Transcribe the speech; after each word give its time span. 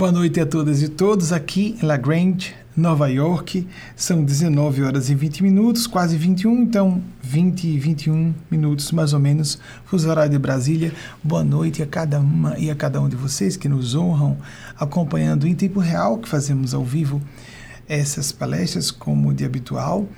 Boa 0.00 0.10
noite 0.10 0.40
a 0.40 0.46
todas 0.46 0.80
e 0.80 0.88
todos 0.88 1.30
aqui 1.30 1.76
em 1.78 1.84
La 1.84 1.98
Grange, 1.98 2.54
Nova 2.74 3.06
York. 3.08 3.68
São 3.94 4.24
19 4.24 4.82
horas 4.82 5.10
e 5.10 5.14
20 5.14 5.42
minutos, 5.42 5.86
quase 5.86 6.16
21, 6.16 6.62
então 6.62 7.02
20 7.20 7.64
e 7.64 7.78
21 7.78 8.34
minutos 8.50 8.92
mais 8.92 9.12
ou 9.12 9.20
menos, 9.20 9.58
fuso 9.84 10.08
horário 10.08 10.32
de 10.32 10.38
Brasília. 10.38 10.90
Boa 11.22 11.44
noite 11.44 11.82
a 11.82 11.86
cada 11.86 12.18
uma 12.18 12.58
e 12.58 12.70
a 12.70 12.74
cada 12.74 12.98
um 12.98 13.10
de 13.10 13.14
vocês 13.14 13.58
que 13.58 13.68
nos 13.68 13.94
honram 13.94 14.38
acompanhando 14.78 15.46
em 15.46 15.54
tempo 15.54 15.80
real 15.80 16.16
que 16.16 16.30
fazemos 16.30 16.72
ao 16.72 16.82
vivo 16.82 17.20
essas 17.86 18.32
palestras 18.32 18.90
como 18.90 19.34
de 19.34 19.44
habitual. 19.44 20.08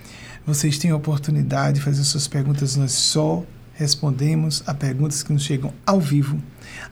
Vocês 0.47 0.79
têm 0.79 0.93
a 0.93 0.97
oportunidade 0.97 1.81
de 1.81 1.85
fazer 1.85 2.05
suas 2.05 2.29
perguntas, 2.29 2.77
nós 2.77 2.93
só 2.93 3.43
respondemos 3.75 4.63
a 4.65 4.75
perguntas 4.75 5.25
que 5.25 5.33
nos 5.33 5.43
chegam 5.43 5.75
ao 5.85 6.01
vivo. 6.01 6.41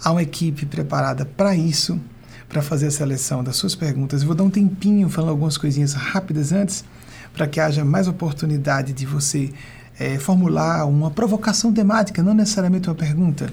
Há 0.03 0.11
uma 0.11 0.25
equipe 0.25 0.67
preparada 0.67 1.25
para 1.25 1.55
isso 1.55 2.01
para 2.51 2.61
fazer 2.61 2.89
a 2.89 2.91
seleção 2.91 3.45
das 3.45 3.57
suas 3.57 3.77
perguntas. 3.77 4.21
Eu 4.21 4.27
vou 4.27 4.37
dar 4.37 4.43
um 4.43 4.51
tempinho 4.51 5.09
falando 5.09 5.31
algumas 5.31 5.57
coisinhas 5.57 5.95
rápidas 5.95 6.53
antes, 6.53 6.85
para 7.33 7.47
que 7.47 7.61
haja 7.61 7.85
mais 7.85 8.09
oportunidade 8.09 8.93
de 8.93 9.07
você 9.07 9.53
é, 9.99 10.19
formular 10.19 10.85
uma 10.85 11.13
provocação 11.13 11.73
temática, 11.73 12.25
não 12.25 12.35
necessariamente 12.35 12.89
uma 12.89 12.95
pergunta. 12.97 13.53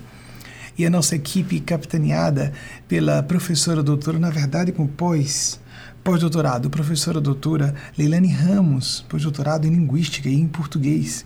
E 0.75 0.85
a 0.85 0.89
nossa 0.89 1.15
equipe, 1.15 1.59
capitaneada 1.59 2.51
pela 2.87 3.21
professora 3.21 3.83
doutora, 3.83 4.17
na 4.17 4.31
verdade, 4.31 4.71
com 4.71 4.87
pós, 4.87 5.59
pós-doutorado, 6.03 6.67
professora 6.67 7.21
doutora 7.21 7.75
Leilane 7.95 8.31
Ramos, 8.31 9.05
pós-doutorado 9.07 9.67
em 9.67 9.69
Linguística 9.69 10.27
e 10.27 10.35
em 10.35 10.47
Português 10.47 11.23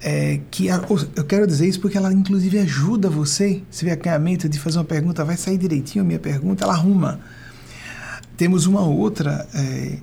é, 0.00 0.40
que 0.50 0.70
a, 0.70 0.82
eu 1.14 1.24
quero 1.24 1.46
dizer 1.46 1.68
isso 1.68 1.80
porque 1.80 1.98
ela 1.98 2.12
inclusive 2.12 2.58
ajuda 2.58 3.10
você, 3.10 3.62
se 3.70 3.84
vê 3.84 3.90
acanhamento 3.90 4.48
de 4.48 4.58
fazer 4.58 4.78
uma 4.78 4.84
pergunta, 4.84 5.24
vai 5.24 5.36
sair 5.36 5.58
direitinho 5.58 6.02
a 6.02 6.06
minha 6.06 6.18
pergunta, 6.18 6.64
ela 6.64 6.72
arruma. 6.72 7.20
Temos 8.36 8.64
uma 8.66 8.80
outra 8.80 9.46
é, 9.54 9.98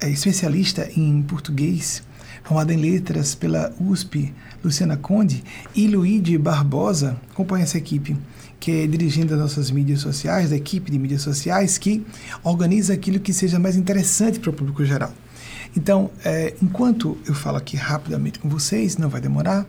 é, 0.00 0.10
especialista 0.10 0.88
em 0.96 1.22
português, 1.22 2.02
formada 2.42 2.72
em 2.72 2.78
letras 2.78 3.34
pela 3.34 3.72
USP, 3.78 4.32
Luciana 4.64 4.96
Conde, 4.96 5.44
e 5.74 5.86
Luíde 5.86 6.38
Barbosa, 6.38 7.20
acompanha 7.30 7.64
essa 7.64 7.76
equipe, 7.76 8.16
que 8.58 8.70
é 8.70 8.86
dirigindo 8.86 9.34
as 9.34 9.40
nossas 9.40 9.70
mídias 9.70 10.00
sociais, 10.00 10.50
da 10.50 10.56
equipe 10.56 10.90
de 10.90 10.98
mídias 10.98 11.20
sociais, 11.20 11.76
que 11.76 12.04
organiza 12.42 12.94
aquilo 12.94 13.20
que 13.20 13.32
seja 13.32 13.58
mais 13.58 13.76
interessante 13.76 14.40
para 14.40 14.50
o 14.50 14.52
público 14.52 14.84
geral. 14.84 15.12
Então, 15.76 16.10
é, 16.24 16.54
enquanto 16.62 17.16
eu 17.26 17.34
falo 17.34 17.56
aqui 17.56 17.76
rapidamente 17.76 18.38
com 18.38 18.48
vocês, 18.48 18.96
não 18.96 19.08
vai 19.08 19.20
demorar, 19.20 19.66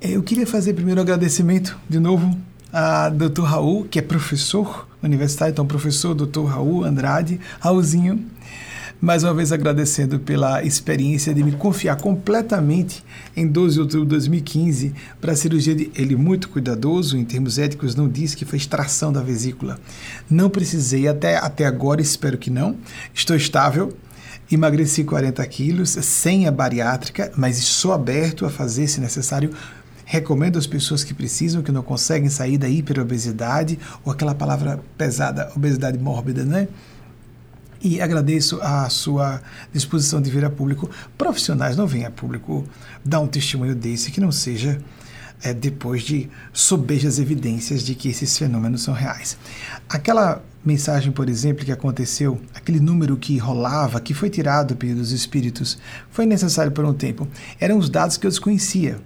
é, 0.00 0.10
eu 0.10 0.22
queria 0.22 0.46
fazer 0.46 0.74
primeiro 0.74 1.00
um 1.00 1.02
agradecimento 1.02 1.76
de 1.88 1.98
novo 1.98 2.36
a 2.72 3.08
Dr. 3.08 3.42
Raul, 3.42 3.84
que 3.84 3.98
é 3.98 4.02
professor 4.02 4.88
universitário, 5.02 5.52
então 5.52 5.66
professor 5.66 6.14
Dr. 6.14 6.44
Raul 6.44 6.84
Andrade, 6.84 7.40
Raulzinho, 7.60 8.24
mais 9.00 9.22
uma 9.22 9.34
vez 9.34 9.52
agradecendo 9.52 10.18
pela 10.18 10.62
experiência 10.64 11.34
de 11.34 11.42
me 11.42 11.52
confiar 11.52 11.96
completamente 11.96 13.04
em 13.36 13.46
12 13.46 13.74
de 13.74 13.80
outubro 13.80 14.04
de 14.06 14.10
2015 14.10 14.94
para 15.20 15.32
a 15.32 15.36
cirurgia 15.36 15.74
de 15.74 15.90
ele 15.94 16.16
muito 16.16 16.48
cuidadoso 16.48 17.16
em 17.16 17.24
termos 17.24 17.58
éticos 17.58 17.94
não 17.94 18.08
disse 18.08 18.36
que 18.36 18.44
foi 18.44 18.58
extração 18.58 19.12
da 19.12 19.20
vesícula. 19.20 19.78
Não 20.28 20.48
precisei 20.48 21.06
até 21.06 21.36
até 21.36 21.66
agora, 21.66 22.00
espero 22.00 22.38
que 22.38 22.50
não. 22.50 22.76
Estou 23.12 23.36
estável, 23.36 23.94
Emagreci 24.50 25.04
40 25.04 25.44
quilos 25.46 25.90
sem 25.90 26.46
a 26.46 26.50
bariátrica, 26.50 27.32
mas 27.36 27.56
sou 27.58 27.92
aberto 27.92 28.44
a 28.44 28.50
fazer, 28.50 28.86
se 28.88 29.00
necessário. 29.00 29.50
Recomendo 30.04 30.58
às 30.58 30.66
pessoas 30.66 31.02
que 31.02 31.14
precisam, 31.14 31.62
que 31.62 31.72
não 31.72 31.82
conseguem 31.82 32.28
sair 32.28 32.58
da 32.58 32.68
hiperobesidade, 32.68 33.78
ou 34.04 34.12
aquela 34.12 34.34
palavra 34.34 34.80
pesada, 34.98 35.50
obesidade 35.56 35.98
mórbida, 35.98 36.44
né? 36.44 36.68
E 37.80 38.00
agradeço 38.00 38.60
a 38.62 38.88
sua 38.88 39.42
disposição 39.72 40.20
de 40.20 40.30
vir 40.30 40.44
a 40.44 40.50
público. 40.50 40.90
Profissionais 41.16 41.76
não 41.76 41.86
vêm 41.86 42.04
a 42.04 42.10
público 42.10 42.66
dar 43.04 43.20
um 43.20 43.26
testemunho 43.26 43.74
desse 43.74 44.10
que 44.10 44.20
não 44.20 44.32
seja 44.32 44.80
é, 45.42 45.52
depois 45.52 46.02
de 46.02 46.30
sobejas 46.52 47.18
evidências 47.18 47.82
de 47.82 47.94
que 47.94 48.08
esses 48.08 48.36
fenômenos 48.36 48.82
são 48.82 48.94
reais. 48.94 49.36
Aquela 49.88 50.42
mensagem, 50.64 51.12
por 51.12 51.28
exemplo, 51.28 51.64
que 51.64 51.72
aconteceu, 51.72 52.40
aquele 52.54 52.80
número 52.80 53.16
que 53.16 53.36
rolava, 53.36 54.00
que 54.00 54.14
foi 54.14 54.30
tirado 54.30 54.74
pelos 54.76 55.12
espíritos, 55.12 55.78
foi 56.10 56.26
necessário 56.26 56.72
por 56.72 56.84
um 56.84 56.94
tempo. 56.94 57.28
Eram 57.60 57.78
os 57.78 57.90
dados 57.90 58.16
que 58.16 58.26
eu 58.26 58.30
desconhecia. 58.30 58.98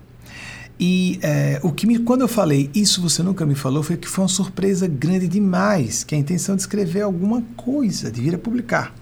E 0.81 1.19
é, 1.23 1.59
o 1.65 1.73
que 1.73 1.87
me, 1.87 1.99
quando 1.99 2.21
eu 2.21 2.29
falei 2.29 2.71
isso 2.73 3.03
você 3.03 3.21
nunca 3.21 3.45
me 3.45 3.57
falou 3.57 3.83
foi 3.83 3.97
que 3.97 4.07
foi 4.07 4.23
uma 4.23 4.29
surpresa 4.29 4.87
grande 4.87 5.27
demais, 5.27 6.05
que 6.05 6.15
a 6.15 6.19
intenção 6.19 6.55
de 6.55 6.63
escrever 6.63 7.03
alguma 7.03 7.43
coisa, 7.57 8.13
de 8.13 8.21
vir 8.21 8.37
a 8.37 8.39
publicar. 8.39 8.95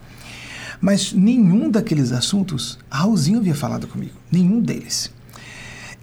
Mas 0.81 1.13
nenhum 1.13 1.71
daqueles 1.71 2.13
assuntos 2.13 2.79
Raulzinho 2.91 3.41
havia 3.41 3.55
falado 3.55 3.87
comigo, 3.87 4.15
nenhum 4.33 4.61
deles. 4.61 5.13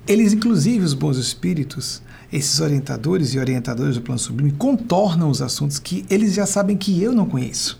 Eles, 0.05 0.33
inclusive, 0.33 0.83
os 0.83 0.93
bons 0.93 1.17
espíritos, 1.17 2.02
esses 2.33 2.59
orientadores 2.59 3.35
e 3.35 3.39
orientadoras 3.39 3.93
do 3.93 4.01
plano 4.01 4.17
sublime, 4.17 4.51
contornam 4.53 5.29
os 5.29 5.39
assuntos 5.39 5.77
que 5.77 6.03
eles 6.09 6.33
já 6.33 6.47
sabem 6.47 6.75
que 6.75 6.99
eu 6.99 7.13
não 7.13 7.27
conheço. 7.27 7.79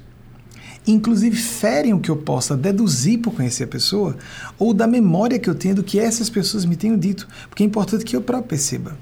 Inclusive, 0.85 1.35
ferem 1.35 1.91
o 1.91 1.99
que 1.99 2.11
eu 2.11 2.17
possa 2.17 2.55
deduzir 2.55 3.19
por 3.19 3.33
conhecer 3.33 3.63
a 3.63 3.67
pessoa 3.67 4.15
ou 4.59 4.71
da 4.71 4.85
memória 4.85 5.39
que 5.39 5.49
eu 5.49 5.55
tenho 5.55 5.73
do 5.73 5.83
que 5.83 5.99
essas 5.99 6.29
pessoas 6.29 6.65
me 6.65 6.75
tenham 6.75 6.95
dito, 6.95 7.27
porque 7.49 7.63
é 7.63 7.65
importante 7.65 8.05
que 8.05 8.15
eu 8.15 8.21
próprio 8.21 8.49
perceba. 8.49 8.95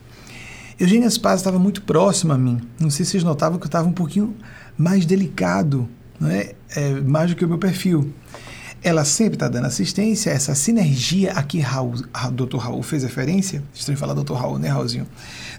Eugênia 0.79 1.09
Spaz 1.09 1.41
estava 1.41 1.59
muito 1.59 1.81
próxima 1.81 2.35
a 2.35 2.37
mim. 2.37 2.61
Não 2.79 2.89
sei 2.89 3.03
se 3.03 3.11
vocês 3.11 3.23
notavam 3.23 3.59
que 3.59 3.65
eu 3.65 3.67
estava 3.67 3.89
um 3.89 3.93
pouquinho 3.93 4.33
mais 4.77 5.05
delicado, 5.05 5.87
não 6.17 6.29
é? 6.29 6.53
é 6.73 6.93
mais 7.01 7.29
do 7.29 7.35
que 7.35 7.43
o 7.43 7.47
meu 7.47 7.57
perfil 7.57 8.13
ela 8.83 9.05
sempre 9.05 9.35
está 9.35 9.47
dando 9.47 9.65
assistência, 9.65 10.31
essa 10.31 10.55
sinergia 10.55 11.33
a 11.33 11.43
que 11.43 11.59
Raul, 11.59 12.03
a 12.11 12.29
Dr. 12.29 12.57
Raul 12.57 12.81
fez 12.81 13.03
referência, 13.03 13.63
estou 13.73 13.95
falar 13.95 14.15
Dr. 14.15 14.33
Raul, 14.33 14.57
né, 14.57 14.69
Raulzinho? 14.69 15.07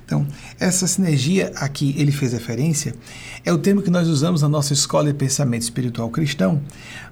Então, 0.05 0.27
essa 0.59 0.87
sinergia 0.89 1.53
a 1.55 1.69
que 1.69 1.95
ele 1.97 2.11
fez 2.11 2.33
referência 2.33 2.95
é 3.45 3.53
o 3.53 3.59
termo 3.59 3.81
que 3.81 3.91
nós 3.91 4.09
usamos 4.09 4.43
na 4.43 4.49
nossa 4.49 4.73
escola 4.73 5.13
de 5.13 5.15
pensamento 5.15 5.63
espiritual 5.63 6.11
cristão 6.11 6.61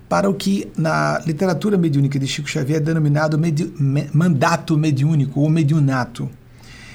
para 0.08 0.28
o 0.28 0.34
que 0.34 0.68
na 0.76 1.20
literatura 1.24 1.78
mediúnica 1.78 2.18
de 2.18 2.26
Chico 2.26 2.50
Xavier 2.50 2.78
é 2.78 2.84
denominado 2.84 3.38
medi 3.38 3.72
mandato 4.12 4.76
mediúnico 4.76 5.38
ou 5.40 5.48
mediunato, 5.48 6.28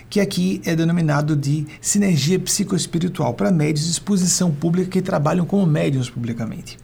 que 0.10 0.20
aqui 0.20 0.62
é 0.66 0.76
denominado 0.76 1.38
de 1.38 1.66
sinergia 1.80 2.38
psicoespiritual 2.38 3.34
para 3.34 3.50
médios 3.50 3.86
de 3.86 3.92
exposição 3.92 4.52
pública 4.52 4.90
que 4.90 5.02
trabalham 5.02 5.46
como 5.46 5.66
médiums 5.66 6.10
publicamente. 6.10 6.78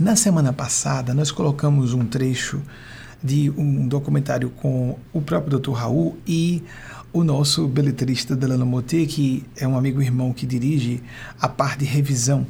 Na 0.00 0.16
semana 0.16 0.50
passada, 0.50 1.12
nós 1.12 1.30
colocamos 1.30 1.92
um 1.92 2.06
trecho 2.06 2.62
de 3.22 3.50
um 3.50 3.86
documentário 3.86 4.48
com 4.48 4.98
o 5.12 5.20
próprio 5.20 5.58
Dr. 5.58 5.72
Raul 5.72 6.16
e 6.26 6.62
o 7.12 7.22
nosso 7.22 7.68
beletrista 7.68 8.34
Delano 8.34 8.64
Moté, 8.64 9.04
que 9.04 9.44
é 9.58 9.68
um 9.68 9.76
amigo 9.76 10.00
irmão 10.00 10.32
que 10.32 10.46
dirige 10.46 11.02
a 11.38 11.46
parte 11.46 11.80
de 11.80 11.84
revisão 11.84 12.46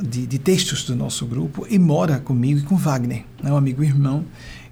de, 0.00 0.26
de, 0.26 0.38
textos 0.38 0.84
do 0.84 0.96
nosso 0.96 1.26
grupo 1.26 1.66
e 1.68 1.78
mora 1.78 2.18
comigo 2.18 2.60
e 2.60 2.62
com 2.62 2.76
Wagner, 2.76 3.26
é 3.44 3.52
um 3.52 3.58
amigo 3.58 3.84
irmão 3.84 4.24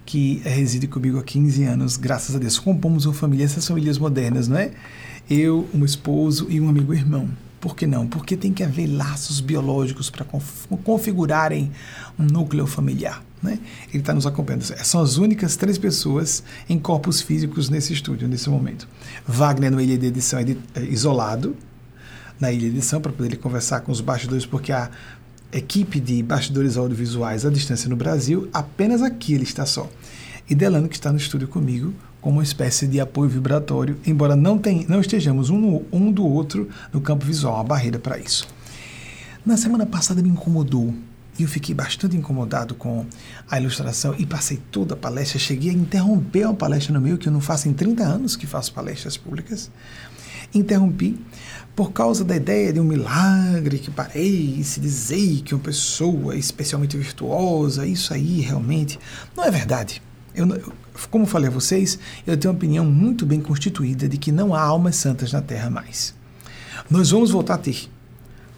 que 0.03 0.41
reside 0.43 0.87
comigo 0.87 1.19
há 1.19 1.23
15 1.23 1.63
anos, 1.63 1.95
graças 1.95 2.35
a 2.35 2.39
Deus. 2.39 2.57
Compomos 2.57 3.05
uma 3.05 3.13
família, 3.13 3.45
essas 3.45 3.67
famílias 3.67 3.99
modernas, 3.99 4.47
não 4.47 4.57
é? 4.57 4.71
Eu, 5.29 5.69
um 5.71 5.85
esposo 5.85 6.47
e 6.49 6.59
um 6.59 6.69
amigo 6.69 6.91
irmão. 6.91 7.29
Por 7.65 7.75
que 7.75 7.87
não? 7.87 8.05
Porque 8.05 8.37
tem 8.37 8.53
que 8.53 8.63
haver 8.63 8.85
laços 8.85 9.39
biológicos 9.39 10.11
para 10.11 10.23
configurarem 10.83 11.71
um 12.19 12.23
núcleo 12.23 12.67
familiar. 12.67 13.25
Né? 13.41 13.57
Ele 13.89 14.01
está 14.03 14.13
nos 14.13 14.27
acompanhando. 14.27 14.61
São 14.61 15.01
as 15.01 15.17
únicas 15.17 15.55
três 15.55 15.75
pessoas 15.75 16.43
em 16.69 16.77
corpos 16.77 17.21
físicos 17.21 17.67
nesse 17.67 17.91
estúdio, 17.91 18.27
nesse 18.27 18.51
momento. 18.51 18.87
Wagner, 19.25 19.71
no 19.71 19.81
Ilha 19.81 19.97
de 19.97 20.05
Edição, 20.05 20.39
é, 20.39 20.45
isolado 20.83 21.55
na 22.39 22.51
Ilha 22.51 22.69
de 22.69 22.77
Edição, 22.77 23.01
para 23.01 23.11
poder 23.11 23.35
conversar 23.37 23.79
com 23.79 23.91
os 23.91 23.99
bastidores, 23.99 24.45
porque 24.45 24.71
a 24.71 24.91
equipe 25.51 25.99
de 25.99 26.21
bastidores 26.21 26.77
audiovisuais 26.77 27.47
à 27.47 27.49
distância 27.49 27.89
no 27.89 27.95
Brasil, 27.95 28.47
apenas 28.53 29.01
aqui 29.01 29.33
ele 29.33 29.43
está 29.43 29.65
só. 29.65 29.89
E 30.47 30.53
Delano, 30.53 30.87
que 30.87 30.97
está 30.97 31.11
no 31.11 31.17
estúdio 31.17 31.47
comigo, 31.47 31.95
como 32.25 32.37
uma 32.37 32.43
espécie 32.43 32.87
de 32.87 32.99
apoio 32.99 33.29
vibratório, 33.29 33.99
embora 34.03 34.35
não, 34.35 34.57
tem, 34.57 34.83
não 34.89 34.99
estejamos 34.99 35.51
um, 35.51 35.59
no, 35.59 35.85
um 35.91 36.11
do 36.11 36.25
outro 36.25 36.67
no 36.91 36.99
campo 36.99 37.23
visual, 37.23 37.53
uma 37.53 37.63
barreira 37.63 37.99
para 37.99 38.17
isso. 38.17 38.47
Na 39.45 39.55
semana 39.55 39.85
passada 39.85 40.23
me 40.23 40.29
incomodou 40.29 40.91
e 41.37 41.43
eu 41.43 41.47
fiquei 41.47 41.75
bastante 41.75 42.17
incomodado 42.17 42.73
com 42.73 43.05
a 43.47 43.59
ilustração 43.59 44.15
e 44.17 44.25
passei 44.25 44.59
toda 44.71 44.95
a 44.95 44.97
palestra, 44.97 45.37
cheguei 45.37 45.69
a 45.69 45.73
interromper 45.73 46.45
uma 46.45 46.55
palestra 46.55 46.91
no 46.91 46.99
meio, 46.99 47.19
que 47.19 47.27
eu 47.27 47.31
não 47.31 47.41
faço 47.41 47.69
em 47.69 47.73
30 47.73 48.03
anos 48.03 48.35
que 48.35 48.47
faço 48.47 48.73
palestras 48.73 49.15
públicas. 49.15 49.69
Interrompi 50.51 51.23
por 51.75 51.91
causa 51.91 52.23
da 52.23 52.35
ideia 52.35 52.73
de 52.73 52.79
um 52.79 52.85
milagre 52.85 53.77
que 53.77 53.91
parece 53.91 54.79
dizer 54.79 55.43
que 55.43 55.53
uma 55.53 55.61
pessoa 55.61 56.35
especialmente 56.35 56.97
virtuosa, 56.97 57.85
isso 57.85 58.11
aí 58.15 58.41
realmente 58.41 58.97
não 59.37 59.43
é 59.43 59.51
verdade. 59.51 60.01
Eu, 60.35 60.73
como 61.09 61.25
falei 61.25 61.47
a 61.47 61.51
vocês, 61.51 61.97
eu 62.25 62.37
tenho 62.37 62.51
uma 62.51 62.57
opinião 62.57 62.85
muito 62.85 63.25
bem 63.25 63.39
constituída 63.39 64.07
de 64.07 64.17
que 64.17 64.31
não 64.31 64.53
há 64.53 64.61
almas 64.61 64.95
santas 64.95 65.31
na 65.31 65.41
Terra 65.41 65.69
mais. 65.69 66.13
Nós 66.89 67.09
vamos 67.09 67.31
voltar 67.31 67.55
a 67.55 67.57
ter 67.57 67.89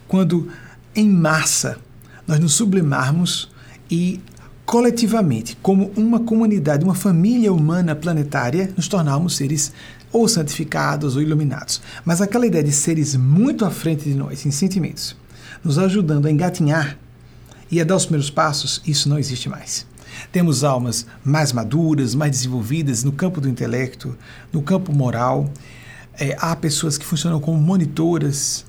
quando 0.06 0.48
em 0.94 1.08
massa 1.08 1.78
nós 2.26 2.40
nos 2.40 2.54
sublimarmos 2.54 3.50
e 3.90 4.20
coletivamente, 4.66 5.56
como 5.62 5.90
uma 5.96 6.20
comunidade, 6.20 6.84
uma 6.84 6.94
família 6.94 7.52
humana 7.52 7.94
planetária, 7.94 8.70
nos 8.76 8.86
tornarmos 8.86 9.36
seres 9.36 9.72
ou 10.12 10.28
santificados 10.28 11.16
ou 11.16 11.22
iluminados. 11.22 11.80
Mas 12.04 12.20
aquela 12.20 12.46
ideia 12.46 12.62
de 12.62 12.72
seres 12.72 13.16
muito 13.16 13.64
à 13.64 13.70
frente 13.70 14.04
de 14.04 14.14
nós 14.14 14.44
em 14.44 14.50
sentimentos, 14.50 15.16
nos 15.64 15.78
ajudando 15.78 16.26
a 16.26 16.30
engatinhar 16.30 16.98
e 17.70 17.80
a 17.80 17.84
dar 17.84 17.96
os 17.96 18.04
primeiros 18.04 18.30
passos, 18.30 18.82
isso 18.86 19.08
não 19.08 19.18
existe 19.18 19.48
mais. 19.48 19.86
Temos 20.30 20.64
almas 20.64 21.06
mais 21.24 21.52
maduras, 21.52 22.14
mais 22.14 22.30
desenvolvidas 22.30 23.04
no 23.04 23.12
campo 23.12 23.40
do 23.40 23.48
intelecto, 23.48 24.16
no 24.52 24.62
campo 24.62 24.92
moral. 24.92 25.50
É, 26.18 26.36
há 26.38 26.54
pessoas 26.56 26.98
que 26.98 27.04
funcionam 27.04 27.40
como 27.40 27.58
monitoras 27.58 28.64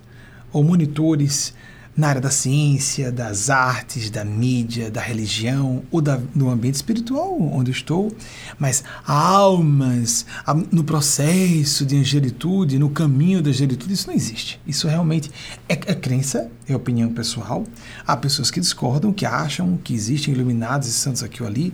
ou 0.52 0.64
monitores 0.64 1.54
na 2.00 2.08
área 2.08 2.22
da 2.22 2.32
ciência, 2.32 3.12
das 3.12 3.50
artes, 3.50 4.10
da 4.10 4.24
mídia, 4.24 4.90
da 4.90 5.02
religião 5.02 5.84
ou 5.92 6.00
da, 6.02 6.18
do 6.34 6.50
ambiente 6.50 6.76
espiritual 6.76 7.38
onde 7.38 7.72
eu 7.72 7.76
estou, 7.76 8.10
mas 8.58 8.86
almas 9.06 10.26
no 10.72 10.82
processo 10.86 11.86
de 11.86 11.98
angelitude, 11.98 12.80
no 12.80 12.90
caminho 12.90 13.42
da 13.42 13.50
angelitude, 13.50 13.94
isso 13.94 14.08
não 14.08 14.16
existe. 14.16 14.62
Isso 14.66 14.88
realmente 14.88 15.30
é, 15.68 15.74
é 15.74 15.94
crença, 15.94 16.50
é 16.70 16.74
opinião 16.74 17.12
pessoal. 17.12 17.66
Há 18.08 18.16
pessoas 18.16 18.50
que 18.50 18.62
discordam, 18.62 19.12
que 19.12 19.26
acham 19.26 19.78
que 19.84 19.94
existem 19.94 20.34
iluminados 20.34 20.88
e 20.88 20.94
santos 20.94 21.22
aqui 21.22 21.44
ou 21.44 21.50
ali. 21.50 21.74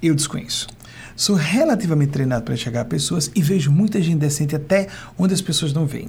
Eu 0.00 0.14
desconheço. 0.14 0.68
Sou 1.16 1.34
relativamente 1.34 2.12
treinado 2.12 2.44
para 2.44 2.54
enxergar 2.54 2.84
pessoas 2.84 3.28
e 3.34 3.42
vejo 3.42 3.72
muita 3.72 4.00
gente 4.00 4.18
decente 4.18 4.54
até 4.54 4.86
onde 5.18 5.34
as 5.34 5.42
pessoas 5.42 5.72
não 5.72 5.84
veem. 5.84 6.08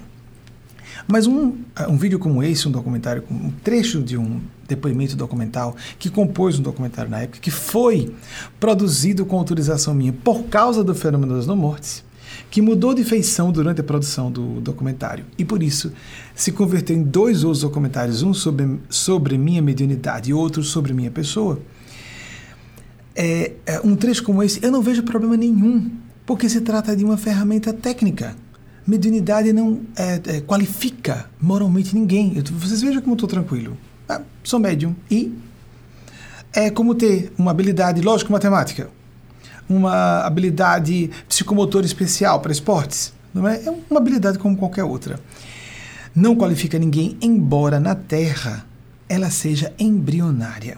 Mas 1.11 1.25
um, 1.25 1.53
um 1.87 1.97
vídeo 1.97 2.19
como 2.19 2.43
esse, 2.43 2.67
um 2.67 2.71
documentário, 2.71 3.23
um 3.31 3.49
trecho 3.63 3.99
de 3.99 4.15
um 4.15 4.39
depoimento 4.67 5.15
documental 5.15 5.75
que 5.97 6.07
compôs 6.07 6.59
um 6.59 6.61
documentário 6.61 7.09
na 7.09 7.21
época, 7.21 7.39
que 7.39 7.49
foi 7.49 8.13
produzido 8.59 9.25
com 9.25 9.35
autorização 9.35 9.95
minha 9.95 10.13
por 10.13 10.43
causa 10.43 10.83
do 10.83 10.93
fenômeno 10.93 11.35
das 11.35 11.47
não-mortes, 11.47 12.03
que 12.51 12.61
mudou 12.61 12.93
de 12.93 13.03
feição 13.03 13.51
durante 13.51 13.81
a 13.81 13.83
produção 13.83 14.31
do 14.31 14.61
documentário 14.61 15.25
e 15.35 15.43
por 15.43 15.63
isso 15.63 15.91
se 16.35 16.51
converteu 16.51 16.95
em 16.95 17.01
dois 17.01 17.43
outros 17.43 17.63
documentários, 17.63 18.21
um 18.21 18.31
sobre, 18.31 18.79
sobre 18.87 19.35
minha 19.35 19.63
mediunidade 19.63 20.29
e 20.29 20.33
outro 20.33 20.61
sobre 20.61 20.93
minha 20.93 21.09
pessoa. 21.09 21.59
É, 23.15 23.53
é, 23.65 23.81
um 23.83 23.95
trecho 23.95 24.21
como 24.21 24.43
esse, 24.43 24.63
eu 24.63 24.71
não 24.71 24.83
vejo 24.83 25.01
problema 25.01 25.35
nenhum, 25.35 25.89
porque 26.23 26.47
se 26.47 26.61
trata 26.61 26.95
de 26.95 27.03
uma 27.03 27.17
ferramenta 27.17 27.73
técnica 27.73 28.35
mediunidade 28.89 29.53
não 29.53 29.81
é, 29.95 30.37
é, 30.37 30.41
qualifica 30.41 31.29
moralmente 31.39 31.95
ninguém. 31.95 32.33
Eu, 32.35 32.43
vocês 32.59 32.81
vejam 32.81 33.01
como 33.01 33.13
eu 33.13 33.15
estou 33.15 33.29
tranquilo. 33.29 33.77
Ah, 34.07 34.21
sou 34.43 34.59
médium. 34.59 34.95
E 35.09 35.33
é 36.51 36.69
como 36.69 36.95
ter 36.95 37.31
uma 37.37 37.51
habilidade 37.51 38.01
lógico-matemática, 38.01 38.89
uma 39.69 40.21
habilidade 40.25 41.11
psicomotora 41.27 41.85
especial 41.85 42.39
para 42.39 42.51
esportes. 42.51 43.13
Não 43.33 43.47
é? 43.47 43.63
é 43.63 43.69
uma 43.89 43.99
habilidade 43.99 44.39
como 44.39 44.57
qualquer 44.57 44.83
outra. 44.83 45.19
Não 46.15 46.35
qualifica 46.35 46.79
ninguém, 46.79 47.15
embora 47.21 47.79
na 47.79 47.93
Terra 47.93 48.65
ela 49.07 49.29
seja 49.29 49.71
embrionária. 49.79 50.77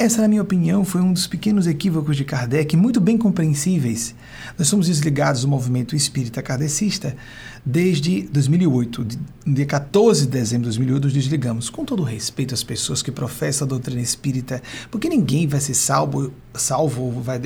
Essa, 0.00 0.22
na 0.22 0.28
minha 0.28 0.40
opinião, 0.40 0.82
foi 0.82 1.02
um 1.02 1.12
dos 1.12 1.26
pequenos 1.26 1.66
equívocos 1.66 2.16
de 2.16 2.24
Kardec, 2.24 2.74
muito 2.74 2.98
bem 2.98 3.18
compreensíveis. 3.18 4.14
Nós 4.58 4.66
somos 4.66 4.86
desligados 4.86 5.42
do 5.42 5.48
movimento 5.48 5.94
espírita 5.94 6.40
kardecista 6.40 7.14
desde 7.62 8.22
2008. 8.32 9.06
No 9.44 9.54
dia 9.54 9.66
14 9.66 10.22
de 10.22 10.28
dezembro 10.28 10.70
de 10.70 10.78
2008, 10.78 11.04
nos 11.04 11.12
desligamos. 11.12 11.68
Com 11.68 11.84
todo 11.84 12.02
respeito 12.02 12.54
às 12.54 12.62
pessoas 12.62 13.02
que 13.02 13.12
professam 13.12 13.66
a 13.66 13.68
doutrina 13.68 14.00
espírita, 14.00 14.62
porque 14.90 15.06
ninguém 15.06 15.46
vai 15.46 15.60
ser 15.60 15.74
salvo, 15.74 16.32
salvo 16.54 17.20
vai, 17.20 17.38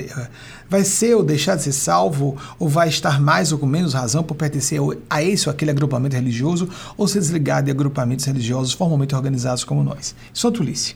vai 0.71 0.85
ser 0.85 1.17
ou 1.17 1.25
deixar 1.25 1.57
de 1.57 1.65
ser 1.65 1.73
salvo, 1.73 2.37
ou 2.57 2.69
vai 2.69 2.89
estar 2.89 3.21
mais 3.21 3.51
ou 3.51 3.59
com 3.59 3.67
menos 3.67 3.95
razão 3.95 4.23
por 4.23 4.37
pertencer 4.37 4.79
a 5.11 5.21
esse 5.21 5.49
ou 5.49 5.53
aquele 5.53 5.73
agrupamento 5.73 6.15
religioso, 6.15 6.69
ou 6.97 7.09
ser 7.09 7.19
desligado 7.19 7.65
de 7.65 7.73
agrupamentos 7.73 8.25
religiosos 8.27 8.73
formalmente 8.73 9.13
organizados 9.13 9.65
como 9.65 9.83
nós. 9.83 10.15
Isso 10.33 10.47
é 10.47 10.51
tolice 10.53 10.95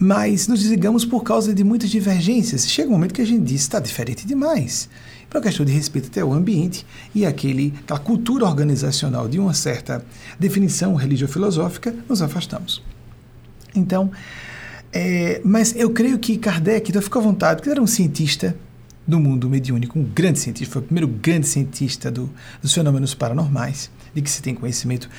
mas 0.00 0.48
nos 0.48 0.60
desligamos 0.60 1.04
por 1.04 1.22
causa 1.22 1.52
de 1.52 1.62
muitas 1.62 1.90
divergências. 1.90 2.66
Chega 2.66 2.88
um 2.88 2.92
momento 2.92 3.12
que 3.12 3.20
a 3.20 3.26
gente 3.26 3.44
diz 3.44 3.60
está 3.60 3.78
diferente 3.78 4.26
demais. 4.26 4.88
Por 5.28 5.36
uma 5.36 5.42
questão 5.42 5.64
de 5.64 5.72
respeito 5.72 6.08
até 6.08 6.22
ao 6.22 6.32
ambiente 6.32 6.86
e 7.14 7.26
aquele, 7.26 7.74
aquela 7.84 8.00
cultura 8.00 8.46
organizacional 8.46 9.28
de 9.28 9.38
uma 9.38 9.52
certa 9.52 10.02
definição 10.38 10.94
religio-filosófica, 10.94 11.94
nos 12.08 12.22
afastamos. 12.22 12.82
Então, 13.76 14.10
é, 14.90 15.42
mas 15.44 15.76
eu 15.76 15.90
creio 15.90 16.18
que 16.18 16.38
Kardec, 16.38 16.88
então 16.88 17.02
fica 17.02 17.18
à 17.18 17.22
vontade, 17.22 17.60
ele 17.62 17.70
era 17.70 17.82
um 17.82 17.86
cientista 17.86 18.56
do 19.06 19.20
mundo 19.20 19.50
mediúnico, 19.50 19.98
um 19.98 20.02
grande 20.02 20.38
cientista, 20.38 20.72
foi 20.72 20.82
o 20.82 20.84
primeiro 20.86 21.08
grande 21.08 21.46
cientista 21.46 22.10
do, 22.10 22.30
dos 22.62 22.72
fenômenos 22.72 23.12
paranormais, 23.12 23.90
de 24.14 24.22
que 24.22 24.30
se 24.30 24.40
tem 24.40 24.54
conhecimento. 24.54 25.10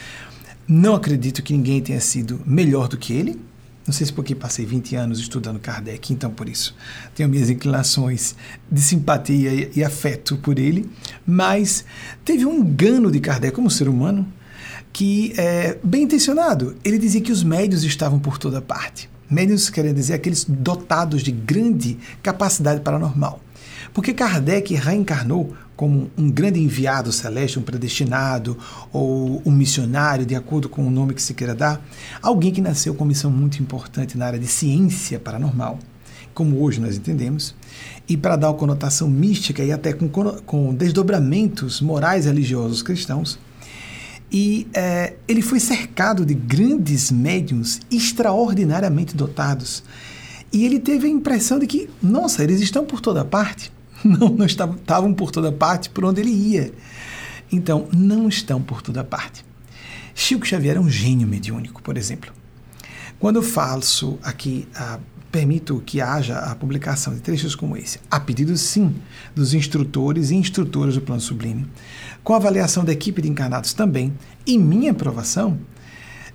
Não 0.68 0.95
acredito 0.95 1.44
que 1.44 1.54
ninguém 1.54 1.81
tenha 1.81 2.01
sido 2.01 2.42
melhor 2.45 2.88
do 2.88 2.98
que 2.98 3.13
ele, 3.13 3.39
não 3.86 3.94
sei 3.94 4.06
se 4.06 4.13
porque 4.13 4.36
passei 4.36 4.66
20 4.66 4.95
anos 4.95 5.19
estudando 5.19 5.60
Kardec, 5.60 6.13
então 6.13 6.31
por 6.31 6.48
isso 6.48 6.75
tenho 7.16 7.28
minhas 7.28 7.50
inclinações 7.50 8.36
de 8.72 8.81
simpatia 8.81 9.72
e, 9.75 9.83
afeto 9.83 10.38
por 10.38 10.60
ele, 10.60 10.89
mas 11.25 11.83
teve 12.24 12.45
um 12.45 12.60
engano 12.60 13.12
de 13.12 13.19
Kardec 13.19 13.56
como 13.56 13.69
ser 13.69 13.88
humano 13.88 14.28
que 14.94 15.33
é 15.38 15.78
bem 15.83 16.04
intencionado. 16.04 16.75
Ele 16.83 16.98
dizia 16.98 17.22
que 17.22 17.31
os 17.31 17.44
médios 17.44 17.83
estavam 17.83 18.19
por 18.19 18.38
toda 18.38 18.62
parte. 18.62 19.10
Médios 19.30 19.69
querem 19.69 19.94
dizer 19.94 20.13
aqueles 20.13 20.44
dotados 20.44 21.24
de 21.24 21.31
grande 21.31 21.98
capacidade 22.22 22.81
paranormal. 22.81 23.42
Porque 23.94 24.13
Kardec 24.13 24.74
reencarnou 24.75 25.56
como 25.81 26.12
um 26.16 26.30
grande 26.30 26.60
enviado 26.60 27.12
celeste, 27.12 27.58
um 27.58 27.63
predestinado 27.63 28.56
ou 28.94 29.41
um 29.44 29.50
missionário, 29.50 30.27
de 30.27 30.36
acordo 30.36 30.70
com 30.70 30.86
o 30.86 30.91
nome 30.91 31.15
que 31.15 31.22
se 31.24 31.34
queira 31.34 31.56
dar, 31.56 31.84
alguém 32.22 32.51
que 32.51 32.62
nasceu 32.62 32.94
com 32.94 33.03
missão 33.03 33.32
muito 33.32 33.60
importante 33.63 34.15
na 34.15 34.27
área 34.27 34.38
de 34.38 34.46
ciência 34.46 35.20
paranormal, 35.20 35.79
como 36.36 36.62
hoje 36.62 36.79
nós 36.79 36.98
entendemos, 36.98 37.56
e 38.08 38.15
para 38.15 38.36
dar 38.36 38.51
uma 38.51 38.60
conotação 38.60 39.10
mística 39.10 39.63
e 39.63 39.72
até 39.72 39.91
com, 39.91 40.08
com 40.08 40.72
desdobramentos 40.72 41.82
morais 41.82 42.25
religiosos 42.25 42.84
cristãos. 42.84 43.39
E 44.32 44.67
é, 44.75 45.15
ele 45.27 45.41
foi 45.41 45.60
cercado 45.60 46.24
de 46.24 46.36
grandes 46.36 47.10
médiums 47.10 47.79
extraordinariamente 47.89 49.15
dotados. 49.15 49.84
E 50.53 50.63
ele 50.63 50.79
teve 50.79 51.08
a 51.08 51.10
impressão 51.10 51.58
de 51.58 51.65
que, 51.65 51.89
nossa, 52.03 52.44
eles 52.44 52.62
estão 52.62 52.86
por 52.86 53.01
toda 53.01 53.25
parte. 53.25 53.72
Não, 54.05 54.29
não 54.29 54.46
estavam, 54.46 54.75
estavam 54.75 55.13
por 55.13 55.31
toda 55.31 55.51
parte 55.51 55.89
por 55.89 56.05
onde 56.05 56.22
ele 56.22 56.31
ia. 56.31 56.74
Então, 57.51 57.88
não 57.91 58.27
estão 58.27 58.62
por 58.62 58.81
toda 58.81 59.03
parte. 59.03 59.46
Chico 60.15 60.46
Xavier 60.46 60.77
é 60.77 60.79
um 60.79 60.89
gênio 60.89 61.27
mediúnico, 61.27 61.81
por 61.81 61.98
exemplo. 61.98 62.31
Quando 63.20 63.36
eu 63.36 63.43
faço 63.43 64.17
aqui, 64.24 64.67
ah, 64.75 65.00
permito 65.31 65.81
que 65.86 66.01
haja 66.01 66.38
a 66.39 66.55
publicação 66.55 67.13
de 67.13 67.22
trechos 67.22 67.55
como 67.55 67.77
esse, 67.77 68.00
a 68.10 68.20
pedido 68.20 68.58
sim 68.58 68.96
dos 69.36 69.53
instrutores 69.53 70.29
e 70.29 70.36
instrutoras 70.36 70.96
do 70.96 71.01
plano 71.01 71.22
sublime, 71.22 71.67
com 72.24 72.34
avaliação 72.34 72.84
da 72.84 72.91
equipe 72.91 73.22
de 73.22 73.29
encarnados 73.29 73.74
também, 73.74 74.13
e 74.46 74.58
minha 74.58 74.91
aprovação, 74.91 75.58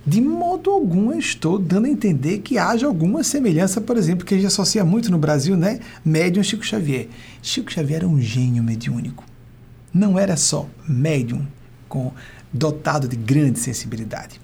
de 0.07 0.21
modo 0.21 0.71
algum 0.71 1.13
estou 1.13 1.59
dando 1.59 1.87
a 1.87 1.91
entender 1.91 2.39
que 2.39 2.59
haja 2.59 2.87
alguma 2.87 3.25
semelhança, 3.25 3.81
por 3.81 3.97
exemplo, 3.97 4.25
que 4.25 4.35
a 4.35 4.37
gente 4.37 4.47
associa 4.47 4.85
muito 4.85 5.11
no 5.11 5.19
Brasil, 5.19 5.57
né? 5.57 5.81
Médium 6.05 6.45
Chico 6.45 6.65
Xavier. 6.65 7.09
Chico 7.43 7.73
Xavier 7.73 7.99
era 7.99 8.09
um 8.09 8.21
gênio 8.21 8.63
mediúnico. 8.63 9.25
Não 9.93 10.17
era 10.17 10.37
só 10.37 10.69
médium 10.89 11.45
com 11.89 12.13
dotado 12.53 13.09
de 13.09 13.17
grande 13.17 13.59
sensibilidade. 13.59 14.41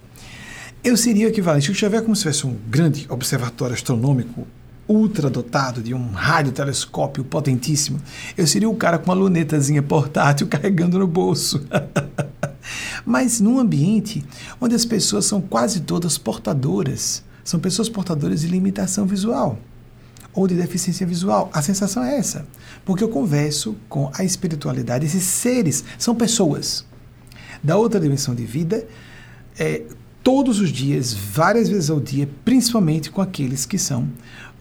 Eu 0.83 0.97
seria 0.97 1.27
o 1.27 1.29
equivalente. 1.29 1.67
Chico 1.67 1.79
Xavier 1.79 2.03
é 2.03 2.05
como 2.05 2.17
se 2.17 2.25
fosse 2.25 2.45
um 2.45 2.57
grande 2.69 3.07
observatório 3.09 3.75
astronômico 3.75 4.45
ultra 4.93 5.31
dotado 5.31 5.83
de 5.83 5.95
um 5.95 6.11
radiotelescópio 6.11 7.25
potentíssimo. 7.25 8.01
Eu 8.37 8.47
seria 8.47 8.69
o 8.69 8.77
cara 8.77 8.99
com 8.99 9.07
uma 9.07 9.15
lunetazinha 9.15 9.83
portátil 9.83 10.47
carregando 10.49 10.99
no 10.99 11.07
bolso. 11.07 11.65
mas 13.05 13.41
num 13.41 13.59
ambiente 13.59 14.25
onde 14.61 14.75
as 14.75 14.85
pessoas 14.85 15.25
são 15.25 15.41
quase 15.41 15.81
todas 15.81 16.19
portadoras, 16.19 17.25
são 17.43 17.59
pessoas 17.59 17.89
portadoras 17.89 18.43
de 18.43 18.49
limitação 18.49 19.07
visual 19.07 19.59
ou 20.35 20.47
de 20.47 20.55
deficiência 20.55 21.07
visual. 21.07 21.51
A 21.53 21.61
sensação 21.61 22.03
é 22.05 22.17
essa, 22.17 22.47
porque 22.85 23.03
eu 23.03 23.09
converso 23.09 23.77
com 23.89 24.11
a 24.15 24.25
espiritualidade, 24.25 25.07
esses 25.07 25.25
seres 25.25 25.85
são 25.99 26.15
pessoas 26.15 26.87
da 27.63 27.77
outra 27.77 28.01
dimensão 28.01 28.35
de 28.35 28.45
vida, 28.45 28.87
é, 29.59 29.83
todos 30.23 30.61
os 30.61 30.71
dias, 30.71 31.13
várias 31.13 31.69
vezes 31.69 31.91
ao 31.91 32.01
dia, 32.01 32.29
principalmente 32.45 33.11
com 33.11 33.21
aqueles 33.21 33.67
que 33.67 33.79
são 33.79 34.09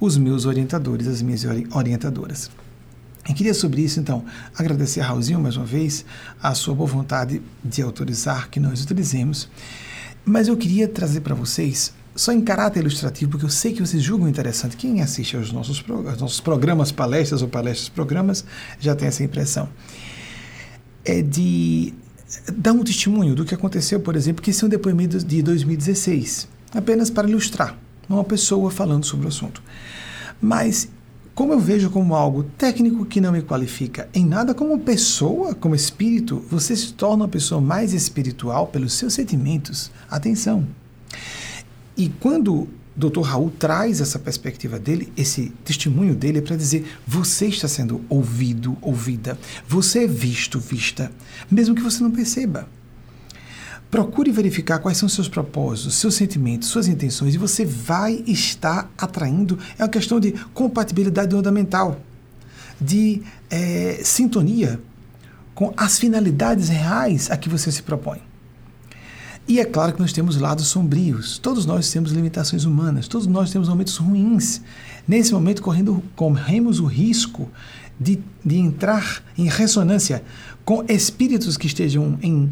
os 0.01 0.17
meus 0.17 0.46
orientadores, 0.46 1.08
as 1.08 1.22
minhas 1.22 1.46
orientadoras. 1.72 2.50
Eu 3.29 3.36
queria 3.36 3.53
sobre 3.53 3.84
isso, 3.84 4.00
então, 4.00 4.25
agradecer 4.58 5.00
a 5.00 5.05
Raulzinho 5.05 5.39
mais 5.39 5.55
uma 5.55 5.65
vez 5.65 6.03
a 6.41 6.55
sua 6.55 6.74
boa 6.74 6.89
vontade 6.89 7.39
de 7.63 7.84
autorizar 7.84 8.50
que 8.50 8.60
nós 8.60 8.84
utilizemos. 8.84 9.48
Mas 10.25 10.48
eu 10.48 10.58
queria 10.58 10.88
trazer 10.88 11.22
para 11.22 11.36
vocês, 11.36 11.93
só 12.15 12.31
em 12.31 12.41
caráter 12.41 12.79
ilustrativo, 12.79 13.29
porque 13.31 13.46
eu 13.46 13.50
sei 13.50 13.74
que 13.74 13.79
vocês 13.79 14.01
julgam 14.01 14.27
interessante. 14.27 14.75
Quem 14.75 15.03
assiste 15.03 15.38
aos 15.38 15.51
nossos, 15.51 15.86
aos 15.88 16.20
nossos 16.20 16.39
programas, 16.39 16.91
palestras 16.91 17.43
ou 17.43 17.48
palestras, 17.48 17.88
programas, 17.88 18.43
já 18.79 18.96
tem 18.96 19.08
essa 19.08 19.24
impressão. 19.24 19.70
É 21.05 21.22
de 21.22 21.93
dar 22.58 22.72
um 22.72 22.84
testemunho 22.84 23.36
do 23.36 23.46
que 23.46 23.53
aconteceu, 23.53 24.00
por 24.00 24.15
exemplo, 24.15 24.41
que 24.41 24.50
esse 24.50 24.63
é 24.63 24.67
um 24.67 24.70
depoimento 24.70 25.24
de 25.24 25.43
2016, 25.43 26.48
apenas 26.74 27.12
para 27.12 27.29
ilustrar, 27.29 27.77
uma 28.15 28.24
pessoa 28.24 28.72
falando 28.72 29.06
sobre 29.06 29.25
o 29.25 29.30
assunto. 29.30 29.62
Mas 30.41 30.89
como 31.34 31.53
eu 31.53 31.60
vejo 31.60 31.89
como 31.89 32.13
algo 32.13 32.44
técnico 32.58 33.06
que 33.06 33.22
não 33.22 33.32
me 33.32 33.41
qualifica 33.41 34.10
em 34.13 34.25
nada 34.25 34.53
como 34.53 34.80
pessoa, 34.80 35.56
como 35.56 35.74
espírito, 35.74 36.44
você 36.50 36.75
se 36.75 36.94
torna 36.94 37.24
uma 37.24 37.30
pessoa 37.30 37.62
mais 37.62 37.94
espiritual 37.94 38.68
pelos 38.68 38.94
seus 38.94 39.13
sentimentos. 39.13 39.91
Atenção. 40.10 40.68
E 41.96 42.10
quando 42.20 42.68
Dr. 42.96 43.22
Raul 43.22 43.50
traz 43.51 44.01
essa 44.01 44.20
perspectiva 44.20 44.77
dele, 44.77 45.12
esse 45.15 45.51
testemunho 45.63 46.13
dele 46.13 46.39
é 46.39 46.41
para 46.41 46.56
dizer: 46.56 46.86
você 47.08 47.48
está 47.48 47.68
sendo 47.68 48.01
ouvido, 48.10 48.77
ouvida, 48.82 49.39
você 49.68 50.03
é 50.03 50.08
visto, 50.08 50.60
vista, 50.60 51.12
mesmo 51.50 51.74
que 51.74 51.82
você 51.82 52.03
não 52.03 52.12
perceba. 52.12 52.68
Procure 53.92 54.32
verificar 54.32 54.80
quais 54.80 54.98
são 54.98 55.10
seus 55.10 55.28
propósitos, 55.28 55.96
seus 55.96 56.16
sentimentos, 56.16 56.70
suas 56.70 56.88
intenções 56.88 57.36
e 57.36 57.38
você 57.38 57.66
vai 57.66 58.24
estar 58.26 58.90
atraindo. 58.98 59.60
É 59.78 59.84
uma 59.84 59.90
questão 59.90 60.18
de 60.18 60.32
compatibilidade 60.54 61.36
ornamental, 61.36 62.00
de 62.80 63.22
é, 63.50 64.00
sintonia 64.02 64.80
com 65.54 65.74
as 65.76 66.00
finalidades 66.00 66.70
reais 66.70 67.30
a 67.30 67.36
que 67.36 67.50
você 67.50 67.70
se 67.70 67.84
propõe. 67.84 68.22
E 69.46 69.60
é 69.60 69.66
claro 69.66 69.92
que 69.92 70.00
nós 70.00 70.14
temos 70.14 70.38
lados 70.38 70.68
sombrios, 70.68 71.38
todos 71.38 71.66
nós 71.66 71.92
temos 71.92 72.14
limitações 72.14 72.64
humanas, 72.64 73.10
todos 73.10 73.28
nós 73.28 73.52
temos 73.52 73.68
momentos 73.68 73.98
ruins. 73.98 74.62
Nesse 75.06 75.34
momento, 75.34 75.62
correndo, 75.62 76.02
corremos 76.16 76.80
o 76.80 76.86
risco 76.86 77.50
de, 78.00 78.20
de 78.46 78.56
entrar 78.56 79.22
em 79.38 79.50
ressonância 79.50 80.24
com 80.64 80.86
espíritos 80.88 81.58
que 81.58 81.68
estejam 81.68 82.18
em 82.22 82.50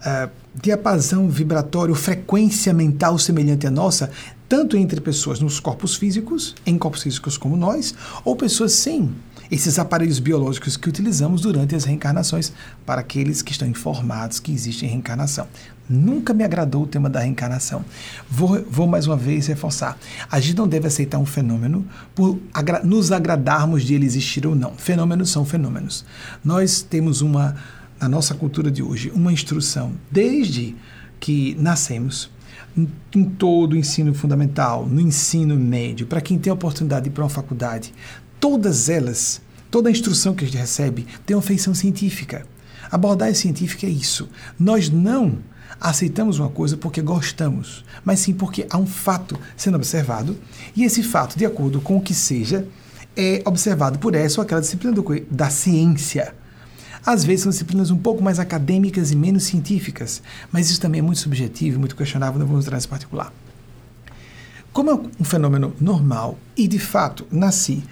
uh, 0.00 0.30
diapasão 0.54 1.28
vibratório, 1.28 1.94
frequência 1.94 2.72
mental 2.72 3.18
semelhante 3.18 3.66
à 3.66 3.70
nossa, 3.70 4.10
tanto 4.48 4.76
entre 4.76 5.00
pessoas 5.00 5.40
nos 5.40 5.60
corpos 5.60 5.94
físicos, 5.94 6.54
em 6.66 6.76
corpos 6.76 7.02
físicos 7.02 7.38
como 7.38 7.56
nós, 7.56 7.94
ou 8.24 8.34
pessoas 8.34 8.72
sem 8.72 9.10
esses 9.50 9.78
aparelhos 9.78 10.20
biológicos 10.20 10.76
que 10.76 10.88
utilizamos 10.88 11.40
durante 11.40 11.74
as 11.74 11.84
reencarnações, 11.84 12.52
para 12.86 13.00
aqueles 13.00 13.42
que 13.42 13.50
estão 13.50 13.66
informados 13.66 14.38
que 14.38 14.52
existe 14.52 14.86
reencarnação. 14.86 15.48
Nunca 15.88 16.32
me 16.32 16.44
agradou 16.44 16.84
o 16.84 16.86
tema 16.86 17.10
da 17.10 17.18
reencarnação. 17.18 17.84
Vou, 18.30 18.64
vou 18.70 18.86
mais 18.86 19.08
uma 19.08 19.16
vez 19.16 19.48
reforçar. 19.48 19.98
A 20.30 20.38
gente 20.38 20.56
não 20.56 20.68
deve 20.68 20.86
aceitar 20.86 21.18
um 21.18 21.26
fenômeno 21.26 21.84
por 22.14 22.38
agra 22.54 22.80
nos 22.84 23.10
agradarmos 23.10 23.82
de 23.82 23.94
ele 23.94 24.06
existir 24.06 24.46
ou 24.46 24.54
não. 24.54 24.72
Fenômenos 24.76 25.30
são 25.30 25.44
fenômenos. 25.44 26.04
Nós 26.44 26.80
temos 26.80 27.20
uma 27.20 27.56
na 28.00 28.08
nossa 28.08 28.34
cultura 28.34 28.70
de 28.70 28.82
hoje, 28.82 29.12
uma 29.14 29.32
instrução 29.32 29.92
desde 30.10 30.74
que 31.18 31.54
nascemos, 31.58 32.30
em 33.14 33.24
todo 33.24 33.74
o 33.74 33.76
ensino 33.76 34.14
fundamental, 34.14 34.86
no 34.86 35.00
ensino 35.00 35.56
médio, 35.56 36.06
para 36.06 36.20
quem 36.20 36.38
tem 36.38 36.50
a 36.50 36.54
oportunidade 36.54 37.04
de 37.04 37.10
ir 37.10 37.12
para 37.12 37.24
uma 37.24 37.30
faculdade, 37.30 37.92
todas 38.38 38.88
elas, 38.88 39.42
toda 39.70 39.88
a 39.88 39.92
instrução 39.92 40.34
que 40.34 40.44
a 40.44 40.46
gente 40.46 40.56
recebe 40.56 41.06
tem 41.26 41.36
uma 41.36 41.42
feição 41.42 41.74
científica. 41.74 42.46
A 42.90 42.94
abordagem 42.94 43.34
científica 43.34 43.86
é 43.86 43.90
isso. 43.90 44.28
Nós 44.58 44.88
não 44.88 45.38
aceitamos 45.80 46.38
uma 46.38 46.48
coisa 46.48 46.76
porque 46.76 47.02
gostamos, 47.02 47.84
mas 48.04 48.20
sim 48.20 48.32
porque 48.32 48.66
há 48.70 48.78
um 48.78 48.86
fato 48.86 49.38
sendo 49.56 49.76
observado 49.76 50.36
e 50.74 50.84
esse 50.84 51.02
fato, 51.02 51.38
de 51.38 51.44
acordo 51.44 51.80
com 51.80 51.96
o 51.96 52.00
que 52.00 52.14
seja, 52.14 52.66
é 53.16 53.42
observado 53.44 53.98
por 53.98 54.14
essa 54.14 54.40
ou 54.40 54.44
aquela 54.44 54.60
disciplina 54.60 54.94
do, 54.94 55.04
da 55.30 55.50
ciência. 55.50 56.34
Às 57.04 57.24
vezes 57.24 57.42
são 57.42 57.50
disciplinas 57.50 57.90
um 57.90 57.96
pouco 57.96 58.22
mais 58.22 58.38
acadêmicas 58.38 59.10
e 59.10 59.16
menos 59.16 59.44
científicas, 59.44 60.22
mas 60.52 60.70
isso 60.70 60.80
também 60.80 60.98
é 60.98 61.02
muito 61.02 61.20
subjetivo, 61.20 61.78
muito 61.78 61.96
questionável, 61.96 62.38
não 62.38 62.46
vamos 62.46 62.64
entrar 62.64 62.76
nesse 62.76 62.88
particular. 62.88 63.32
Como 64.72 64.90
é 64.90 64.94
um 64.94 65.24
fenômeno 65.24 65.74
normal 65.80 66.38
e 66.56 66.68
de 66.68 66.78
fato 66.78 67.26
nasci 67.30 67.82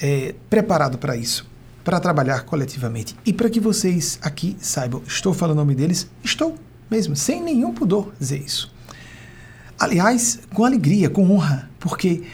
é, 0.00 0.34
preparado 0.50 0.98
para 0.98 1.16
isso, 1.16 1.48
para 1.82 1.98
trabalhar 2.00 2.44
coletivamente 2.44 3.16
e 3.24 3.32
para 3.32 3.48
que 3.48 3.60
vocês 3.60 4.18
aqui 4.20 4.56
saibam, 4.60 5.02
estou 5.06 5.32
falando 5.32 5.56
o 5.56 5.60
nome 5.60 5.74
deles, 5.74 6.08
estou 6.22 6.58
mesmo, 6.90 7.16
sem 7.16 7.42
nenhum 7.42 7.72
pudor 7.72 8.12
dizer 8.18 8.38
isso. 8.38 8.72
Aliás, 9.78 10.40
com 10.52 10.64
alegria, 10.64 11.08
com 11.08 11.30
honra, 11.30 11.70
porque 11.78 12.24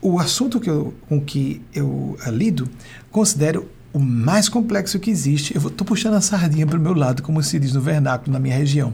o 0.00 0.18
assunto 0.18 0.60
que 0.60 0.70
eu, 0.70 0.94
com 1.08 1.20
que 1.20 1.62
eu 1.74 2.16
lido 2.28 2.68
considero 3.10 3.68
o 3.96 3.98
mais 3.98 4.46
complexo 4.46 5.00
que 5.00 5.10
existe. 5.10 5.56
Eu 5.56 5.68
estou 5.68 5.86
puxando 5.86 6.14
a 6.14 6.20
sardinha 6.20 6.66
para 6.66 6.76
o 6.76 6.80
meu 6.80 6.92
lado, 6.92 7.22
como 7.22 7.42
se 7.42 7.58
diz 7.58 7.72
no 7.72 7.80
vernáculo 7.80 8.30
na 8.30 8.38
minha 8.38 8.54
região. 8.54 8.92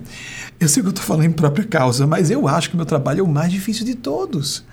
Eu 0.60 0.68
sei 0.68 0.80
que 0.80 0.86
eu 0.86 0.90
estou 0.90 1.04
falando 1.04 1.24
em 1.24 1.32
própria 1.32 1.64
causa, 1.64 2.06
mas 2.06 2.30
eu 2.30 2.46
acho 2.46 2.68
que 2.68 2.74
o 2.74 2.76
meu 2.76 2.86
trabalho 2.86 3.18
é 3.18 3.22
o 3.24 3.28
mais 3.28 3.50
difícil 3.50 3.84
de 3.84 3.96
todos. 3.96 4.64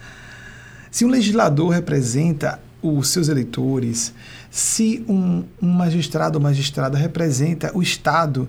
Se 0.92 1.04
um 1.04 1.08
legislador 1.08 1.70
representa 1.70 2.60
os 2.80 3.10
seus 3.10 3.28
eleitores, 3.28 4.14
se 4.52 5.04
um, 5.10 5.44
um 5.60 5.72
magistrado 5.72 6.38
ou 6.38 6.44
magistrada 6.44 6.96
representa 6.96 7.72
o 7.76 7.82
Estado, 7.82 8.48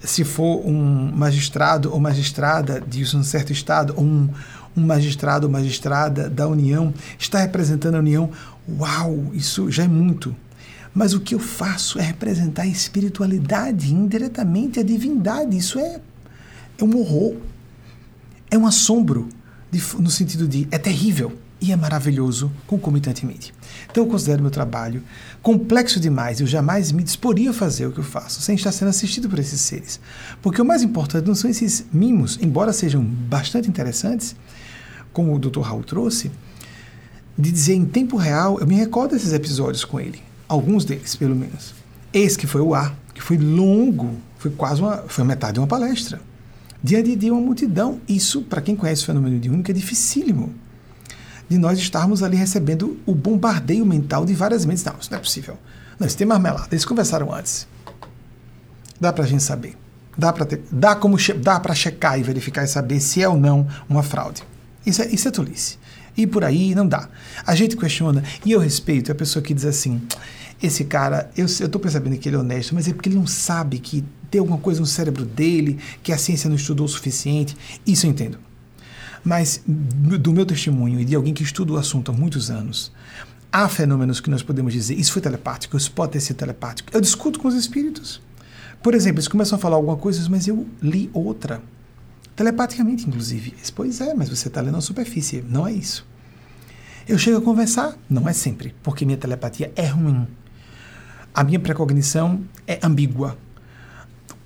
se 0.00 0.24
for 0.24 0.66
um 0.66 1.12
magistrado 1.14 1.92
ou 1.92 2.00
magistrada 2.00 2.80
de 2.80 3.04
um 3.16 3.22
certo 3.22 3.52
Estado, 3.52 3.94
ou 3.96 4.02
um, 4.02 4.28
um 4.76 4.84
magistrado 4.84 5.46
ou 5.46 5.52
magistrada 5.52 6.28
da 6.28 6.48
União, 6.48 6.92
está 7.16 7.38
representando 7.38 7.94
a 7.94 8.00
União, 8.00 8.30
uau, 8.68 9.30
isso 9.32 9.70
já 9.70 9.84
é 9.84 9.88
muito. 9.88 10.34
Mas 10.92 11.14
o 11.14 11.20
que 11.20 11.34
eu 11.34 11.38
faço 11.38 11.98
é 11.98 12.02
representar 12.02 12.62
a 12.62 12.66
espiritualidade, 12.66 13.94
indiretamente 13.94 14.80
a 14.80 14.82
divindade. 14.82 15.56
Isso 15.56 15.78
é, 15.78 16.00
é 16.78 16.84
um 16.84 16.96
horror. 16.98 17.36
É 18.50 18.58
um 18.58 18.66
assombro, 18.66 19.28
de, 19.70 19.80
no 19.98 20.10
sentido 20.10 20.48
de 20.48 20.66
é 20.70 20.78
terrível 20.78 21.32
e 21.60 21.70
é 21.70 21.76
maravilhoso 21.76 22.50
concomitantemente. 22.66 23.54
Então 23.88 24.04
eu 24.04 24.10
considero 24.10 24.42
meu 24.42 24.50
trabalho 24.50 25.04
complexo 25.40 26.00
demais. 26.00 26.40
Eu 26.40 26.46
jamais 26.46 26.90
me 26.90 27.04
disporia 27.04 27.50
a 27.50 27.54
fazer 27.54 27.86
o 27.86 27.92
que 27.92 27.98
eu 27.98 28.04
faço 28.04 28.40
sem 28.40 28.56
estar 28.56 28.72
sendo 28.72 28.88
assistido 28.88 29.28
por 29.28 29.38
esses 29.38 29.60
seres. 29.60 30.00
Porque 30.42 30.60
o 30.60 30.64
mais 30.64 30.82
importante 30.82 31.26
não 31.26 31.34
são 31.36 31.48
esses 31.48 31.84
mimos, 31.92 32.36
embora 32.42 32.72
sejam 32.72 33.04
bastante 33.04 33.68
interessantes, 33.68 34.34
como 35.12 35.34
o 35.34 35.38
Dr. 35.38 35.60
Raul 35.60 35.84
trouxe, 35.84 36.32
de 37.38 37.52
dizer 37.52 37.74
em 37.74 37.84
tempo 37.84 38.16
real, 38.16 38.58
eu 38.58 38.66
me 38.66 38.74
recordo 38.74 39.12
desses 39.12 39.32
episódios 39.32 39.84
com 39.84 40.00
ele 40.00 40.29
alguns 40.50 40.84
deles, 40.84 41.14
pelo 41.14 41.36
menos. 41.36 41.72
Esse 42.12 42.36
que 42.36 42.46
foi 42.46 42.60
o 42.60 42.74
ar, 42.74 42.92
que 43.14 43.22
foi 43.22 43.38
longo, 43.38 44.16
foi 44.36 44.50
quase 44.50 44.82
uma, 44.82 44.96
foi 45.06 45.24
metade 45.24 45.54
de 45.54 45.60
uma 45.60 45.66
palestra. 45.66 46.20
Diante 46.82 47.14
de 47.14 47.30
uma 47.30 47.40
multidão, 47.40 48.00
isso, 48.08 48.42
para 48.42 48.60
quem 48.60 48.74
conhece 48.74 49.04
o 49.04 49.06
fenômeno 49.06 49.38
de 49.38 49.48
única, 49.48 49.70
é 49.70 49.74
dificílimo. 49.74 50.52
De 51.48 51.56
nós 51.56 51.78
estarmos 51.78 52.22
ali 52.22 52.36
recebendo 52.36 52.98
o 53.06 53.14
bombardeio 53.14 53.86
mental 53.86 54.24
de 54.24 54.34
várias 54.34 54.64
mentes. 54.64 54.82
Não, 54.84 54.94
isso 55.00 55.10
não 55.10 55.18
é 55.18 55.20
possível. 55.20 55.56
Não, 55.98 56.06
isso 56.06 56.16
tem 56.16 56.26
marmelada. 56.26 56.68
Eles 56.72 56.84
conversaram 56.84 57.32
antes. 57.32 57.68
Dá 59.00 59.12
para 59.12 59.24
a 59.24 59.26
gente 59.26 59.42
saber. 59.42 59.76
Dá 60.18 60.32
para 60.32 60.46
dá 60.70 60.96
como 60.96 61.16
dá 61.40 61.60
para 61.60 61.74
checar 61.74 62.18
e 62.18 62.22
verificar 62.22 62.64
e 62.64 62.68
saber 62.68 62.98
se 63.00 63.22
é 63.22 63.28
ou 63.28 63.38
não 63.38 63.66
uma 63.88 64.02
fraude. 64.02 64.42
Isso 64.84 65.02
é, 65.02 65.06
isso 65.08 65.28
é 65.28 65.30
tolice. 65.30 65.78
E 66.16 66.26
por 66.26 66.44
aí 66.44 66.74
não 66.74 66.86
dá. 66.86 67.08
A 67.46 67.54
gente 67.54 67.76
questiona, 67.76 68.22
e 68.44 68.52
eu 68.52 68.60
respeito 68.60 69.12
a 69.12 69.14
pessoa 69.14 69.42
que 69.42 69.54
diz 69.54 69.64
assim: 69.64 70.00
esse 70.62 70.84
cara, 70.84 71.30
eu 71.36 71.46
estou 71.46 71.80
percebendo 71.80 72.18
que 72.18 72.28
ele 72.28 72.36
é 72.36 72.38
honesto, 72.38 72.74
mas 72.74 72.86
é 72.86 72.92
porque 72.92 73.08
ele 73.08 73.16
não 73.16 73.26
sabe 73.26 73.78
que 73.78 74.04
tem 74.30 74.38
alguma 74.38 74.58
coisa 74.58 74.80
no 74.80 74.86
cérebro 74.86 75.24
dele, 75.24 75.78
que 76.02 76.12
a 76.12 76.18
ciência 76.18 76.48
não 76.48 76.56
estudou 76.56 76.84
o 76.84 76.88
suficiente. 76.88 77.56
Isso 77.86 78.06
eu 78.06 78.10
entendo. 78.10 78.38
Mas 79.24 79.62
do 79.66 80.32
meu 80.32 80.44
testemunho 80.44 81.00
e 81.00 81.04
de 81.04 81.14
alguém 81.14 81.32
que 81.32 81.42
estuda 81.42 81.72
o 81.72 81.76
assunto 81.78 82.10
há 82.10 82.14
muitos 82.14 82.50
anos, 82.50 82.92
há 83.50 83.68
fenômenos 83.68 84.20
que 84.20 84.30
nós 84.30 84.42
podemos 84.42 84.72
dizer, 84.72 84.94
isso 84.98 85.12
foi 85.12 85.22
telepático, 85.22 85.76
isso 85.76 85.90
pode 85.92 86.12
ter 86.12 86.20
sido 86.20 86.36
telepático. 86.36 86.90
Eu 86.92 87.00
discuto 87.00 87.38
com 87.40 87.48
os 87.48 87.54
espíritos. 87.54 88.20
Por 88.82 88.94
exemplo, 88.94 89.18
eles 89.18 89.28
começam 89.28 89.56
a 89.56 89.60
falar 89.60 89.76
alguma 89.76 89.96
coisa, 89.96 90.26
mas 90.28 90.46
eu 90.46 90.66
li 90.82 91.10
outra. 91.12 91.62
Telepaticamente, 92.36 93.06
inclusive. 93.06 93.54
Pois 93.74 94.00
é, 94.00 94.14
mas 94.14 94.28
você 94.28 94.48
está 94.48 94.60
lendo 94.60 94.76
a 94.76 94.80
superfície. 94.80 95.44
Não 95.46 95.66
é 95.66 95.72
isso. 95.72 96.06
Eu 97.08 97.18
chego 97.18 97.38
a 97.38 97.42
conversar, 97.42 97.96
não 98.08 98.28
é 98.28 98.32
sempre, 98.32 98.74
porque 98.82 99.04
minha 99.04 99.18
telepatia 99.18 99.72
é 99.74 99.86
ruim 99.86 100.26
a 101.34 101.44
minha 101.44 101.60
precognição 101.60 102.40
é 102.66 102.78
ambígua. 102.82 103.36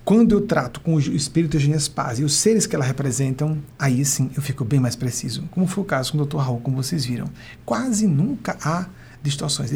Quando 0.03 0.33
eu 0.33 0.41
trato 0.41 0.81
com 0.81 0.93
o 0.95 0.99
espírito 0.99 1.57
de 1.57 1.89
Paz 1.89 2.19
e 2.19 2.23
os 2.23 2.35
seres 2.35 2.67
que 2.67 2.75
ela 2.75 2.85
representam, 2.85 3.57
aí 3.79 4.05
sim 4.05 4.29
eu 4.35 4.41
fico 4.41 4.63
bem 4.63 4.79
mais 4.79 4.95
preciso. 4.95 5.43
Como 5.49 5.65
foi 5.65 5.83
o 5.83 5.87
caso 5.87 6.11
com 6.11 6.19
o 6.19 6.25
Dr. 6.25 6.37
Raul, 6.37 6.59
como 6.59 6.77
vocês 6.77 7.03
viram. 7.05 7.27
Quase 7.65 8.05
nunca 8.05 8.55
há 8.61 8.85
distorções. 9.23 9.71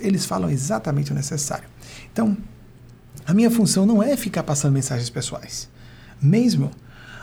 Eles 0.00 0.24
falam 0.24 0.48
exatamente 0.48 1.10
o 1.10 1.14
necessário. 1.14 1.68
Então, 2.12 2.36
a 3.26 3.34
minha 3.34 3.50
função 3.50 3.84
não 3.84 4.00
é 4.00 4.16
ficar 4.16 4.44
passando 4.44 4.72
mensagens 4.72 5.10
pessoais. 5.10 5.68
Mesmo 6.20 6.70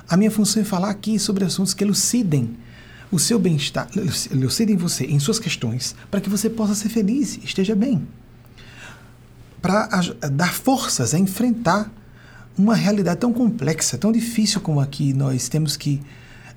A 0.10 0.18
minha 0.18 0.32
função 0.32 0.64
é 0.64 0.66
falar 0.66 0.90
aqui 0.90 1.20
sobre 1.20 1.46
assuntos 1.46 1.76
que 1.76 1.84
elucidem 1.84 2.58
o 3.12 3.20
seu 3.20 3.38
bem-estar, 3.38 3.88
elucidem 4.32 4.76
você 4.76 5.06
em 5.06 5.20
suas 5.20 5.38
questões, 5.38 5.96
para 6.10 6.20
que 6.20 6.30
você 6.30 6.50
possa 6.50 6.74
ser 6.74 6.90
feliz, 6.90 7.40
esteja 7.44 7.76
bem. 7.76 8.08
Para 9.62 9.88
dar 10.32 10.54
forças 10.54 11.14
a 11.14 11.20
enfrentar 11.20 11.92
uma 12.58 12.76
realidade 12.76 13.20
tão 13.20 13.32
complexa, 13.32 13.98
tão 13.98 14.12
difícil 14.12 14.60
como 14.62 14.80
aqui 14.80 15.14
nós 15.14 15.48
temos 15.48 15.78
que 15.78 16.02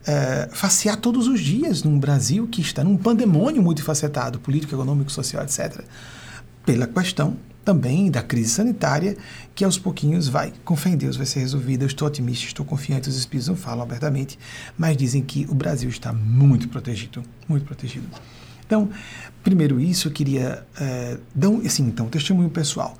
é, 0.06 0.48
facear 0.52 0.96
todos 0.96 1.28
os 1.28 1.40
dias 1.40 1.82
num 1.82 1.98
Brasil 1.98 2.46
que 2.48 2.60
está 2.60 2.82
num 2.82 2.96
pandemônio 2.96 3.62
multifacetado, 3.62 4.40
político, 4.40 4.74
econômico, 4.74 5.10
social, 5.12 5.44
etc. 5.44 5.84
Pela 6.64 6.86
questão 6.86 7.36
também 7.64 8.10
da 8.10 8.22
crise 8.22 8.50
sanitária, 8.50 9.16
que 9.54 9.64
aos 9.64 9.78
pouquinhos 9.78 10.28
vai, 10.28 10.52
com 10.64 10.74
fé 10.74 10.90
em 10.90 10.96
Deus, 10.96 11.16
vai 11.16 11.26
ser 11.26 11.40
resolvida. 11.40 11.84
Eu 11.84 11.86
estou 11.86 12.08
otimista, 12.08 12.46
estou 12.46 12.66
confiante, 12.66 13.08
os 13.08 13.16
espíritos 13.16 13.48
não 13.48 13.56
falam 13.56 13.82
abertamente, 13.82 14.38
mas 14.76 14.96
dizem 14.96 15.22
que 15.22 15.46
o 15.48 15.54
Brasil 15.54 15.88
está 15.88 16.12
muito 16.12 16.68
protegido, 16.68 17.22
muito 17.48 17.64
protegido. 17.64 18.06
Então, 18.66 18.88
primeiro 19.42 19.80
isso, 19.80 20.08
eu 20.08 20.12
queria 20.12 20.64
é, 20.80 21.18
dar 21.34 21.48
um, 21.48 21.64
assim, 21.64 21.84
então, 21.84 22.08
testemunho 22.08 22.50
pessoal. 22.50 22.96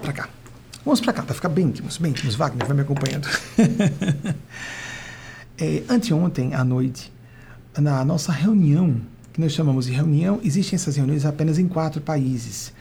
Para 0.00 0.12
cá. 0.12 0.28
Vamos 0.84 1.00
para 1.00 1.12
cá, 1.12 1.22
para 1.22 1.34
ficar 1.34 1.48
bem 1.48 1.66
íntimos, 1.66 1.98
bem 1.98 2.12
íntimos. 2.12 2.34
Wagner 2.34 2.66
vai 2.66 2.76
me 2.76 2.82
acompanhando. 2.82 3.26
é, 5.58 5.82
anteontem 5.88 6.54
à 6.54 6.62
noite, 6.62 7.12
na 7.76 8.04
nossa 8.04 8.32
reunião, 8.32 9.00
que 9.32 9.40
nós 9.40 9.52
chamamos 9.52 9.86
de 9.86 9.92
reunião, 9.92 10.40
existem 10.42 10.76
essas 10.76 10.96
reuniões 10.96 11.24
apenas 11.24 11.58
em 11.58 11.66
quatro 11.66 12.00
países. 12.00 12.72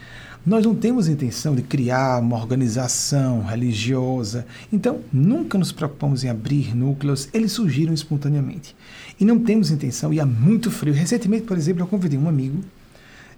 Nós 0.45 0.63
não 0.63 0.75
temos 0.75 1.07
intenção 1.07 1.55
de 1.55 1.63
criar 1.63 2.19
uma 2.19 2.37
organização 2.37 3.43
religiosa, 3.43 4.45
então 4.71 5.01
nunca 5.11 5.57
nos 5.57 5.71
preocupamos 5.71 6.23
em 6.23 6.29
abrir 6.29 6.75
núcleos, 6.75 7.27
eles 7.33 7.51
surgiram 7.51 7.91
espontaneamente. 7.91 8.75
E 9.19 9.25
não 9.25 9.39
temos 9.39 9.71
intenção, 9.71 10.13
e 10.13 10.19
há 10.19 10.25
muito 10.25 10.69
frio. 10.69 10.93
Recentemente, 10.93 11.47
por 11.47 11.57
exemplo, 11.57 11.81
eu 11.81 11.87
convidei 11.87 12.19
um 12.19 12.29
amigo 12.29 12.63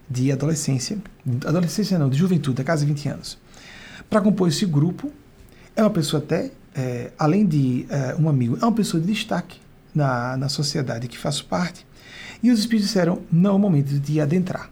de 0.10 0.34
adolescência, 0.34 0.98
adolescência 1.46 1.98
não, 1.98 2.10
de 2.10 2.18
juventude, 2.18 2.58
da 2.58 2.64
casa 2.66 2.86
de 2.86 2.92
20 2.92 3.08
anos, 3.08 3.38
para 4.10 4.20
compor 4.20 4.50
esse 4.50 4.66
grupo. 4.66 5.10
É 5.78 5.84
uma 5.84 5.90
pessoa 5.90 6.22
até, 6.22 6.52
é, 6.76 7.12
além 7.18 7.46
de 7.46 7.86
é, 7.90 8.18
um 8.20 8.28
amigo, 8.28 8.58
é 8.62 8.66
uma 8.66 8.74
pessoa 8.74 9.00
de 9.00 9.08
destaque 9.14 9.62
na, 9.96 10.36
na 10.36 10.50
sociedade 10.50 11.08
que 11.08 11.18
faço 11.18 11.46
parte. 11.46 11.88
E 12.44 12.52
os 12.52 12.60
espíritos 12.60 12.88
disseram, 12.88 13.22
não 13.32 13.52
é 13.52 13.54
o 13.54 13.60
momento 13.60 13.98
de 13.98 14.20
adentrar. 14.20 14.70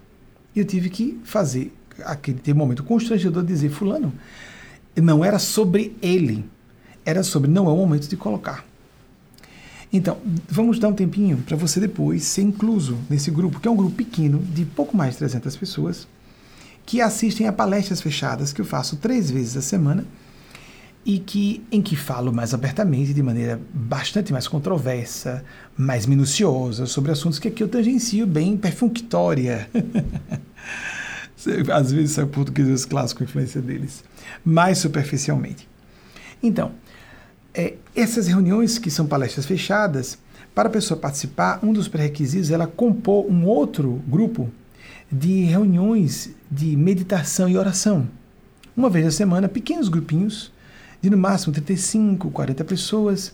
Eu 0.53 0.65
tive 0.65 0.89
que 0.89 1.17
fazer 1.23 1.71
aquele 2.03 2.53
momento 2.53 2.83
constrangedor 2.83 3.43
dizer, 3.43 3.69
fulano, 3.69 4.13
não 4.95 5.23
era 5.23 5.39
sobre 5.39 5.95
ele, 6.01 6.45
era 7.05 7.23
sobre 7.23 7.49
não 7.49 7.67
é 7.67 7.71
o 7.71 7.75
momento 7.75 8.07
de 8.07 8.17
colocar. 8.17 8.65
Então, 9.91 10.17
vamos 10.49 10.79
dar 10.79 10.89
um 10.89 10.93
tempinho 10.93 11.37
para 11.37 11.55
você 11.55 11.79
depois 11.79 12.23
ser 12.23 12.41
incluso 12.41 12.97
nesse 13.09 13.31
grupo, 13.31 13.59
que 13.59 13.67
é 13.67 13.71
um 13.71 13.75
grupo 13.75 13.95
pequeno, 13.95 14.39
de 14.39 14.65
pouco 14.65 14.95
mais 14.97 15.13
de 15.13 15.19
300 15.19 15.55
pessoas, 15.55 16.07
que 16.85 17.01
assistem 17.01 17.47
a 17.47 17.53
palestras 17.53 18.01
fechadas 18.01 18.51
que 18.51 18.61
eu 18.61 18.65
faço 18.65 18.97
três 18.97 19.31
vezes 19.31 19.57
a 19.57 19.61
semana 19.61 20.05
e 21.05 21.19
que 21.19 21.63
em 21.71 21.81
que 21.81 21.95
falo 21.95 22.33
mais 22.33 22.53
abertamente, 22.53 23.13
de 23.13 23.21
maneira 23.21 23.61
bastante 23.73 24.33
mais 24.33 24.47
controversa, 24.47 25.45
mais 25.77 26.05
minuciosa, 26.05 26.87
sobre 26.87 27.11
assuntos 27.11 27.37
que 27.37 27.47
aqui 27.47 27.61
eu 27.61 27.67
tangencio 27.67 28.25
bem 28.25 28.57
perfunctória. 28.57 29.69
Às 31.73 31.91
vezes 31.91 32.11
sai 32.11 32.25
português 32.25 32.85
clássico, 32.85 33.23
influência 33.23 33.61
deles, 33.61 34.03
mais 34.43 34.77
superficialmente. 34.77 35.67
Então, 36.41 36.71
é, 37.53 37.75
essas 37.95 38.27
reuniões 38.27 38.77
que 38.77 38.91
são 38.91 39.07
palestras 39.07 39.45
fechadas, 39.45 40.17
para 40.53 40.69
a 40.69 40.71
pessoa 40.71 40.99
participar, 40.99 41.59
um 41.63 41.73
dos 41.73 41.87
pré-requisitos 41.87 42.49
é 42.49 42.53
ela 42.53 42.67
compor 42.67 43.25
um 43.29 43.45
outro 43.45 44.01
grupo 44.07 44.49
de 45.11 45.43
reuniões 45.43 46.31
de 46.49 46.75
meditação 46.75 47.47
e 47.49 47.57
oração. 47.57 48.07
Uma 48.75 48.89
vez 48.89 49.05
na 49.05 49.11
semana, 49.11 49.47
pequenos 49.47 49.87
grupinhos, 49.87 50.51
de 51.01 51.09
no 51.09 51.17
máximo 51.17 51.53
35, 51.53 52.31
40 52.31 52.63
pessoas, 52.63 53.33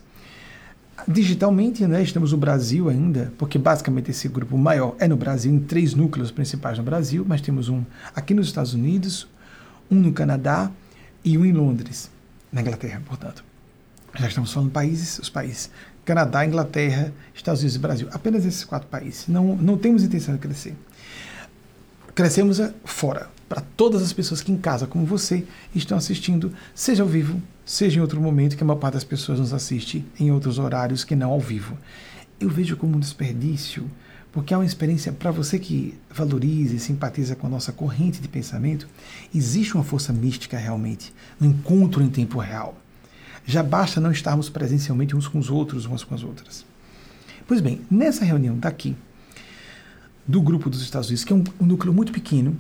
Digitalmente, 1.07 1.85
né, 1.85 2.03
estamos 2.03 2.31
no 2.31 2.37
Brasil 2.37 2.89
ainda, 2.89 3.33
porque 3.37 3.57
basicamente 3.57 4.11
esse 4.11 4.27
grupo 4.27 4.57
maior 4.57 4.95
é 4.99 5.07
no 5.07 5.15
Brasil, 5.15 5.51
em 5.51 5.59
três 5.59 5.93
núcleos 5.93 6.31
principais 6.31 6.77
no 6.77 6.83
Brasil, 6.83 7.25
mas 7.27 7.41
temos 7.41 7.69
um 7.69 7.83
aqui 8.15 8.33
nos 8.33 8.47
Estados 8.47 8.73
Unidos, 8.73 9.27
um 9.89 9.95
no 9.95 10.13
Canadá 10.13 10.71
e 11.23 11.37
um 11.37 11.45
em 11.45 11.51
Londres, 11.51 12.09
na 12.51 12.61
Inglaterra, 12.61 13.01
portanto. 13.05 13.43
Já 14.19 14.27
estamos 14.27 14.51
falando 14.51 14.71
países, 14.71 15.19
os 15.19 15.29
países 15.29 15.71
Canadá, 16.03 16.45
Inglaterra, 16.45 17.13
Estados 17.33 17.61
Unidos 17.61 17.75
e 17.75 17.79
Brasil. 17.79 18.09
Apenas 18.11 18.45
esses 18.45 18.63
quatro 18.63 18.87
países. 18.87 19.27
Não, 19.27 19.55
não 19.55 19.77
temos 19.77 20.03
intenção 20.03 20.33
de 20.33 20.41
crescer. 20.41 20.75
Crescemos 22.15 22.59
fora, 22.83 23.29
para 23.51 23.59
todas 23.75 24.01
as 24.01 24.13
pessoas 24.13 24.41
que 24.41 24.49
em 24.49 24.55
casa, 24.55 24.87
como 24.87 25.05
você, 25.05 25.43
estão 25.75 25.97
assistindo, 25.97 26.53
seja 26.73 27.03
ao 27.03 27.09
vivo, 27.09 27.41
seja 27.65 27.99
em 27.99 28.01
outro 28.01 28.21
momento, 28.21 28.55
que 28.55 28.63
a 28.63 28.65
maior 28.65 28.79
parte 28.79 28.93
das 28.93 29.03
pessoas 29.03 29.41
nos 29.41 29.51
assiste 29.51 30.05
em 30.17 30.31
outros 30.31 30.57
horários 30.57 31.03
que 31.03 31.17
não 31.17 31.31
ao 31.31 31.39
vivo. 31.41 31.77
Eu 32.39 32.49
vejo 32.49 32.77
como 32.77 32.95
um 32.95 32.99
desperdício, 32.99 33.91
porque 34.31 34.53
é 34.53 34.57
uma 34.57 34.65
experiência 34.65 35.11
para 35.11 35.31
você 35.31 35.59
que 35.59 35.99
valoriza 36.09 36.75
e 36.75 36.79
simpatiza 36.79 37.35
com 37.35 37.45
a 37.45 37.49
nossa 37.49 37.73
corrente 37.73 38.21
de 38.21 38.29
pensamento, 38.29 38.87
existe 39.35 39.75
uma 39.75 39.83
força 39.83 40.13
mística 40.13 40.57
realmente, 40.57 41.13
um 41.41 41.47
encontro 41.47 42.01
em 42.01 42.09
tempo 42.09 42.39
real. 42.39 42.77
Já 43.45 43.61
basta 43.61 43.99
não 43.99 44.13
estarmos 44.13 44.47
presencialmente 44.47 45.13
uns 45.13 45.27
com 45.27 45.39
os 45.39 45.49
outros, 45.49 45.85
umas 45.85 46.05
com 46.05 46.15
as 46.15 46.23
outras. 46.23 46.65
Pois 47.45 47.59
bem, 47.59 47.81
nessa 47.91 48.23
reunião 48.23 48.57
daqui, 48.57 48.95
do 50.25 50.41
grupo 50.41 50.69
dos 50.69 50.81
Estados 50.81 51.09
Unidos, 51.09 51.25
que 51.25 51.33
é 51.33 51.35
um, 51.35 51.43
um 51.59 51.65
núcleo 51.65 51.93
muito 51.93 52.13
pequeno, 52.13 52.55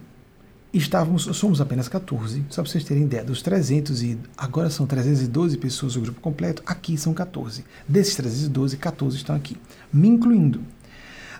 estávamos, 0.77 1.23
somos 1.35 1.59
apenas 1.59 1.87
14, 1.87 2.45
só 2.49 2.61
para 2.61 2.71
vocês 2.71 2.83
terem 2.83 3.03
ideia, 3.03 3.23
dos 3.23 3.41
300 3.41 4.01
e 4.03 4.17
agora 4.37 4.69
são 4.69 4.87
312 4.87 5.57
pessoas 5.57 5.95
o 5.95 6.01
grupo 6.01 6.21
completo, 6.21 6.63
aqui 6.65 6.97
são 6.97 7.13
14. 7.13 7.65
Desses 7.87 8.15
312, 8.15 8.77
14 8.77 9.17
estão 9.17 9.35
aqui, 9.35 9.57
me 9.91 10.07
incluindo. 10.07 10.61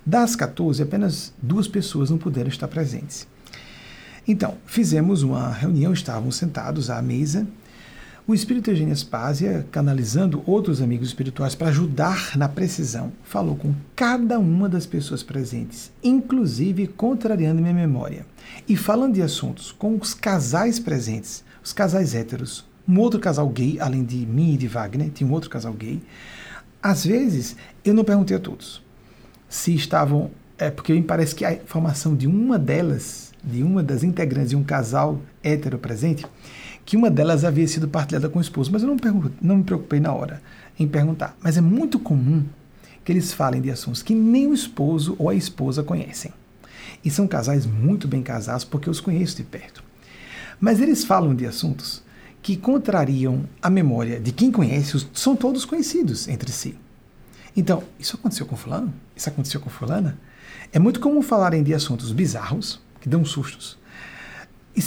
Das 0.05 0.35
14, 0.35 0.83
apenas 0.83 1.33
duas 1.41 1.67
pessoas 1.67 2.09
não 2.09 2.17
puderam 2.17 2.49
estar 2.49 2.67
presentes. 2.67 3.27
Então, 4.27 4.57
fizemos 4.65 5.23
uma 5.23 5.51
reunião, 5.51 5.93
estávamos 5.93 6.35
sentados 6.35 6.89
à 6.89 7.01
mesa 7.01 7.47
o 8.27 8.33
espírito 8.33 8.69
Eugênio 8.69 8.93
Aspásia, 8.93 9.65
canalizando 9.71 10.43
outros 10.45 10.81
amigos 10.81 11.07
espirituais 11.07 11.55
para 11.55 11.69
ajudar 11.69 12.37
na 12.37 12.47
precisão, 12.47 13.11
falou 13.23 13.55
com 13.55 13.73
cada 13.95 14.39
uma 14.39 14.69
das 14.69 14.85
pessoas 14.85 15.23
presentes, 15.23 15.91
inclusive 16.03 16.87
contrariando 16.87 17.61
minha 17.61 17.73
memória, 17.73 18.25
e 18.67 18.77
falando 18.77 19.15
de 19.15 19.21
assuntos 19.21 19.71
com 19.71 19.97
os 19.97 20.13
casais 20.13 20.79
presentes, 20.79 21.43
os 21.63 21.73
casais 21.73 22.13
héteros, 22.15 22.65
um 22.87 22.99
outro 22.99 23.19
casal 23.19 23.47
gay, 23.49 23.79
além 23.79 24.03
de 24.03 24.17
mim 24.17 24.53
e 24.53 24.57
de 24.57 24.67
Wagner, 24.67 25.09
tinha 25.09 25.29
um 25.29 25.33
outro 25.33 25.49
casal 25.49 25.73
gay. 25.73 26.01
Às 26.81 27.05
vezes, 27.05 27.55
eu 27.83 27.93
não 27.93 28.03
perguntei 28.03 28.37
a 28.37 28.39
todos 28.39 28.81
se 29.51 29.75
estavam. 29.75 30.31
É 30.57 30.71
porque 30.71 30.93
me 30.93 31.03
parece 31.03 31.35
que 31.35 31.43
a 31.43 31.53
informação 31.53 32.15
de 32.15 32.25
uma 32.25 32.57
delas, 32.57 33.31
de 33.43 33.61
uma 33.61 33.83
das 33.83 34.03
integrantes 34.03 34.51
de 34.51 34.55
um 34.55 34.63
casal 34.63 35.19
hétero 35.43 35.77
presente, 35.77 36.25
que 36.91 36.97
uma 36.97 37.09
delas 37.09 37.45
havia 37.45 37.65
sido 37.69 37.87
partilhada 37.87 38.27
com 38.27 38.37
o 38.37 38.41
esposo, 38.41 38.69
mas 38.69 38.83
eu 38.83 38.89
não, 38.89 38.97
não 39.41 39.55
me 39.55 39.63
preocupei 39.63 40.01
na 40.01 40.13
hora 40.13 40.41
em 40.77 40.85
perguntar. 40.85 41.37
Mas 41.41 41.55
é 41.55 41.61
muito 41.61 41.97
comum 41.97 42.43
que 43.05 43.13
eles 43.13 43.31
falem 43.31 43.61
de 43.61 43.71
assuntos 43.71 44.03
que 44.03 44.13
nem 44.13 44.45
o 44.47 44.53
esposo 44.53 45.15
ou 45.17 45.29
a 45.29 45.33
esposa 45.33 45.83
conhecem. 45.83 46.33
E 47.01 47.09
são 47.09 47.29
casais 47.29 47.65
muito 47.65 48.09
bem 48.09 48.21
casados 48.21 48.65
porque 48.65 48.89
eu 48.89 48.91
os 48.91 48.99
conheço 48.99 49.37
de 49.37 49.43
perto. 49.43 49.81
Mas 50.59 50.81
eles 50.81 51.05
falam 51.05 51.33
de 51.33 51.45
assuntos 51.45 52.03
que 52.41 52.57
contrariam 52.57 53.45
a 53.61 53.69
memória 53.69 54.19
de 54.19 54.33
quem 54.33 54.51
conhece, 54.51 55.07
são 55.13 55.33
todos 55.33 55.63
conhecidos 55.63 56.27
entre 56.27 56.51
si. 56.51 56.77
Então, 57.55 57.85
isso 57.97 58.17
aconteceu 58.17 58.45
com 58.45 58.57
fulano? 58.57 58.93
Isso 59.15 59.29
aconteceu 59.29 59.61
com 59.61 59.69
fulana? 59.69 60.19
É 60.73 60.77
muito 60.77 60.99
comum 60.99 61.21
falarem 61.21 61.63
de 61.63 61.73
assuntos 61.73 62.11
bizarros, 62.11 62.81
que 62.99 63.07
dão 63.07 63.23
sustos, 63.23 63.79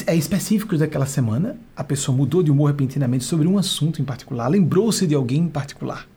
é 0.06 0.14
específico 0.14 0.76
daquela 0.78 1.06
semana, 1.06 1.56
a 1.76 1.84
pessoa 1.84 2.16
mudou 2.16 2.42
de 2.42 2.50
humor 2.50 2.68
repentinamente 2.68 3.24
sobre 3.24 3.46
um 3.46 3.58
assunto 3.58 4.00
em 4.00 4.04
particular, 4.04 4.48
lembrou-se 4.48 5.06
de 5.06 5.14
alguém 5.14 5.40
em 5.42 5.48
particular, 5.48 6.08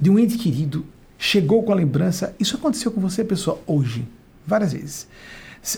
de 0.00 0.10
um 0.10 0.18
ente 0.18 0.38
querido, 0.38 0.84
chegou 1.18 1.62
com 1.62 1.72
a 1.72 1.74
lembrança. 1.74 2.34
Isso 2.38 2.56
aconteceu 2.56 2.90
com 2.90 3.00
você, 3.00 3.22
pessoa, 3.22 3.60
hoje, 3.66 4.06
várias 4.46 4.72
vezes. 4.72 5.06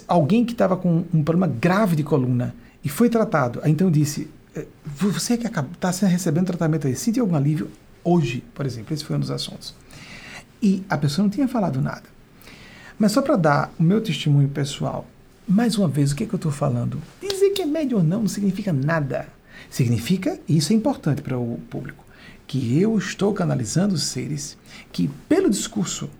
Alguém 0.07 0.45
que 0.45 0.53
estava 0.53 0.77
com 0.77 1.05
um 1.13 1.23
problema 1.23 1.47
grave 1.47 1.95
de 1.97 2.03
coluna 2.03 2.55
e 2.83 2.89
foi 2.89 3.09
tratado, 3.09 3.61
aí 3.63 3.71
então 3.71 3.91
disse: 3.91 4.29
é, 4.55 4.67
Você 4.85 5.37
que 5.37 5.47
está 5.47 5.91
recebendo 6.07 6.47
tratamento 6.47 6.87
aí, 6.87 6.97
sentiu 6.97 7.25
algum 7.25 7.37
alívio? 7.37 7.71
Hoje, 8.03 8.43
por 8.55 8.65
exemplo, 8.65 8.95
esse 8.95 9.05
foi 9.05 9.17
um 9.17 9.21
dos 9.21 9.31
assuntos. 9.31 9.75
E 10.63 10.85
a 10.89 10.97
pessoa 10.97 11.25
não 11.25 11.31
tinha 11.31 11.49
falado 11.49 11.81
nada. 11.81 12.05
Mas 12.99 13.13
só 13.13 13.21
para 13.21 13.37
dar 13.37 13.73
o 13.79 13.83
meu 13.83 14.01
testemunho 14.01 14.49
pessoal 14.49 15.07
mais 15.49 15.77
uma 15.77 15.89
vez, 15.89 16.13
o 16.13 16.17
que, 16.17 16.25
é 16.25 16.27
que 16.27 16.35
eu 16.35 16.39
estou 16.39 16.53
falando? 16.53 17.01
Dizer 17.21 17.51
que 17.51 17.63
é 17.63 17.67
médio 17.67 17.99
ou 17.99 18.05
não 18.05 18.23
não 18.23 18.29
significa 18.29 18.73
nada. 18.73 19.29
Significa, 19.71 20.39
e 20.49 20.57
isso 20.57 20.73
é 20.73 20.77
importante 20.77 21.23
para 21.23 21.39
o 21.39 21.61
público, 21.71 22.05
que 22.47 22.81
eu 22.81 22.97
estou 22.99 23.33
canalizando 23.33 23.97
seres 23.97 24.57
que, 24.93 25.09
pelo 25.29 25.51
discurso, 25.51 26.11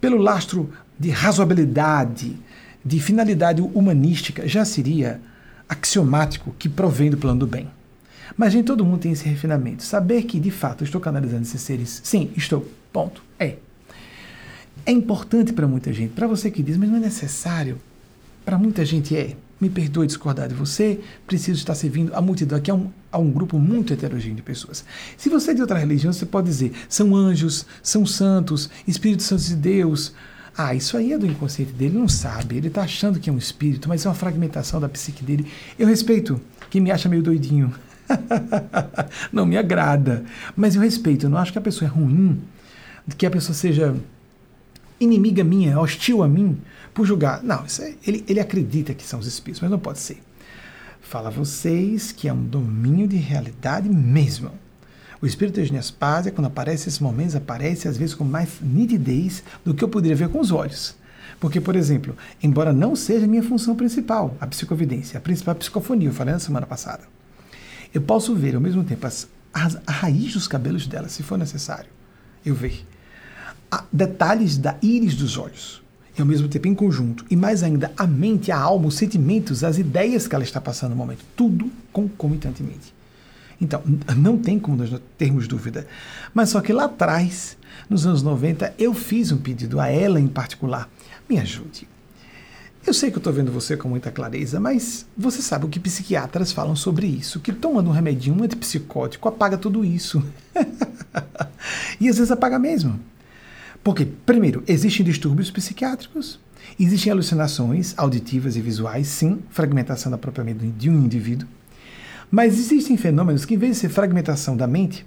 pelo 0.00 0.16
lastro 0.16 0.70
de 0.98 1.10
razoabilidade, 1.10 2.36
de 2.84 3.00
finalidade 3.00 3.60
humanística, 3.60 4.46
já 4.48 4.64
seria 4.64 5.20
axiomático 5.68 6.54
que 6.58 6.68
provém 6.68 7.10
do 7.10 7.18
plano 7.18 7.40
do 7.40 7.46
bem. 7.46 7.68
Mas 8.36 8.54
nem 8.54 8.62
todo 8.62 8.84
mundo 8.84 9.00
tem 9.00 9.12
esse 9.12 9.28
refinamento. 9.28 9.82
Saber 9.82 10.22
que, 10.22 10.38
de 10.38 10.50
fato, 10.50 10.84
estou 10.84 11.00
canalizando 11.00 11.42
esses 11.42 11.60
seres. 11.60 12.00
Sim, 12.04 12.30
estou. 12.36 12.66
Ponto. 12.92 13.22
É. 13.38 13.56
É 14.86 14.92
importante 14.92 15.52
para 15.52 15.66
muita 15.66 15.92
gente. 15.92 16.12
Para 16.12 16.26
você 16.26 16.50
que 16.50 16.62
diz, 16.62 16.76
mas 16.76 16.88
não 16.88 16.96
é 16.96 17.00
necessário. 17.00 17.78
Para 18.48 18.56
muita 18.56 18.82
gente 18.82 19.14
é. 19.14 19.36
Me 19.60 19.68
perdoe 19.68 20.06
discordar 20.06 20.48
de 20.48 20.54
você, 20.54 21.00
preciso 21.26 21.58
estar 21.58 21.74
servindo 21.74 22.14
a 22.14 22.20
multidão. 22.22 22.56
Aqui 22.56 22.70
é 22.70 22.74
um, 22.74 22.90
um 23.12 23.30
grupo 23.30 23.58
muito 23.58 23.92
heterogêneo 23.92 24.36
de 24.36 24.42
pessoas. 24.42 24.86
Se 25.18 25.28
você 25.28 25.50
é 25.50 25.54
de 25.54 25.60
outra 25.60 25.76
religião, 25.76 26.10
você 26.10 26.24
pode 26.24 26.46
dizer, 26.46 26.72
são 26.88 27.14
anjos, 27.14 27.66
são 27.82 28.06
santos, 28.06 28.70
Espíritos 28.86 29.26
Santos 29.26 29.48
de 29.48 29.54
Deus. 29.54 30.14
Ah, 30.56 30.74
isso 30.74 30.96
aí 30.96 31.12
é 31.12 31.18
do 31.18 31.26
inconsciente 31.26 31.72
dele, 31.72 31.98
não 31.98 32.08
sabe. 32.08 32.56
Ele 32.56 32.68
está 32.68 32.84
achando 32.84 33.20
que 33.20 33.28
é 33.28 33.32
um 33.34 33.36
espírito, 33.36 33.86
mas 33.86 34.06
é 34.06 34.08
uma 34.08 34.14
fragmentação 34.14 34.80
da 34.80 34.88
psique 34.88 35.22
dele. 35.22 35.46
Eu 35.78 35.86
respeito 35.86 36.40
quem 36.70 36.80
me 36.80 36.90
acha 36.90 37.06
meio 37.06 37.22
doidinho. 37.22 37.70
não 39.30 39.44
me 39.44 39.58
agrada. 39.58 40.24
Mas 40.56 40.74
eu 40.74 40.80
respeito, 40.80 41.26
eu 41.26 41.30
não 41.30 41.36
acho 41.36 41.52
que 41.52 41.58
a 41.58 41.60
pessoa 41.60 41.86
é 41.86 41.92
ruim, 41.92 42.40
que 43.18 43.26
a 43.26 43.30
pessoa 43.30 43.54
seja 43.54 43.94
inimiga 45.00 45.44
minha, 45.44 45.78
hostil 45.78 46.22
a 46.22 46.28
mim, 46.28 46.58
por 46.98 47.06
julgar. 47.06 47.44
Não, 47.44 47.64
é, 47.78 47.94
ele, 48.04 48.24
ele 48.28 48.40
acredita 48.40 48.92
que 48.92 49.04
são 49.04 49.20
os 49.20 49.26
espíritos, 49.28 49.60
mas 49.60 49.70
não 49.70 49.78
pode 49.78 50.00
ser. 50.00 50.20
Fala 51.00 51.28
a 51.28 51.30
vocês 51.30 52.10
que 52.10 52.26
é 52.26 52.32
um 52.32 52.44
domínio 52.44 53.06
de 53.06 53.16
realidade 53.16 53.88
mesmo. 53.88 54.50
O 55.22 55.26
espírito 55.26 55.54
de 55.54 55.60
Eugênia 55.60 55.80
Spazia, 55.80 56.32
quando 56.32 56.48
aparece 56.48 56.88
esses 56.88 56.98
momentos, 56.98 57.36
aparece 57.36 57.86
às 57.86 57.96
vezes 57.96 58.16
com 58.16 58.24
mais 58.24 58.60
nitidez 58.60 59.44
do 59.64 59.72
que 59.74 59.84
eu 59.84 59.88
poderia 59.88 60.16
ver 60.16 60.28
com 60.28 60.40
os 60.40 60.50
olhos. 60.50 60.96
Porque, 61.38 61.60
por 61.60 61.76
exemplo, 61.76 62.16
embora 62.42 62.72
não 62.72 62.96
seja 62.96 63.26
a 63.26 63.28
minha 63.28 63.44
função 63.44 63.76
principal, 63.76 64.36
a 64.40 64.46
psicovidência, 64.48 65.18
a 65.18 65.20
principal 65.20 65.54
psicofonia, 65.54 66.08
eu 66.08 66.12
falei 66.12 66.34
na 66.34 66.40
semana 66.40 66.66
passada, 66.66 67.04
eu 67.94 68.02
posso 68.02 68.34
ver 68.34 68.56
ao 68.56 68.60
mesmo 68.60 68.82
tempo 68.82 69.06
as, 69.06 69.28
as, 69.54 69.78
a 69.86 69.92
raiz 69.92 70.32
dos 70.32 70.48
cabelos 70.48 70.84
dela, 70.88 71.08
se 71.08 71.22
for 71.22 71.38
necessário. 71.38 71.90
Eu 72.44 72.56
ver 72.56 72.84
detalhes 73.92 74.58
da 74.58 74.76
íris 74.82 75.14
dos 75.14 75.38
olhos, 75.38 75.80
e 76.18 76.20
ao 76.20 76.26
mesmo 76.26 76.48
tempo 76.48 76.66
em 76.66 76.74
conjunto, 76.74 77.24
e 77.30 77.36
mais 77.36 77.62
ainda 77.62 77.92
a 77.96 78.06
mente, 78.06 78.50
a 78.50 78.58
alma, 78.58 78.88
os 78.88 78.96
sentimentos, 78.96 79.62
as 79.62 79.78
ideias 79.78 80.26
que 80.26 80.34
ela 80.34 80.44
está 80.44 80.60
passando 80.60 80.90
no 80.90 80.96
momento, 80.96 81.24
tudo 81.36 81.70
concomitantemente. 81.92 82.92
Então, 83.60 83.82
não 84.16 84.38
tem 84.38 84.58
como 84.58 84.76
nós 84.76 84.90
termos 85.16 85.48
dúvida. 85.48 85.86
Mas 86.32 86.50
só 86.50 86.60
que 86.60 86.72
lá 86.72 86.84
atrás, 86.84 87.56
nos 87.88 88.06
anos 88.06 88.22
90, 88.22 88.74
eu 88.78 88.94
fiz 88.94 89.32
um 89.32 89.38
pedido 89.38 89.80
a 89.80 89.88
ela 89.88 90.20
em 90.20 90.28
particular. 90.28 90.88
Me 91.28 91.38
ajude. 91.38 91.88
Eu 92.86 92.94
sei 92.94 93.10
que 93.10 93.16
eu 93.16 93.20
estou 93.20 93.32
vendo 93.32 93.52
você 93.52 93.76
com 93.76 93.88
muita 93.88 94.10
clareza, 94.10 94.58
mas 94.58 95.04
você 95.16 95.42
sabe 95.42 95.66
o 95.66 95.68
que 95.68 95.80
psiquiatras 95.80 96.52
falam 96.52 96.74
sobre 96.74 97.06
isso, 97.06 97.40
que 97.40 97.52
tomando 97.52 97.90
um 97.90 97.92
remedinho 97.92 98.36
um 98.36 98.44
antipsicótico 98.44 99.28
apaga 99.28 99.58
tudo 99.58 99.84
isso. 99.84 100.24
e 102.00 102.08
às 102.08 102.16
vezes 102.16 102.30
apaga 102.30 102.58
mesmo. 102.58 102.98
Porque, 103.88 104.04
primeiro, 104.04 104.62
existem 104.68 105.02
distúrbios 105.02 105.50
psiquiátricos, 105.50 106.38
existem 106.78 107.10
alucinações 107.10 107.94
auditivas 107.96 108.54
e 108.54 108.60
visuais, 108.60 109.06
sim, 109.08 109.38
fragmentação 109.48 110.12
da 110.12 110.18
própria 110.18 110.44
mente 110.44 110.66
de 110.66 110.90
um 110.90 111.04
indivíduo, 111.06 111.48
mas 112.30 112.58
existem 112.58 112.98
fenômenos 112.98 113.46
que, 113.46 113.54
em 113.54 113.56
vez 113.56 113.76
de 113.76 113.78
ser 113.78 113.88
fragmentação 113.88 114.54
da 114.54 114.66
mente, 114.66 115.06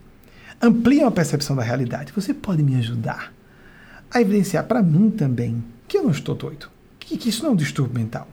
ampliam 0.60 1.08
a 1.08 1.12
percepção 1.12 1.56
da 1.56 1.62
realidade. 1.62 2.12
Você 2.15 2.34
pode 2.34 2.63
me 2.63 2.76
ajudar 2.76 3.32
a 4.12 4.20
evidenciar 4.20 4.63
para 4.63 4.82
mim 4.82 5.12
também 5.12 5.63
que 5.88 6.00
eu 6.00 6.02
não 6.02 6.10
estou 6.10 6.34
doido 6.34 6.67
que, 7.00 7.17
que 7.17 7.30
isso 7.30 7.44
não 7.44 7.52
é 7.52 7.54
um 7.54 7.58
distúrbio 7.58 8.00
mental. 8.00 8.28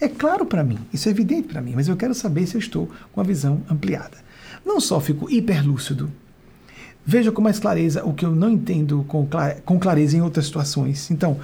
É 0.00 0.06
claro 0.06 0.46
para 0.46 0.62
mim, 0.62 0.78
isso 0.92 1.08
é 1.08 1.10
evidente 1.10 1.48
para 1.48 1.60
mim, 1.60 1.72
mas 1.74 1.88
eu 1.88 1.96
quero 1.96 2.14
saber 2.14 2.46
se 2.46 2.54
eu 2.54 2.60
estou 2.60 2.88
com 3.10 3.20
a 3.20 3.24
visão 3.24 3.60
ampliada. 3.68 4.18
Não 4.64 4.78
só 4.80 5.00
fico 5.00 5.28
hiperlúcido, 5.28 6.12
veja 7.04 7.30
com 7.30 7.42
mais 7.42 7.58
clareza 7.58 8.04
o 8.04 8.12
que 8.12 8.24
eu 8.24 8.34
não 8.34 8.50
entendo 8.50 9.04
com 9.64 9.78
clareza 9.78 10.16
em 10.16 10.20
outras 10.20 10.46
situações. 10.46 11.10
Então, 11.10 11.38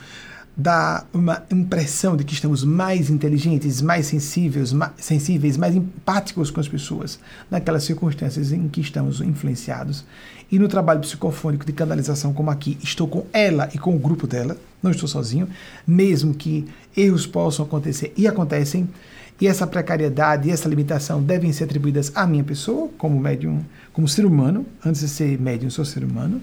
dá 0.57 1.05
uma 1.12 1.42
impressão 1.51 2.16
de 2.16 2.25
que 2.25 2.35
estamos 2.35 2.64
mais 2.64 3.09
inteligentes, 3.09 3.81
mais 3.81 4.07
sensíveis, 4.07 4.73
mais, 4.73 4.92
sensíveis, 4.99 5.57
mais 5.57 5.75
empáticos 5.75 6.51
com 6.51 6.61
as 6.61 6.68
pessoas 6.68 7.18
naquelas 7.51 7.85
circunstâncias 7.85 8.53
em 8.53 8.68
que 8.68 8.81
estamos 8.81 9.20
influenciados. 9.20 10.05
E 10.53 10.59
no 10.59 10.68
trabalho 10.68 11.01
psicofônico 11.01 11.64
de 11.64 11.73
canalização 11.73 12.35
como 12.35 12.51
aqui, 12.51 12.77
estou 12.83 13.07
com 13.07 13.25
ela 13.33 13.70
e 13.73 13.79
com 13.79 13.94
o 13.94 13.99
grupo 13.99 14.27
dela, 14.27 14.57
não 14.83 14.90
estou 14.90 15.09
sozinho, 15.09 15.49
mesmo 15.87 16.35
que 16.35 16.66
erros 16.96 17.27
possam 17.27 17.64
acontecer 17.64 18.12
e 18.16 18.27
acontecem, 18.27 18.88
e 19.40 19.46
essa 19.46 19.66
precariedade 19.66 20.48
e 20.48 20.53
essa 20.53 20.68
limitação 20.68 21.22
devem 21.22 21.53
ser 21.53 21.64
atribuídas 21.64 22.12
à 22.14 22.26
minha 22.26 22.44
pessoa, 22.44 22.88
como 22.98 23.18
médium, 23.18 23.64
como 23.92 24.09
ser 24.09 24.26
humano, 24.26 24.66
antes 24.85 25.00
de 25.00 25.09
ser 25.09 25.40
médium, 25.40 25.70
sou 25.70 25.85
ser 25.85 26.05
humano 26.05 26.40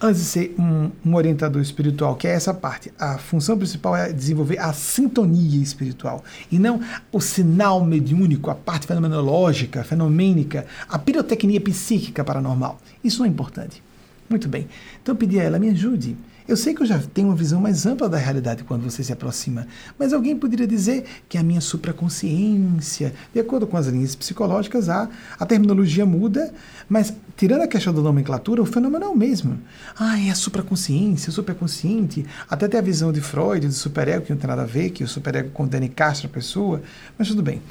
antes 0.00 0.20
de 0.20 0.26
ser 0.26 0.54
um, 0.58 0.90
um, 1.04 1.14
orientador 1.14 1.62
espiritual, 1.62 2.16
que 2.16 2.26
é 2.26 2.32
essa 2.32 2.52
parte, 2.52 2.92
a 2.98 3.16
função 3.16 3.56
principal 3.56 3.96
é 3.96 4.12
desenvolver 4.12 4.58
a 4.58 4.72
sintonia 4.72 5.62
espiritual 5.62 6.22
e 6.50 6.58
não 6.58 6.80
o 7.12 7.20
sinal 7.20 7.84
mediúnico, 7.84 8.50
a 8.50 8.54
parte 8.54 8.86
fenomenológica, 8.86 9.84
fenomênica, 9.84 10.66
a 10.88 10.98
pirotecnia 10.98 11.60
psíquica 11.60 12.24
paranormal. 12.24 12.78
Isso 13.02 13.20
não 13.20 13.26
é 13.26 13.28
importante. 13.28 13.82
Muito 14.28 14.48
bem. 14.48 14.68
Então 15.02 15.14
eu 15.14 15.18
pedi 15.18 15.38
a 15.38 15.44
ela, 15.44 15.58
me 15.58 15.70
ajude 15.70 16.16
eu 16.46 16.56
sei 16.56 16.74
que 16.74 16.82
eu 16.82 16.86
já 16.86 16.98
tenho 16.98 17.28
uma 17.28 17.36
visão 17.36 17.60
mais 17.60 17.86
ampla 17.86 18.08
da 18.08 18.18
realidade 18.18 18.64
quando 18.64 18.82
você 18.82 19.02
se 19.02 19.12
aproxima, 19.12 19.66
mas 19.98 20.12
alguém 20.12 20.36
poderia 20.36 20.66
dizer 20.66 21.04
que 21.26 21.38
a 21.38 21.42
minha 21.42 21.60
supraconsciência, 21.60 23.14
de 23.32 23.40
acordo 23.40 23.66
com 23.66 23.76
as 23.78 23.86
linhas 23.86 24.14
psicológicas, 24.14 24.90
a, 24.90 25.08
a 25.38 25.46
terminologia 25.46 26.04
muda, 26.04 26.52
mas 26.86 27.14
tirando 27.34 27.62
a 27.62 27.66
questão 27.66 27.94
da 27.94 28.02
nomenclatura, 28.02 28.60
o 28.60 28.66
fenômeno 28.66 29.04
é 29.04 29.08
o 29.08 29.16
mesmo. 29.16 29.58
Ah, 29.98 30.20
é 30.20 30.30
a 30.30 30.34
supraconsciência, 30.34 31.32
superconsciente, 31.32 32.26
até 32.48 32.68
tem 32.68 32.78
a 32.78 32.82
visão 32.82 33.10
de 33.10 33.22
Freud, 33.22 33.66
do 33.66 33.72
superego, 33.72 34.26
que 34.26 34.32
não 34.32 34.38
tem 34.38 34.48
nada 34.48 34.62
a 34.62 34.66
ver, 34.66 34.90
que 34.90 35.02
o 35.02 35.08
superego 35.08 35.48
condena 35.50 35.86
e 35.86 35.88
castra 35.88 36.28
a 36.28 36.30
pessoa, 36.30 36.82
mas 37.18 37.28
tudo 37.28 37.42
bem. 37.42 37.62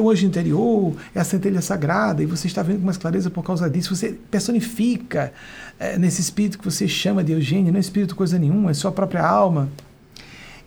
O 0.00 0.10
anjo 0.10 0.24
interior, 0.24 0.94
é 1.14 1.20
a 1.20 1.24
centelha 1.24 1.60
sagrada, 1.60 2.22
e 2.22 2.26
você 2.26 2.46
está 2.46 2.62
vendo 2.62 2.78
com 2.78 2.86
mais 2.86 2.96
clareza 2.96 3.28
por 3.28 3.42
causa 3.42 3.68
disso, 3.68 3.94
você 3.94 4.16
personifica 4.30 5.32
é, 5.78 5.98
nesse 5.98 6.20
espírito 6.20 6.58
que 6.58 6.64
você 6.64 6.86
chama 6.86 7.24
de 7.24 7.32
Eugênio, 7.32 7.72
não 7.72 7.78
é 7.78 7.80
espírito 7.80 8.14
coisa 8.14 8.38
nenhuma, 8.38 8.70
é 8.70 8.74
sua 8.74 8.92
própria 8.92 9.26
alma. 9.26 9.68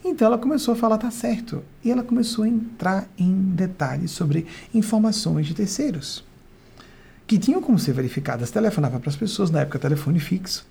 Então 0.04 0.26
ela 0.26 0.38
começou 0.38 0.74
a 0.74 0.78
falar, 0.78 0.98
tá 0.98 1.12
certo. 1.12 1.63
E 1.84 1.91
ela 1.91 2.04
começou 2.04 2.46
a 2.46 2.48
entrar 2.48 3.08
em 3.17 3.34
detalhes 3.34 4.12
sobre 4.12 4.46
informações 4.74 5.46
de 5.46 5.54
terceiros, 5.54 6.24
que 7.26 7.38
tinham 7.38 7.62
como 7.62 7.78
ser 7.78 7.93
verificadas. 7.93 8.52
Telefonava 8.52 9.00
para 9.00 9.10
as 9.10 9.15
pessoas, 9.15 9.50
na 9.50 9.62
época 9.62 9.80
telefone 9.80 10.20
fixo. 10.20 10.65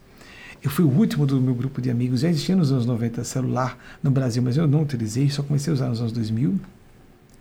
Eu 0.62 0.70
fui 0.70 0.84
o 0.84 0.88
último 0.88 1.26
do 1.26 1.40
meu 1.40 1.54
grupo 1.54 1.82
de 1.82 1.90
amigos, 1.90 2.20
já 2.20 2.28
existia 2.28 2.56
nos 2.56 2.72
anos 2.72 2.86
90 2.86 3.22
celular 3.24 3.78
no 4.02 4.10
Brasil, 4.10 4.42
mas 4.42 4.56
eu 4.56 4.66
não 4.66 4.82
utilizei, 4.82 5.28
só 5.28 5.42
comecei 5.42 5.70
a 5.70 5.74
usar 5.74 5.88
nos 5.88 6.00
anos 6.00 6.12
2000. 6.12 6.58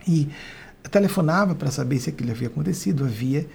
E 0.07 0.29
telefonava 0.91 1.55
para 1.55 1.71
saber 1.71 1.99
se 1.99 2.09
aquilo 2.09 2.31
havia 2.31 2.47
acontecido, 2.47 3.05
havia. 3.05 3.47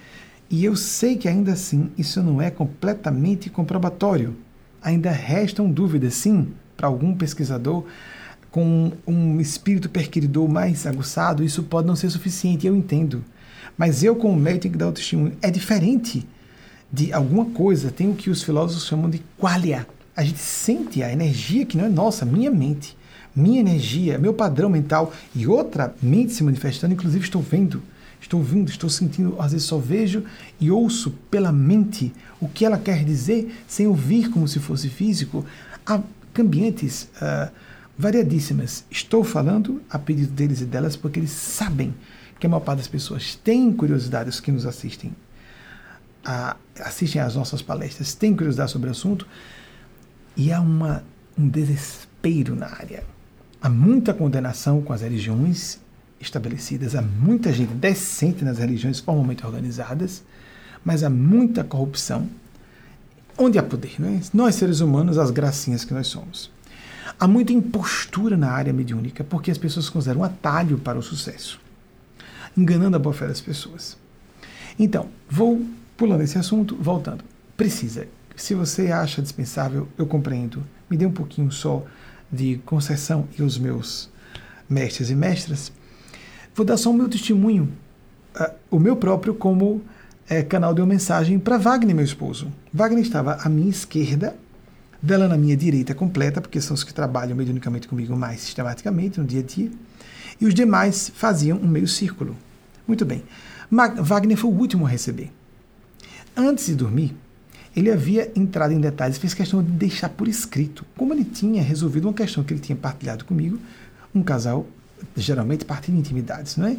E 0.51 0.65
eu 0.65 0.75
sei 0.75 1.15
que 1.15 1.29
ainda 1.29 1.53
assim 1.53 1.89
isso 1.97 2.21
não 2.21 2.41
é 2.41 2.51
completamente 2.51 3.49
comprobatório. 3.49 4.35
Ainda 4.81 5.09
restam 5.09 5.71
dúvidas, 5.71 6.13
sim, 6.15 6.49
para 6.75 6.87
algum 6.87 7.15
pesquisador 7.15 7.85
com 8.51 8.91
um 9.07 9.39
espírito 9.39 9.89
perquiridor 9.89 10.49
mais 10.49 10.85
aguçado, 10.85 11.41
isso 11.41 11.63
pode 11.63 11.87
não 11.87 11.95
ser 11.95 12.09
suficiente, 12.09 12.67
eu 12.67 12.75
entendo. 12.75 13.23
Mas 13.77 14.03
eu, 14.03 14.13
como 14.13 14.35
médico, 14.35 14.63
tenho 14.63 14.77
que 14.77 14.83
o 14.83 14.91
testemunho. 14.91 15.37
É 15.41 15.49
diferente 15.49 16.27
de 16.91 17.13
alguma 17.13 17.45
coisa, 17.45 17.89
tem 17.89 18.11
o 18.11 18.15
que 18.15 18.29
os 18.29 18.43
filósofos 18.43 18.85
chamam 18.85 19.09
de 19.09 19.21
qualia. 19.37 19.87
A 20.13 20.23
gente 20.23 20.39
sente 20.39 21.01
a 21.01 21.13
energia 21.13 21.65
que 21.65 21.77
não 21.77 21.85
é 21.85 21.89
nossa, 21.89 22.25
minha 22.25 22.51
mente, 22.51 22.97
minha 23.33 23.61
energia, 23.61 24.17
meu 24.17 24.33
padrão 24.33 24.69
mental 24.69 25.13
e 25.33 25.47
outra 25.47 25.95
mente 26.03 26.33
se 26.33 26.43
manifestando, 26.43 26.93
inclusive 26.93 27.23
estou 27.23 27.41
vendo 27.41 27.81
estou 28.21 28.39
ouvindo, 28.39 28.69
estou 28.69 28.89
sentindo, 28.89 29.35
às 29.39 29.51
vezes 29.51 29.67
só 29.67 29.77
vejo 29.77 30.23
e 30.59 30.69
ouço 30.69 31.11
pela 31.29 31.51
mente 31.51 32.13
o 32.39 32.47
que 32.47 32.63
ela 32.63 32.77
quer 32.77 33.03
dizer 33.03 33.53
sem 33.67 33.87
ouvir 33.87 34.29
como 34.29 34.47
se 34.47 34.59
fosse 34.59 34.87
físico. 34.89 35.43
Há 35.85 36.01
cambiantes 36.33 37.09
uh, 37.15 37.51
variadíssimas. 37.97 38.85
Estou 38.89 39.23
falando 39.23 39.81
a 39.89 39.99
pedido 39.99 40.31
deles 40.31 40.61
e 40.61 40.65
delas 40.65 40.95
porque 40.95 41.19
eles 41.19 41.31
sabem 41.31 41.93
que 42.39 42.45
a 42.45 42.49
maior 42.49 42.61
parte 42.61 42.79
das 42.79 42.87
pessoas 42.87 43.35
tem 43.35 43.71
curiosidade, 43.73 44.29
os 44.29 44.39
que 44.39 44.51
nos 44.51 44.65
assistem, 44.65 45.13
a, 46.23 46.55
assistem 46.79 47.21
às 47.21 47.35
nossas 47.35 47.61
palestras, 47.61 48.13
têm 48.13 48.35
curiosidade 48.35 48.71
sobre 48.71 48.87
o 48.87 48.91
assunto 48.91 49.27
e 50.37 50.51
há 50.51 50.61
uma, 50.61 51.03
um 51.37 51.47
desespero 51.47 52.55
na 52.55 52.67
área. 52.67 53.03
Há 53.61 53.69
muita 53.69 54.13
condenação 54.13 54.81
com 54.81 54.93
as 54.93 55.01
religiões 55.01 55.79
estabelecidas. 56.21 56.95
Há 56.95 57.01
muita 57.01 57.51
gente 57.51 57.73
decente 57.73 58.43
nas 58.43 58.57
religiões 58.57 58.99
formalmente 58.99 59.45
organizadas, 59.45 60.23
mas 60.83 61.03
há 61.03 61.09
muita 61.09 61.63
corrupção. 61.63 62.29
Onde 63.37 63.57
há 63.57 63.63
poder, 63.63 63.95
não 63.99 64.09
é? 64.09 64.21
Nós, 64.33 64.55
seres 64.55 64.81
humanos, 64.81 65.17
as 65.17 65.31
gracinhas 65.31 65.83
que 65.83 65.93
nós 65.93 66.07
somos. 66.07 66.51
Há 67.19 67.27
muita 67.27 67.53
impostura 67.53 68.37
na 68.37 68.51
área 68.51 68.73
mediúnica, 68.73 69.23
porque 69.23 69.51
as 69.51 69.57
pessoas 69.57 69.89
consideram 69.89 70.21
um 70.21 70.23
atalho 70.23 70.77
para 70.77 70.97
o 70.97 71.03
sucesso, 71.03 71.59
enganando 72.57 72.95
a 72.95 72.99
boa 72.99 73.13
fé 73.13 73.27
das 73.27 73.41
pessoas. 73.41 73.97
Então, 74.77 75.07
vou 75.29 75.65
pulando 75.97 76.21
esse 76.21 76.37
assunto, 76.37 76.75
voltando. 76.75 77.23
Precisa. 77.55 78.07
Se 78.35 78.55
você 78.55 78.91
acha 78.91 79.21
dispensável, 79.21 79.87
eu 79.97 80.05
compreendo. 80.07 80.63
Me 80.89 80.97
dê 80.97 81.05
um 81.05 81.11
pouquinho 81.11 81.51
só 81.51 81.85
de 82.31 82.59
concessão 82.65 83.27
e 83.37 83.43
os 83.43 83.57
meus 83.57 84.09
mestres 84.69 85.09
e 85.09 85.15
mestras. 85.15 85.71
Vou 86.53 86.65
dar 86.65 86.77
só 86.77 86.91
o 86.91 86.93
meu 86.93 87.07
testemunho, 87.07 87.71
uh, 88.35 88.53
o 88.69 88.79
meu 88.79 88.95
próprio, 88.95 89.33
como 89.33 89.65
uh, 89.75 89.83
canal 90.49 90.73
de 90.73 90.81
uma 90.81 90.87
mensagem 90.87 91.39
para 91.39 91.57
Wagner, 91.57 91.95
meu 91.95 92.03
esposo. 92.03 92.51
Wagner 92.73 93.03
estava 93.03 93.37
à 93.41 93.47
minha 93.47 93.69
esquerda, 93.69 94.35
dela 95.01 95.27
na 95.27 95.37
minha 95.37 95.55
direita 95.55 95.95
completa, 95.95 96.41
porque 96.41 96.59
são 96.59 96.75
os 96.75 96.83
que 96.83 96.93
trabalham 96.93 97.35
mediunicamente 97.35 97.87
comigo 97.87 98.15
mais 98.15 98.41
sistematicamente 98.41 99.19
no 99.19 99.25
dia 99.25 99.39
a 99.39 99.43
dia, 99.43 99.71
e 100.39 100.45
os 100.45 100.53
demais 100.53 101.11
faziam 101.15 101.57
um 101.57 101.67
meio 101.67 101.87
círculo. 101.87 102.35
Muito 102.85 103.05
bem. 103.05 103.23
Wagner 104.01 104.37
foi 104.37 104.49
o 104.49 104.53
último 104.53 104.85
a 104.85 104.89
receber. 104.89 105.31
Antes 106.35 106.65
de 106.65 106.75
dormir, 106.75 107.15
ele 107.75 107.89
havia 107.89 108.29
entrado 108.35 108.73
em 108.73 108.79
detalhes, 108.79 109.17
fez 109.17 109.33
questão 109.33 109.63
de 109.63 109.71
deixar 109.71 110.09
por 110.09 110.27
escrito 110.27 110.85
como 110.97 111.13
ele 111.13 111.23
tinha 111.23 111.63
resolvido 111.63 112.07
uma 112.07 112.13
questão 112.13 112.43
que 112.43 112.53
ele 112.53 112.59
tinha 112.59 112.75
partilhado 112.75 113.23
comigo, 113.23 113.57
um 114.13 114.21
casal 114.21 114.67
geralmente 115.15 115.65
partilha 115.65 115.97
intimidades, 115.97 116.57
não 116.57 116.67
é? 116.67 116.77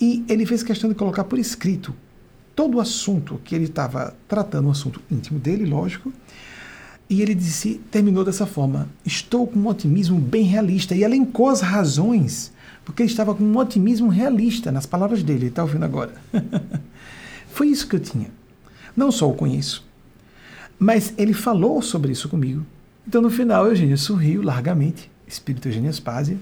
E 0.00 0.24
ele 0.28 0.44
fez 0.46 0.62
questão 0.62 0.88
de 0.88 0.96
colocar 0.96 1.24
por 1.24 1.38
escrito 1.38 1.94
todo 2.54 2.76
o 2.76 2.80
assunto 2.80 3.40
que 3.44 3.54
ele 3.54 3.64
estava 3.64 4.14
tratando, 4.28 4.68
um 4.68 4.70
assunto 4.70 5.00
íntimo 5.10 5.38
dele, 5.38 5.64
lógico. 5.64 6.12
E 7.08 7.20
ele 7.20 7.34
disse, 7.34 7.80
terminou 7.90 8.24
dessa 8.24 8.46
forma: 8.46 8.88
Estou 9.04 9.46
com 9.46 9.58
um 9.58 9.66
otimismo 9.66 10.18
bem 10.18 10.44
realista. 10.44 10.94
E 10.94 11.02
elencou 11.02 11.48
as 11.48 11.60
razões, 11.60 12.52
porque 12.84 13.02
ele 13.02 13.10
estava 13.10 13.34
com 13.34 13.44
um 13.44 13.56
otimismo 13.56 14.08
realista, 14.08 14.72
nas 14.72 14.86
palavras 14.86 15.22
dele, 15.22 15.40
ele 15.40 15.48
está 15.48 15.62
ouvindo 15.62 15.84
agora. 15.84 16.14
Foi 17.48 17.68
isso 17.68 17.86
que 17.86 17.96
eu 17.96 18.00
tinha. 18.00 18.30
Não 18.96 19.10
só 19.10 19.28
o 19.28 19.34
conheço, 19.34 19.84
mas 20.78 21.14
ele 21.16 21.34
falou 21.34 21.80
sobre 21.82 22.12
isso 22.12 22.28
comigo. 22.28 22.64
Então, 23.06 23.20
no 23.20 23.30
final, 23.30 23.66
Eugênio 23.66 23.98
sorriu 23.98 24.42
largamente, 24.42 25.10
espírito 25.26 25.68
Eugênio 25.68 25.90
Aspásia, 25.90 26.38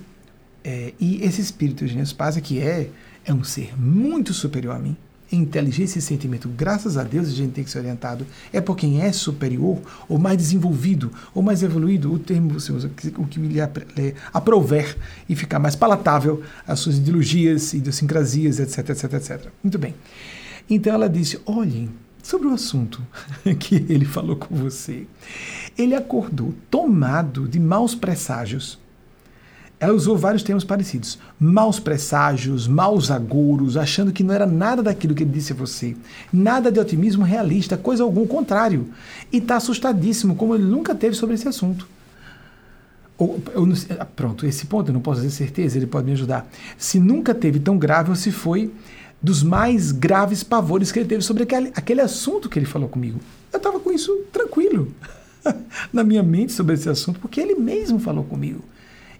é, 0.64 0.92
e 1.00 1.22
esse 1.22 1.40
espírito 1.40 1.84
Eugênio 1.84 2.02
Aspásia, 2.02 2.42
que 2.42 2.58
é, 2.58 2.90
é 3.24 3.32
um 3.32 3.44
ser 3.44 3.78
muito 3.78 4.32
superior 4.32 4.76
a 4.76 4.78
mim, 4.78 4.96
em 5.32 5.38
inteligência 5.38 6.00
e 6.00 6.02
sentimento, 6.02 6.48
graças 6.48 6.96
a 6.96 7.04
Deus 7.04 7.28
a 7.28 7.32
gente 7.32 7.52
tem 7.52 7.62
que 7.62 7.70
ser 7.70 7.78
orientado, 7.78 8.26
é 8.52 8.60
por 8.60 8.76
quem 8.76 9.00
é 9.00 9.12
superior, 9.12 9.78
ou 10.08 10.18
mais 10.18 10.36
desenvolvido, 10.36 11.12
ou 11.32 11.40
mais 11.42 11.62
evoluído, 11.62 12.12
o 12.12 12.18
termo 12.18 12.50
você 12.50 12.72
usa, 12.72 12.90
o 13.16 13.26
que 13.26 13.38
lhe 13.38 13.60
aprover 14.32 14.96
e 15.28 15.36
ficar 15.36 15.60
mais 15.60 15.76
palatável 15.76 16.42
às 16.66 16.80
suas 16.80 16.96
ideologias, 16.96 17.72
idiosincrasias, 17.72 18.58
etc, 18.58 18.90
etc, 18.90 19.12
etc. 19.14 19.46
Muito 19.62 19.78
bem. 19.78 19.94
Então 20.68 20.92
ela 20.92 21.08
disse: 21.08 21.40
olhem, 21.46 21.90
sobre 22.22 22.48
o 22.48 22.52
assunto 22.52 23.04
que 23.58 23.76
ele 23.88 24.04
falou 24.04 24.36
com 24.36 24.54
você. 24.54 25.06
Ele 25.76 25.94
acordou 25.94 26.54
tomado 26.70 27.48
de 27.48 27.58
maus 27.58 27.94
presságios. 27.94 28.78
Ela 29.80 29.94
usou 29.94 30.14
vários 30.14 30.42
termos 30.42 30.62
parecidos. 30.62 31.18
Maus 31.40 31.80
presságios, 31.80 32.68
maus 32.68 33.10
agouros, 33.10 33.78
achando 33.78 34.12
que 34.12 34.22
não 34.22 34.34
era 34.34 34.44
nada 34.44 34.82
daquilo 34.82 35.14
que 35.14 35.22
ele 35.22 35.30
disse 35.30 35.54
a 35.54 35.56
você. 35.56 35.96
Nada 36.30 36.70
de 36.70 36.78
otimismo 36.78 37.24
realista, 37.24 37.78
coisa 37.78 38.02
algum, 38.02 38.26
contrário. 38.26 38.88
E 39.32 39.38
está 39.38 39.56
assustadíssimo, 39.56 40.36
como 40.36 40.54
ele 40.54 40.64
nunca 40.64 40.94
teve 40.94 41.16
sobre 41.16 41.34
esse 41.34 41.48
assunto. 41.48 41.88
Ou, 43.16 43.40
não, 43.66 43.74
pronto, 44.14 44.46
esse 44.46 44.66
ponto 44.66 44.90
eu 44.90 44.94
não 44.94 45.00
posso 45.00 45.22
ter 45.22 45.30
certeza, 45.30 45.78
ele 45.78 45.86
pode 45.86 46.04
me 46.04 46.12
ajudar. 46.12 46.46
Se 46.76 47.00
nunca 47.00 47.34
teve 47.34 47.58
tão 47.58 47.78
grave 47.78 48.10
ou 48.10 48.16
se 48.16 48.30
foi 48.30 48.70
dos 49.22 49.42
mais 49.42 49.92
graves 49.92 50.42
pavores 50.42 50.92
que 50.92 50.98
ele 50.98 51.08
teve 51.08 51.22
sobre 51.22 51.42
aquele, 51.44 51.72
aquele 51.74 52.02
assunto 52.02 52.50
que 52.50 52.58
ele 52.58 52.66
falou 52.66 52.88
comigo. 52.88 53.18
Eu 53.50 53.56
estava 53.56 53.80
com 53.80 53.90
isso 53.90 54.14
tranquilo 54.30 54.92
na 55.92 56.04
minha 56.04 56.22
mente 56.22 56.52
sobre 56.52 56.74
esse 56.74 56.88
assunto, 56.88 57.18
porque 57.18 57.40
ele 57.40 57.54
mesmo 57.54 57.98
falou 57.98 58.24
comigo. 58.24 58.62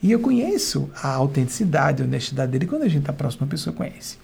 E 0.02 0.10
eu 0.10 0.18
conheço 0.18 0.88
a 0.94 1.08
autenticidade, 1.08 2.02
a 2.02 2.06
honestidade 2.06 2.52
dele 2.52 2.66
quando 2.66 2.82
a 2.82 2.88
gente 2.88 3.00
está 3.00 3.12
próximo, 3.12 3.44
a 3.44 3.48
pessoa 3.48 3.74
conhece. 3.74 4.16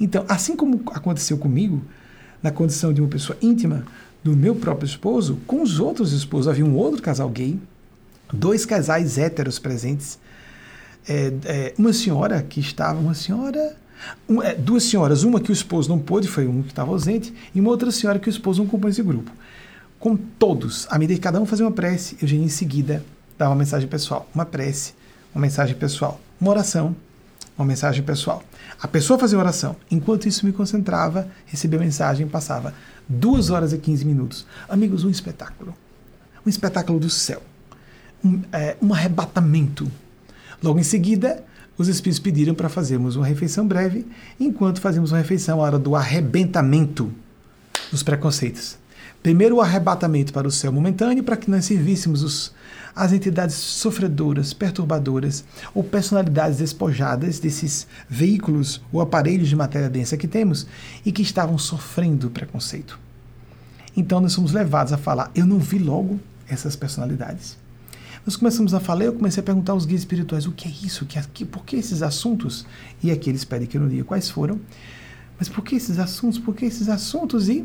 Então, 0.00 0.24
assim 0.28 0.54
como 0.54 0.82
aconteceu 0.92 1.36
comigo, 1.38 1.82
na 2.42 2.50
condição 2.50 2.92
de 2.92 3.00
uma 3.00 3.08
pessoa 3.08 3.36
íntima 3.42 3.84
do 4.22 4.36
meu 4.36 4.54
próprio 4.54 4.86
esposo, 4.86 5.38
com 5.46 5.62
os 5.62 5.80
outros 5.80 6.12
esposos, 6.12 6.48
havia 6.48 6.64
um 6.64 6.76
outro 6.76 7.02
casal 7.02 7.28
gay, 7.28 7.58
dois 8.32 8.64
casais 8.64 9.18
héteros 9.18 9.58
presentes, 9.58 10.18
é, 11.08 11.32
é, 11.44 11.74
uma 11.78 11.92
senhora 11.92 12.42
que 12.42 12.60
estava, 12.60 12.98
uma 12.98 13.14
senhora 13.14 13.76
um, 14.28 14.42
é, 14.42 14.54
duas 14.54 14.84
senhoras, 14.84 15.22
uma 15.22 15.40
que 15.40 15.50
o 15.50 15.52
esposo 15.52 15.88
não 15.88 15.98
pôde, 15.98 16.28
foi 16.28 16.46
um 16.46 16.62
que 16.62 16.68
estava 16.68 16.90
ausente, 16.90 17.32
e 17.54 17.60
uma 17.60 17.70
outra 17.70 17.90
senhora 17.90 18.18
que 18.18 18.28
o 18.28 18.30
esposo 18.30 18.62
não 18.62 18.68
compôs 18.68 18.94
esse 18.94 19.02
grupo. 19.02 19.30
Com 19.98 20.16
todos, 20.16 20.86
à 20.90 20.98
medida 20.98 21.18
que 21.18 21.22
cada 21.22 21.40
um 21.40 21.46
fazia 21.46 21.64
uma 21.64 21.72
prece, 21.72 22.16
Eugênio 22.20 22.44
em 22.44 22.50
seguida 22.50 23.02
dava 23.38 23.50
uma 23.50 23.56
mensagem 23.56 23.88
pessoal. 23.88 24.28
Uma 24.34 24.44
prece, 24.44 24.94
uma 25.36 25.42
mensagem 25.42 25.76
pessoal. 25.76 26.18
Uma 26.40 26.50
oração, 26.50 26.96
uma 27.58 27.66
mensagem 27.66 28.02
pessoal. 28.02 28.42
A 28.80 28.88
pessoa 28.88 29.18
fazia 29.18 29.38
oração. 29.38 29.76
Enquanto 29.90 30.26
isso 30.26 30.46
me 30.46 30.52
concentrava, 30.52 31.28
recebia 31.44 31.78
a 31.78 31.82
mensagem, 31.82 32.26
passava 32.26 32.72
duas 33.06 33.50
horas 33.50 33.74
e 33.74 33.78
15 33.78 34.06
minutos. 34.06 34.46
Amigos, 34.66 35.04
um 35.04 35.10
espetáculo. 35.10 35.74
Um 36.44 36.48
espetáculo 36.48 36.98
do 36.98 37.10
céu. 37.10 37.42
Um, 38.24 38.40
é, 38.50 38.76
um 38.80 38.94
arrebatamento. 38.94 39.92
Logo 40.62 40.78
em 40.78 40.82
seguida, 40.82 41.44
os 41.76 41.88
espíritos 41.88 42.18
pediram 42.18 42.54
para 42.54 42.70
fazermos 42.70 43.14
uma 43.14 43.26
refeição 43.26 43.68
breve, 43.68 44.06
enquanto 44.40 44.80
fazíamos 44.80 45.12
uma 45.12 45.18
refeição, 45.18 45.60
a 45.60 45.64
hora 45.64 45.78
do 45.78 45.94
arrebentamento 45.94 47.12
dos 47.90 48.02
preconceitos. 48.02 48.78
Primeiro 49.22 49.56
o 49.56 49.60
arrebatamento 49.60 50.32
para 50.32 50.48
o 50.48 50.50
céu 50.50 50.72
momentâneo, 50.72 51.22
para 51.22 51.36
que 51.36 51.50
nós 51.50 51.66
servíssemos 51.66 52.22
os, 52.22 52.54
as 52.96 53.12
entidades 53.12 53.54
sofredoras, 53.54 54.54
perturbadoras 54.54 55.44
ou 55.74 55.84
personalidades 55.84 56.56
despojadas 56.56 57.38
desses 57.38 57.86
veículos 58.08 58.80
ou 58.90 59.02
aparelhos 59.02 59.48
de 59.48 59.54
matéria 59.54 59.90
densa 59.90 60.16
que 60.16 60.26
temos 60.26 60.66
e 61.04 61.12
que 61.12 61.20
estavam 61.20 61.58
sofrendo 61.58 62.30
preconceito. 62.30 62.98
Então 63.94 64.18
nós 64.18 64.32
somos 64.32 64.52
levados 64.52 64.94
a 64.94 64.98
falar: 64.98 65.30
eu 65.34 65.44
não 65.44 65.58
vi 65.58 65.78
logo 65.78 66.18
essas 66.48 66.74
personalidades. 66.74 67.58
Nós 68.24 68.34
começamos 68.34 68.74
a 68.74 68.80
falar, 68.80 69.04
eu 69.04 69.12
comecei 69.12 69.40
a 69.40 69.44
perguntar 69.44 69.72
aos 69.72 69.86
guias 69.86 70.00
espirituais 70.00 70.46
o 70.46 70.52
que 70.52 70.66
é 70.66 70.70
isso, 70.82 71.06
que, 71.06 71.20
que, 71.28 71.44
por 71.44 71.64
que 71.64 71.76
esses 71.76 72.02
assuntos? 72.02 72.66
E 73.00 73.12
aqui 73.12 73.30
eles 73.30 73.44
pedem 73.44 73.68
que 73.68 73.76
eu 73.76 73.80
não 73.80 73.88
diga 73.88 74.02
quais 74.02 74.28
foram. 74.28 74.58
Mas 75.38 75.48
por 75.48 75.62
que 75.62 75.76
esses 75.76 75.98
assuntos? 75.98 76.38
Por 76.38 76.54
que 76.54 76.64
esses 76.64 76.88
assuntos? 76.88 77.48
E 77.48 77.64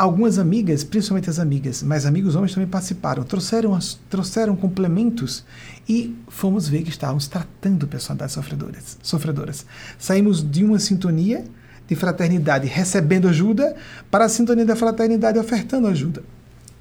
algumas 0.00 0.38
amigas, 0.38 0.82
principalmente 0.82 1.28
as 1.28 1.38
amigas, 1.38 1.82
mas 1.82 2.06
amigos 2.06 2.34
homens 2.34 2.54
também 2.54 2.66
participaram, 2.66 3.22
trouxeram, 3.22 3.78
trouxeram 4.08 4.56
complementos 4.56 5.44
e 5.86 6.16
fomos 6.26 6.66
ver 6.66 6.82
que 6.82 6.88
estávamos 6.88 7.28
tratando 7.28 7.86
personalidades 7.86 8.34
sofredoras. 8.34 8.98
sofredoras. 9.02 9.66
Saímos 9.98 10.42
de 10.42 10.64
uma 10.64 10.78
sintonia 10.78 11.44
de 11.86 11.94
fraternidade 11.94 12.66
recebendo 12.66 13.28
ajuda 13.28 13.76
para 14.10 14.24
a 14.24 14.28
sintonia 14.30 14.64
da 14.64 14.74
fraternidade 14.74 15.38
ofertando 15.38 15.86
ajuda. 15.86 16.22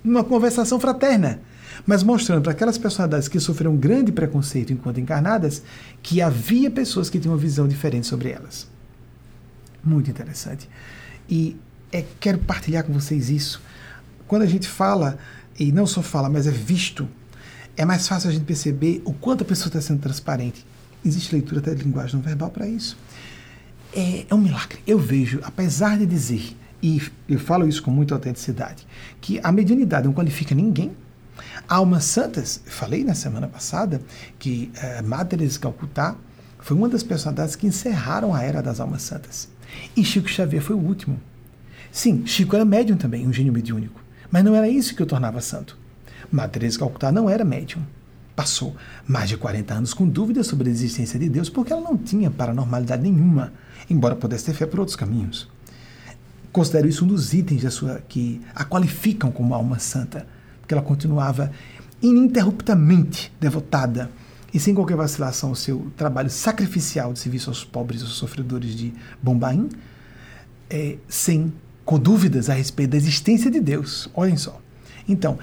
Uma 0.04 0.24
conversação 0.24 0.80
fraterna 0.80 1.42
mas 1.86 2.04
mostrando 2.04 2.42
para 2.42 2.52
aquelas 2.52 2.78
personalidades 2.78 3.30
que 3.30 3.40
sofreram 3.40 3.76
grande 3.76 4.12
preconceito 4.12 4.74
enquanto 4.74 5.00
encarnadas 5.00 5.64
que 6.04 6.22
havia 6.22 6.70
pessoas 6.70 7.10
que 7.10 7.20
tinham 7.20 7.34
uma 7.34 7.40
visão 7.40 7.70
diferente 7.70 8.06
sobre 8.06 8.30
elas. 8.30 8.68
Muito 9.82 10.10
interessante. 10.10 10.70
E 11.30 11.56
é, 11.92 12.04
quero 12.20 12.38
partilhar 12.40 12.84
com 12.84 12.94
vocês 12.94 13.30
isso. 13.30 13.62
Quando 14.28 14.44
a 14.44 14.48
gente 14.48 14.68
fala, 14.68 15.18
e 15.60 15.72
não 15.72 15.86
só 15.86 16.02
fala, 16.02 16.30
mas 16.30 16.48
é 16.48 16.52
visto, 16.52 17.08
é 17.76 17.86
mais 17.86 18.08
fácil 18.08 18.30
a 18.30 18.34
gente 18.34 18.46
perceber 18.46 19.02
o 19.06 19.14
quanto 19.14 19.44
a 19.44 19.46
pessoa 19.46 19.68
está 19.68 19.82
sendo 19.82 20.00
transparente. 20.00 20.66
Existe 21.04 21.34
leitura 21.34 21.62
até 21.62 21.74
de 21.74 21.84
linguagem 21.84 22.16
não 22.16 22.22
verbal 22.22 22.50
para 22.50 22.68
isso. 22.68 22.98
É, 23.94 24.26
é 24.30 24.36
um 24.36 24.40
milagre. 24.40 24.80
Eu 24.86 25.00
vejo, 25.00 25.40
apesar 25.44 25.98
de 25.98 26.06
dizer, 26.06 26.56
e 26.82 27.02
eu 27.28 27.40
falo 27.40 27.68
isso 27.68 27.82
com 27.82 27.92
muita 27.92 28.14
autenticidade, 28.14 28.86
que 29.20 29.40
a 29.44 29.52
mediunidade 29.52 30.06
não 30.06 30.14
qualifica 30.14 30.54
ninguém, 30.54 30.92
Almas 31.68 32.06
santas, 32.06 32.62
falei 32.66 33.04
na 33.04 33.14
semana 33.14 33.48
passada 33.48 34.02
que 34.38 34.72
uh, 34.76 35.08
Madre 35.08 35.38
Teresa 35.38 35.60
Calcutá 35.60 36.16
foi 36.60 36.76
uma 36.76 36.90
das 36.90 37.04
personalidades 37.04 37.56
que 37.56 37.68
encerraram 37.68 38.34
a 38.34 38.42
era 38.44 38.62
das 38.62 38.80
almas 38.80 39.04
santas. 39.04 39.48
E 39.96 40.04
Chico 40.04 40.28
Xavier 40.28 40.62
foi 40.62 40.76
o 40.76 40.80
último. 40.80 41.20
Sim, 41.92 42.26
Chico 42.26 42.56
era 42.56 42.66
médium 42.66 42.98
também, 42.98 43.28
um 43.28 43.34
gênio 43.34 43.52
mediúnico, 43.52 44.02
mas 44.32 44.44
não 44.44 44.56
era 44.56 44.68
isso 44.68 44.96
que 44.96 45.04
o 45.04 45.06
tornava 45.06 45.42
santo. 45.42 45.78
Madre 46.32 46.60
Teresa 46.60 46.80
Calcutá 46.80 47.12
não 47.12 47.30
era 47.30 47.44
médium. 47.44 47.82
Passou 48.36 48.76
mais 49.08 49.28
de 49.30 49.38
40 49.38 49.74
anos 49.74 49.94
com 49.94 50.08
dúvidas 50.08 50.48
sobre 50.48 50.70
a 50.70 50.72
existência 50.72 51.20
de 51.20 51.28
Deus 51.28 51.50
porque 51.50 51.74
ela 51.74 51.82
não 51.82 51.98
tinha 51.98 52.32
paranormalidade 52.32 53.02
nenhuma, 53.02 53.52
embora 53.90 54.16
pudesse 54.16 54.46
ter 54.46 54.54
fé 54.54 54.66
por 54.66 54.80
outros 54.80 54.96
caminhos. 54.96 55.50
considero 56.52 56.88
isso 56.88 57.04
um 57.04 57.08
dos 57.08 57.34
itens 57.34 57.64
da 57.64 57.72
sua 57.72 58.02
que 58.08 58.42
a 58.56 58.64
qualificam 58.64 59.32
como 59.32 59.54
alma 59.54 59.80
santa, 59.80 60.26
porque 60.62 60.74
ela 60.74 60.84
continuava 60.84 61.52
ininterruptamente 62.02 63.32
devotada 63.40 64.10
e 64.54 64.60
sem 64.60 64.74
qualquer 64.74 64.96
vacilação 64.96 65.50
ao 65.50 65.56
seu 65.56 65.92
trabalho 65.98 66.30
sacrificial 66.30 67.14
de 67.14 67.20
serviço 67.20 67.50
aos 67.50 67.64
pobres 67.64 68.02
e 68.02 68.04
aos 68.04 68.14
sofredores 68.14 68.76
de 68.76 68.94
Bombaim, 69.22 69.70
é, 70.70 70.98
sem 71.08 71.52
com 71.90 71.98
dúvidas 71.98 72.52
a 72.52 72.54
respeito 72.54 72.92
da 72.92 72.98
existência 72.98 73.50
de 73.50 73.60
Deus. 73.60 74.08
Olhem 74.14 74.38
só. 74.38 74.62
Então, 75.08 75.40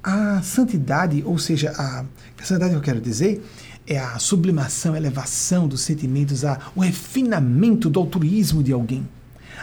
a 0.00 0.40
santidade, 0.42 1.24
ou 1.26 1.40
seja, 1.40 1.72
a, 1.76 2.04
a 2.40 2.44
santidade 2.44 2.70
que 2.70 2.76
eu 2.76 2.82
quero 2.82 3.00
dizer 3.00 3.44
é 3.84 3.98
a 3.98 4.16
sublimação, 4.16 4.94
a 4.94 4.96
elevação 4.96 5.66
dos 5.66 5.80
sentimentos, 5.80 6.44
a, 6.44 6.70
o 6.76 6.82
refinamento 6.82 7.90
do 7.90 7.98
altruísmo 7.98 8.62
de 8.62 8.72
alguém. 8.72 9.08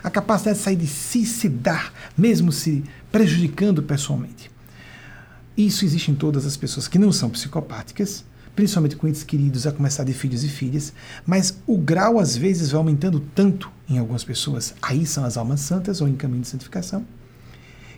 A 0.03 0.09
capacidade 0.09 0.57
de 0.57 0.63
sair 0.65 0.75
de 0.75 0.87
si 0.87 1.25
se 1.25 1.47
dar, 1.47 1.93
mesmo 2.17 2.51
se 2.51 2.83
prejudicando 3.13 3.81
pessoalmente. 3.81 4.51
Isso 5.55 5.85
existe 5.85 6.11
em 6.11 6.15
todas 6.15 6.45
as 6.45 6.57
pessoas 6.57 6.85
que 6.85 6.99
não 6.99 7.13
são 7.13 7.29
psicopáticas, 7.29 8.25
principalmente 8.55 8.95
com 8.95 9.07
entes 9.07 9.23
queridos, 9.23 9.67
a 9.67 9.71
começar 9.71 10.03
de 10.03 10.13
filhos 10.13 10.43
e 10.43 10.49
filhas, 10.49 10.93
mas 11.25 11.57
o 11.67 11.77
grau 11.77 12.19
às 12.19 12.37
vezes 12.37 12.71
vai 12.71 12.79
aumentando 12.79 13.19
tanto 13.19 13.69
em 13.89 13.97
algumas 13.97 14.23
pessoas, 14.23 14.73
aí 14.81 15.05
são 15.05 15.25
as 15.25 15.37
almas 15.37 15.59
santas 15.59 16.01
ou 16.01 16.07
em 16.07 16.15
caminho 16.15 16.41
de 16.41 16.47
santificação, 16.47 17.05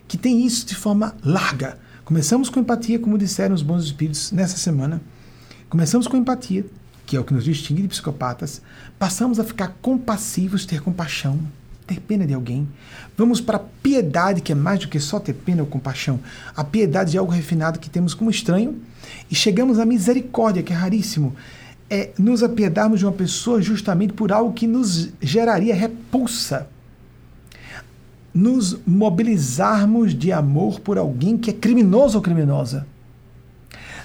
que 0.06 0.16
tem 0.16 0.44
isso 0.44 0.66
de 0.66 0.74
forma 0.74 1.14
larga. 1.22 1.78
Começamos 2.04 2.48
com 2.48 2.58
empatia, 2.60 2.98
como 2.98 3.18
disseram 3.18 3.54
os 3.54 3.62
bons 3.62 3.84
espíritos 3.84 4.32
nessa 4.32 4.56
semana. 4.56 5.00
Começamos 5.68 6.06
com 6.06 6.16
empatia, 6.16 6.64
que 7.06 7.16
é 7.16 7.20
o 7.20 7.24
que 7.24 7.34
nos 7.34 7.44
distingue 7.44 7.82
de 7.82 7.88
psicopatas, 7.88 8.60
passamos 8.98 9.38
a 9.38 9.44
ficar 9.44 9.76
compassivos, 9.80 10.66
ter 10.66 10.82
compaixão, 10.82 11.38
ter 11.88 12.00
pena 12.00 12.26
de 12.26 12.34
alguém. 12.34 12.68
Vamos 13.16 13.40
para 13.40 13.56
a 13.56 13.62
piedade, 13.82 14.40
que 14.40 14.52
é 14.52 14.54
mais 14.54 14.80
do 14.80 14.88
que 14.88 15.00
só 15.00 15.18
ter 15.18 15.32
pena 15.32 15.62
ou 15.62 15.68
compaixão. 15.68 16.20
A 16.54 16.62
piedade 16.62 17.16
é 17.16 17.20
algo 17.20 17.32
refinado 17.32 17.78
que 17.78 17.90
temos 17.90 18.14
como 18.14 18.30
estranho. 18.30 18.80
E 19.30 19.34
chegamos 19.34 19.78
à 19.78 19.86
misericórdia, 19.86 20.62
que 20.62 20.72
é 20.72 20.76
raríssimo. 20.76 21.34
É 21.90 22.10
nos 22.18 22.42
apiedarmos 22.42 22.98
de 22.98 23.06
uma 23.06 23.12
pessoa 23.12 23.62
justamente 23.62 24.12
por 24.12 24.30
algo 24.30 24.52
que 24.52 24.66
nos 24.66 25.08
geraria 25.20 25.74
repulsa. 25.74 26.68
Nos 28.34 28.78
mobilizarmos 28.86 30.14
de 30.14 30.30
amor 30.30 30.80
por 30.80 30.98
alguém 30.98 31.38
que 31.38 31.50
é 31.50 31.54
criminoso 31.54 32.18
ou 32.18 32.22
criminosa 32.22 32.86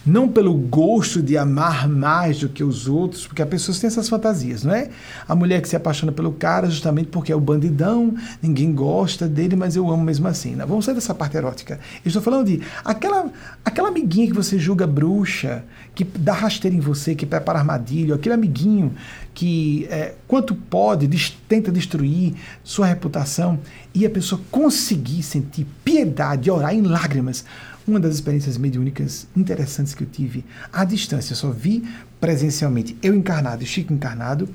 não 0.06 0.28
pelo 0.28 0.54
gosto 0.54 1.22
de 1.22 1.38
amar 1.38 1.88
mais 1.88 2.40
do 2.40 2.50
que 2.50 2.64
os 2.64 2.88
outros, 2.88 3.26
porque 3.26 3.42
as 3.42 3.48
pessoas 3.48 3.80
têm 3.80 3.88
essas 3.88 4.10
fantasias, 4.10 4.64
não 4.64 4.74
é? 4.74 4.90
A 5.28 5.36
mulher 5.36 5.62
que 5.62 5.70
se 5.70 5.76
apaixona 5.76 6.12
pelo 6.12 6.34
cara 6.34 6.70
justamente 6.70 7.08
porque 7.08 7.32
é 7.32 7.36
o 7.36 7.40
bandidão, 7.40 8.14
ninguém 8.42 8.74
gosta 8.74 9.28
dele, 9.28 9.56
mas 9.56 9.76
eu 9.76 9.90
amo 9.90 10.04
mesmo 10.04 10.28
assim. 10.28 10.52
Não? 10.52 10.58
Né? 10.58 10.66
Vamos 10.66 10.86
sair 10.86 10.96
dessa 10.96 11.14
parte 11.14 11.38
erótica. 11.38 11.80
Eu 12.04 12.10
estou 12.10 12.22
falando 12.22 12.48
de 12.48 12.62
aquela, 12.84 13.32
aquela 13.64 13.88
amiguinha 13.88 14.28
que 14.28 14.34
você 14.34 14.60
julga 14.60 14.86
bruxa, 14.86 15.64
que 15.96 16.04
dá 16.04 16.34
rasteira 16.34 16.76
em 16.76 16.80
você, 16.80 17.16
que 17.16 17.26
prepara 17.26 17.60
armadilho, 17.60 18.14
aquele 18.14 18.36
amiguinho 18.36 18.94
que, 19.34 19.88
é, 19.90 20.14
quanto 20.28 20.54
pode, 20.54 21.08
tenta 21.48 21.72
destruir 21.72 22.34
sua 22.64 22.88
reputação 22.88 23.60
e 23.94 24.06
a 24.06 24.10
pessoa 24.10 24.42
conseguir 24.52 25.24
sentir 25.24 25.66
piedade, 25.84 26.52
orar 26.52 26.74
em 26.74 26.82
lágrimas 26.82 27.46
uma 27.88 28.00
das 28.00 28.16
experiências 28.16 28.58
mediúnicas 28.58 29.28
interessantes 29.36 29.94
que 29.94 30.04
eu 30.04 30.08
tive 30.08 30.46
à 30.72 30.86
distância. 30.86 31.34
Eu 31.34 31.38
só 31.38 31.50
vi 31.52 31.84
presencialmente 32.20 32.98
eu 33.02 33.14
encarnado 33.14 33.64
e 33.64 33.66
Chico 33.66 33.94
encarnado 33.94 34.50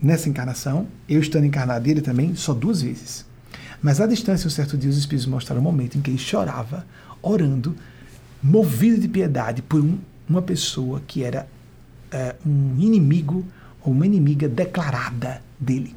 nessa 0.00 0.28
encarnação, 0.28 0.86
eu 1.08 1.20
estando 1.20 1.44
encarnado 1.44 1.88
ele 1.88 2.00
também, 2.00 2.34
só 2.34 2.54
duas 2.54 2.82
vezes. 2.82 3.26
Mas 3.82 4.00
à 4.00 4.06
distância, 4.06 4.46
um 4.46 4.50
certo 4.50 4.76
dia, 4.76 4.90
os 4.90 4.96
Espíritos 4.96 5.26
mostraram 5.26 5.60
um 5.60 5.64
momento 5.64 5.96
em 5.96 6.00
que 6.00 6.10
ele 6.10 6.18
chorava, 6.18 6.86
orando, 7.22 7.76
movido 8.42 9.00
de 9.00 9.08
piedade 9.08 9.62
por 9.62 9.80
um, 9.80 9.98
uma 10.28 10.42
pessoa 10.42 11.00
que 11.06 11.22
era 11.22 11.48
é, 12.10 12.34
um 12.44 12.76
inimigo 12.78 13.44
ou 13.82 13.92
uma 13.92 14.06
inimiga 14.06 14.48
declarada 14.48 15.42
dele. 15.58 15.94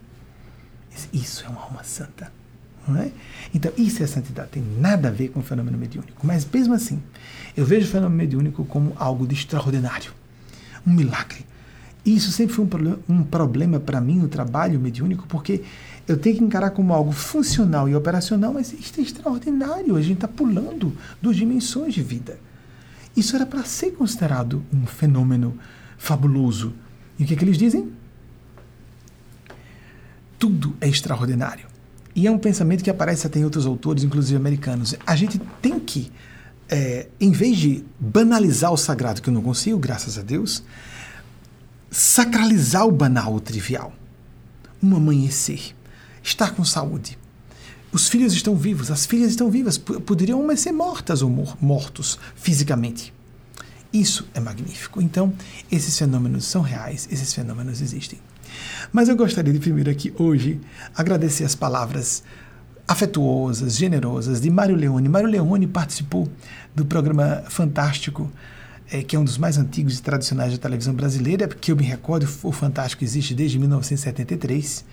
Isso 1.14 1.46
é 1.46 1.50
uma 1.50 1.62
alma 1.62 1.84
santa. 1.84 2.32
É? 2.98 3.12
Então, 3.54 3.72
isso 3.78 4.02
é 4.04 4.08
santidade, 4.08 4.50
tem 4.50 4.64
nada 4.80 5.10
a 5.10 5.12
ver 5.12 5.30
com 5.30 5.40
o 5.40 5.44
fenômeno 5.44 5.78
mediúnico. 5.78 6.26
Mas, 6.26 6.46
mesmo 6.52 6.74
assim, 6.74 7.02
eu 7.56 7.66
vejo 7.66 7.88
o 7.88 7.90
fenômeno 7.90 8.18
mediúnico 8.18 8.66
como 8.66 8.94
algo 8.98 9.28
de 9.28 9.36
extraordinário, 9.36 10.12
um 10.86 10.92
milagre. 10.92 11.46
Isso 12.04 12.32
sempre 12.32 12.56
foi 12.56 12.68
um 13.08 13.24
problema, 13.24 13.80
para 13.80 14.02
mim 14.02 14.18
no 14.18 14.28
trabalho 14.28 14.80
mediúnico, 14.80 15.28
porque 15.28 15.64
eu 16.08 16.18
tenho 16.18 16.38
que 16.38 16.44
encarar 16.44 16.72
como 16.72 16.94
algo 16.94 17.12
funcional 17.12 17.88
e 17.88 17.96
operacional, 17.96 18.54
mas 18.54 18.74
isso 18.74 19.00
é 19.00 19.04
extraordinário. 19.04 19.96
A 19.96 20.02
gente 20.02 20.16
está 20.16 20.28
pulando 20.28 20.98
duas 21.22 21.36
dimensões 21.36 21.94
de 21.94 22.02
vida. 22.02 22.40
Isso 23.16 23.36
era 23.36 23.46
para 23.46 23.64
ser 23.64 23.92
considerado 23.92 24.64
um 24.74 24.88
fenômeno 24.88 25.58
fabuloso. 25.98 26.74
E 27.20 27.24
o 27.24 27.28
que, 27.28 27.36
é 27.36 27.38
que 27.38 27.44
eles 27.44 27.58
dizem? 27.58 27.92
Tudo 30.40 30.76
é 30.82 30.88
extraordinário. 30.88 31.71
E 32.16 32.28
é 32.28 32.32
um 32.32 32.38
pensamento 32.38 32.84
que 32.84 32.90
aparece 32.90 33.26
até 33.26 33.40
em 33.40 33.44
outros 33.44 33.66
autores, 33.66 34.04
inclusive 34.04 34.36
americanos. 34.36 34.96
A 35.06 35.16
gente 35.16 35.40
tem 35.62 35.80
que, 35.80 36.12
é, 36.70 37.08
em 37.20 37.32
vez 37.32 37.58
de 37.58 37.86
banalizar 38.00 38.72
o 38.72 38.78
sagrado, 38.78 39.22
que 39.22 39.30
eu 39.30 39.34
não 39.34 39.42
consigo, 39.42 39.78
graças 39.78 40.18
a 40.18 40.22
Deus, 40.22 40.64
sacralizar 41.90 42.86
o 42.86 42.92
banal, 42.92 43.34
o 43.34 43.40
trivial. 43.40 43.94
Um 44.82 44.96
amanhecer, 44.96 45.76
estar 46.24 46.56
com 46.56 46.66
saúde. 46.66 47.18
Os 47.92 48.08
filhos 48.08 48.34
estão 48.34 48.56
vivos, 48.56 48.90
as 48.90 49.06
filhas 49.06 49.32
estão 49.32 49.50
vivas, 49.50 49.78
poderiam 49.78 50.42
umas 50.42 50.62
ser 50.62 50.72
mortas 50.72 51.22
ou 51.22 51.30
mortos 51.60 52.18
fisicamente. 52.36 53.14
Isso 53.92 54.26
é 54.34 54.40
magnífico. 54.40 55.02
Então, 55.02 55.34
esses 55.70 55.98
fenômenos 55.98 56.46
são 56.46 56.62
reais, 56.62 57.08
esses 57.12 57.34
fenômenos 57.34 57.82
existem. 57.82 58.20
Mas 58.92 59.10
eu 59.10 59.16
gostaria 59.16 59.52
de 59.52 59.60
primeiro 59.60 59.90
aqui 59.90 60.14
hoje 60.18 60.60
agradecer 60.96 61.44
as 61.44 61.56
palavras 61.56 62.24
afetuosas, 62.88 63.78
generosas 63.78 64.42
de 64.42 64.50
Mário 64.50 64.76
Leone. 64.76 65.08
Mário 65.08 65.30
Leone 65.30 65.68
participou 65.68 66.28
do 66.76 66.86
programa 66.86 67.44
fantástico, 67.48 68.30
é, 68.92 69.02
que 69.02 69.16
é 69.16 69.20
um 69.20 69.24
dos 69.24 69.38
mais 69.38 69.58
antigos 69.58 69.98
e 69.98 70.02
tradicionais 70.02 70.52
da 70.52 70.58
televisão 70.58 70.94
brasileira, 70.94 71.48
porque 71.48 71.72
eu 71.72 71.76
me 71.76 71.84
recordo, 71.84 72.28
o 72.44 72.52
Fantástico 72.52 73.04
existe 73.04 73.34
desde 73.34 73.58
1973. 73.58 74.84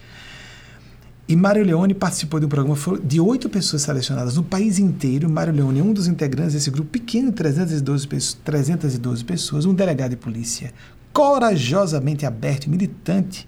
E 1.26 1.36
Mário 1.36 1.62
Leone 1.62 1.92
participou 1.92 2.40
de 2.40 2.46
um 2.46 2.48
programa 2.48 2.74
de 3.04 3.20
oito 3.20 3.50
pessoas 3.50 3.82
selecionadas 3.82 4.36
no 4.36 4.42
país 4.42 4.78
inteiro. 4.78 5.28
Mário 5.28 5.52
Leone 5.52 5.80
é 5.80 5.82
um 5.82 5.92
dos 5.92 6.06
integrantes 6.06 6.54
desse 6.54 6.70
grupo 6.70 6.88
pequeno, 6.88 7.32
312 7.32 8.06
pessoas, 8.08 8.40
312 8.44 9.24
pessoas, 9.24 9.66
um 9.66 9.74
delegado 9.74 10.10
de 10.10 10.16
polícia 10.16 10.72
corajosamente 11.12 12.26
aberto 12.26 12.66
e 12.66 12.70
militante 12.70 13.46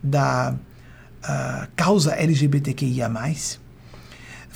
da 0.00 0.54
uh, 0.54 1.68
causa 1.74 2.16
LGBTQIA, 2.20 3.08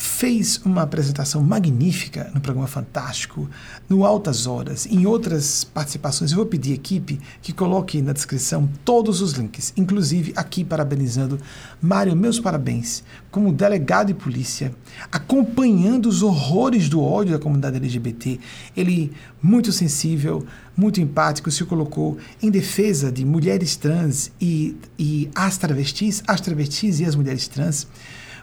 fez 0.00 0.58
uma 0.64 0.80
apresentação 0.80 1.42
magnífica 1.42 2.30
no 2.34 2.40
programa 2.40 2.66
Fantástico, 2.66 3.46
no 3.86 4.06
Altas 4.06 4.46
Horas, 4.46 4.86
em 4.86 5.04
outras 5.04 5.62
participações. 5.62 6.30
Eu 6.30 6.38
vou 6.38 6.46
pedir 6.46 6.72
à 6.72 6.74
equipe 6.76 7.20
que 7.42 7.52
coloque 7.52 8.00
na 8.00 8.14
descrição 8.14 8.66
todos 8.82 9.20
os 9.20 9.32
links, 9.32 9.74
inclusive 9.76 10.32
aqui 10.34 10.64
parabenizando 10.64 11.38
Mário, 11.82 12.16
meus 12.16 12.40
parabéns, 12.40 13.04
como 13.30 13.52
delegado 13.52 14.06
de 14.06 14.14
polícia, 14.14 14.74
acompanhando 15.12 16.06
os 16.06 16.22
horrores 16.22 16.88
do 16.88 17.02
ódio 17.02 17.34
da 17.34 17.38
comunidade 17.38 17.76
LGBT. 17.76 18.40
Ele, 18.74 19.12
muito 19.42 19.70
sensível, 19.70 20.46
muito 20.74 20.98
empático, 20.98 21.50
se 21.50 21.62
colocou 21.66 22.16
em 22.42 22.50
defesa 22.50 23.12
de 23.12 23.22
mulheres 23.22 23.76
trans 23.76 24.32
e, 24.40 24.74
e 24.98 25.30
as 25.34 25.58
travestis, 25.58 26.22
as 26.26 26.40
travestis 26.40 27.00
e 27.00 27.04
as 27.04 27.14
mulheres 27.14 27.46
trans, 27.46 27.86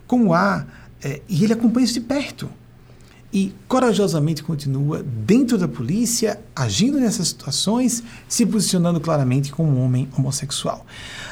como 0.05 0.35
há 0.35 0.63
é, 1.03 1.21
e 1.27 1.43
ele 1.43 1.53
acompanha 1.53 1.85
isso 1.85 1.93
de 1.93 2.01
perto. 2.01 2.49
E 3.31 3.53
corajosamente 3.67 4.41
continua 4.41 5.03
dentro 5.03 5.57
da 5.57 5.67
polícia, 5.67 6.39
agindo 6.55 6.97
nessas 6.97 7.27
situações, 7.27 8.01
se 8.27 8.45
posicionando 8.45 9.01
claramente 9.01 9.51
como 9.51 9.69
um 9.69 9.83
homem 9.83 10.07
homossexual. 10.17 10.85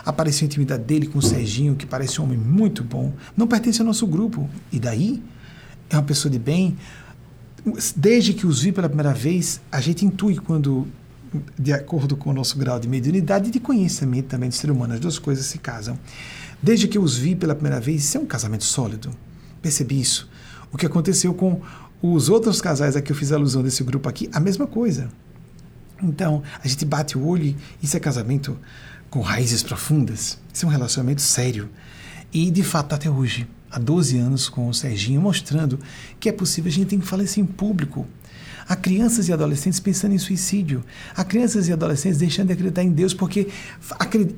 Apareceu 0.06 0.46
a 0.46 0.48
intimidade 0.48 0.84
dele 0.84 1.08
com 1.08 1.20
o 1.20 1.22
Serginho, 1.22 1.76
que 1.76 1.86
parece 1.86 2.20
um 2.20 2.26
homem 2.26 2.38
muito 2.38 2.84
bom, 2.84 3.14
não 3.36 3.48
pertence 3.48 3.82
ao 3.82 3.88
nosso 3.88 4.06
grupo. 4.06 4.50
E 4.72 4.80
daí? 4.80 5.24
É 5.90 5.96
uma 5.96 6.04
pessoa 6.04 6.30
de 6.30 6.38
bem. 6.38 6.78
Desde 7.96 8.34
que 8.34 8.46
os 8.46 8.62
vi 8.62 8.72
pela 8.74 8.90
primeira 8.90 9.14
vez, 9.14 9.62
a 9.72 9.80
gente 9.80 10.06
intui 10.06 10.36
quando 10.36 10.86
de 11.58 11.74
acordo 11.74 12.16
com 12.16 12.30
o 12.30 12.34
nosso 12.34 12.58
grau 12.58 12.80
de 12.80 12.88
mediunidade 12.88 13.50
e 13.50 13.52
de 13.52 13.60
conhecimento 13.60 14.28
também 14.28 14.50
do 14.50 14.56
ser 14.56 14.70
humano, 14.72 14.94
as 14.94 15.00
duas 15.00 15.18
coisas 15.18 15.46
se 15.46 15.58
casam. 15.58 15.98
Desde 16.62 16.88
que 16.88 17.00
os 17.00 17.18
vi 17.18 17.36
pela 17.36 17.54
primeira 17.54 17.80
vez, 17.80 18.04
isso 18.04 18.18
é 18.18 18.22
um 18.22 18.26
casamento 18.26 18.64
sólido 18.64 19.12
percebi 19.66 20.00
isso. 20.00 20.30
O 20.72 20.78
que 20.78 20.86
aconteceu 20.86 21.34
com 21.34 21.60
os 22.00 22.30
outros 22.30 22.62
casais 22.62 22.96
a 22.96 23.02
que 23.02 23.12
eu 23.12 23.16
fiz 23.16 23.32
alusão 23.32 23.64
desse 23.64 23.84
grupo 23.84 24.08
aqui, 24.08 24.30
a 24.32 24.40
mesma 24.40 24.68
coisa. 24.68 25.10
Então, 26.04 26.44
a 26.64 26.68
gente 26.68 26.86
bate 26.86 27.18
o 27.18 27.26
olho 27.26 27.46
e 27.46 27.56
isso 27.82 27.98
é 27.98 28.00
casamento 28.00 28.60
com 29.10 29.22
raízes 29.22 29.64
profundas. 29.64 30.38
Isso 30.54 30.66
é 30.66 30.68
um 30.68 30.72
relacionamento 30.72 31.22
sério. 31.22 31.68
E, 32.32 32.52
de 32.52 32.62
fato, 32.62 32.94
até 32.94 33.10
hoje. 33.10 33.48
há 33.72 33.80
12 33.80 34.18
anos 34.20 34.48
com 34.48 34.70
o 34.70 34.74
Serginho, 34.74 35.20
mostrando 35.20 35.80
que 36.20 36.30
é 36.30 36.32
possível, 36.32 36.70
a 36.70 36.74
gente 36.74 36.88
tem 36.88 37.00
que 37.00 37.08
falar 37.08 37.24
isso 37.24 37.40
em 37.40 37.46
público. 37.46 38.06
Há 38.70 38.76
crianças 38.76 39.28
e 39.28 39.34
adolescentes 39.34 39.80
pensando 39.80 40.14
em 40.14 40.20
suicídio. 40.20 40.84
Há 41.16 41.24
crianças 41.24 41.68
e 41.68 41.74
adolescentes 41.74 42.20
deixando 42.20 42.48
de 42.48 42.54
acreditar 42.54 42.84
em 42.84 42.92
Deus 42.92 43.16
porque 43.16 43.48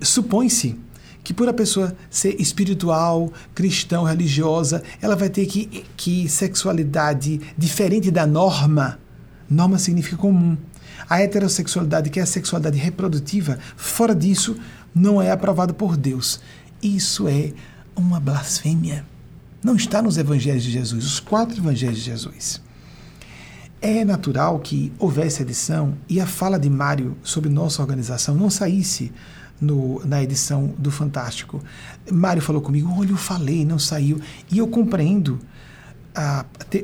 supõe-se 0.02 0.80
que 1.28 1.34
por 1.34 1.50
a 1.50 1.54
pessoa 1.54 1.94
ser 2.10 2.40
espiritual, 2.40 3.34
cristão, 3.54 4.06
religiosa, 4.06 4.82
ela 5.02 5.14
vai 5.14 5.30
ter 5.30 5.46
que, 5.46 5.84
que 5.98 6.30
sexualidade 6.30 7.42
diferente 7.58 8.10
da 8.10 8.26
norma. 8.26 8.98
Norma 9.50 9.78
significa 9.78 10.16
comum. 10.16 10.56
A 11.10 11.20
heterossexualidade, 11.20 12.10
que 12.10 12.22
é 12.22 12.24
a 12.24 12.26
sexualidade 12.26 12.78
reprodutiva, 12.78 13.60
fora 13.76 14.16
disso, 14.16 14.56
não 14.96 15.22
é 15.22 15.30
aprovado 15.30 15.74
por 15.74 15.98
Deus. 15.98 16.40
Isso 16.82 17.28
é 17.28 17.52
uma 17.94 18.22
blasfêmia. 18.22 19.06
Não 19.62 19.76
está 19.76 20.02
nos 20.02 20.18
evangelhos 20.18 20.64
de 20.64 20.72
Jesus, 20.72 21.06
os 21.06 21.20
quatro 21.20 21.58
evangelhos 21.58 21.98
de 21.98 22.04
Jesus. 22.06 22.62
É 23.82 24.06
natural 24.06 24.60
que 24.60 24.94
houvesse 24.98 25.42
edição 25.42 25.98
e 26.08 26.22
a 26.22 26.26
fala 26.26 26.58
de 26.58 26.70
Mário 26.70 27.18
sobre 27.22 27.50
nossa 27.50 27.82
organização 27.82 28.34
não 28.34 28.50
saísse 28.50 29.12
no, 29.60 30.02
na 30.06 30.22
edição 30.22 30.74
do 30.78 30.92
Fantástico. 30.92 31.62
Mário 32.12 32.42
falou 32.42 32.62
comigo, 32.62 32.94
olha, 32.98 33.10
eu 33.10 33.18
falei, 33.18 33.66
não 33.66 33.80
saiu. 33.80 34.20
E 34.52 34.58
eu 34.58 34.68
compreendo. 34.68 35.40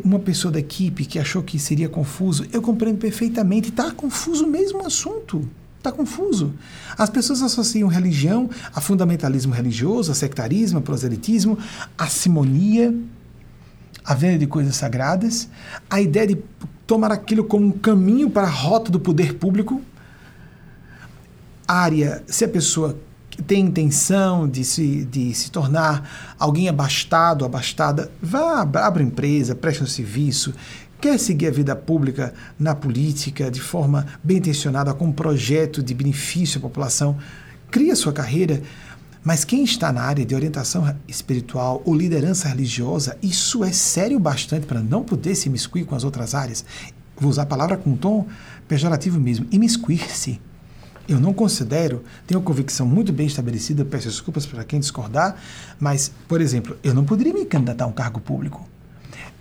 Uma 0.04 0.20
pessoa 0.20 0.52
da 0.52 0.60
equipe 0.60 1.06
que 1.06 1.18
achou 1.18 1.42
que 1.42 1.58
seria 1.58 1.90
confuso, 1.90 2.46
eu 2.54 2.62
compreendo 2.62 3.00
perfeitamente. 3.00 3.70
Está 3.70 3.90
confuso 3.92 4.46
mesmo 4.46 4.84
o 4.84 4.86
assunto. 4.86 5.50
Está 5.80 5.92
confuso. 5.92 6.54
As 6.98 7.10
pessoas 7.10 7.42
associam 7.42 7.90
religião 7.90 8.50
a 8.74 8.80
fundamentalismo 8.80 9.54
religioso, 9.54 10.12
a 10.12 10.16
sectarismo, 10.16 10.80
a 10.80 10.82
proselitismo, 10.82 11.58
a 11.98 12.08
simonia, 12.08 12.96
a 14.06 14.14
venda 14.14 14.38
de 14.38 14.48
coisas 14.48 14.76
sagradas, 14.76 15.50
a 15.90 16.00
ideia 16.00 16.28
de 16.28 16.38
tomar 16.86 17.12
aquilo 17.12 17.44
como 17.44 17.66
um 17.66 17.72
caminho 17.72 18.30
para 18.30 18.48
a 18.48 18.50
rota 18.50 18.92
do 18.92 19.00
poder 19.00 19.34
público, 19.36 19.82
área, 21.74 22.24
se 22.28 22.46
a 22.46 22.48
pessoa 22.48 22.98
tem 23.48 23.66
intenção 23.66 24.48
de 24.48 24.64
se, 24.64 25.06
de 25.06 25.34
se 25.34 25.50
tornar 25.50 26.36
alguém 26.38 26.70
abastado, 26.70 27.46
abastada, 27.46 28.12
vá, 28.22 28.62
abra 28.62 29.02
empresa, 29.02 29.56
preste 29.56 29.84
um 29.84 29.88
serviço, 29.88 30.54
quer 31.02 31.18
seguir 31.20 31.48
a 31.48 31.52
vida 31.52 31.76
pública 31.76 32.34
na 32.60 32.76
política 32.76 33.50
de 33.50 33.60
forma 33.60 34.06
bem 34.24 34.38
intencionada, 34.38 34.94
com 34.94 35.06
um 35.06 35.12
projeto 35.12 35.82
de 35.82 35.94
benefício 35.94 36.60
à 36.60 36.62
população, 36.62 37.18
cria 37.72 37.96
sua 37.96 38.14
carreira, 38.14 38.62
mas 39.24 39.44
quem 39.44 39.64
está 39.64 39.92
na 39.92 40.02
área 40.02 40.26
de 40.26 40.36
orientação 40.36 40.96
espiritual 41.08 41.82
ou 41.86 41.96
liderança 41.96 42.50
religiosa, 42.50 43.18
isso 43.22 43.64
é 43.64 43.72
sério 43.72 44.20
bastante 44.20 44.66
para 44.66 44.82
não 44.82 45.02
poder 45.02 45.34
se 45.34 45.48
imiscuir 45.48 45.86
com 45.86 45.96
as 45.96 46.04
outras 46.04 46.36
áreas. 46.36 46.64
Vou 47.18 47.30
usar 47.30 47.44
a 47.44 47.48
palavra 47.48 47.78
com 47.78 47.92
um 47.92 47.98
tom 47.98 48.28
pejorativo 48.68 49.20
mesmo, 49.20 49.48
imiscuir-se 49.50 50.40
eu 51.08 51.20
não 51.20 51.34
considero, 51.34 52.04
tenho 52.26 52.40
uma 52.40 52.46
convicção 52.46 52.86
muito 52.86 53.12
bem 53.12 53.28
estabelecida, 53.28 53.84
peço 53.84 54.08
desculpas 54.08 54.46
para 54.46 54.64
quem 54.64 54.80
discordar, 54.80 55.36
mas, 55.80 56.12
por 56.28 56.40
exemplo, 56.40 56.78
eu 56.84 56.94
não 56.94 57.04
poderia 57.04 57.34
me 57.34 57.46
candidatar 57.46 57.86
a 57.86 57.88
um 57.88 57.92
cargo 57.92 58.20
público. 58.20 58.68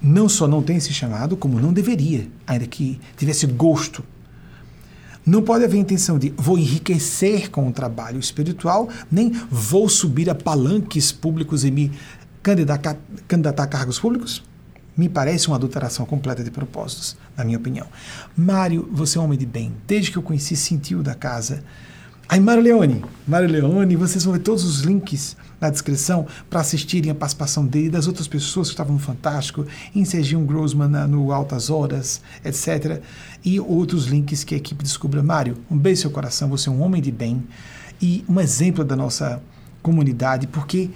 Não 0.01 0.29
só 0.29 0.49
não 0.49 0.63
tem 0.63 0.77
esse 0.77 0.93
chamado, 0.93 1.37
como 1.37 1.61
não 1.61 1.73
deveria, 1.73 2.29
ainda 2.47 2.67
que 2.67 3.01
tivesse 3.17 3.47
gosto. 3.47 4.05
Não 5.25 5.41
pode 5.41 5.65
haver 5.65 5.79
intenção 5.79 6.19
de 6.19 6.35
vou 6.37 6.59
enriquecer 6.59 7.49
com 7.49 7.69
o 7.69 7.73
trabalho 7.73 8.19
espiritual, 8.19 8.89
nem 9.11 9.31
vou 9.49 9.89
subir 9.89 10.29
a 10.29 10.35
palanques 10.35 11.13
públicos 11.13 11.65
e 11.65 11.71
me 11.71 11.93
candidatar, 12.43 12.97
candidatar 13.29 13.63
a 13.63 13.67
cargos 13.69 14.01
públicos. 14.01 14.43
Me 14.97 15.09
parece 15.09 15.49
uma 15.49 15.57
adulteração 15.57 16.05
completa 16.05 16.45
de 16.45 16.51
propósitos, 16.51 17.17
na 17.37 17.45
minha 17.45 17.59
opinião. 17.59 17.87
Mário, 18.37 18.89
você 18.93 19.19
é 19.19 19.21
um 19.21 19.25
homem 19.25 19.39
de 19.39 19.47
bem. 19.47 19.73
Desde 19.87 20.11
que 20.11 20.19
eu 20.19 20.23
conheci, 20.23 20.55
sentiu 20.55 21.03
da 21.03 21.15
casa. 21.15 21.65
Aí, 22.29 22.41
Mário 22.41 22.63
Leone, 22.63 23.05
Mário 23.27 23.49
Leone, 23.49 23.97
vocês 23.97 24.25
vão 24.25 24.33
ver 24.33 24.41
todos 24.41 24.65
os 24.65 24.81
links 24.81 25.37
na 25.61 25.71
descrição 25.71 26.27
para 26.49 26.61
assistirem 26.61 27.11
a 27.11 27.15
participação 27.15 27.65
dele 27.65 27.87
e 27.87 27.91
das 27.91 28.07
outras 28.07 28.27
pessoas 28.27 28.69
que 28.69 28.73
estavam 28.73 28.95
no 28.95 28.99
Fantástico, 28.99 29.67
em 29.95 30.05
Serginho 30.05 30.45
Grossman 30.45 30.89
no 31.07 31.31
Altas 31.31 31.69
Horas, 31.69 32.21
etc. 32.45 33.03
E 33.45 33.61
outros 33.61 34.07
links 34.07 34.45
que 34.45 34.55
a 34.55 34.59
equipe 34.59 34.83
descubra. 34.83 35.23
Mário, 35.23 35.59
um 35.71 35.77
beijo 35.77 35.99
no 35.99 36.03
seu 36.03 36.11
coração, 36.11 36.49
você 36.49 36.69
é 36.69 36.73
um 36.73 36.83
homem 36.83 37.03
de 37.03 37.13
bem 37.13 37.45
e 38.01 38.25
um 38.29 38.41
exemplo 38.41 38.85
da 38.85 38.97
nossa 38.97 39.43
comunidade, 39.83 40.47
porque 40.47 40.91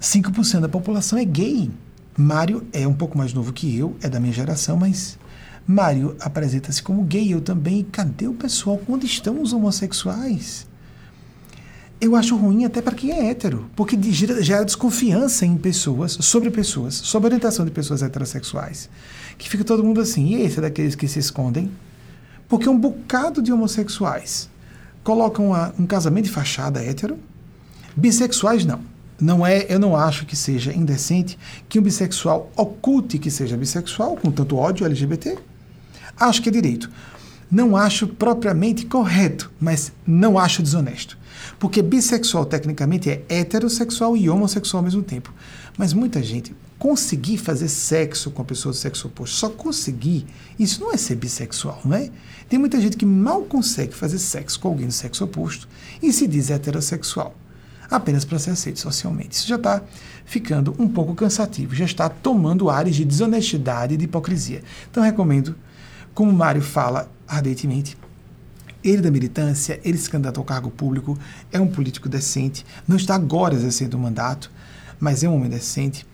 5% 0.00 0.60
da 0.60 0.68
população 0.68 1.18
é 1.18 1.24
gay. 1.24 1.70
Mário 2.16 2.66
é 2.72 2.86
um 2.86 2.92
pouco 2.92 3.16
mais 3.16 3.32
novo 3.32 3.52
que 3.52 3.76
eu, 3.76 3.96
é 4.02 4.08
da 4.08 4.20
minha 4.20 4.32
geração, 4.32 4.76
mas 4.76 5.18
Mário 5.66 6.14
apresenta-se 6.20 6.82
como 6.82 7.02
gay, 7.04 7.32
eu 7.32 7.40
também. 7.40 7.80
E 7.80 7.84
cadê 7.84 8.26
o 8.26 8.34
pessoal? 8.34 8.80
Onde 8.86 9.06
estão 9.06 9.40
os 9.40 9.52
homossexuais? 9.52 10.66
Eu 11.98 12.14
acho 12.16 12.36
ruim 12.36 12.64
até 12.64 12.82
para 12.82 12.96
quem 12.96 13.12
é 13.12 13.30
hétero, 13.30 13.70
porque 13.76 13.96
gera 14.12 14.64
desconfiança 14.64 15.46
em 15.46 15.56
pessoas, 15.56 16.18
sobre 16.20 16.50
pessoas, 16.50 16.94
sobre 16.94 17.28
a 17.28 17.30
orientação 17.30 17.64
de 17.64 17.70
pessoas 17.70 18.02
heterossexuais. 18.02 18.90
Que 19.38 19.48
fica 19.48 19.64
todo 19.64 19.84
mundo 19.84 20.00
assim, 20.00 20.34
e 20.34 20.42
esse 20.42 20.58
é 20.58 20.62
daqueles 20.62 20.94
que 20.94 21.08
se 21.08 21.18
escondem? 21.18 21.70
Porque 22.48 22.68
um 22.68 22.78
bocado 22.78 23.40
de 23.40 23.52
homossexuais 23.52 24.50
colocam 25.02 25.48
uma, 25.48 25.72
um 25.78 25.86
casamento 25.86 26.24
de 26.24 26.30
fachada 26.30 26.82
hétero, 26.82 27.18
bissexuais 27.96 28.64
não 28.66 28.91
não 29.20 29.46
é, 29.46 29.66
eu 29.68 29.78
não 29.78 29.96
acho 29.96 30.26
que 30.26 30.34
seja 30.34 30.72
indecente 30.72 31.38
que 31.68 31.78
um 31.78 31.82
bissexual 31.82 32.50
oculte 32.56 33.18
que 33.18 33.30
seja 33.30 33.56
bissexual, 33.56 34.16
com 34.16 34.30
tanto 34.30 34.56
ódio 34.56 34.86
LGBT. 34.86 35.38
Acho 36.18 36.42
que 36.42 36.48
é 36.48 36.52
direito. 36.52 36.90
Não 37.50 37.76
acho 37.76 38.08
propriamente 38.08 38.86
correto, 38.86 39.50
mas 39.60 39.92
não 40.06 40.38
acho 40.38 40.62
desonesto. 40.62 41.18
Porque 41.58 41.82
bissexual, 41.82 42.44
tecnicamente, 42.44 43.10
é 43.10 43.22
heterossexual 43.28 44.16
e 44.16 44.28
homossexual 44.28 44.80
ao 44.80 44.84
mesmo 44.84 45.02
tempo. 45.02 45.32
Mas 45.76 45.92
muita 45.92 46.22
gente 46.22 46.54
conseguir 46.78 47.38
fazer 47.38 47.68
sexo 47.68 48.30
com 48.30 48.42
a 48.42 48.44
pessoa 48.44 48.72
do 48.72 48.76
sexo 48.76 49.06
oposto, 49.06 49.36
só 49.36 49.48
conseguir, 49.48 50.26
isso 50.58 50.80
não 50.80 50.92
é 50.92 50.96
ser 50.96 51.14
bissexual, 51.14 51.80
não 51.84 51.96
é? 51.96 52.10
Tem 52.48 52.58
muita 52.58 52.80
gente 52.80 52.96
que 52.96 53.06
mal 53.06 53.42
consegue 53.42 53.94
fazer 53.94 54.18
sexo 54.18 54.58
com 54.58 54.66
alguém 54.66 54.88
do 54.88 54.92
sexo 54.92 55.24
oposto 55.24 55.68
e 56.02 56.12
se 56.12 56.26
diz 56.26 56.50
heterossexual 56.50 57.36
apenas 57.90 58.24
para 58.24 58.38
ser 58.38 58.50
aceito 58.50 58.80
socialmente. 58.80 59.36
Isso 59.36 59.48
já 59.48 59.56
está 59.56 59.82
ficando 60.24 60.74
um 60.78 60.88
pouco 60.88 61.14
cansativo, 61.14 61.74
já 61.74 61.84
está 61.84 62.08
tomando 62.08 62.70
áreas 62.70 62.96
de 62.96 63.04
desonestidade 63.04 63.94
e 63.94 63.96
de 63.96 64.04
hipocrisia. 64.04 64.62
Então, 64.90 65.02
recomendo, 65.02 65.56
como 66.14 66.32
Mário 66.32 66.62
fala 66.62 67.10
ardentemente, 67.26 67.96
ele 68.84 69.00
da 69.00 69.10
militância, 69.10 69.80
ele 69.84 69.96
se 69.96 70.10
candidata 70.10 70.40
ao 70.40 70.44
cargo 70.44 70.70
público, 70.70 71.18
é 71.52 71.60
um 71.60 71.68
político 71.68 72.08
decente, 72.08 72.66
não 72.86 72.96
está 72.96 73.14
agora 73.14 73.54
exercendo 73.54 73.94
o 73.94 73.98
mandato, 73.98 74.50
mas 74.98 75.22
é 75.22 75.28
um 75.28 75.34
homem 75.34 75.48
decente. 75.48 76.06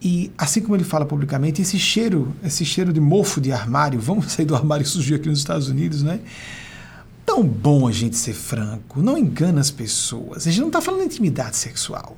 E 0.00 0.30
assim 0.36 0.60
como 0.60 0.76
ele 0.76 0.84
fala 0.84 1.04
publicamente, 1.04 1.62
esse 1.62 1.78
cheiro, 1.78 2.34
esse 2.44 2.64
cheiro 2.64 2.92
de 2.92 3.00
mofo 3.00 3.40
de 3.40 3.52
armário, 3.52 4.00
vamos 4.00 4.32
sair 4.32 4.44
do 4.44 4.54
armário 4.54 4.84
que 4.84 4.90
surgiu 4.90 5.16
aqui 5.16 5.28
nos 5.28 5.38
Estados 5.38 5.68
Unidos, 5.68 6.02
né? 6.02 6.20
Tão 7.36 7.44
bom 7.44 7.86
a 7.86 7.92
gente 7.92 8.16
ser 8.16 8.32
franco, 8.32 9.02
não 9.02 9.18
engana 9.18 9.60
as 9.60 9.70
pessoas. 9.70 10.46
A 10.46 10.50
gente 10.50 10.60
não 10.60 10.68
está 10.68 10.80
falando 10.80 11.00
de 11.00 11.06
intimidade 11.06 11.56
sexual. 11.56 12.16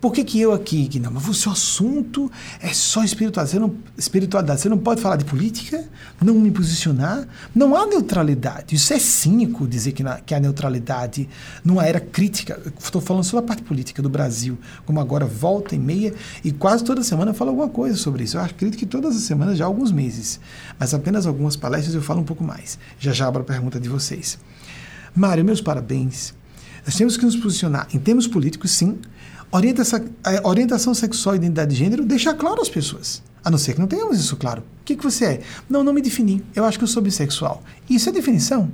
Por 0.00 0.12
que, 0.12 0.22
que 0.22 0.40
eu 0.40 0.52
aqui, 0.52 0.86
que 0.86 1.00
não, 1.00 1.10
mas 1.10 1.26
o 1.26 1.34
seu 1.34 1.50
assunto 1.50 2.30
é 2.60 2.72
só 2.72 3.02
espiritualidade 3.02 3.50
você, 3.50 3.58
não, 3.58 3.74
espiritualidade. 3.96 4.60
você 4.60 4.68
não 4.68 4.78
pode 4.78 5.00
falar 5.00 5.16
de 5.16 5.24
política, 5.24 5.84
não 6.22 6.34
me 6.34 6.52
posicionar, 6.52 7.26
não 7.52 7.74
há 7.74 7.84
neutralidade. 7.84 8.76
Isso 8.76 8.92
é 8.92 8.98
cínico 9.00 9.66
dizer 9.66 9.90
que, 9.90 10.04
na, 10.04 10.20
que 10.20 10.32
há 10.36 10.38
neutralidade 10.38 11.28
numa 11.64 11.84
era 11.84 11.98
crítica. 11.98 12.60
Estou 12.78 13.00
falando 13.00 13.24
sobre 13.24 13.44
a 13.44 13.48
parte 13.48 13.64
política 13.64 14.00
do 14.00 14.08
Brasil, 14.08 14.56
como 14.86 15.00
agora 15.00 15.26
volta 15.26 15.74
e 15.74 15.78
meia, 15.80 16.14
e 16.44 16.52
quase 16.52 16.84
toda 16.84 17.02
semana 17.02 17.32
eu 17.32 17.34
falo 17.34 17.50
alguma 17.50 17.68
coisa 17.68 17.96
sobre 17.96 18.22
isso. 18.22 18.36
Eu 18.36 18.42
acredito 18.42 18.78
que 18.78 18.86
todas 18.86 19.16
as 19.16 19.22
semanas 19.22 19.58
já 19.58 19.64
há 19.64 19.66
alguns 19.66 19.90
meses, 19.90 20.38
mas 20.78 20.94
apenas 20.94 21.26
algumas 21.26 21.56
palestras 21.56 21.92
eu 21.96 22.02
falo 22.02 22.20
um 22.20 22.24
pouco 22.24 22.44
mais. 22.44 22.78
Já 23.00 23.12
já 23.12 23.26
abro 23.26 23.42
a 23.42 23.44
pergunta 23.44 23.80
de 23.80 23.88
vocês. 23.88 24.38
Mário, 25.12 25.44
meus 25.44 25.60
parabéns. 25.60 26.34
Nós 26.86 26.94
temos 26.94 27.16
que 27.16 27.24
nos 27.24 27.34
posicionar 27.34 27.88
em 27.92 27.98
termos 27.98 28.28
políticos, 28.28 28.70
sim, 28.70 28.96
Orientação, 29.50 30.04
orientação 30.44 30.94
sexual 30.94 31.34
e 31.34 31.38
identidade 31.38 31.70
de 31.70 31.76
gênero 31.76 32.04
deixa 32.04 32.34
claro 32.34 32.60
às 32.60 32.68
pessoas. 32.68 33.22
A 33.42 33.50
não 33.50 33.56
ser 33.56 33.74
que 33.74 33.80
não 33.80 33.86
tenhamos 33.86 34.20
isso 34.20 34.36
claro. 34.36 34.62
O 34.80 34.84
que, 34.84 34.94
que 34.94 35.02
você 35.02 35.24
é? 35.24 35.40
Não, 35.68 35.82
não 35.82 35.92
me 35.92 36.02
defini. 36.02 36.44
Eu 36.54 36.64
acho 36.64 36.76
que 36.76 36.84
eu 36.84 36.88
sou 36.88 37.02
bissexual. 37.02 37.62
Isso 37.88 38.08
é 38.08 38.12
definição. 38.12 38.70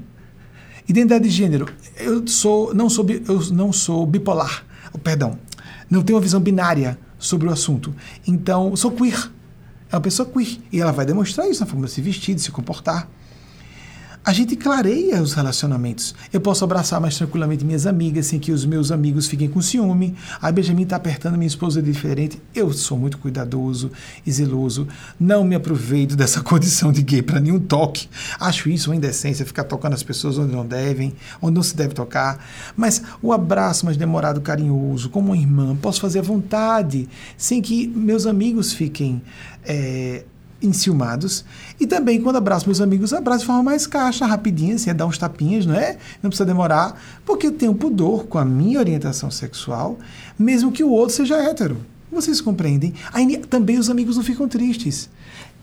Identidade 0.89 1.25
de 1.25 1.31
gênero. 1.31 1.69
Eu 1.97 2.27
sou 2.27 2.75
não 2.75 2.91
sou 2.91 3.07
eu 3.09 3.53
não 3.53 3.73
sou 3.73 4.05
bipolar. 4.05 4.65
Perdão. 5.03 5.39
Não 5.89 6.03
tenho 6.03 6.17
uma 6.17 6.23
visão 6.23 6.41
binária 6.41 6.99
sobre 7.19 7.49
o 7.49 7.53
assunto. 7.53 7.95
Então, 8.27 8.75
sou 8.75 8.91
queer. 8.91 9.31
É 9.91 9.97
uma 9.97 10.01
pessoa 10.01 10.29
queer. 10.29 10.59
E 10.73 10.81
ela 10.81 10.93
vai 10.93 11.07
demonstrar 11.07 11.49
isso 11.49 11.61
na 11.61 11.67
forma 11.67 11.87
de 11.87 11.93
se 11.93 12.01
vestir, 12.01 12.35
de 12.35 12.43
se 12.43 12.51
comportar. 12.51 13.09
A 14.25 14.33
gente 14.33 14.57
clareia 14.57 15.21
os 15.21 15.35
relacionamentos. 15.35 16.15
Eu 16.33 16.41
posso 16.41 16.65
abraçar 16.65 16.99
mais 16.99 17.15
tranquilamente 17.15 17.63
minhas 17.63 17.87
amigas, 17.87 18.27
sem 18.27 18.41
que 18.41 18.53
os 18.53 18.65
meus 18.65 18.91
amigos 18.91 19.27
fiquem 19.27 19.51
com 19.51 19.61
ciúme. 19.61 20.15
Aí 20.41 20.51
Benjamin 20.51 20.85
está 20.85 20.97
apertando 20.97 21.37
minha 21.37 21.47
esposa 21.47 21.81
é 21.81 21.83
diferente. 21.83 22.41
Eu 22.55 22.73
sou 22.73 22.97
muito 22.97 23.19
cuidadoso 23.19 23.93
e 24.25 24.33
zeloso. 24.33 24.89
Não 25.21 25.45
me 25.45 25.55
aproveito 25.55 26.17
dessa 26.17 26.41
condição 26.43 26.91
de 26.91 27.03
gay 27.03 27.21
para 27.21 27.39
nenhum 27.39 27.61
toque. 27.61 28.09
Acho 28.41 28.71
isso 28.71 28.89
uma 28.89 28.97
indecência, 28.97 29.45
ficar 29.45 29.65
tocando 29.65 29.93
as 29.93 30.03
pessoas 30.03 30.39
onde 30.39 30.53
não 30.53 30.65
devem, 30.65 31.13
onde 31.43 31.55
não 31.55 31.63
se 31.63 31.77
deve 31.77 31.93
tocar. 31.93 32.43
Mas 32.75 33.03
o 33.21 33.31
abraço 33.31 33.85
mais 33.85 33.99
demorado, 33.99 34.41
carinhoso, 34.41 35.11
como 35.11 35.29
uma 35.29 35.37
irmã, 35.37 35.77
posso 35.77 36.01
fazer 36.01 36.21
à 36.21 36.23
vontade, 36.23 37.07
sem 37.37 37.61
que 37.61 37.87
meus 37.89 38.27
amigos 38.27 38.73
fiquem. 38.73 39.21
É, 39.67 40.25
enciumados. 40.67 41.45
E 41.79 41.87
também, 41.87 42.21
quando 42.21 42.37
abraço 42.37 42.67
meus 42.67 42.81
amigos, 42.81 43.13
abraço 43.13 43.41
de 43.41 43.47
forma 43.47 43.63
mais 43.63 43.87
caixa, 43.87 44.27
rapidinha, 44.27 44.75
assim, 44.75 44.91
é 44.91 44.95
dar 44.95 45.07
uns 45.07 45.19
tapinhas, 45.19 45.67
não 45.67 45.75
é? 45.75 45.99
Não 46.23 46.31
precisa 46.31 46.47
demorar, 46.47 47.01
porque 47.25 47.47
eu 47.47 47.53
tenho 47.53 47.75
pudor 47.75 48.27
com 48.27 48.39
a 48.39 48.45
minha 48.45 48.79
orientação 48.79 49.31
sexual, 49.31 49.99
mesmo 50.39 50.73
que 50.73 50.83
o 50.83 50.91
outro 50.91 51.15
seja 51.15 51.37
hétero. 51.37 51.79
Vocês 52.11 52.41
compreendem? 52.41 52.95
Aí 53.13 53.39
também 53.39 53.79
os 53.79 53.91
amigos 53.91 54.17
não 54.17 54.23
ficam 54.23 54.47
tristes. 54.47 55.11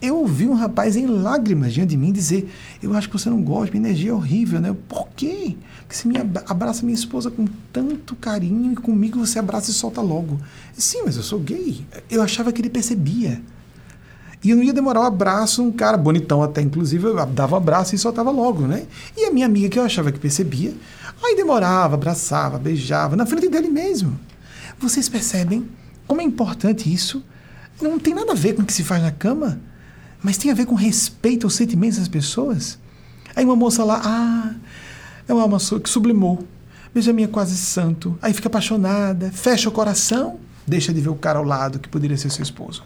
Eu 0.02 0.18
ouvi 0.18 0.48
um 0.48 0.54
rapaz 0.54 0.96
em 0.96 1.06
lágrimas 1.06 1.74
diante 1.74 1.92
de 1.92 1.98
mim 1.98 2.12
dizer: 2.12 2.52
Eu 2.82 2.94
acho 2.96 3.08
que 3.08 3.18
você 3.18 3.30
não 3.30 3.42
gosta, 3.42 3.72
minha 3.72 3.88
energia 3.88 4.10
é 4.10 4.14
horrível, 4.14 4.60
né? 4.60 4.76
Por 4.90 5.08
quê? 5.16 5.56
Porque 5.80 5.96
você 5.96 6.08
me 6.08 6.18
abraça 6.18 6.84
minha 6.84 6.96
esposa 6.96 7.30
com 7.30 7.46
tanto 7.72 8.16
carinho 8.16 8.74
e 8.74 8.76
comigo 8.76 9.20
você 9.20 9.38
abraça 9.38 9.70
e 9.70 9.74
solta 9.74 10.02
logo. 10.02 10.40
Sim, 10.76 11.04
mas 11.06 11.16
eu 11.18 11.24
sou 11.24 11.40
gay. 11.40 11.86
Eu 12.10 12.22
achava 12.22 12.52
que 12.52 12.60
ele 12.60 12.70
percebia. 12.70 13.42
E 14.44 14.56
não 14.56 14.64
ia 14.64 14.74
demorar 14.74 15.02
um 15.02 15.06
abraço, 15.06 15.64
um 15.64 15.72
cara 15.72 15.98
bonitão 15.98 16.42
até, 16.42 16.62
inclusive, 16.62 17.06
eu 17.06 17.26
dava 17.28 17.56
um 17.56 17.58
abraço 17.58 17.94
e 17.94 17.98
soltava 17.98 18.32
logo, 18.32 18.66
né? 18.66 18.86
E 19.16 19.26
a 19.26 19.32
minha 19.32 19.46
amiga, 19.46 19.70
que 19.70 19.78
eu 19.78 19.84
achava 19.84 20.12
que 20.12 20.20
percebia, 20.20 20.74
aí 21.24 21.36
demorava, 21.36 21.94
abraçava, 21.94 22.58
beijava, 22.58 23.16
na 23.16 23.26
frente 23.26 23.50
dele 23.50 23.70
mesmo. 23.70 24.20
Vocês 24.80 25.08
percebem 25.08 25.70
como 26.08 26.22
é 26.22 26.24
importante 26.24 26.92
isso? 26.92 27.24
Não 27.82 28.00
tem 28.00 28.14
nada 28.14 28.32
a 28.32 28.36
ver 28.36 28.54
com 28.54 28.64
o 28.64 28.66
que 28.66 28.74
se 28.74 28.84
faz 28.84 29.02
na 29.02 29.12
cama, 29.12 29.60
mas 30.22 30.38
tem 30.38 30.52
a 30.52 30.54
ver 30.54 30.66
com 30.66 30.76
respeito 30.76 31.46
aos 31.46 31.54
sentimentos 31.54 32.00
das 32.00 32.08
pessoas. 32.08 32.78
Aí 33.36 33.46
uma 33.46 33.56
moça 33.56 33.84
lá, 33.84 34.02
ah, 34.04 34.54
é 35.28 35.34
uma 35.34 35.48
moça 35.48 35.80
que 35.80 35.90
sublimou, 35.90 36.46
beija 36.94 37.14
minha 37.14 37.28
quase 37.28 37.56
santo, 37.56 38.18
aí 38.22 38.34
fica 38.34 38.48
apaixonada, 38.48 39.32
fecha 39.32 39.70
o 39.70 39.72
coração, 39.72 40.40
deixa 40.66 40.94
de 40.94 41.02
ver 41.02 41.10
o 41.10 41.16
cara 41.16 41.40
ao 41.40 41.46
lado 41.46 41.80
que 41.80 41.90
poderia 41.90 42.18
ser 42.18 42.30
seu 42.30 42.44
esposo. 42.44 42.84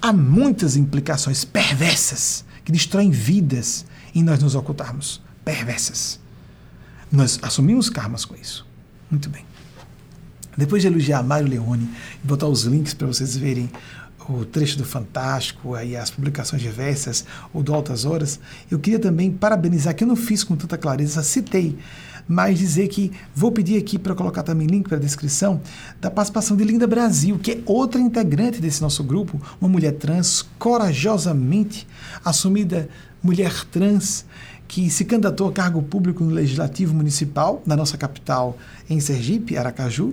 Há 0.00 0.12
muitas 0.12 0.76
implicações 0.76 1.44
perversas 1.44 2.44
que 2.64 2.72
destroem 2.72 3.10
vidas 3.10 3.84
em 4.14 4.22
nós 4.22 4.42
nos 4.42 4.54
ocultarmos. 4.54 5.22
Perversas. 5.44 6.18
Nós 7.10 7.38
assumimos 7.42 7.90
karmas 7.90 8.24
com 8.24 8.34
isso. 8.34 8.66
Muito 9.10 9.28
bem. 9.28 9.44
Depois 10.56 10.82
de 10.82 10.88
elogiar 10.88 11.22
Mário 11.22 11.48
Leone 11.48 11.88
e 12.22 12.26
botar 12.26 12.46
os 12.46 12.64
links 12.64 12.94
para 12.94 13.06
vocês 13.06 13.36
verem 13.36 13.70
o 14.28 14.44
trecho 14.44 14.78
do 14.78 14.84
Fantástico, 14.84 15.74
aí 15.74 15.96
as 15.96 16.10
publicações 16.10 16.62
diversas, 16.62 17.24
o 17.52 17.62
do 17.62 17.74
Altas 17.74 18.04
Horas, 18.04 18.38
eu 18.70 18.78
queria 18.78 18.98
também 18.98 19.30
parabenizar, 19.30 19.94
que 19.94 20.04
eu 20.04 20.08
não 20.08 20.16
fiz 20.16 20.44
com 20.44 20.54
tanta 20.56 20.78
clareza, 20.78 21.22
citei 21.22 21.76
mas 22.30 22.60
dizer 22.60 22.86
que 22.86 23.10
vou 23.34 23.50
pedir 23.50 23.76
aqui 23.76 23.98
para 23.98 24.14
colocar 24.14 24.44
também 24.44 24.68
link 24.68 24.88
para 24.88 24.96
a 24.96 25.00
descrição 25.00 25.60
da 26.00 26.08
participação 26.08 26.56
de 26.56 26.62
Linda 26.62 26.86
Brasil, 26.86 27.40
que 27.40 27.50
é 27.50 27.58
outra 27.66 28.00
integrante 28.00 28.60
desse 28.60 28.80
nosso 28.80 29.02
grupo, 29.02 29.42
uma 29.60 29.68
mulher 29.68 29.94
trans 29.94 30.46
corajosamente 30.56 31.88
assumida 32.24 32.88
mulher 33.20 33.64
trans 33.66 34.24
que 34.68 34.88
se 34.88 35.04
candidatou 35.04 35.48
a 35.48 35.52
cargo 35.52 35.82
público 35.82 36.22
no 36.22 36.30
Legislativo 36.30 36.94
Municipal 36.94 37.60
na 37.66 37.74
nossa 37.74 37.98
capital, 37.98 38.56
em 38.88 39.00
Sergipe, 39.00 39.58
Aracaju. 39.58 40.12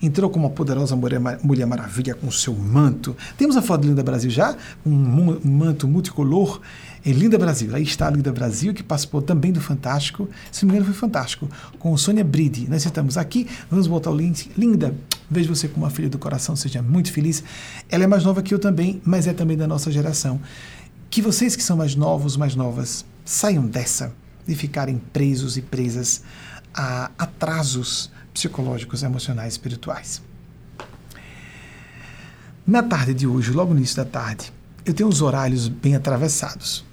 Entrou 0.00 0.30
como 0.30 0.46
uma 0.46 0.54
poderosa 0.54 0.96
mulher, 0.96 1.20
mulher 1.42 1.66
maravilha 1.66 2.14
com 2.14 2.30
seu 2.30 2.54
manto. 2.54 3.14
Temos 3.36 3.54
a 3.58 3.60
foto 3.60 3.82
de 3.82 3.88
Linda 3.88 4.02
Brasil 4.02 4.30
já, 4.30 4.56
um 4.86 5.38
manto 5.44 5.86
multicolor 5.86 6.62
em 7.08 7.12
Linda 7.12 7.38
Brasil. 7.38 7.74
Aí 7.74 7.82
está 7.82 8.06
a 8.06 8.10
Linda 8.10 8.30
Brasil, 8.30 8.74
que 8.74 8.82
participou 8.82 9.22
também 9.22 9.50
do 9.50 9.62
Fantástico. 9.62 10.28
Se 10.52 10.64
não 10.64 10.72
me 10.72 10.78
engano, 10.78 10.92
foi 10.92 11.00
Fantástico, 11.00 11.48
com 11.78 11.96
Sônia 11.96 12.22
Bride. 12.22 12.68
Nós 12.68 12.84
estamos 12.84 13.16
aqui, 13.16 13.48
vamos 13.70 13.86
botar 13.86 14.10
o 14.10 14.16
link. 14.16 14.50
Linda, 14.58 14.94
vejo 15.30 15.54
você 15.54 15.68
como 15.68 15.86
uma 15.86 15.90
filha 15.90 16.10
do 16.10 16.18
coração, 16.18 16.54
seja 16.54 16.82
muito 16.82 17.10
feliz. 17.10 17.42
Ela 17.88 18.04
é 18.04 18.06
mais 18.06 18.24
nova 18.24 18.42
que 18.42 18.52
eu 18.52 18.58
também, 18.58 19.00
mas 19.06 19.26
é 19.26 19.32
também 19.32 19.56
da 19.56 19.66
nossa 19.66 19.90
geração. 19.90 20.38
Que 21.08 21.22
vocês 21.22 21.56
que 21.56 21.62
são 21.62 21.78
mais 21.78 21.94
novos, 21.94 22.36
mais 22.36 22.54
novas, 22.54 23.06
saiam 23.24 23.66
dessa 23.66 24.12
de 24.46 24.54
ficarem 24.54 24.98
presos 25.10 25.56
e 25.56 25.62
presas 25.62 26.22
a 26.74 27.10
atrasos 27.16 28.10
psicológicos, 28.34 29.02
emocionais, 29.02 29.54
espirituais. 29.54 30.20
Na 32.66 32.82
tarde 32.82 33.14
de 33.14 33.26
hoje, 33.26 33.50
logo 33.50 33.72
no 33.72 33.78
início 33.78 33.96
da 33.96 34.04
tarde, 34.04 34.52
eu 34.84 34.92
tenho 34.92 35.08
os 35.08 35.22
horários 35.22 35.68
bem 35.68 35.96
atravessados. 35.96 36.86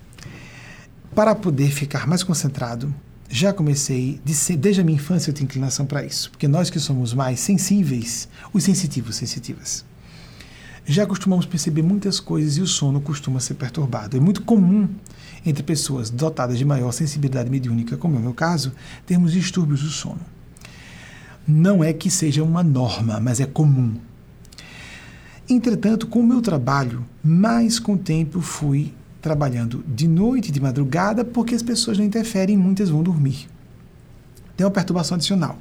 Para 1.16 1.34
poder 1.34 1.72
ficar 1.72 2.05
mais 2.05 2.24
concentrado, 2.24 2.93
já 3.30 3.53
comecei, 3.53 4.20
desde 4.59 4.82
a 4.82 4.84
minha 4.84 4.97
infância 4.97 5.30
eu 5.30 5.34
tenho 5.34 5.45
inclinação 5.45 5.86
para 5.86 6.03
isso, 6.03 6.30
porque 6.30 6.45
nós 6.45 6.70
que 6.70 6.78
somos 6.78 7.13
mais 7.13 7.39
sensíveis, 7.39 8.28
os 8.51 8.66
sensitivos, 8.66 9.16
sensitivas, 9.16 9.86
já 10.86 11.05
costumamos 11.05 11.45
perceber 11.45 11.84
muitas 11.84 12.20
coisas 12.20 12.57
e 12.57 12.61
o 12.61 12.68
sono 12.68 12.99
costuma 12.99 13.39
ser 13.39 13.53
perturbado. 13.53 14.18
É 14.18 14.20
muito 14.20 14.41
comum 14.41 14.89
entre 15.45 15.63
pessoas 15.63 16.09
dotadas 16.09 16.57
de 16.57 16.66
maior 16.66 16.91
sensibilidade 16.91 17.49
mediúnica, 17.49 17.95
como 17.95 18.18
é 18.18 18.20
o 18.20 18.22
meu 18.22 18.34
caso, 18.34 18.74
termos 19.05 19.32
distúrbios 19.32 19.84
do 19.84 19.89
sono. 19.89 20.20
Não 21.47 21.82
é 21.82 21.93
que 21.93 22.11
seja 22.11 22.43
uma 22.43 22.61
norma, 22.61 23.22
mas 23.22 23.39
é 23.39 23.45
comum. 23.45 23.95
Entretanto, 25.49 26.07
com 26.07 26.20
o 26.20 26.28
meu 26.28 26.41
trabalho, 26.41 27.05
mais 27.24 27.80
com 27.80 27.93
o 27.93 27.97
tempo 27.97 28.41
fui 28.41 28.93
trabalhando 29.26 29.84
de 29.88 30.07
noite, 30.07 30.51
de 30.51 30.61
madrugada, 30.61 31.26
porque 31.26 31.55
as 31.55 31.63
pessoas 31.63 31.97
não 31.97 32.05
interferem, 32.05 32.55
muitas 32.55 32.89
vão 32.89 33.01
dormir. 33.01 33.47
Tem 34.55 34.63
uma 34.63 34.71
perturbação 34.71 35.15
adicional. 35.15 35.57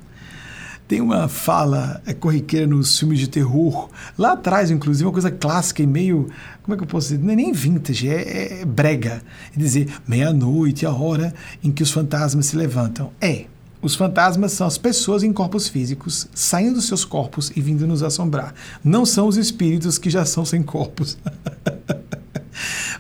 Tem 0.87 1.01
uma 1.01 1.29
fala 1.29 2.03
é, 2.05 2.13
corriqueira 2.13 2.67
nos 2.67 2.99
filmes 2.99 3.19
de 3.19 3.27
terror, 3.27 3.89
lá 4.19 4.33
atrás, 4.33 4.71
inclusive, 4.71 5.07
uma 5.07 5.13
coisa 5.13 5.31
clássica 5.31 5.83
e 5.83 5.87
meio. 5.87 6.29
Como 6.63 6.75
é 6.75 6.77
que 6.77 6.83
eu 6.83 6.87
posso 6.87 7.09
dizer? 7.09 7.25
Não 7.25 7.33
é 7.33 7.37
nem 7.37 7.53
vintage, 7.55 8.07
é, 8.07 8.61
é 8.61 8.65
brega. 8.67 9.23
É 9.57 9.59
dizer 9.59 9.89
meia-noite, 10.07 10.85
a 10.85 10.93
hora 10.93 11.33
em 11.63 11.73
que 11.73 11.83
os 11.83 11.91
fantasmas 11.91 12.45
se 12.45 12.57
levantam. 12.57 13.13
É. 13.19 13.47
Os 13.81 13.95
fantasmas 13.95 14.53
são 14.53 14.67
as 14.67 14.77
pessoas 14.77 15.23
em 15.23 15.33
corpos 15.33 15.69
físicos 15.69 16.29
saindo 16.35 16.75
dos 16.75 16.87
seus 16.87 17.03
corpos 17.03 17.51
e 17.57 17.63
vindo 17.63 17.87
nos 17.87 18.03
assombrar. 18.03 18.55
Não 18.85 19.07
são 19.07 19.27
os 19.27 19.39
espíritos 19.39 19.97
que 19.97 20.11
já 20.11 20.27
são 20.27 20.45
sem 20.45 20.63
corpos. 20.63 21.17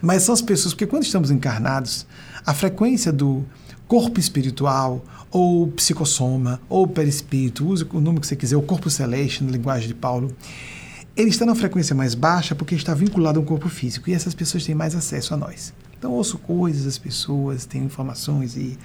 Mas 0.00 0.22
são 0.22 0.32
as 0.32 0.42
pessoas, 0.42 0.74
porque 0.74 0.86
quando 0.86 1.05
estamos 1.05 1.30
encarnados, 1.30 2.07
a 2.44 2.52
frequência 2.55 3.12
do 3.12 3.44
corpo 3.86 4.18
espiritual, 4.18 5.05
ou 5.30 5.66
psicossoma, 5.68 6.61
ou 6.68 6.86
perispírito, 6.86 7.66
use 7.66 7.84
o 7.92 8.00
nome 8.00 8.20
que 8.20 8.26
você 8.26 8.36
quiser, 8.36 8.57
o 8.57 8.62
corpo 8.62 8.88
celeste, 8.88 9.42
na 9.42 9.50
linguagem 9.50 9.88
de 9.88 9.94
Paulo, 9.94 10.34
ele 11.16 11.30
está 11.30 11.44
na 11.44 11.55
frequência 11.55 11.94
mais 11.94 12.14
baixa 12.14 12.55
porque 12.55 12.74
está 12.74 12.94
vinculado 12.94 13.40
ao 13.40 13.44
corpo 13.44 13.68
físico 13.68 14.09
e 14.09 14.12
essas 14.12 14.34
pessoas 14.34 14.64
têm 14.64 14.74
mais 14.74 14.94
acesso 14.94 15.34
a 15.34 15.36
nós. 15.36 15.72
Então, 15.98 16.12
ouço 16.12 16.38
coisas 16.38 16.84
das 16.84 16.98
pessoas, 16.98 17.64
tenho 17.64 17.84
informações 17.84 18.57
e 18.57 18.78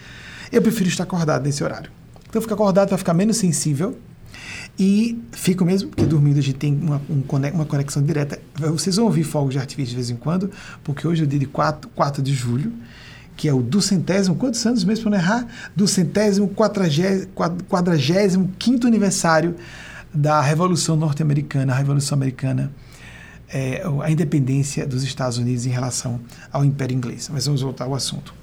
eu 0.52 0.62
prefiro 0.62 0.90
estar 0.90 1.04
acordado 1.04 1.44
nesse 1.44 1.64
horário. 1.64 1.92
Então, 2.28 2.42
fico 2.42 2.54
acordado 2.54 2.90
para 2.90 2.98
ficar 2.98 3.14
menos 3.14 3.38
sensível 3.38 3.98
e 4.80 5.22
fico 5.34 5.66
mesmo, 5.66 5.90
porque 5.90 6.06
dormindo 6.06 6.40
a 6.40 6.42
gente 6.42 6.58
tem 6.58 6.74
uma, 6.74 7.02
uma 7.54 7.66
conexão 7.66 8.02
direta. 8.02 8.40
Vocês 8.56 8.96
vão 8.96 9.06
ouvir 9.06 9.26
fogos 9.26 9.52
de 9.52 9.60
artifício 9.60 9.90
de 9.90 9.96
vez 9.96 10.10
em 10.10 10.16
quando, 10.16 10.50
porque 10.86 11.06
hoje 11.06 11.22
é 11.22 11.26
o 11.26 11.28
dia 11.28 11.38
de 11.38 11.48
4, 11.48 11.90
4 11.90 12.24
de 12.24 12.34
julho, 12.34 12.72
que 13.36 13.50
é 13.50 13.54
o 13.54 13.62
do 13.62 13.82
centésimo, 13.82 14.38
quantos 14.38 14.66
anos 14.66 14.86
mesmo 14.86 15.04
para 15.04 15.12
não 15.12 15.18
errar? 15.18 15.48
Do 15.76 15.86
centésimo 15.86 16.50
quadragésimo 17.68 18.54
quinto 18.58 18.88
aniversário 18.88 19.56
da 20.14 20.40
Revolução 20.40 20.96
Norte-Americana, 20.96 21.74
a 21.74 21.76
Revolução 21.76 22.16
Americana, 22.18 22.72
é, 23.50 23.84
a 24.02 24.10
independência 24.10 24.88
dos 24.88 25.04
Estados 25.04 25.38
Unidos 25.38 25.66
em 25.66 25.70
relação 25.72 26.22
ao 26.54 26.64
Império 26.64 26.96
Inglês. 26.96 27.30
Mas 27.32 27.46
vamos 27.46 27.62
voltar 27.62 27.84
ao 27.84 27.96
assunto. 27.96 28.34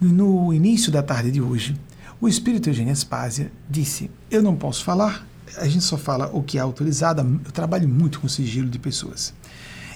No 0.00 0.54
início 0.54 0.90
da 0.90 1.02
tarde 1.02 1.30
de 1.30 1.42
hoje, 1.42 1.76
o 2.20 2.28
espírito 2.28 2.68
Eugênio 2.68 2.92
Aspásia 2.92 3.50
disse: 3.68 4.10
Eu 4.30 4.42
não 4.42 4.56
posso 4.56 4.84
falar, 4.84 5.26
a 5.56 5.66
gente 5.68 5.84
só 5.84 5.96
fala 5.96 6.30
o 6.32 6.42
que 6.42 6.58
é 6.58 6.60
autorizado. 6.60 7.40
Eu 7.44 7.52
trabalho 7.52 7.88
muito 7.88 8.20
com 8.20 8.28
sigilo 8.28 8.68
de 8.68 8.78
pessoas. 8.78 9.34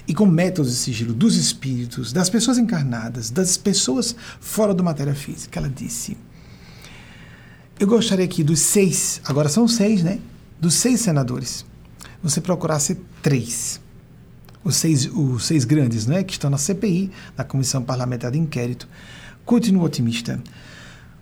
E 0.07 0.13
com 0.13 0.25
métodos 0.25 0.71
de 0.71 0.77
sigilo 0.77 1.13
dos 1.13 1.35
espíritos, 1.35 2.11
das 2.11 2.29
pessoas 2.29 2.57
encarnadas, 2.57 3.29
das 3.29 3.57
pessoas 3.57 4.15
fora 4.39 4.73
da 4.73 4.83
matéria 4.83 5.13
física. 5.13 5.59
Ela 5.59 5.69
disse: 5.69 6.17
Eu 7.79 7.87
gostaria 7.87 8.25
aqui 8.25 8.43
dos 8.43 8.59
seis, 8.59 9.21
agora 9.25 9.49
são 9.49 9.67
seis, 9.67 10.03
né? 10.03 10.19
Dos 10.59 10.73
seis 10.75 11.01
senadores, 11.01 11.65
você 12.21 12.41
procurasse 12.41 12.95
três. 13.21 13.79
Os 14.61 14.75
seis, 14.75 15.05
os 15.05 15.45
seis 15.45 15.63
grandes, 15.63 16.05
né? 16.05 16.23
Que 16.23 16.33
estão 16.33 16.49
na 16.49 16.57
CPI, 16.57 17.11
na 17.37 17.43
Comissão 17.43 17.81
Parlamentar 17.81 18.31
de 18.31 18.37
Inquérito 18.37 18.87
continuo 19.49 19.83
otimista, 19.83 20.39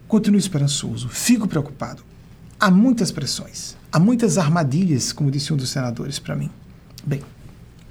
continuo 0.08 0.40
esperançoso, 0.40 1.10
fico 1.10 1.48
preocupado. 1.48 2.04
Há 2.60 2.72
muitas 2.72 3.12
pressões, 3.12 3.76
há 3.92 4.00
muitas 4.00 4.38
armadilhas, 4.38 5.12
como 5.12 5.30
disse 5.30 5.54
um 5.54 5.58
dos 5.58 5.70
senadores 5.70 6.18
para 6.18 6.36
mim. 6.36 6.50
Bem, 7.06 7.22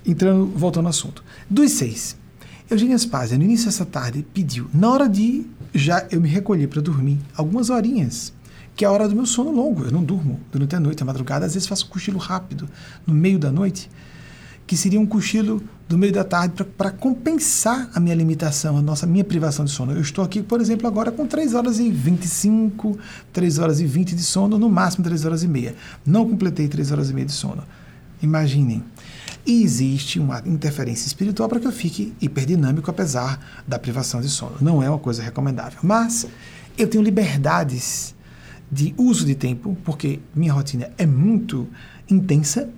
entrando, 0.04 0.46
voltando 0.46 0.86
ao 0.86 0.90
assunto. 0.90 1.22
Dos 1.48 1.72
seis, 1.72 2.16
Eugênia 2.68 2.98
Spazia, 2.98 3.38
no 3.38 3.44
início 3.44 3.66
dessa 3.66 3.84
tarde, 3.84 4.26
pediu, 4.34 4.68
na 4.74 4.90
hora 4.90 5.08
de 5.08 5.46
já 5.72 6.06
eu 6.10 6.20
me 6.20 6.28
recolher 6.28 6.66
para 6.66 6.82
dormir, 6.82 7.18
algumas 7.36 7.70
horinhas, 7.70 8.32
que 8.74 8.84
é 8.84 8.88
a 8.88 8.90
hora 8.90 9.08
do 9.08 9.14
meu 9.14 9.26
sono 9.26 9.52
longo. 9.52 9.84
Eu 9.84 9.92
não 9.92 10.02
durmo 10.02 10.40
durante 10.50 10.74
a 10.74 10.80
noite, 10.80 11.02
a 11.02 11.06
madrugada, 11.06 11.46
às 11.46 11.54
vezes 11.54 11.68
faço 11.68 11.86
cochilo 11.88 12.18
rápido, 12.18 12.68
no 13.06 13.14
meio 13.14 13.38
da 13.38 13.52
noite, 13.52 13.88
que 14.66 14.76
seria 14.76 15.00
um 15.00 15.06
cochilo 15.06 15.62
do 15.88 15.96
meio 15.96 16.12
da 16.12 16.24
tarde 16.24 16.64
para 16.64 16.90
compensar 16.90 17.88
a 17.94 18.00
minha 18.00 18.14
limitação, 18.14 18.76
a 18.76 18.82
nossa 18.82 19.06
minha 19.06 19.22
privação 19.22 19.64
de 19.64 19.70
sono. 19.70 19.92
Eu 19.92 20.00
estou 20.00 20.24
aqui, 20.24 20.42
por 20.42 20.60
exemplo, 20.60 20.86
agora 20.88 21.12
com 21.12 21.26
3 21.26 21.54
horas 21.54 21.78
e 21.78 21.90
25, 21.90 22.98
3 23.32 23.58
horas 23.58 23.80
e 23.80 23.86
20 23.86 24.16
de 24.16 24.22
sono, 24.22 24.58
no 24.58 24.68
máximo 24.68 25.04
3 25.04 25.24
horas 25.24 25.42
e 25.44 25.48
meia. 25.48 25.76
Não 26.04 26.28
completei 26.28 26.66
3 26.66 26.90
horas 26.90 27.10
e 27.10 27.14
meia 27.14 27.26
de 27.26 27.32
sono. 27.32 27.62
Imaginem. 28.20 28.82
E 29.46 29.62
existe 29.62 30.18
uma 30.18 30.42
interferência 30.44 31.06
espiritual 31.06 31.48
para 31.48 31.60
que 31.60 31.66
eu 31.68 31.72
fique 31.72 32.12
hiperdinâmico 32.20 32.90
apesar 32.90 33.62
da 33.66 33.78
privação 33.78 34.20
de 34.20 34.28
sono. 34.28 34.56
Não 34.60 34.82
é 34.82 34.90
uma 34.90 34.98
coisa 34.98 35.22
recomendável. 35.22 35.78
Mas 35.84 36.26
eu 36.76 36.88
tenho 36.88 37.04
liberdades 37.04 38.14
de 38.70 38.92
uso 38.96 39.24
de 39.24 39.36
tempo, 39.36 39.76
porque 39.84 40.18
minha 40.34 40.52
rotina 40.52 40.90
é 40.98 41.06
muito 41.06 41.68
intensa. 42.10 42.68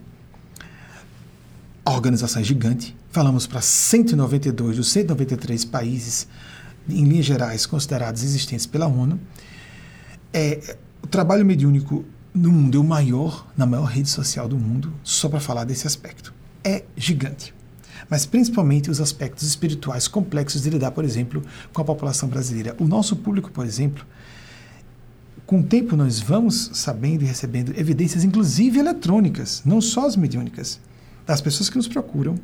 A 1.89 1.91
organização 1.91 2.43
é 2.43 2.45
gigante. 2.45 2.95
Falamos 3.11 3.47
para 3.47 3.63
192 3.63 4.77
dos 4.77 4.93
193 4.93 5.65
países, 5.65 6.29
em 6.87 7.03
linhas 7.03 7.25
gerais, 7.25 7.65
considerados 7.65 8.23
existentes 8.23 8.67
pela 8.67 8.87
ONU. 8.87 9.19
É, 10.31 10.77
o 11.03 11.07
trabalho 11.07 11.47
mediúnico 11.47 12.05
no 12.35 12.53
mundo 12.53 12.77
é 12.77 12.81
o 12.83 12.85
maior, 12.85 13.51
na 13.57 13.65
maior 13.65 13.87
rede 13.87 14.11
social 14.11 14.47
do 14.47 14.59
mundo, 14.59 14.93
só 15.03 15.31
para 15.31 15.41
falar 15.41 15.65
desse 15.65 15.87
aspecto 15.87 16.35
é 16.63 16.85
gigante. 16.95 17.55
Mas 18.11 18.27
principalmente 18.27 18.91
os 18.91 19.01
aspectos 19.01 19.49
espirituais 19.49 20.07
complexos 20.07 20.61
de 20.61 20.69
lidar, 20.69 20.91
por 20.91 21.07
exemplo, 21.07 21.43
com 21.73 21.81
a 21.81 21.85
população 21.87 22.29
brasileira. 22.29 22.77
O 22.79 22.87
nosso 22.87 23.17
público, 23.17 23.51
por 23.51 23.65
exemplo, 23.65 24.05
com 25.47 25.61
o 25.61 25.63
tempo 25.65 25.97
nós 25.97 26.21
vamos 26.21 26.71
sabendo 26.75 27.23
e 27.23 27.27
recebendo 27.27 27.73
evidências, 27.81 28.25
inclusive 28.25 28.79
eletrônicas, 28.79 29.63
não 29.65 29.81
só 29.81 30.07
as 30.07 30.17
mediúnicas, 30.17 30.79
das 31.29 31.43
pessoas 31.43 31.69
que 31.69 31.77
nos 31.77 31.87
procuram 31.87 32.37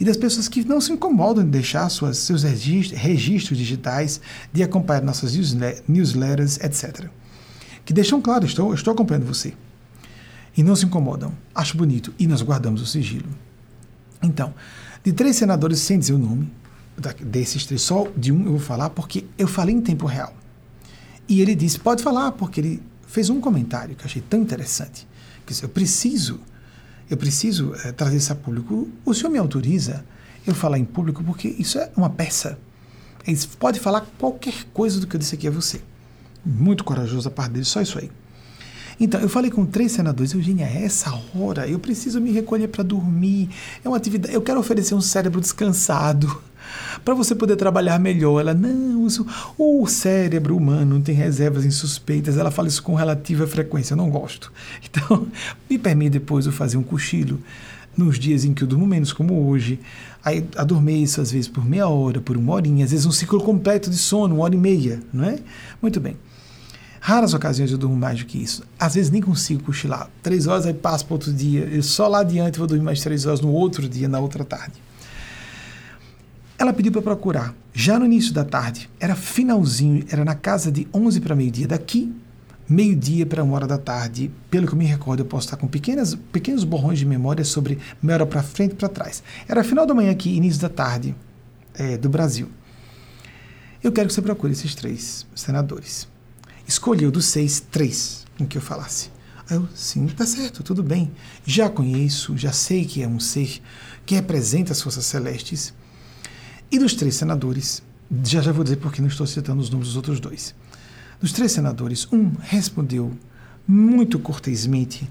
e 0.00 0.04
das 0.04 0.16
pessoas 0.16 0.48
que 0.48 0.64
não 0.64 0.80
se 0.80 0.92
incomodam 0.92 1.44
de 1.44 1.50
deixar 1.50 1.88
suas, 1.88 2.18
seus 2.18 2.42
registros, 2.42 3.00
registros 3.00 3.56
digitais, 3.56 4.20
de 4.52 4.62
acompanhar 4.62 5.02
nossas 5.02 5.34
newsletters, 5.88 6.58
etc. 6.58 7.06
Que 7.84 7.92
deixam 7.92 8.20
claro, 8.20 8.44
estou, 8.44 8.74
estou 8.74 8.92
acompanhando 8.92 9.24
você. 9.26 9.54
E 10.56 10.62
não 10.62 10.74
se 10.74 10.84
incomodam. 10.84 11.32
Acho 11.54 11.76
bonito. 11.76 12.12
E 12.18 12.26
nós 12.26 12.42
guardamos 12.42 12.82
o 12.82 12.86
sigilo. 12.86 13.28
Então, 14.20 14.52
de 15.04 15.12
três 15.12 15.36
senadores, 15.36 15.78
sem 15.78 15.98
dizer 15.98 16.14
o 16.14 16.18
nome, 16.18 16.50
desses 17.20 17.66
três, 17.66 17.82
só 17.82 18.08
de 18.16 18.32
um 18.32 18.44
eu 18.44 18.50
vou 18.50 18.60
falar 18.60 18.90
porque 18.90 19.24
eu 19.36 19.46
falei 19.46 19.74
em 19.74 19.80
tempo 19.80 20.06
real. 20.06 20.34
E 21.28 21.40
ele 21.40 21.54
disse: 21.54 21.78
pode 21.78 22.02
falar, 22.02 22.32
porque 22.32 22.60
ele 22.60 22.82
fez 23.06 23.30
um 23.30 23.40
comentário 23.40 23.94
que 23.94 24.02
eu 24.02 24.06
achei 24.06 24.22
tão 24.22 24.40
interessante. 24.40 25.06
Que 25.46 25.54
eu 25.64 25.68
preciso, 25.68 26.40
eu 27.10 27.16
preciso 27.16 27.74
é, 27.84 27.92
trazer 27.92 28.16
isso 28.16 28.32
a 28.32 28.36
público. 28.36 28.88
O 29.04 29.14
senhor 29.14 29.30
me 29.30 29.38
autoriza 29.38 30.04
eu 30.46 30.54
falar 30.54 30.78
em 30.78 30.84
público 30.84 31.22
porque 31.24 31.54
isso 31.58 31.78
é 31.78 31.90
uma 31.96 32.10
peça. 32.10 32.58
Ele 33.26 33.38
pode 33.58 33.80
falar 33.80 34.06
qualquer 34.18 34.64
coisa 34.72 35.00
do 35.00 35.06
que 35.06 35.16
eu 35.16 35.20
disse 35.20 35.34
aqui 35.34 35.46
a 35.46 35.50
você. 35.50 35.80
Muito 36.44 36.84
corajoso 36.84 37.28
a 37.28 37.30
parte 37.30 37.52
dele, 37.52 37.64
só 37.64 37.80
isso 37.80 37.98
aí. 37.98 38.10
Então, 39.00 39.20
eu 39.20 39.28
falei 39.28 39.50
com 39.50 39.64
três 39.64 39.92
senadores, 39.92 40.32
Eugênia, 40.32 40.64
é 40.64 40.84
essa 40.84 41.12
hora, 41.36 41.68
eu 41.68 41.78
preciso 41.78 42.20
me 42.20 42.32
recolher 42.32 42.66
para 42.68 42.82
dormir. 42.82 43.48
É 43.84 43.88
uma 43.88 43.96
atividade, 43.96 44.34
eu 44.34 44.42
quero 44.42 44.58
oferecer 44.58 44.94
um 44.94 45.00
cérebro 45.00 45.40
descansado 45.40 46.42
para 47.08 47.14
você 47.14 47.34
poder 47.34 47.56
trabalhar 47.56 47.98
melhor. 47.98 48.38
Ela, 48.38 48.52
não, 48.52 49.08
o 49.56 49.86
cérebro 49.86 50.54
humano 50.54 51.00
tem 51.00 51.14
reservas 51.14 51.64
insuspeitas. 51.64 52.36
Ela 52.36 52.50
fala 52.50 52.68
isso 52.68 52.82
com 52.82 52.94
relativa 52.94 53.46
frequência, 53.46 53.94
eu 53.94 53.96
não 53.96 54.10
gosto. 54.10 54.52
Então, 54.84 55.26
me 55.70 55.78
permite 55.78 56.10
depois 56.10 56.44
eu 56.44 56.52
fazer 56.52 56.76
um 56.76 56.82
cochilo 56.82 57.40
nos 57.96 58.18
dias 58.18 58.44
em 58.44 58.52
que 58.52 58.62
eu 58.62 58.68
durmo 58.68 58.86
menos, 58.86 59.10
como 59.10 59.48
hoje. 59.48 59.80
Aí 60.22 60.44
adormeço, 60.54 61.22
às 61.22 61.32
vezes, 61.32 61.48
por 61.48 61.64
meia 61.64 61.88
hora, 61.88 62.20
por 62.20 62.36
uma 62.36 62.52
horinha, 62.52 62.84
às 62.84 62.90
vezes 62.90 63.06
um 63.06 63.10
ciclo 63.10 63.40
completo 63.40 63.88
de 63.88 63.96
sono, 63.96 64.34
uma 64.34 64.44
hora 64.44 64.54
e 64.54 64.58
meia, 64.58 65.00
não 65.10 65.24
é? 65.24 65.38
Muito 65.80 65.98
bem. 65.98 66.14
Raras 67.00 67.32
ocasiões 67.32 67.72
eu 67.72 67.78
durmo 67.78 67.96
mais 67.96 68.18
do 68.18 68.26
que 68.26 68.36
isso. 68.36 68.62
Às 68.78 68.96
vezes 68.96 69.10
nem 69.10 69.22
consigo 69.22 69.62
cochilar. 69.62 70.10
Três 70.22 70.46
horas 70.46 70.66
aí 70.66 70.74
passo 70.74 71.06
para 71.06 71.14
outro 71.14 71.32
dia. 71.32 71.60
Eu 71.72 71.82
só 71.82 72.06
lá 72.06 72.20
adiante 72.20 72.58
vou 72.58 72.66
dormir 72.68 72.84
mais 72.84 73.00
três 73.00 73.24
horas 73.24 73.40
no 73.40 73.50
outro 73.50 73.88
dia, 73.88 74.06
na 74.08 74.20
outra 74.20 74.44
tarde. 74.44 74.87
Ela 76.58 76.72
pediu 76.72 76.90
para 76.90 77.02
procurar. 77.02 77.54
Já 77.72 77.98
no 77.98 78.04
início 78.04 78.32
da 78.32 78.44
tarde, 78.44 78.90
era 78.98 79.14
finalzinho, 79.14 80.04
era 80.10 80.24
na 80.24 80.34
casa 80.34 80.72
de 80.72 80.88
11 80.92 81.20
para 81.20 81.36
meio-dia. 81.36 81.68
Daqui, 81.68 82.12
meio-dia 82.68 83.24
para 83.24 83.44
uma 83.44 83.54
hora 83.54 83.66
da 83.66 83.78
tarde, 83.78 84.30
pelo 84.50 84.66
que 84.66 84.72
eu 84.72 84.78
me 84.78 84.84
recordo, 84.84 85.20
eu 85.20 85.26
posso 85.26 85.46
estar 85.46 85.56
com 85.56 85.68
pequenas, 85.68 86.14
pequenos 86.32 86.64
borrões 86.64 86.98
de 86.98 87.06
memória 87.06 87.44
sobre 87.44 87.78
meia 88.02 88.16
hora 88.16 88.26
para 88.26 88.42
frente 88.42 88.72
e 88.72 88.74
para 88.74 88.88
trás. 88.88 89.22
Era 89.46 89.62
final 89.62 89.86
da 89.86 89.94
manhã 89.94 90.10
aqui, 90.10 90.34
início 90.34 90.60
da 90.60 90.68
tarde 90.68 91.14
é, 91.74 91.96
do 91.96 92.08
Brasil. 92.08 92.48
Eu 93.82 93.92
quero 93.92 94.08
que 94.08 94.14
você 94.14 94.20
procure 94.20 94.52
esses 94.52 94.74
três 94.74 95.24
senadores 95.34 96.08
escolheu 96.68 97.10
dos 97.10 97.24
seis, 97.24 97.58
três 97.58 98.26
em 98.38 98.44
que 98.44 98.58
eu 98.58 98.62
falasse. 98.62 99.10
Aí 99.48 99.56
eu, 99.56 99.66
sim, 99.74 100.06
tá 100.08 100.26
certo, 100.26 100.62
tudo 100.62 100.82
bem. 100.82 101.10
Já 101.44 101.70
conheço, 101.70 102.36
já 102.36 102.52
sei 102.52 102.84
que 102.84 103.02
é 103.02 103.08
um 103.08 103.18
ser 103.18 103.62
que 104.04 104.14
representa 104.14 104.72
as 104.72 104.82
forças 104.82 105.06
celestes. 105.06 105.72
E 106.70 106.78
dos 106.78 106.94
três 106.94 107.14
senadores, 107.14 107.82
já 108.24 108.42
já 108.42 108.52
vou 108.52 108.62
dizer 108.62 108.76
porque 108.76 109.00
não 109.00 109.08
estou 109.08 109.26
citando 109.26 109.60
os 109.60 109.70
nomes 109.70 109.88
dos 109.88 109.96
outros 109.96 110.20
dois. 110.20 110.54
Dos 111.20 111.32
três 111.32 111.52
senadores, 111.52 112.06
um 112.12 112.32
respondeu 112.40 113.12
muito 113.66 114.18
cortesmente. 114.18 115.10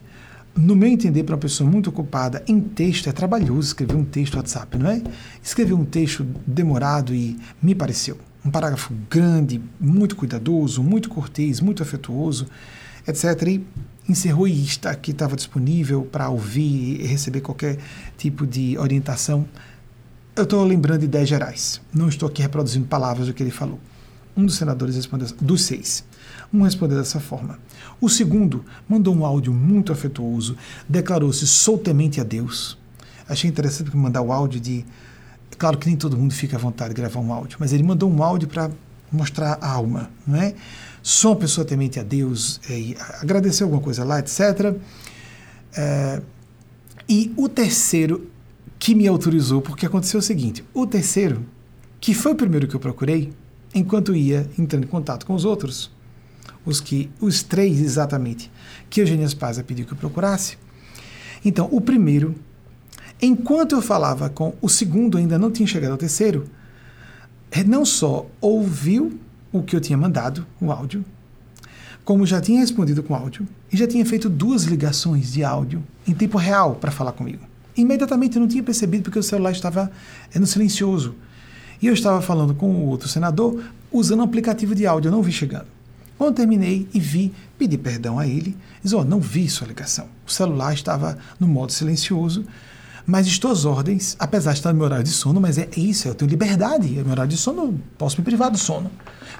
No 0.55 0.75
meu 0.75 0.89
entender, 0.89 1.23
para 1.23 1.35
uma 1.35 1.41
pessoa 1.41 1.69
muito 1.69 1.89
ocupada 1.89 2.43
em 2.47 2.59
texto, 2.59 3.09
é 3.09 3.11
trabalhoso 3.11 3.69
escrever 3.69 3.95
um 3.95 4.05
texto 4.05 4.35
WhatsApp, 4.35 4.77
não 4.77 4.89
é? 4.89 5.01
Escrever 5.43 5.73
um 5.73 5.85
texto 5.85 6.25
demorado 6.45 7.13
e 7.13 7.37
me 7.61 7.75
pareceu 7.75 8.17
um 8.45 8.51
parágrafo 8.51 8.93
grande, 9.09 9.61
muito 9.79 10.15
cuidadoso, 10.15 10.81
muito 10.81 11.09
cortês, 11.09 11.59
muito 11.59 11.83
afetuoso, 11.83 12.47
etc. 13.07 13.25
E 13.47 13.65
encerrou 14.07 14.47
e 14.47 14.63
está 14.63 14.91
aqui 14.91 15.11
estava 15.11 15.35
disponível 15.35 16.03
para 16.03 16.29
ouvir 16.29 17.01
e 17.01 17.07
receber 17.07 17.41
qualquer 17.41 17.77
tipo 18.17 18.47
de 18.47 18.77
orientação. 18.77 19.45
Eu 20.37 20.43
estou 20.43 20.63
lembrando 20.63 20.99
de 20.99 21.05
ideias 21.05 21.27
gerais, 21.27 21.81
não 21.91 22.07
estou 22.07 22.29
aqui 22.29 22.43
reproduzindo 22.43 22.85
palavras 22.85 23.25
do 23.25 23.33
que 23.33 23.41
ele 23.41 23.49
falou. 23.49 23.79
Um 24.35 24.45
dos 24.45 24.55
senadores 24.55 24.95
respondeu, 24.95 25.27
dos 25.41 25.63
seis, 25.63 26.03
um 26.53 26.61
respondeu 26.61 26.95
dessa 26.95 27.19
forma. 27.19 27.57
O 27.99 28.07
segundo 28.07 28.63
mandou 28.87 29.15
um 29.15 29.25
áudio 29.25 29.51
muito 29.51 29.91
afetuoso, 29.91 30.55
declarou-se 30.87 31.47
soltemente 31.47 32.21
a 32.21 32.23
Deus. 32.23 32.77
Achei 33.27 33.49
interessante 33.49 33.97
mandar 33.97 34.21
o 34.21 34.31
áudio 34.31 34.59
de 34.59 34.85
Claro 35.57 35.79
que 35.79 35.87
nem 35.87 35.95
todo 35.95 36.15
mundo 36.15 36.35
fica 36.35 36.55
à 36.55 36.59
vontade 36.59 36.93
de 36.93 37.01
gravar 37.01 37.19
um 37.19 37.33
áudio, 37.33 37.57
mas 37.59 37.73
ele 37.73 37.81
mandou 37.81 38.07
um 38.07 38.21
áudio 38.21 38.47
para 38.47 38.69
mostrar 39.11 39.57
a 39.59 39.71
alma, 39.71 40.11
não 40.25 40.39
é? 40.39 40.53
Sou 41.01 41.31
uma 41.31 41.37
pessoa 41.37 41.65
temente 41.65 41.99
a 41.99 42.03
Deus, 42.03 42.61
é, 42.69 42.95
agradeceu 43.19 43.65
alguma 43.65 43.81
coisa 43.81 44.03
lá, 44.03 44.19
etc. 44.19 44.75
É, 45.75 46.21
e 47.09 47.33
o 47.35 47.49
terceiro 47.49 48.29
que 48.79 48.95
me 48.95 49.07
autorizou, 49.07 49.61
porque 49.61 49.85
aconteceu 49.85 50.19
o 50.19 50.23
seguinte: 50.23 50.63
o 50.73 50.85
terceiro, 50.85 51.45
que 51.99 52.13
foi 52.13 52.31
o 52.31 52.35
primeiro 52.35 52.67
que 52.67 52.75
eu 52.75 52.79
procurei, 52.79 53.33
enquanto 53.73 54.15
ia 54.15 54.49
entrando 54.57 54.83
em 54.85 54.87
contato 54.87 55.25
com 55.25 55.33
os 55.33 55.45
outros, 55.45 55.91
os 56.65 56.79
que, 56.79 57.09
os 57.19 57.43
três 57.43 57.79
exatamente, 57.79 58.51
que 58.89 59.01
Eugênia 59.01 59.27
Spazia 59.27 59.63
pediu 59.63 59.85
que 59.85 59.93
eu 59.93 59.97
procurasse. 59.97 60.57
Então, 61.43 61.69
o 61.71 61.79
primeiro 61.79 62.35
Enquanto 63.21 63.73
eu 63.73 63.81
falava 63.81 64.29
com 64.29 64.53
o 64.61 64.69
segundo, 64.69 65.17
ainda 65.17 65.39
não 65.39 65.49
tinha 65.49 65.65
chegado 65.65 65.91
ao 65.91 65.97
terceiro, 65.97 66.45
não 67.65 67.83
só 67.83 68.27
ouviu 68.39 69.19
o 69.51 69.63
que 69.63 69.75
eu 69.75 69.81
tinha 69.81 69.97
mandado, 69.97 70.45
o 70.61 70.71
áudio, 70.71 71.03
como 72.05 72.27
já 72.27 72.39
tinha 72.39 72.59
respondido 72.59 73.01
com 73.01 73.15
áudio 73.15 73.47
e 73.73 73.77
já 73.77 73.87
tinha 73.87 74.05
feito 74.05 74.29
duas 74.29 74.65
ligações 74.65 75.33
de 75.33 75.43
áudio 75.43 75.83
em 76.07 76.13
tempo 76.13 76.37
real 76.37 76.75
para 76.75 76.91
falar 76.91 77.11
comigo. 77.11 77.43
Imediatamente 77.77 78.35
eu 78.35 78.41
não 78.41 78.47
tinha 78.47 78.63
percebido 78.63 79.03
porque 79.03 79.19
o 79.19 79.23
celular 79.23 79.51
estava 79.51 79.91
no 80.35 80.47
silencioso. 80.47 81.15
E 81.81 81.87
eu 81.87 81.93
estava 81.93 82.21
falando 82.21 82.55
com 82.55 82.69
o 82.69 82.87
outro 82.87 83.07
senador 83.07 83.63
usando 83.91 84.19
um 84.19 84.23
aplicativo 84.23 84.73
de 84.73 84.85
áudio, 84.85 85.09
eu 85.09 85.11
não 85.11 85.21
vi 85.21 85.31
chegando. 85.31 85.67
Quando 86.17 86.35
terminei 86.35 86.87
e 86.93 86.99
vi, 86.99 87.31
pedi 87.57 87.77
perdão 87.77 88.17
a 88.17 88.25
ele, 88.25 88.57
disse, 88.83 88.95
oh, 88.95 89.03
não 89.03 89.19
vi 89.19 89.47
sua 89.47 89.67
ligação. 89.67 90.07
O 90.25 90.31
celular 90.31 90.73
estava 90.73 91.17
no 91.39 91.47
modo 91.47 91.71
silencioso 91.71 92.43
mas 93.09 93.25
estou 93.25 93.51
às 93.51 93.63
ordens, 93.63 94.17
apesar 94.19 94.51
de 94.51 94.59
estar 94.59 94.73
no 94.73 94.79
meu 94.79 94.85
horário 94.85 95.05
de 95.05 95.11
sono, 95.11 95.39
mas 95.39 95.57
é 95.57 95.69
isso, 95.77 96.09
eu 96.09 96.13
tenho 96.13 96.29
liberdade, 96.29 96.99
é 96.99 97.01
meu 97.01 97.11
horário 97.11 97.31
de 97.31 97.37
sono, 97.37 97.79
posso 97.97 98.17
me 98.19 98.25
privar 98.25 98.51
do 98.51 98.57
sono. 98.57 98.91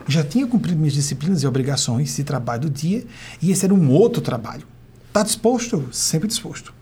já 0.07 0.23
tinha 0.23 0.47
cumprido 0.47 0.77
minhas 0.77 0.93
disciplinas 0.93 1.43
e 1.43 1.47
obrigações 1.47 2.15
de 2.15 2.23
trabalho 2.23 2.61
do 2.61 2.69
dia, 2.69 3.05
e 3.41 3.51
esse 3.51 3.65
era 3.65 3.73
um 3.73 3.91
outro 3.91 4.21
trabalho. 4.21 4.65
Está 5.09 5.21
disposto? 5.21 5.89
Sempre 5.91 6.29
disposto. 6.29 6.73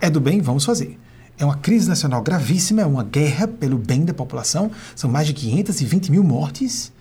É 0.00 0.10
do 0.10 0.20
bem? 0.20 0.40
Vamos 0.40 0.64
fazer. 0.64 0.98
É 1.38 1.44
uma 1.44 1.56
crise 1.56 1.88
nacional 1.88 2.22
gravíssima, 2.22 2.82
é 2.82 2.86
uma 2.86 3.02
guerra 3.02 3.48
pelo 3.48 3.76
bem 3.76 4.04
da 4.04 4.14
população. 4.14 4.70
São 4.94 5.10
mais 5.10 5.26
de 5.26 5.32
520 5.32 6.10
mil 6.10 6.22
mortes, 6.22 6.92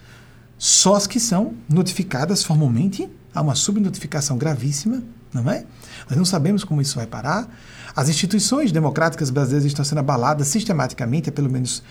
só 0.58 0.96
as 0.96 1.06
que 1.06 1.20
são 1.20 1.54
notificadas 1.70 2.44
formalmente. 2.44 3.10
Há 3.34 3.42
uma 3.42 3.56
subnotificação 3.56 4.38
gravíssima, 4.38 5.04
não 5.34 5.50
é? 5.52 5.66
Nós 6.10 6.18
não 6.18 6.26
sabemos 6.26 6.64
como 6.64 6.82
isso 6.82 6.96
vai 6.96 7.06
parar. 7.06 7.48
As 7.96 8.10
instituições 8.10 8.72
democráticas 8.72 9.30
brasileiras 9.30 9.66
estão 9.66 9.86
sendo 9.86 10.00
abaladas 10.00 10.48
sistematicamente, 10.48 11.30
há 11.30 11.32
pelo 11.32 11.50
menos, 11.50 11.84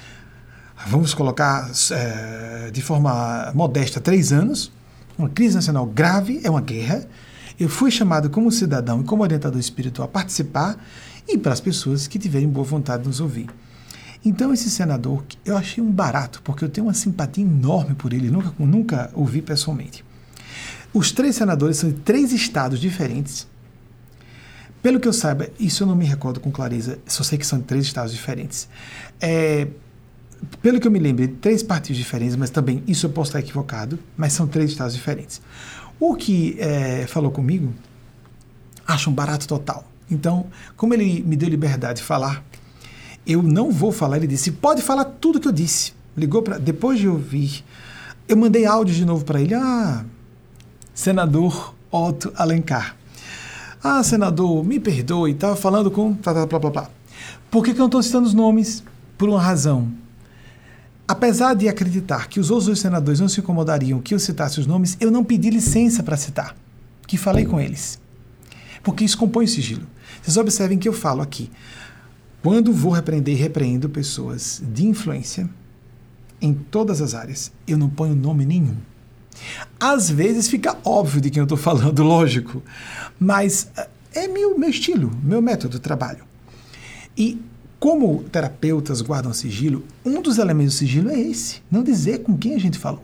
vamos 0.88 1.14
colocar 1.14 1.70
é, 1.92 2.70
de 2.72 2.82
forma 2.82 3.52
modesta, 3.54 4.00
três 4.00 4.32
anos. 4.32 4.72
Uma 5.16 5.28
crise 5.28 5.54
nacional 5.54 5.86
grave, 5.86 6.40
é 6.42 6.50
uma 6.50 6.60
guerra. 6.60 7.06
Eu 7.62 7.68
fui 7.68 7.92
chamado 7.92 8.28
como 8.28 8.50
cidadão 8.50 9.02
e 9.02 9.04
como 9.04 9.22
orientador 9.22 9.60
espiritual 9.60 10.06
a 10.06 10.10
participar 10.10 10.84
e 11.28 11.38
para 11.38 11.52
as 11.52 11.60
pessoas 11.60 12.08
que 12.08 12.18
tiverem 12.18 12.48
boa 12.48 12.66
vontade 12.66 13.04
de 13.04 13.08
nos 13.08 13.20
ouvir. 13.20 13.48
Então, 14.24 14.52
esse 14.52 14.68
senador, 14.68 15.22
eu 15.44 15.56
achei 15.56 15.82
um 15.82 15.88
barato, 15.88 16.42
porque 16.42 16.64
eu 16.64 16.68
tenho 16.68 16.88
uma 16.88 16.92
simpatia 16.92 17.44
enorme 17.44 17.94
por 17.94 18.12
ele, 18.12 18.32
nunca, 18.32 18.52
nunca 18.58 19.10
ouvi 19.14 19.40
pessoalmente. 19.40 20.04
Os 20.92 21.12
três 21.12 21.36
senadores 21.36 21.76
são 21.76 21.88
de 21.88 22.00
três 22.00 22.32
estados 22.32 22.80
diferentes. 22.80 23.46
Pelo 24.82 24.98
que 24.98 25.06
eu 25.06 25.12
saiba, 25.12 25.48
isso 25.56 25.84
eu 25.84 25.86
não 25.86 25.94
me 25.94 26.04
recordo 26.04 26.40
com 26.40 26.50
clareza, 26.50 26.98
só 27.06 27.22
sei 27.22 27.38
que 27.38 27.46
são 27.46 27.60
de 27.60 27.64
três 27.64 27.84
estados 27.84 28.12
diferentes. 28.12 28.68
É, 29.20 29.68
pelo 30.60 30.80
que 30.80 30.86
eu 30.88 30.90
me 30.90 30.98
lembro, 30.98 31.28
três 31.28 31.62
partidos 31.62 31.96
diferentes, 31.96 32.34
mas 32.34 32.50
também 32.50 32.82
isso 32.88 33.06
eu 33.06 33.10
posso 33.10 33.28
estar 33.28 33.38
equivocado, 33.38 34.00
mas 34.16 34.32
são 34.32 34.48
três 34.48 34.70
estados 34.70 34.94
diferentes. 34.94 35.40
O 36.04 36.16
que 36.16 36.56
é, 36.58 37.06
falou 37.06 37.30
comigo, 37.30 37.72
acho 38.84 39.08
um 39.08 39.12
barato 39.12 39.46
total. 39.46 39.84
Então, 40.10 40.46
como 40.76 40.92
ele 40.94 41.22
me 41.22 41.36
deu 41.36 41.48
liberdade 41.48 42.00
de 42.00 42.04
falar, 42.04 42.44
eu 43.24 43.40
não 43.40 43.70
vou 43.70 43.92
falar. 43.92 44.16
Ele 44.16 44.26
disse: 44.26 44.50
pode 44.50 44.82
falar 44.82 45.04
tudo 45.04 45.38
que 45.38 45.46
eu 45.46 45.52
disse. 45.52 45.92
Ligou 46.16 46.42
para. 46.42 46.58
Depois 46.58 46.98
de 46.98 47.06
ouvir, 47.06 47.64
eu 48.26 48.36
mandei 48.36 48.66
áudio 48.66 48.92
de 48.92 49.04
novo 49.04 49.24
para 49.24 49.40
ele. 49.40 49.54
Ah, 49.54 50.04
senador 50.92 51.72
Otto 51.88 52.32
Alencar. 52.34 52.96
Ah, 53.80 54.02
senador, 54.02 54.64
me 54.64 54.80
perdoe, 54.80 55.30
estava 55.30 55.54
falando 55.54 55.88
com. 55.88 56.14
Blá, 56.14 56.46
blá. 56.46 56.90
Por 57.48 57.62
que, 57.62 57.72
que 57.72 57.78
eu 57.78 57.82
não 57.82 57.86
estou 57.86 58.02
citando 58.02 58.26
os 58.26 58.34
nomes? 58.34 58.82
Por 59.16 59.28
uma 59.28 59.40
razão. 59.40 60.01
Apesar 61.12 61.52
de 61.52 61.68
acreditar 61.68 62.26
que 62.26 62.40
os 62.40 62.50
outros 62.50 62.80
senadores 62.80 63.20
não 63.20 63.28
se 63.28 63.38
incomodariam 63.38 64.00
que 64.00 64.14
eu 64.14 64.18
citasse 64.18 64.58
os 64.58 64.66
nomes, 64.66 64.96
eu 64.98 65.10
não 65.10 65.22
pedi 65.22 65.50
licença 65.50 66.02
para 66.02 66.16
citar, 66.16 66.56
que 67.06 67.18
falei 67.18 67.44
com 67.44 67.60
eles. 67.60 68.00
Porque 68.82 69.04
isso 69.04 69.18
compõe 69.18 69.44
o 69.44 69.48
sigilo. 69.48 69.86
Vocês 70.22 70.38
observem 70.38 70.78
que 70.78 70.88
eu 70.88 70.92
falo 70.94 71.20
aqui. 71.20 71.50
Quando 72.42 72.72
vou 72.72 72.92
repreender, 72.92 73.36
repreendo 73.36 73.90
pessoas 73.90 74.62
de 74.66 74.86
influência 74.86 75.50
em 76.40 76.54
todas 76.54 77.02
as 77.02 77.14
áreas. 77.14 77.52
Eu 77.68 77.76
não 77.76 77.90
ponho 77.90 78.16
nome 78.16 78.46
nenhum. 78.46 78.78
Às 79.78 80.08
vezes 80.08 80.48
fica 80.48 80.78
óbvio 80.82 81.20
de 81.20 81.28
quem 81.28 81.40
eu 81.40 81.44
estou 81.44 81.58
falando, 81.58 82.00
lógico, 82.02 82.62
mas 83.20 83.68
eh, 83.76 83.88
é 84.14 84.28
meu, 84.28 84.58
meu 84.58 84.70
estilo, 84.70 85.12
meu 85.22 85.42
método 85.42 85.74
de 85.74 85.80
trabalho. 85.80 86.24
E 87.14 87.38
como 87.82 88.22
terapeutas 88.22 89.00
guardam 89.00 89.32
sigilo, 89.32 89.84
um 90.06 90.22
dos 90.22 90.38
elementos 90.38 90.74
do 90.74 90.78
sigilo 90.78 91.10
é 91.10 91.18
esse, 91.18 91.60
não 91.68 91.82
dizer 91.82 92.18
com 92.18 92.38
quem 92.38 92.54
a 92.54 92.58
gente 92.58 92.78
falou. 92.78 93.02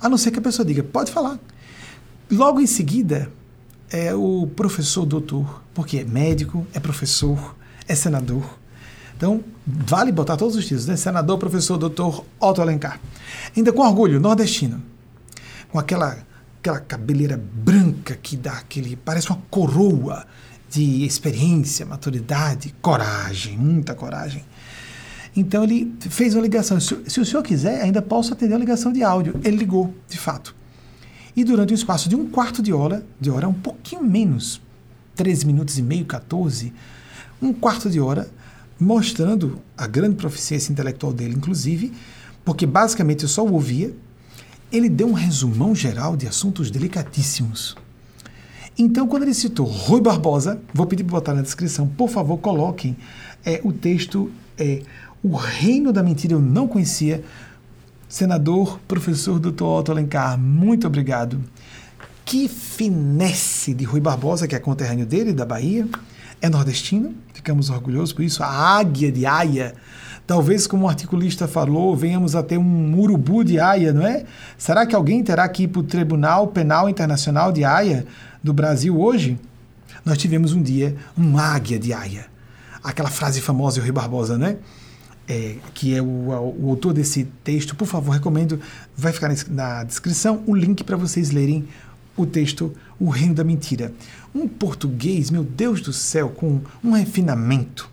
A 0.00 0.08
não 0.08 0.16
ser 0.16 0.30
que 0.30 0.38
a 0.38 0.40
pessoa 0.40 0.64
diga, 0.64 0.84
pode 0.84 1.10
falar. 1.10 1.36
Logo 2.30 2.60
em 2.60 2.66
seguida, 2.68 3.28
é 3.90 4.14
o 4.14 4.48
professor 4.54 5.04
doutor, 5.04 5.64
porque 5.74 5.98
é 5.98 6.04
médico, 6.04 6.64
é 6.72 6.78
professor, 6.78 7.56
é 7.88 7.94
senador. 7.96 8.44
Então, 9.16 9.42
vale 9.66 10.12
botar 10.12 10.36
todos 10.36 10.54
os 10.54 10.62
títulos, 10.62 10.86
né? 10.86 10.94
Senador, 10.94 11.36
professor, 11.36 11.76
doutor 11.76 12.24
Otto 12.38 12.62
Alencar. 12.62 13.00
Ainda 13.56 13.72
com 13.72 13.82
orgulho, 13.82 14.20
nordestino. 14.20 14.80
Com 15.72 15.78
aquela, 15.80 16.18
aquela 16.60 16.78
cabeleira 16.78 17.36
branca 17.36 18.14
que 18.14 18.36
dá 18.36 18.52
aquele. 18.52 18.94
parece 18.94 19.28
uma 19.28 19.40
coroa 19.50 20.24
de 20.70 21.04
experiência, 21.04 21.86
maturidade, 21.86 22.74
coragem, 22.80 23.56
muita 23.56 23.94
coragem. 23.94 24.44
Então 25.34 25.62
ele 25.62 25.94
fez 26.00 26.34
uma 26.34 26.42
ligação. 26.42 26.78
Se, 26.80 26.94
o 26.94 27.24
senhor 27.24 27.42
quiser, 27.42 27.80
ainda 27.82 28.02
posso 28.02 28.32
atender 28.32 28.54
a 28.54 28.58
ligação 28.58 28.92
de 28.92 29.02
áudio. 29.02 29.40
Ele 29.44 29.56
ligou, 29.56 29.94
de 30.08 30.18
fato. 30.18 30.54
E 31.36 31.44
durante 31.44 31.72
um 31.72 31.74
espaço 31.74 32.08
de 32.08 32.16
um 32.16 32.28
quarto 32.28 32.60
de 32.60 32.72
hora, 32.72 33.06
de 33.20 33.30
hora 33.30 33.48
um 33.48 33.54
pouquinho 33.54 34.02
menos, 34.02 34.60
13 35.14 35.46
minutos 35.46 35.78
e 35.78 35.82
meio, 35.82 36.04
14, 36.04 36.72
um 37.40 37.52
quarto 37.52 37.88
de 37.88 38.00
hora, 38.00 38.28
mostrando 38.78 39.60
a 39.76 39.86
grande 39.86 40.16
proficiência 40.16 40.72
intelectual 40.72 41.12
dele, 41.12 41.34
inclusive, 41.34 41.92
porque 42.44 42.66
basicamente 42.66 43.22
eu 43.22 43.28
só 43.28 43.44
o 43.44 43.52
ouvia. 43.52 43.94
Ele 44.70 44.88
deu 44.88 45.08
um 45.08 45.12
resumão 45.12 45.74
geral 45.74 46.16
de 46.16 46.26
assuntos 46.26 46.70
delicatíssimos. 46.70 47.76
Então, 48.80 49.08
quando 49.08 49.24
ele 49.24 49.34
citou 49.34 49.66
Rui 49.66 50.00
Barbosa, 50.00 50.60
vou 50.72 50.86
pedir 50.86 51.02
para 51.02 51.10
botar 51.10 51.34
na 51.34 51.42
descrição, 51.42 51.88
por 51.88 52.08
favor, 52.08 52.38
coloquem 52.38 52.96
é, 53.44 53.60
o 53.64 53.72
texto 53.72 54.30
é, 54.56 54.82
O 55.20 55.34
Reino 55.34 55.92
da 55.92 56.00
Mentira 56.00 56.34
Eu 56.34 56.40
Não 56.40 56.68
Conhecia, 56.68 57.24
Senador, 58.08 58.78
professor 58.86 59.40
Dr. 59.40 59.64
Otto 59.64 59.90
Alencar, 59.90 60.38
muito 60.38 60.86
obrigado. 60.86 61.40
Que 62.24 62.46
finesse 62.46 63.74
de 63.74 63.84
Rui 63.84 64.00
Barbosa, 64.00 64.46
que 64.46 64.54
é 64.54 64.60
conterrâneo 64.60 65.04
dele, 65.04 65.32
da 65.32 65.44
Bahia, 65.44 65.84
é 66.40 66.48
nordestino, 66.48 67.12
ficamos 67.34 67.70
orgulhosos 67.70 68.12
por 68.12 68.22
isso. 68.22 68.44
A 68.44 68.78
águia 68.78 69.10
de 69.10 69.26
Aia, 69.26 69.74
talvez 70.24 70.68
como 70.68 70.86
o 70.86 70.88
articulista 70.88 71.48
falou, 71.48 71.96
venhamos 71.96 72.36
a 72.36 72.44
ter 72.44 72.58
um 72.58 72.96
urubu 72.96 73.42
de 73.42 73.58
Aia, 73.58 73.92
não 73.92 74.06
é? 74.06 74.24
Será 74.56 74.86
que 74.86 74.94
alguém 74.94 75.24
terá 75.24 75.48
que 75.48 75.64
ir 75.64 75.68
para 75.68 75.80
o 75.80 75.82
Tribunal 75.82 76.46
Penal 76.46 76.88
Internacional 76.88 77.50
de 77.50 77.64
Aia 77.64 78.06
do 78.42 78.52
Brasil 78.52 78.98
hoje? 78.98 79.38
Nós 80.04 80.18
tivemos 80.18 80.52
um 80.52 80.62
dia 80.62 80.96
um 81.16 81.38
águia 81.38 81.78
de 81.78 81.92
Aia. 81.92 82.26
Aquela 82.82 83.10
frase 83.10 83.40
famosa 83.40 83.76
de 83.76 83.80
Rui 83.80 83.92
Barbosa, 83.92 84.38
né? 84.38 84.58
é, 85.28 85.56
que 85.74 85.94
é 85.94 86.00
o, 86.00 86.06
o, 86.06 86.70
autor 86.70 86.94
desse 86.94 87.24
texto, 87.44 87.76
por 87.76 87.86
favor, 87.86 88.12
recomendo, 88.12 88.58
vai 88.96 89.12
ficar 89.12 89.30
na 89.50 89.84
descrição 89.84 90.42
o 90.46 90.54
link 90.54 90.82
para 90.82 90.96
vocês 90.96 91.30
lerem 91.30 91.68
o 92.16 92.24
texto 92.24 92.74
O 92.98 93.10
Reino 93.10 93.34
da 93.34 93.44
Mentira. 93.44 93.92
Um 94.34 94.48
português, 94.48 95.30
meu 95.30 95.44
Deus 95.44 95.82
do 95.82 95.92
céu, 95.92 96.30
com 96.30 96.60
um 96.82 96.92
refinamento, 96.92 97.90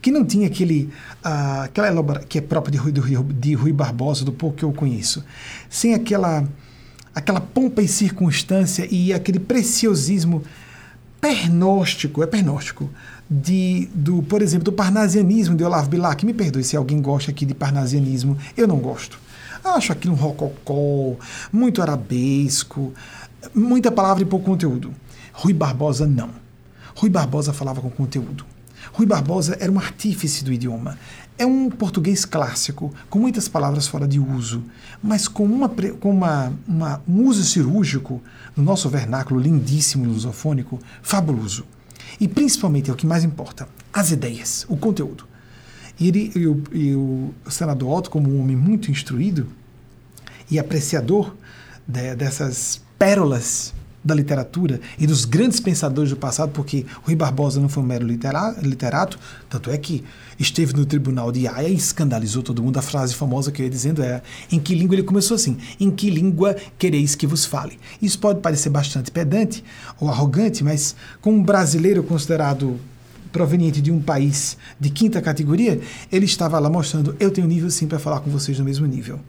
que 0.00 0.12
não 0.12 0.24
tinha 0.24 0.46
aquele, 0.46 0.88
aquela 1.22 2.14
que 2.20 2.38
é 2.38 2.40
própria 2.40 2.70
de 2.70 2.78
Rui, 2.78 2.92
de 3.34 3.54
Rui 3.54 3.72
Barbosa, 3.72 4.24
do 4.24 4.32
pouco 4.32 4.56
que 4.56 4.64
eu 4.64 4.72
conheço, 4.72 5.24
sem 5.68 5.94
aquela, 5.94 6.46
aquela 7.18 7.40
pompa 7.40 7.82
e 7.82 7.88
circunstância 7.88 8.86
e 8.90 9.12
aquele 9.12 9.38
preciosismo 9.38 10.42
pernóstico, 11.20 12.22
é 12.22 12.26
pernóstico, 12.26 12.88
de, 13.28 13.88
do, 13.92 14.22
por 14.22 14.40
exemplo, 14.40 14.64
do 14.64 14.72
parnasianismo 14.72 15.56
de 15.56 15.64
Olavo 15.64 15.90
Bilac. 15.90 16.24
Me 16.24 16.32
perdoe 16.32 16.64
se 16.64 16.76
alguém 16.76 17.02
gosta 17.02 17.30
aqui 17.30 17.44
de 17.44 17.54
parnasianismo, 17.54 18.38
eu 18.56 18.66
não 18.66 18.78
gosto. 18.78 19.18
Acho 19.64 19.92
aquilo 19.92 20.14
um 20.14 20.16
rococó, 20.16 21.16
muito 21.52 21.82
arabesco, 21.82 22.92
muita 23.54 23.90
palavra 23.90 24.22
e 24.22 24.26
pouco 24.26 24.46
conteúdo. 24.46 24.92
Rui 25.32 25.52
Barbosa 25.52 26.06
não. 26.06 26.30
Rui 26.94 27.10
Barbosa 27.10 27.52
falava 27.52 27.80
com 27.80 27.90
conteúdo. 27.90 28.44
Rui 28.92 29.06
Barbosa 29.06 29.56
era 29.60 29.70
um 29.70 29.78
artífice 29.78 30.44
do 30.44 30.52
idioma. 30.52 30.98
É 31.38 31.46
um 31.46 31.70
português 31.70 32.24
clássico, 32.24 32.92
com 33.08 33.20
muitas 33.20 33.46
palavras 33.46 33.86
fora 33.86 34.08
de 34.08 34.18
uso, 34.18 34.64
mas 35.00 35.28
com, 35.28 35.44
uma, 35.44 35.68
com 36.00 36.10
uma, 36.10 36.52
uma, 36.66 37.02
um 37.06 37.24
uso 37.24 37.44
cirúrgico 37.44 38.20
no 38.56 38.64
nosso 38.64 38.88
vernáculo 38.88 39.38
lindíssimo 39.38 40.04
lusofônico, 40.04 40.80
fabuloso. 41.00 41.64
E 42.18 42.26
principalmente 42.26 42.90
é 42.90 42.92
o 42.92 42.96
que 42.96 43.06
mais 43.06 43.22
importa: 43.22 43.68
as 43.92 44.10
ideias, 44.10 44.66
o 44.68 44.76
conteúdo. 44.76 45.24
E, 46.00 46.08
ele, 46.08 46.32
e, 46.34 46.46
o, 46.46 46.62
e 46.72 46.94
o 46.94 47.32
senador 47.48 47.98
Otto, 47.98 48.10
como 48.10 48.28
um 48.28 48.40
homem 48.40 48.56
muito 48.56 48.90
instruído 48.90 49.46
e 50.50 50.58
apreciador 50.58 51.36
de, 51.86 52.16
dessas 52.16 52.80
pérolas 52.98 53.72
da 54.02 54.14
literatura 54.14 54.80
e 54.98 55.06
dos 55.06 55.24
grandes 55.24 55.60
pensadores 55.60 56.10
do 56.10 56.16
passado, 56.16 56.50
porque 56.52 56.86
Rui 57.02 57.16
Barbosa 57.16 57.60
não 57.60 57.68
foi 57.68 57.82
um 57.82 57.86
mero 57.86 58.06
literato, 58.06 59.18
tanto 59.48 59.70
é 59.70 59.76
que 59.76 60.04
esteve 60.38 60.72
no 60.74 60.86
tribunal 60.86 61.32
de 61.32 61.46
Haia 61.46 61.68
e 61.68 61.74
escandalizou 61.74 62.42
todo 62.42 62.62
mundo. 62.62 62.78
A 62.78 62.82
frase 62.82 63.14
famosa 63.14 63.50
que 63.50 63.60
eu 63.60 63.64
ia 63.64 63.70
dizendo 63.70 64.02
é: 64.02 64.22
em 64.50 64.58
que 64.58 64.74
língua 64.74 64.94
ele 64.94 65.02
começou 65.02 65.34
assim? 65.34 65.56
Em 65.80 65.90
que 65.90 66.10
língua 66.10 66.56
quereis 66.78 67.14
que 67.14 67.26
vos 67.26 67.44
fale? 67.44 67.78
Isso 68.00 68.18
pode 68.18 68.40
parecer 68.40 68.70
bastante 68.70 69.10
pedante 69.10 69.64
ou 70.00 70.08
arrogante, 70.08 70.62
mas 70.62 70.94
como 71.20 71.38
um 71.38 71.42
brasileiro 71.42 72.02
considerado 72.02 72.78
proveniente 73.32 73.80
de 73.80 73.90
um 73.92 74.00
país 74.00 74.56
de 74.80 74.90
quinta 74.90 75.20
categoria, 75.20 75.80
ele 76.10 76.24
estava 76.24 76.58
lá 76.58 76.70
mostrando: 76.70 77.16
eu 77.18 77.30
tenho 77.30 77.46
nível 77.46 77.70
sim 77.70 77.86
para 77.86 77.98
falar 77.98 78.20
com 78.20 78.30
vocês 78.30 78.58
no 78.58 78.64
mesmo 78.64 78.86
nível. 78.86 79.20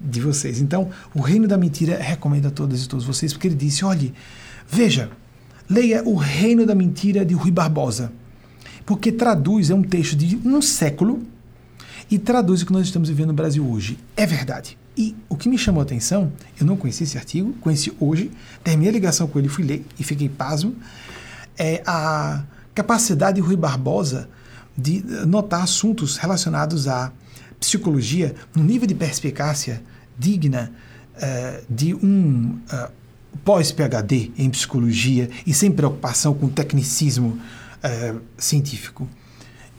De 0.00 0.20
vocês. 0.20 0.60
Então, 0.60 0.90
o 1.14 1.20
Reino 1.20 1.48
da 1.48 1.56
Mentira 1.56 1.98
recomendo 1.98 2.46
a 2.46 2.50
todas 2.50 2.84
e 2.84 2.88
todos 2.88 3.04
vocês, 3.04 3.32
porque 3.32 3.48
ele 3.48 3.54
disse: 3.54 3.84
olhe, 3.84 4.12
veja, 4.68 5.10
leia 5.68 6.02
O 6.04 6.14
Reino 6.14 6.66
da 6.66 6.74
Mentira 6.74 7.24
de 7.24 7.34
Rui 7.34 7.50
Barbosa, 7.50 8.12
porque 8.84 9.10
traduz, 9.10 9.70
é 9.70 9.74
um 9.74 9.82
texto 9.82 10.16
de 10.16 10.36
um 10.44 10.60
século 10.62 11.22
e 12.10 12.18
traduz 12.18 12.62
o 12.62 12.66
que 12.66 12.72
nós 12.72 12.86
estamos 12.86 13.08
vivendo 13.08 13.28
no 13.28 13.34
Brasil 13.34 13.68
hoje. 13.68 13.98
É 14.16 14.26
verdade. 14.26 14.78
E 14.96 15.14
o 15.28 15.36
que 15.36 15.48
me 15.48 15.58
chamou 15.58 15.80
a 15.80 15.82
atenção, 15.82 16.32
eu 16.58 16.64
não 16.64 16.76
conheci 16.76 17.04
esse 17.04 17.18
artigo, 17.18 17.52
conheci 17.60 17.92
hoje, 18.00 18.30
terminei 18.64 18.90
a 18.90 18.92
ligação 18.92 19.26
com 19.26 19.38
ele, 19.38 19.48
fui 19.48 19.64
ler 19.64 19.84
e 19.98 20.04
fiquei 20.04 20.28
pasmo, 20.28 20.74
é 21.58 21.82
a 21.86 22.44
capacidade 22.74 23.36
de 23.36 23.46
Rui 23.46 23.56
Barbosa 23.56 24.28
de 24.76 25.02
notar 25.26 25.62
assuntos 25.62 26.16
relacionados 26.16 26.86
à 26.88 27.12
psicologia 27.60 28.34
no 28.54 28.62
nível 28.62 28.86
de 28.86 28.94
perspicácia 28.94 29.82
digna 30.18 30.72
uh, 31.16 31.64
de 31.68 31.94
um 31.94 32.58
uh, 32.72 32.90
pós-PhD 33.44 34.32
em 34.38 34.50
psicologia 34.50 35.28
e 35.46 35.52
sem 35.52 35.70
preocupação 35.70 36.34
com 36.34 36.48
tecnicismo 36.48 37.38
uh, 37.82 38.20
científico 38.38 39.08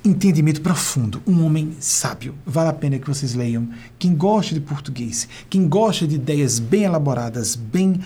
entendimento 0.05 0.61
profundo, 0.61 1.21
um 1.27 1.43
homem 1.43 1.75
sábio. 1.81 2.33
Vale 2.45 2.69
a 2.69 2.73
pena 2.73 2.97
que 2.97 3.07
vocês 3.07 3.33
leiam. 3.33 3.67
Quem 3.99 4.15
gosta 4.15 4.53
de 4.53 4.61
português, 4.61 5.27
quem 5.49 5.67
gosta 5.67 6.07
de 6.07 6.15
ideias 6.15 6.59
bem 6.59 6.83
elaboradas, 6.83 7.57
bem 7.57 7.99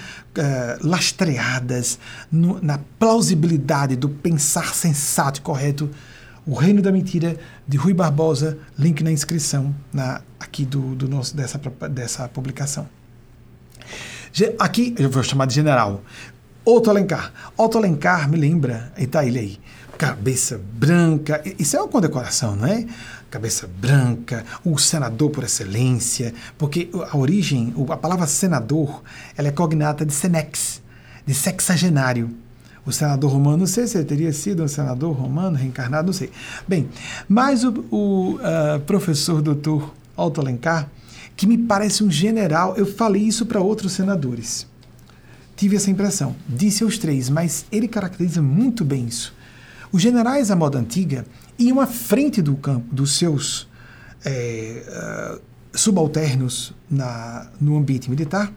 lastreadas 0.81 1.99
no, 2.31 2.59
na 2.59 2.79
plausibilidade 2.97 3.95
do 3.95 4.09
pensar 4.09 4.73
sensato 4.73 5.41
e 5.41 5.43
correto, 5.43 5.91
O 6.45 6.55
Reino 6.55 6.81
da 6.81 6.91
Mentira, 6.91 7.37
de 7.67 7.77
Rui 7.77 7.93
Barbosa, 7.93 8.57
link 8.77 9.03
na 9.03 9.11
inscrição 9.11 9.75
na, 9.93 10.21
aqui 10.39 10.65
do, 10.65 10.95
do 10.95 11.07
nosso, 11.07 11.35
dessa, 11.35 11.59
dessa 11.89 12.27
publicação. 12.27 12.89
Aqui, 14.57 14.95
eu 14.97 15.09
vou 15.09 15.21
chamar 15.23 15.45
de 15.45 15.53
general. 15.53 16.01
Otto 16.63 16.89
Alencar. 16.89 17.31
Otto 17.57 17.77
Alencar 17.77 18.29
me 18.29 18.37
lembra, 18.37 18.91
e 18.97 19.05
tá 19.05 19.25
ele 19.25 19.39
aí, 19.39 19.59
cabeça 19.97 20.59
branca. 20.73 21.43
Isso 21.59 21.77
é 21.77 21.79
uma 21.79 21.87
condecoração, 21.87 22.55
não 22.55 22.67
é? 22.67 22.85
Cabeça 23.29 23.67
branca, 23.67 24.43
o 24.63 24.77
senador 24.77 25.29
por 25.29 25.43
excelência, 25.43 26.33
porque 26.57 26.89
a 27.11 27.17
origem, 27.17 27.73
a 27.89 27.97
palavra 27.97 28.25
senador, 28.25 29.03
ela 29.37 29.47
é 29.47 29.51
cognata 29.51 30.05
de 30.05 30.13
senex, 30.13 30.81
de 31.25 31.33
sexagenário. 31.33 32.35
O 32.85 32.91
senador 32.91 33.31
romano, 33.31 33.57
não 33.57 33.67
sei 33.67 33.85
se 33.85 33.97
ele 33.97 34.05
teria 34.05 34.33
sido 34.33 34.63
um 34.63 34.67
senador 34.67 35.15
romano 35.15 35.55
reencarnado, 35.55 36.07
não 36.07 36.13
sei. 36.13 36.31
Bem, 36.67 36.89
mas 37.29 37.63
o, 37.63 37.85
o 37.91 38.35
uh, 38.35 38.79
professor 38.87 39.41
doutor 39.41 39.93
Otto 40.17 40.41
Alencar, 40.41 40.89
que 41.35 41.45
me 41.45 41.57
parece 41.57 42.03
um 42.03 42.09
general, 42.09 42.75
eu 42.75 42.85
falei 42.85 43.21
isso 43.21 43.45
para 43.45 43.61
outros 43.61 43.91
senadores. 43.91 44.67
Tive 45.55 45.75
essa 45.75 45.91
impressão. 45.91 46.35
Disse 46.47 46.83
aos 46.83 46.97
três, 46.97 47.29
mas 47.29 47.65
ele 47.71 47.87
caracteriza 47.87 48.41
muito 48.41 48.83
bem 48.83 49.05
isso. 49.05 49.33
Os 49.91 50.01
generais 50.01 50.49
à 50.49 50.55
moda 50.55 50.79
antiga 50.79 51.25
iam 51.59 51.79
à 51.79 51.85
frente 51.85 52.41
do 52.41 52.55
campo 52.55 52.93
dos 52.93 53.15
seus 53.15 53.67
é, 54.25 55.37
uh, 55.37 55.41
subalternos 55.77 56.73
na, 56.89 57.47
no 57.59 57.77
ambiente 57.77 58.09
militar, 58.09 58.51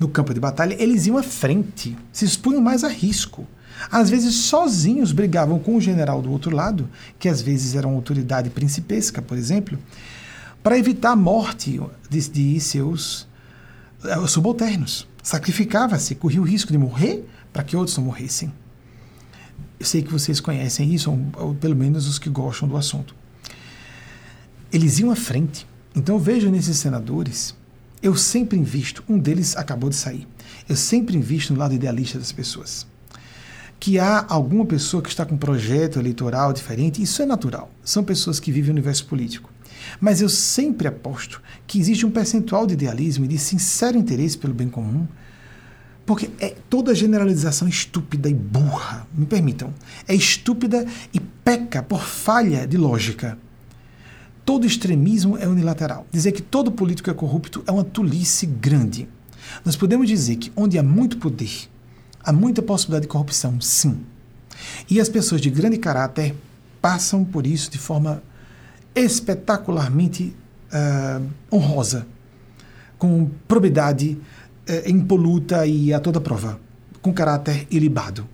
no 0.00 0.08
campo 0.08 0.32
de 0.32 0.40
batalha, 0.40 0.74
eles 0.82 1.06
iam 1.06 1.18
à 1.18 1.22
frente, 1.22 1.96
se 2.10 2.24
expunham 2.24 2.62
mais 2.62 2.82
a 2.82 2.88
risco. 2.88 3.46
Às 3.90 4.08
vezes 4.08 4.34
sozinhos 4.34 5.12
brigavam 5.12 5.58
com 5.58 5.76
o 5.76 5.80
general 5.80 6.22
do 6.22 6.32
outro 6.32 6.56
lado, 6.56 6.88
que 7.18 7.28
às 7.28 7.42
vezes 7.42 7.74
era 7.74 7.86
uma 7.86 7.96
autoridade 7.96 8.48
principesca, 8.48 9.20
por 9.20 9.36
exemplo, 9.36 9.78
para 10.62 10.78
evitar 10.78 11.12
a 11.12 11.16
morte 11.16 11.78
de, 12.08 12.28
de 12.28 12.60
seus 12.60 13.28
uh, 14.02 14.26
subalternos. 14.26 15.06
Sacrificava-se, 15.22 16.14
corria 16.14 16.40
o 16.40 16.44
risco 16.44 16.72
de 16.72 16.78
morrer 16.78 17.26
para 17.52 17.62
que 17.62 17.76
outros 17.76 17.96
não 17.96 18.04
morressem. 18.04 18.52
Eu 19.78 19.84
sei 19.84 20.02
que 20.02 20.12
vocês 20.12 20.40
conhecem 20.40 20.94
isso, 20.94 21.10
ou, 21.10 21.46
ou 21.46 21.54
pelo 21.54 21.76
menos 21.76 22.06
os 22.06 22.18
que 22.18 22.28
gostam 22.30 22.68
do 22.68 22.76
assunto. 22.76 23.14
Eles 24.72 24.98
iam 24.98 25.10
à 25.10 25.16
frente. 25.16 25.66
Então 25.94 26.18
vejo 26.18 26.50
nesses 26.50 26.76
senadores, 26.76 27.54
eu 28.02 28.16
sempre 28.16 28.58
invisto, 28.58 29.04
um 29.08 29.18
deles 29.18 29.56
acabou 29.56 29.90
de 29.90 29.96
sair, 29.96 30.26
eu 30.68 30.76
sempre 30.76 31.16
invisto 31.16 31.52
no 31.52 31.58
lado 31.58 31.74
idealista 31.74 32.18
das 32.18 32.32
pessoas. 32.32 32.86
Que 33.78 33.98
há 33.98 34.26
alguma 34.28 34.66
pessoa 34.66 35.02
que 35.02 35.08
está 35.08 35.24
com 35.24 35.34
um 35.34 35.38
projeto 35.38 35.98
eleitoral 35.98 36.52
diferente, 36.52 37.02
isso 37.02 37.22
é 37.22 37.26
natural. 37.26 37.70
São 37.82 38.04
pessoas 38.04 38.38
que 38.38 38.52
vivem 38.52 38.70
o 38.70 38.74
universo 38.74 39.06
político. 39.06 39.50
Mas 39.98 40.20
eu 40.20 40.28
sempre 40.28 40.86
aposto 40.86 41.40
que 41.66 41.78
existe 41.78 42.04
um 42.04 42.10
percentual 42.10 42.66
de 42.66 42.74
idealismo 42.74 43.24
e 43.24 43.28
de 43.28 43.38
sincero 43.38 43.96
interesse 43.96 44.36
pelo 44.36 44.52
bem 44.52 44.68
comum 44.68 45.06
porque 46.10 46.28
é 46.40 46.56
toda 46.68 46.92
generalização 46.92 47.68
estúpida 47.68 48.28
e 48.28 48.34
burra, 48.34 49.06
me 49.14 49.24
permitam, 49.24 49.72
é 50.08 50.14
estúpida 50.14 50.84
e 51.14 51.20
peca 51.20 51.84
por 51.84 52.02
falha 52.02 52.66
de 52.66 52.76
lógica. 52.76 53.38
Todo 54.50 54.66
extremismo 54.66 55.38
é 55.38 55.46
unilateral. 55.46 56.04
Dizer 56.10 56.32
que 56.32 56.42
todo 56.42 56.72
político 56.72 57.08
é 57.08 57.14
corrupto 57.14 57.62
é 57.68 57.70
uma 57.70 57.84
tolice 57.84 58.46
grande. 58.46 59.08
Nós 59.64 59.76
podemos 59.76 60.08
dizer 60.08 60.34
que 60.38 60.50
onde 60.56 60.76
há 60.76 60.82
muito 60.82 61.18
poder, 61.18 61.68
há 62.20 62.32
muita 62.32 62.60
possibilidade 62.60 63.02
de 63.02 63.08
corrupção, 63.08 63.60
sim. 63.60 64.00
E 64.90 65.00
as 65.00 65.08
pessoas 65.08 65.40
de 65.40 65.48
grande 65.50 65.78
caráter 65.78 66.34
passam 66.82 67.24
por 67.24 67.46
isso 67.46 67.70
de 67.70 67.78
forma 67.78 68.24
espetacularmente 68.92 70.34
uh, 70.72 71.24
honrosa, 71.54 72.04
com 72.98 73.30
probidade, 73.46 74.18
é, 74.66 74.90
impoluta 74.90 75.64
e 75.64 75.94
a 75.94 76.00
toda 76.00 76.20
prova, 76.20 76.58
com 77.00 77.12
caráter 77.12 77.68
ilibado. 77.70 78.26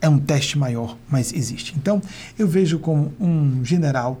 É 0.00 0.08
um 0.08 0.18
teste 0.18 0.58
maior, 0.58 0.98
mas 1.08 1.32
existe. 1.32 1.72
Então, 1.76 2.02
eu 2.36 2.48
vejo 2.48 2.80
como 2.80 3.14
um 3.20 3.64
general 3.64 4.20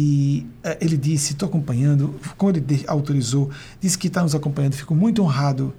e 0.00 0.46
é, 0.62 0.78
ele 0.80 0.96
disse, 0.96 1.32
estou 1.32 1.48
acompanhando, 1.48 2.14
quando 2.36 2.58
ele 2.58 2.84
autorizou, 2.86 3.50
disse 3.80 3.98
que 3.98 4.06
está 4.06 4.22
nos 4.22 4.32
acompanhando, 4.32 4.74
fico 4.74 4.94
muito 4.94 5.20
honrado, 5.24 5.74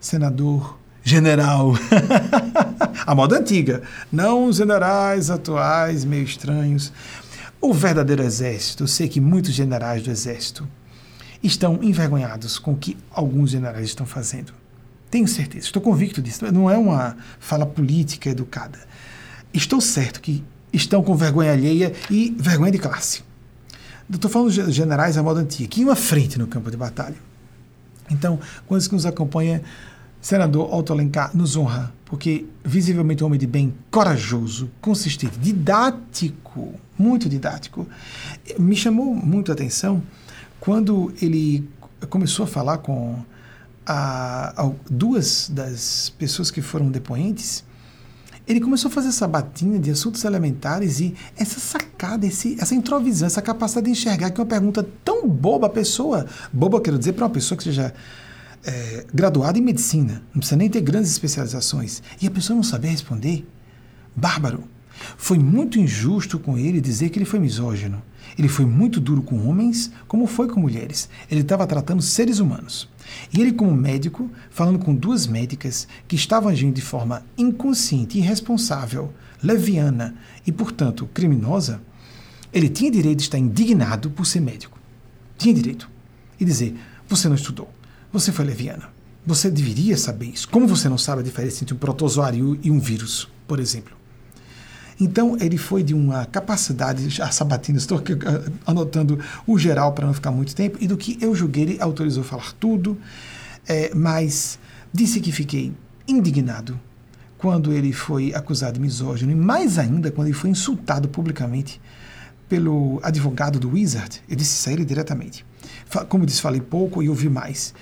senador, 0.00 0.76
general, 1.04 1.74
a 3.06 3.14
moda 3.14 3.38
antiga, 3.38 3.80
não 4.10 4.46
os 4.46 4.56
generais 4.56 5.30
atuais, 5.30 6.04
meio 6.04 6.24
estranhos. 6.24 6.92
O 7.60 7.72
verdadeiro 7.72 8.24
exército, 8.24 8.82
eu 8.82 8.88
sei 8.88 9.08
que 9.08 9.20
muitos 9.20 9.52
generais 9.52 10.02
do 10.02 10.10
exército 10.10 10.66
estão 11.40 11.78
envergonhados 11.80 12.58
com 12.58 12.72
o 12.72 12.76
que 12.76 12.96
alguns 13.08 13.50
generais 13.50 13.86
estão 13.86 14.04
fazendo. 14.04 14.52
Tenho 15.12 15.28
certeza, 15.28 15.66
estou 15.66 15.80
convicto 15.80 16.20
disso. 16.20 16.44
Não 16.52 16.68
é 16.68 16.76
uma 16.76 17.16
fala 17.38 17.64
política 17.64 18.30
educada. 18.30 18.80
Estou 19.54 19.80
certo 19.80 20.20
que 20.20 20.42
estão 20.72 21.04
com 21.04 21.14
vergonha 21.14 21.52
alheia 21.52 21.92
e 22.10 22.34
vergonha 22.36 22.72
de 22.72 22.78
classe. 22.78 23.29
Estou 24.12 24.30
falando 24.30 24.50
de 24.50 24.72
generais 24.72 25.16
à 25.16 25.22
moda 25.22 25.40
antiga, 25.40 25.68
que 25.68 25.82
iam 25.82 25.90
à 25.90 25.96
frente 25.96 26.38
no 26.38 26.46
campo 26.46 26.70
de 26.70 26.76
batalha. 26.76 27.16
Então, 28.10 28.40
quando 28.66 28.84
nos 28.90 29.06
acompanha, 29.06 29.62
senador 30.20 30.72
Otto 30.74 30.92
Alencar 30.92 31.34
nos 31.34 31.56
honra, 31.56 31.92
porque 32.04 32.44
visivelmente 32.64 33.22
um 33.22 33.28
homem 33.28 33.38
de 33.38 33.46
bem, 33.46 33.72
corajoso, 33.90 34.68
consistente, 34.80 35.38
didático, 35.38 36.74
muito 36.98 37.28
didático. 37.28 37.86
Me 38.58 38.74
chamou 38.74 39.14
muito 39.14 39.52
a 39.52 39.54
atenção 39.54 40.02
quando 40.58 41.12
ele 41.22 41.68
começou 42.08 42.44
a 42.44 42.48
falar 42.48 42.78
com 42.78 43.16
a, 43.86 44.62
a, 44.62 44.72
duas 44.90 45.48
das 45.48 46.12
pessoas 46.18 46.50
que 46.50 46.60
foram 46.60 46.90
depoentes, 46.90 47.64
ele 48.50 48.60
começou 48.60 48.88
a 48.88 48.92
fazer 48.92 49.08
essa 49.08 49.28
batina 49.28 49.78
de 49.78 49.92
assuntos 49.92 50.24
elementares 50.24 50.98
e 50.98 51.14
essa 51.36 51.60
sacada, 51.60 52.26
esse, 52.26 52.56
essa 52.60 52.74
introvisão, 52.74 53.28
essa 53.28 53.40
capacidade 53.40 53.86
de 53.86 53.92
enxergar 53.92 54.28
que 54.30 54.40
uma 54.40 54.46
pergunta 54.46 54.84
tão 55.04 55.28
boba, 55.28 55.68
a 55.68 55.70
pessoa, 55.70 56.26
boba 56.52 56.80
quero 56.80 56.98
dizer 56.98 57.12
para 57.12 57.26
uma 57.26 57.30
pessoa 57.30 57.56
que 57.56 57.62
seja 57.62 57.94
é, 58.64 59.06
graduada 59.14 59.56
em 59.56 59.62
medicina, 59.62 60.20
não 60.34 60.40
precisa 60.40 60.56
nem 60.56 60.68
ter 60.68 60.80
grandes 60.80 61.12
especializações, 61.12 62.02
e 62.20 62.26
a 62.26 62.30
pessoa 62.30 62.56
não 62.56 62.64
saber 62.64 62.88
responder, 62.88 63.46
bárbaro. 64.16 64.64
Foi 65.16 65.38
muito 65.38 65.78
injusto 65.78 66.36
com 66.36 66.58
ele 66.58 66.80
dizer 66.80 67.10
que 67.10 67.18
ele 67.18 67.24
foi 67.24 67.38
misógino. 67.38 68.02
Ele 68.38 68.48
foi 68.48 68.64
muito 68.64 69.00
duro 69.00 69.22
com 69.22 69.48
homens, 69.48 69.90
como 70.06 70.26
foi 70.26 70.48
com 70.48 70.60
mulheres. 70.60 71.08
Ele 71.30 71.40
estava 71.40 71.66
tratando 71.66 72.02
seres 72.02 72.38
humanos. 72.38 72.88
E 73.32 73.40
ele, 73.40 73.52
como 73.52 73.74
médico, 73.74 74.30
falando 74.50 74.78
com 74.78 74.94
duas 74.94 75.26
médicas 75.26 75.88
que 76.06 76.16
estavam 76.16 76.48
agindo 76.48 76.74
de 76.74 76.80
forma 76.80 77.24
inconsciente, 77.36 78.18
irresponsável, 78.18 79.12
leviana 79.42 80.14
e, 80.46 80.52
portanto, 80.52 81.08
criminosa, 81.12 81.80
ele 82.52 82.68
tinha 82.68 82.90
direito 82.90 83.18
de 83.18 83.24
estar 83.24 83.38
indignado 83.38 84.10
por 84.10 84.26
ser 84.26 84.40
médico. 84.40 84.78
Tinha 85.38 85.54
direito. 85.54 85.88
E 86.38 86.44
dizer: 86.44 86.76
você 87.08 87.28
não 87.28 87.36
estudou, 87.36 87.68
você 88.12 88.32
foi 88.32 88.44
leviana. 88.44 88.88
Você 89.26 89.50
deveria 89.50 89.96
saber 89.96 90.26
isso. 90.26 90.48
Como 90.48 90.66
você 90.66 90.88
não 90.88 90.96
sabe 90.96 91.20
a 91.20 91.24
diferença 91.24 91.62
entre 91.62 91.74
um 91.74 91.78
protozoário 91.78 92.58
e 92.62 92.70
um 92.70 92.80
vírus, 92.80 93.28
por 93.46 93.60
exemplo? 93.60 93.99
Então, 95.00 95.36
ele 95.40 95.56
foi 95.56 95.82
de 95.82 95.94
uma 95.94 96.26
capacidade, 96.26 97.22
a 97.22 97.30
Sabatina, 97.30 97.78
estou 97.78 97.98
eh, 97.98 98.50
anotando 98.66 99.18
o 99.46 99.58
geral 99.58 99.92
para 99.92 100.06
não 100.06 100.12
ficar 100.12 100.30
muito 100.30 100.54
tempo, 100.54 100.76
e 100.80 100.86
do 100.86 100.96
que 100.96 101.16
eu 101.20 101.34
julguei, 101.34 101.62
ele 101.62 101.80
autorizou 101.80 102.22
falar 102.22 102.52
tudo, 102.60 102.98
é, 103.66 103.94
mas 103.94 104.58
disse 104.92 105.20
que 105.20 105.32
fiquei 105.32 105.72
indignado 106.06 106.78
quando 107.38 107.72
ele 107.72 107.92
foi 107.92 108.34
acusado 108.34 108.74
de 108.74 108.80
misógino, 108.80 109.32
e 109.32 109.34
mais 109.34 109.78
ainda 109.78 110.10
quando 110.10 110.26
ele 110.26 110.36
foi 110.36 110.50
insultado 110.50 111.08
publicamente 111.08 111.80
pelo 112.46 113.00
advogado 113.02 113.58
do 113.58 113.70
Wizard. 113.70 114.20
Eu 114.28 114.36
disse 114.36 114.58
isso 114.58 114.68
a 114.68 114.72
ele 114.72 114.84
diretamente. 114.84 115.46
Como 116.08 116.26
disse, 116.26 116.42
falei 116.42 116.60
pouco 116.60 117.02
e 117.02 117.08
ouvi 117.08 117.30
mais. 117.30 117.72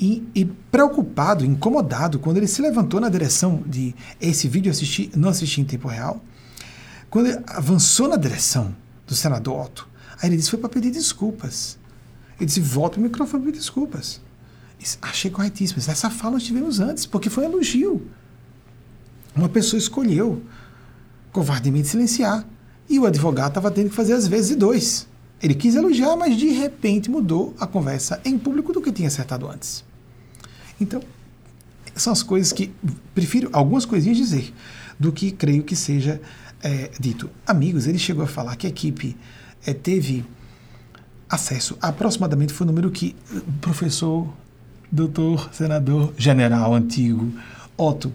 E, 0.00 0.26
e, 0.34 0.44
preocupado, 0.44 1.44
incomodado, 1.44 2.18
quando 2.18 2.38
ele 2.38 2.48
se 2.48 2.60
levantou 2.60 3.00
na 3.00 3.08
direção 3.08 3.62
de 3.64 3.94
esse 4.20 4.48
vídeo 4.48 4.72
assistir, 4.72 5.10
não 5.14 5.28
assisti 5.28 5.60
em 5.60 5.64
tempo 5.64 5.86
real, 5.86 6.20
quando 7.14 7.28
avançou 7.46 8.08
na 8.08 8.16
direção 8.16 8.74
do 9.06 9.14
senador 9.14 9.66
Otto, 9.66 9.88
aí 10.20 10.28
ele 10.28 10.36
disse: 10.36 10.50
foi 10.50 10.58
para 10.58 10.68
pedir 10.68 10.90
desculpas. 10.90 11.78
Ele 12.38 12.46
disse: 12.46 12.58
volta 12.58 12.98
o 12.98 13.00
microfone 13.00 13.40
para 13.40 13.52
pedir 13.52 13.60
desculpas. 13.60 14.20
Disse, 14.80 14.98
Achei 15.00 15.30
corretíssimo. 15.30 15.78
Essa 15.78 16.10
fala 16.10 16.32
nós 16.32 16.42
tivemos 16.42 16.80
antes, 16.80 17.06
porque 17.06 17.30
foi 17.30 17.44
um 17.44 17.50
elogio. 17.50 18.04
Uma 19.36 19.48
pessoa 19.48 19.78
escolheu 19.78 20.42
covardemente 21.30 21.86
silenciar. 21.86 22.44
E 22.90 22.98
o 22.98 23.06
advogado 23.06 23.50
estava 23.50 23.70
tendo 23.70 23.90
que 23.90 23.94
fazer 23.94 24.14
as 24.14 24.26
vezes 24.26 24.48
de 24.48 24.56
dois. 24.56 25.06
Ele 25.40 25.54
quis 25.54 25.76
elogiar, 25.76 26.16
mas 26.16 26.36
de 26.36 26.48
repente 26.48 27.08
mudou 27.08 27.54
a 27.60 27.66
conversa 27.66 28.20
em 28.24 28.36
público 28.36 28.72
do 28.72 28.82
que 28.82 28.90
tinha 28.90 29.06
acertado 29.06 29.48
antes. 29.48 29.84
Então, 30.80 31.00
são 31.94 32.12
as 32.12 32.24
coisas 32.24 32.52
que 32.52 32.74
prefiro 33.14 33.50
algumas 33.52 33.84
coisinhas 33.84 34.16
dizer 34.16 34.52
do 34.98 35.12
que 35.12 35.30
creio 35.30 35.62
que 35.62 35.76
seja 35.76 36.20
é, 36.64 36.90
dito. 36.98 37.30
Amigos, 37.46 37.86
ele 37.86 37.98
chegou 37.98 38.24
a 38.24 38.26
falar 38.26 38.56
que 38.56 38.66
a 38.66 38.70
equipe 38.70 39.16
é, 39.64 39.72
teve 39.72 40.24
acesso 41.28 41.76
a 41.80 41.88
aproximadamente 41.88 42.52
foi 42.52 42.66
o 42.66 42.68
número 42.68 42.90
que 42.90 43.14
o 43.30 43.52
professor, 43.60 44.28
doutor, 44.90 45.48
senador, 45.52 46.12
general 46.16 46.74
antigo 46.74 47.32
Otto 47.76 48.12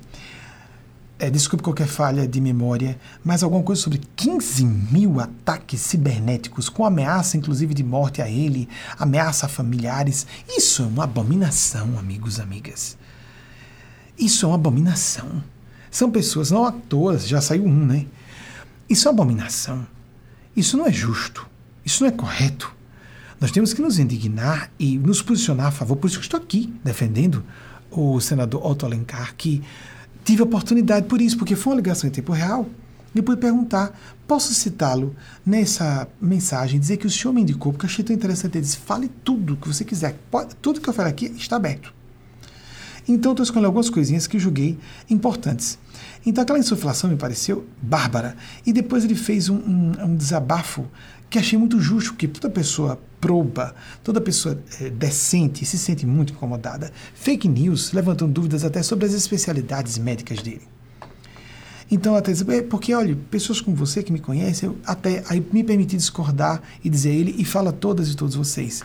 é, 1.19 1.29
desculpe 1.29 1.61
qualquer 1.61 1.87
falha 1.87 2.25
de 2.25 2.39
memória, 2.39 2.97
mas 3.23 3.43
alguma 3.43 3.61
coisa 3.61 3.81
sobre 3.81 3.99
15 4.15 4.65
mil 4.65 5.19
ataques 5.19 5.81
cibernéticos, 5.81 6.69
com 6.69 6.85
ameaça 6.85 7.35
inclusive 7.35 7.73
de 7.73 7.83
morte 7.83 8.21
a 8.21 8.29
ele, 8.29 8.69
ameaça 8.97 9.45
a 9.45 9.49
familiares. 9.49 10.25
Isso 10.47 10.81
é 10.81 10.85
uma 10.85 11.03
abominação, 11.03 11.99
amigos, 11.99 12.39
amigas. 12.39 12.97
Isso 14.17 14.45
é 14.45 14.49
uma 14.49 14.55
abominação. 14.55 15.43
São 15.91 16.09
pessoas, 16.09 16.51
não 16.51 16.65
à 16.65 16.71
toa, 16.71 17.17
já 17.17 17.41
saiu 17.41 17.65
um, 17.65 17.85
né? 17.85 18.05
Isso 18.89 19.07
é 19.07 19.11
abominação. 19.11 19.85
Isso 20.55 20.75
não 20.75 20.87
é 20.87 20.91
justo. 20.91 21.47
Isso 21.85 22.03
não 22.03 22.09
é 22.09 22.11
correto. 22.11 22.75
Nós 23.39 23.51
temos 23.51 23.73
que 23.73 23.81
nos 23.81 23.99
indignar 23.99 24.71
e 24.79 24.97
nos 24.97 25.21
posicionar 25.21 25.67
a 25.67 25.71
favor. 25.71 25.95
Por 25.95 26.07
isso 26.07 26.17
que 26.17 26.25
estou 26.25 26.39
aqui 26.39 26.73
defendendo 26.83 27.43
o 27.91 28.19
senador 28.19 28.65
Otto 28.65 28.85
Alencar, 28.85 29.35
que 29.35 29.61
tive 30.25 30.41
oportunidade 30.41 31.07
por 31.07 31.21
isso, 31.21 31.37
porque 31.37 31.55
foi 31.55 31.73
uma 31.73 31.77
ligação 31.77 32.07
em 32.07 32.11
tempo 32.11 32.33
real. 32.33 32.67
E 33.13 33.21
pude 33.21 33.41
perguntar, 33.41 33.97
posso 34.27 34.53
citá-lo 34.53 35.15
nessa 35.45 36.07
mensagem, 36.21 36.79
dizer 36.79 36.97
que 36.97 37.07
o 37.07 37.09
senhor 37.09 37.33
me 37.33 37.41
indicou, 37.41 37.71
porque 37.73 37.87
achei 37.87 38.03
tão 38.03 38.15
interessante. 38.15 38.55
Ele 38.55 38.65
disse, 38.65 38.77
fale 38.77 39.09
tudo 39.23 39.55
que 39.55 39.67
você 39.67 39.83
quiser. 39.83 40.15
Pode, 40.29 40.55
tudo 40.57 40.79
que 40.79 40.89
eu 40.89 40.93
falei 40.93 41.11
aqui 41.11 41.25
está 41.37 41.55
aberto. 41.55 41.93
Então, 43.07 43.31
estou 43.31 43.43
escolhendo 43.43 43.67
algumas 43.67 43.89
coisinhas 43.89 44.27
que 44.27 44.37
julguei 44.37 44.77
importantes. 45.09 45.79
Então, 46.25 46.43
aquela 46.43 46.59
insuflação 46.59 47.09
me 47.09 47.15
pareceu 47.15 47.65
bárbara. 47.81 48.35
E 48.65 48.73
depois 48.73 49.03
ele 49.05 49.15
fez 49.15 49.49
um, 49.49 49.55
um, 49.55 49.91
um 50.05 50.15
desabafo 50.15 50.85
que 51.29 51.37
achei 51.37 51.57
muito 51.57 51.79
justo, 51.79 52.11
porque 52.11 52.27
toda 52.27 52.49
pessoa 52.49 52.99
proba, 53.21 53.75
toda 54.03 54.19
pessoa 54.19 54.57
é, 54.81 54.89
decente 54.89 55.65
se 55.65 55.77
sente 55.77 56.05
muito 56.05 56.33
incomodada. 56.33 56.91
Fake 57.13 57.47
news 57.47 57.93
levantam 57.93 58.29
dúvidas 58.29 58.63
até 58.63 58.81
sobre 58.81 59.05
as 59.05 59.13
especialidades 59.13 59.97
médicas 59.97 60.41
dele. 60.41 60.67
Então, 61.91 62.15
até 62.15 62.31
dizer, 62.31 62.49
é 62.51 62.61
porque, 62.61 62.93
olha, 62.93 63.17
pessoas 63.31 63.61
como 63.61 63.75
você 63.75 64.03
que 64.03 64.11
me 64.11 64.19
conhecem, 64.19 64.69
eu 64.69 64.77
até 64.85 65.23
aí 65.27 65.43
me 65.51 65.63
permiti 65.63 65.97
discordar 65.97 66.61
e 66.83 66.89
dizer 66.89 67.09
a 67.09 67.13
ele, 67.13 67.35
e 67.37 67.45
fala 67.45 67.71
a 67.71 67.73
todas 67.73 68.09
e 68.09 68.15
todos 68.15 68.35
vocês. 68.35 68.83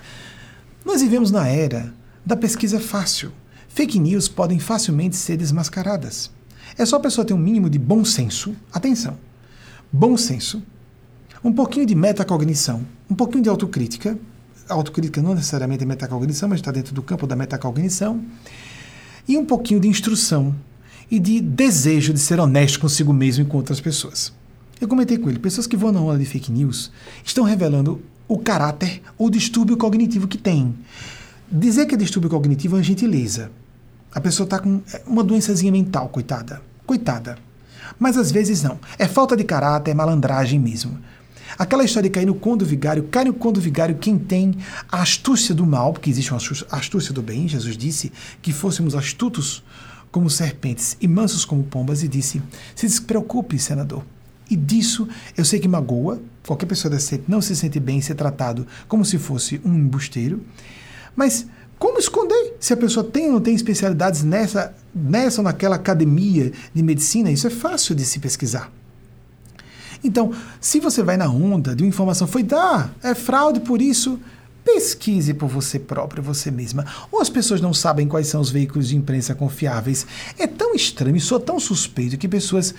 Nós 0.84 1.02
vivemos 1.02 1.30
na 1.30 1.46
era 1.46 1.92
da 2.24 2.36
pesquisa 2.36 2.80
fácil. 2.80 3.30
Fake 3.68 3.98
news 3.98 4.28
podem 4.28 4.58
facilmente 4.58 5.16
ser 5.16 5.36
desmascaradas. 5.36 6.30
É 6.76 6.84
só 6.84 6.96
a 6.96 7.00
pessoa 7.00 7.24
ter 7.24 7.34
um 7.34 7.38
mínimo 7.38 7.70
de 7.70 7.78
bom 7.78 8.04
senso, 8.04 8.54
atenção, 8.72 9.16
bom 9.92 10.16
senso, 10.16 10.62
um 11.42 11.52
pouquinho 11.52 11.86
de 11.86 11.94
metacognição, 11.94 12.84
um 13.08 13.14
pouquinho 13.14 13.42
de 13.42 13.48
autocrítica. 13.48 14.18
Autocrítica 14.68 15.20
não 15.20 15.34
necessariamente 15.34 15.82
é 15.82 15.86
metacognição, 15.86 16.48
mas 16.48 16.58
está 16.58 16.72
dentro 16.72 16.94
do 16.94 17.02
campo 17.02 17.26
da 17.26 17.36
metacognição. 17.36 18.24
E 19.28 19.36
um 19.36 19.44
pouquinho 19.44 19.78
de 19.78 19.88
instrução 19.88 20.54
e 21.10 21.18
de 21.18 21.40
desejo 21.40 22.12
de 22.12 22.18
ser 22.18 22.40
honesto 22.40 22.80
consigo 22.80 23.12
mesmo 23.12 23.44
e 23.44 23.46
com 23.46 23.58
outras 23.58 23.80
pessoas. 23.80 24.32
Eu 24.80 24.88
comentei 24.88 25.18
com 25.18 25.28
ele, 25.28 25.38
pessoas 25.38 25.66
que 25.66 25.76
vão 25.76 25.92
na 25.92 26.00
onda 26.00 26.18
de 26.18 26.24
fake 26.24 26.50
news 26.50 26.90
estão 27.24 27.44
revelando 27.44 28.00
o 28.26 28.38
caráter 28.38 29.02
ou 29.16 29.30
distúrbio 29.30 29.76
cognitivo 29.76 30.26
que 30.26 30.38
tem. 30.38 30.74
Dizer 31.50 31.86
que 31.86 31.94
é 31.94 31.98
distúrbio 31.98 32.30
cognitivo 32.30 32.76
é 32.76 32.78
uma 32.78 32.82
gentileza. 32.82 33.50
A 34.14 34.20
pessoa 34.20 34.44
está 34.44 34.58
com 34.58 34.80
uma 35.06 35.24
doençazinha 35.24 35.72
mental, 35.72 36.08
coitada. 36.08 36.62
Coitada. 36.86 37.36
Mas 37.98 38.16
às 38.16 38.30
vezes 38.30 38.62
não. 38.62 38.78
É 38.98 39.06
falta 39.06 39.36
de 39.36 39.44
caráter, 39.44 39.90
é 39.90 39.94
malandragem 39.94 40.58
mesmo. 40.58 40.98
Aquela 41.58 41.84
história 41.84 42.08
de 42.08 42.14
cair 42.14 42.26
no 42.26 42.34
conto 42.34 42.64
vigário, 42.64 43.04
cai 43.04 43.24
no 43.24 43.34
conto 43.34 43.60
vigário 43.60 43.96
quem 43.96 44.18
tem 44.18 44.56
a 44.90 45.02
astúcia 45.02 45.54
do 45.54 45.64
mal, 45.64 45.92
porque 45.92 46.10
existe 46.10 46.32
uma 46.32 46.40
astúcia 46.70 47.12
do 47.12 47.22
bem. 47.22 47.46
Jesus 47.46 47.76
disse 47.76 48.12
que 48.42 48.52
fôssemos 48.52 48.94
astutos 48.94 49.62
como 50.10 50.30
serpentes 50.30 50.96
e 51.00 51.08
mansos 51.08 51.44
como 51.44 51.64
pombas, 51.64 52.02
e 52.02 52.08
disse: 52.08 52.42
Se 52.74 52.86
despreocupe, 52.86 53.58
senador. 53.58 54.04
E 54.50 54.56
disso 54.56 55.08
eu 55.36 55.44
sei 55.44 55.58
que 55.58 55.68
magoa, 55.68 56.20
qualquer 56.46 56.66
pessoa 56.66 56.96
não 57.26 57.40
se 57.40 57.56
sente 57.56 57.80
bem 57.80 58.00
ser 58.00 58.14
tratado 58.14 58.66
como 58.86 59.04
se 59.04 59.18
fosse 59.18 59.60
um 59.64 59.74
embusteiro, 59.74 60.44
mas 61.16 61.46
como 61.78 61.98
esconder 61.98 62.56
se 62.60 62.72
a 62.72 62.76
pessoa 62.76 63.04
tem 63.04 63.26
ou 63.26 63.32
não 63.34 63.40
tem 63.40 63.54
especialidades 63.54 64.22
nessa, 64.22 64.74
nessa 64.94 65.40
ou 65.40 65.44
naquela 65.44 65.76
academia 65.76 66.52
de 66.72 66.82
medicina? 66.82 67.30
Isso 67.30 67.46
é 67.46 67.50
fácil 67.50 67.94
de 67.94 68.04
se 68.04 68.18
pesquisar. 68.18 68.70
Então, 70.02 70.32
se 70.60 70.80
você 70.80 71.02
vai 71.02 71.16
na 71.16 71.28
onda 71.28 71.74
de 71.74 71.82
uma 71.82 71.88
informação, 71.88 72.26
foi 72.26 72.42
dar, 72.42 72.94
é 73.02 73.14
fraude 73.14 73.60
por 73.60 73.80
isso, 73.80 74.20
pesquise 74.64 75.34
por 75.34 75.48
você 75.48 75.78
próprio, 75.78 76.22
você 76.22 76.50
mesma. 76.50 76.84
Ou 77.12 77.20
as 77.20 77.28
pessoas 77.28 77.60
não 77.60 77.74
sabem 77.74 78.08
quais 78.08 78.26
são 78.26 78.40
os 78.40 78.50
veículos 78.50 78.88
de 78.88 78.96
imprensa 78.96 79.34
confiáveis. 79.34 80.06
É 80.38 80.46
tão 80.46 80.74
estranho, 80.74 81.20
sou 81.20 81.38
tão 81.38 81.60
suspeito 81.60 82.16
que 82.16 82.26
pessoas 82.26 82.74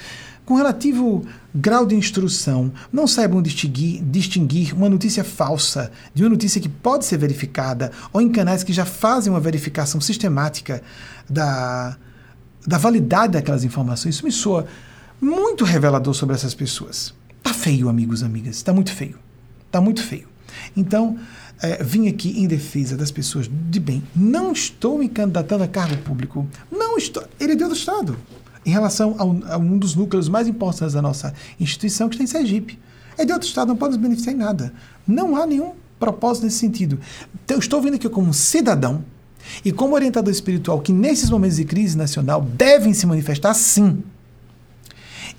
com 0.46 0.56
relativo 0.56 1.26
grau 1.54 1.86
de 1.86 1.96
instrução 1.96 2.72
não 2.92 3.08
saibam 3.08 3.42
distinguir, 3.42 4.04
distinguir 4.04 4.76
uma 4.76 4.90
notícia 4.90 5.24
falsa 5.24 5.92
de 6.14 6.24
uma 6.24 6.30
notícia 6.30 6.62
que 6.62 6.70
pode 6.70 7.06
ser 7.06 7.18
verificada, 7.18 7.92
ou 8.14 8.22
em 8.22 8.30
canais 8.30 8.64
que 8.64 8.72
já 8.72 8.86
fazem 8.86 9.32
uma 9.34 9.40
verificação 9.40 10.00
sistemática 10.00 10.84
da, 11.28 11.98
da 12.66 12.78
validade 12.78 13.34
daquelas 13.34 13.64
informações. 13.64 14.16
Isso 14.16 14.26
me 14.26 14.32
soa 14.32 14.68
muito 15.20 15.64
revelador 15.64 16.14
sobre 16.14 16.36
essas 16.36 16.54
pessoas. 16.54 17.14
Tá 17.42 17.54
feio, 17.54 17.90
amigos, 17.90 18.22
amigas. 18.22 18.62
Tá 18.62 18.74
muito 18.74 18.92
feio. 18.92 19.18
Tá 19.72 19.82
muito 19.82 20.04
feio. 20.04 20.28
Então, 20.76 21.18
é, 21.62 21.84
vim 21.84 22.08
aqui 22.08 22.40
em 22.42 22.48
defesa 22.48 22.98
das 22.98 23.12
pessoas 23.12 23.50
de 23.50 23.80
bem. 23.80 24.04
Não 24.16 24.52
estou 24.52 24.98
me 24.98 25.10
candidatando 25.10 25.64
a 25.64 25.68
cargo 25.68 25.98
público. 25.98 26.48
Não 26.72 26.98
estou. 26.98 27.24
Ele 27.40 27.54
é 27.54 27.56
de 27.56 27.64
outro 27.64 27.78
Estado. 27.78 28.18
Em 28.66 28.72
relação 28.72 29.16
a, 29.18 29.54
a 29.54 29.58
um 29.58 29.78
dos 29.78 29.96
núcleos 29.96 30.28
mais 30.28 30.48
importantes 30.48 30.94
da 30.94 31.02
nossa 31.02 31.34
instituição, 31.60 32.10
que 32.10 32.16
está 32.16 32.24
em 32.24 32.28
Sergipe. 32.28 32.80
É 33.18 33.26
de 33.26 33.32
outro 33.32 33.48
Estado, 33.48 33.70
não 33.70 33.76
pode 33.76 33.94
nos 33.94 34.02
beneficiar 34.02 34.36
em 34.36 34.38
nada. 34.38 34.74
Não 35.08 35.36
há 35.36 35.46
nenhum 35.46 35.74
propósito 36.00 36.44
nesse 36.44 36.58
sentido. 36.58 37.00
Então, 37.44 37.56
eu 37.56 37.60
estou 37.60 37.82
vindo 37.82 37.96
aqui 37.96 38.10
como 38.10 38.34
cidadão 38.34 39.04
e 39.64 39.72
como 39.72 39.94
orientador 39.96 40.32
espiritual 40.32 40.82
que, 40.82 40.92
nesses 40.92 41.30
momentos 41.30 41.58
de 41.58 41.66
crise 41.66 41.98
nacional, 41.98 42.42
devem 42.42 42.94
se 42.94 43.06
manifestar 43.06 43.54
sim 43.54 44.04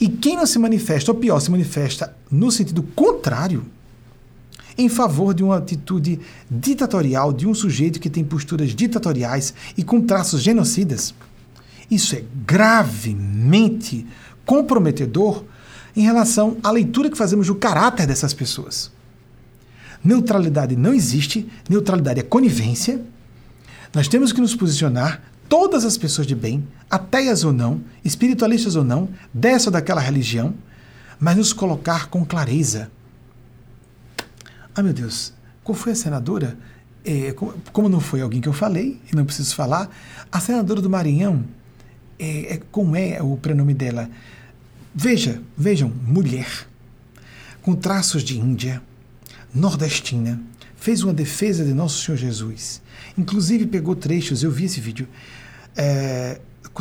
e 0.01 0.09
quem 0.09 0.37
não 0.37 0.47
se 0.47 0.59
manifesta, 0.59 1.11
ou 1.11 1.19
pior, 1.19 1.41
se 1.41 1.51
manifesta 1.51 2.14
no 2.31 2.51
sentido 2.51 2.83
contrário, 2.83 3.64
em 4.79 4.89
favor 4.89 5.33
de 5.33 5.43
uma 5.43 5.57
atitude 5.57 6.20
ditatorial 6.51 7.33
de 7.33 7.47
um 7.47 7.55
sujeito 7.55 8.01
que 8.01 8.11
tem 8.11 8.24
posturas 8.24 8.74
ditatoriais 8.74 9.55
e 9.77 9.83
com 9.83 10.01
traços 10.01 10.43
genocidas, 10.43 11.14
isso 11.91 12.14
é 12.14 12.24
gravemente 12.45 14.07
comprometedor 14.45 15.45
em 15.97 16.03
relação 16.03 16.59
à 16.62 16.70
leitura 16.70 17.11
que 17.11 17.16
fazemos 17.16 17.47
do 17.47 17.55
caráter 17.55 18.07
dessas 18.07 18.35
pessoas. 18.35 18.91
Neutralidade 20.05 20.77
não 20.77 20.93
existe, 20.93 21.49
neutralidade 21.68 22.20
é 22.20 22.22
conivência. 22.22 23.01
Nós 23.95 24.09
temos 24.09 24.33
que 24.33 24.41
nos 24.41 24.55
posicionar 24.55 25.22
todas 25.49 25.85
as 25.85 25.97
pessoas 25.97 26.27
de 26.27 26.35
bem, 26.35 26.66
ateias 26.91 27.45
ou 27.45 27.53
não, 27.53 27.81
espiritualistas 28.05 28.77
ou 28.77 28.85
não, 28.85 29.09
dessa 29.33 29.68
ou 29.68 29.72
daquela 29.72 30.01
religião, 30.01 30.55
mas 31.18 31.37
nos 31.37 31.53
colocar 31.53 32.09
com 32.09 32.24
clareza. 32.24 32.91
Ah, 34.77 34.83
meu 34.83 34.93
Deus, 34.93 35.33
qual 35.64 35.74
foi 35.74 35.93
a 35.93 35.95
senadora? 35.95 36.59
É, 37.03 37.35
como 37.72 37.89
não 37.89 37.99
foi 37.99 38.20
alguém 38.20 38.43
que 38.43 38.49
eu 38.49 38.53
falei, 38.53 39.01
e 39.11 39.16
não 39.16 39.24
preciso 39.24 39.55
falar, 39.55 39.89
a 40.31 40.39
senadora 40.39 40.83
do 40.83 40.91
Maranhão, 40.91 41.47
é, 42.18 42.55
é, 42.55 42.61
como 42.70 42.95
é 42.95 43.22
o 43.22 43.39
prenome 43.39 43.72
dela? 43.72 44.11
Veja, 44.95 45.41
vejam, 45.57 45.91
mulher, 46.07 46.68
com 47.62 47.74
traços 47.74 48.22
de 48.22 48.39
Índia, 48.39 48.83
nordestina, 49.55 50.39
fez 50.77 51.03
uma 51.03 51.14
defesa 51.14 51.64
de 51.64 51.72
Nosso 51.72 52.05
Senhor 52.05 52.18
Jesus. 52.18 52.83
Inclusive 53.16 53.64
pegou 53.64 53.97
trechos, 53.97 54.43
eu 54.43 54.51
vi 54.51 54.64
esse 54.66 54.79
vídeo, 54.79 55.09
é, 55.74 56.39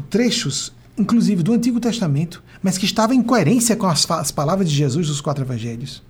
trechos, 0.10 0.74
inclusive 0.98 1.42
do 1.42 1.54
Antigo 1.54 1.80
Testamento, 1.80 2.44
mas 2.62 2.78
que 2.78 2.86
estava 2.86 3.16
em 3.16 3.24
coerência 3.24 3.74
com 3.78 3.88
as, 3.88 4.10
as 4.12 4.32
palavras 4.32 4.70
de 4.70 4.76
Jesus 4.76 5.08
dos 5.08 5.22
quatro 5.22 5.46
evangelhos. 5.46 6.04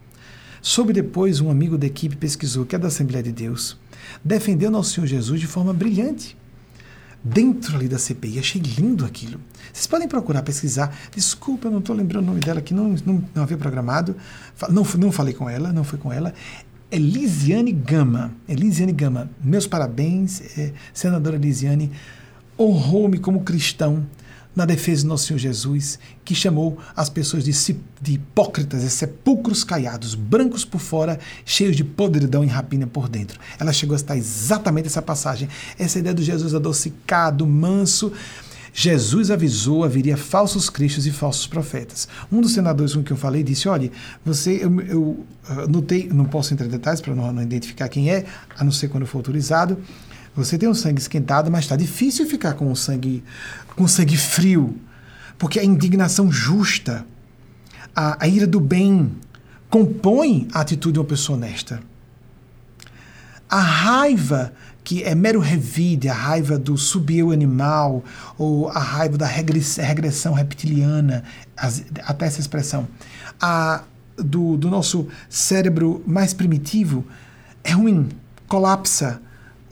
Soube 0.68 0.92
depois, 0.92 1.42
um 1.42 1.52
amigo 1.52 1.78
da 1.78 1.86
equipe 1.86 2.16
pesquisou, 2.16 2.66
que 2.66 2.76
é 2.76 2.80
da 2.80 2.88
Assembleia 2.88 3.22
de 3.22 3.32
Deus, 3.32 3.78
defendeu 4.24 4.72
Nosso 4.72 4.96
Senhor 4.96 5.06
Jesus 5.06 5.40
de 5.40 5.46
forma 5.46 5.72
brilhante. 5.72 6.36
Dentro 7.24 7.76
ali 7.76 7.88
da 7.88 8.00
CPI, 8.00 8.40
achei 8.40 8.60
lindo 8.60 9.06
aquilo. 9.06 9.40
Vocês 9.72 9.86
podem 9.86 10.08
procurar 10.08 10.42
pesquisar. 10.42 10.92
Desculpa, 11.16 11.68
eu 11.68 11.72
não 11.72 11.78
estou 11.78 11.96
lembrando 11.96 12.24
o 12.24 12.28
nome 12.30 12.40
dela, 12.40 12.62
que 12.62 12.74
não, 12.74 12.96
não, 13.06 13.24
não 13.36 13.44
havia 13.44 13.58
programado. 13.58 14.16
Não, 14.68 14.84
não 14.98 15.12
falei 15.12 15.36
com 15.36 15.48
ela, 15.48 15.72
não 15.72 15.84
foi 15.84 16.00
com 16.00 16.12
ela. 16.12 16.34
Elisiane 16.90 17.72
Gama. 17.72 18.34
Elisiane 18.50 18.92
Gama, 18.92 19.30
meus 19.44 19.68
parabéns, 19.68 20.58
é, 20.58 20.74
senadora 20.92 21.36
Elisiane, 21.36 21.92
honrou-me 22.58 23.20
como 23.20 23.42
cristão 23.42 24.04
na 24.56 24.66
defesa 24.66 25.04
do 25.04 25.10
nosso 25.10 25.28
Senhor 25.28 25.40
Jesus, 25.40 26.00
que 26.24 26.34
chamou 26.34 26.78
as 26.96 27.10
pessoas 27.10 27.44
de, 27.44 27.52
de 28.02 28.14
hipócritas, 28.14 28.82
de 28.82 28.90
sepulcros 28.90 29.64
caiados, 29.64 30.16
brancos 30.16 30.64
por 30.64 30.80
fora, 30.80 31.20
cheios 31.44 31.76
de 31.76 31.84
podridão 31.84 32.44
e 32.44 32.48
rapina 32.48 32.88
por 32.88 33.10
dentro. 33.10 33.40
Ela 33.60 33.74
chegou 33.74 33.96
a 33.96 34.00
citar 34.00 34.18
exatamente 34.18 34.88
essa 34.88 35.02
passagem, 35.02 35.50
essa 35.78 36.00
ideia 36.00 36.16
do 36.16 36.24
Jesus 36.24 36.54
adocicado, 36.54 37.46
manso. 37.46 38.12
Jesus 38.78 39.32
avisou 39.32 39.86
haveria 39.86 40.18
falsos 40.18 40.70
cristos 40.70 41.08
e 41.08 41.12
falsos 41.12 41.48
profetas. 41.48 42.10
Um 42.30 42.42
dos 42.42 42.54
senadores 42.54 42.94
com 42.94 43.02
quem 43.02 43.16
eu 43.16 43.18
falei 43.18 43.42
disse: 43.42 43.70
olha, 43.70 43.90
você, 44.24 44.60
eu, 44.62 44.82
eu 44.82 45.26
ah, 45.48 45.66
notei, 45.66 46.10
não 46.12 46.26
posso 46.26 46.54
entrar 46.54 46.68
em 46.68 46.70
detalhes 46.70 47.00
para 47.00 47.16
não, 47.16 47.32
não 47.32 47.42
identificar 47.42 47.88
quem 47.88 48.12
é, 48.12 48.26
a 48.58 48.64
não 48.66 48.72
ser 48.74 48.90
quando 48.90 49.06
for 49.06 49.20
autorizado. 49.20 49.78
Você 50.36 50.58
tem 50.58 50.68
o 50.68 50.76
sangue 50.76 51.00
esquentado, 51.00 51.50
mas 51.50 51.66
está 51.66 51.76
difícil 51.76 52.28
ficar 52.28 52.54
com 52.54 52.72
o 52.72 52.76
sangue 52.76 53.24
com 53.76 53.88
sangue 53.88 54.18
frio, 54.18 54.78
porque 55.38 55.60
a 55.60 55.64
indignação 55.64 56.32
justa, 56.32 57.06
a, 57.96 58.24
a 58.24 58.28
ira 58.28 58.48
do 58.48 58.60
bem, 58.60 59.12
compõe 59.70 60.48
a 60.54 60.62
atitude 60.62 60.94
de 60.94 61.00
uma 61.00 61.06
pessoa 61.06 61.38
honesta. 61.38 61.82
A 63.50 63.60
raiva 63.60 64.54
que 64.86 65.04
é 65.04 65.16
mero 65.16 65.40
revide, 65.40 66.08
a 66.08 66.14
raiva 66.14 66.60
do 66.60 66.78
subiu 66.78 67.32
animal, 67.32 68.04
ou 68.38 68.70
a 68.70 68.80
raiva 68.80 69.18
da 69.18 69.26
regressão 69.26 70.34
reptiliana, 70.34 71.24
até 72.04 72.28
essa 72.28 72.40
expressão, 72.40 72.88
a, 73.42 73.84
do, 74.16 74.56
do 74.56 74.70
nosso 74.70 75.08
cérebro 75.28 76.04
mais 76.06 76.36
primitivo, 76.36 77.04
é 77.64 77.72
ruim, 77.72 78.10
colapsa, 78.48 79.20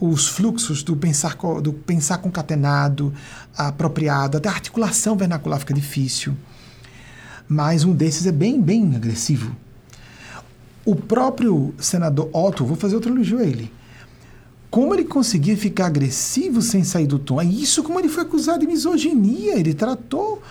os 0.00 0.26
fluxos 0.28 0.82
do 0.82 0.96
pensar, 0.96 1.36
do 1.62 1.72
pensar 1.72 2.18
concatenado, 2.18 3.12
apropriado, 3.56 4.36
até 4.36 4.48
a 4.48 4.52
articulação 4.52 5.16
vernacular 5.16 5.58
fica 5.58 5.74
difícil. 5.74 6.34
Mas 7.48 7.84
um 7.84 7.92
desses 7.92 8.26
é 8.26 8.32
bem, 8.32 8.60
bem 8.60 8.96
agressivo. 8.96 9.54
O 10.84 10.94
próprio 10.94 11.74
senador 11.78 12.28
Otto, 12.32 12.64
vou 12.64 12.76
fazer 12.76 12.94
outro 12.94 13.12
elogio 13.12 13.38
a 13.38 13.44
ele. 13.44 13.70
Como 14.70 14.92
ele 14.92 15.04
conseguia 15.04 15.56
ficar 15.56 15.86
agressivo 15.86 16.60
sem 16.60 16.82
sair 16.82 17.06
do 17.06 17.18
tom? 17.18 17.40
É 17.40 17.44
isso 17.44 17.82
como 17.82 17.98
ele 17.98 18.08
foi 18.08 18.24
acusado 18.24 18.58
de 18.58 18.66
misoginia. 18.66 19.56
Ele 19.56 19.72
tratou 19.72 20.42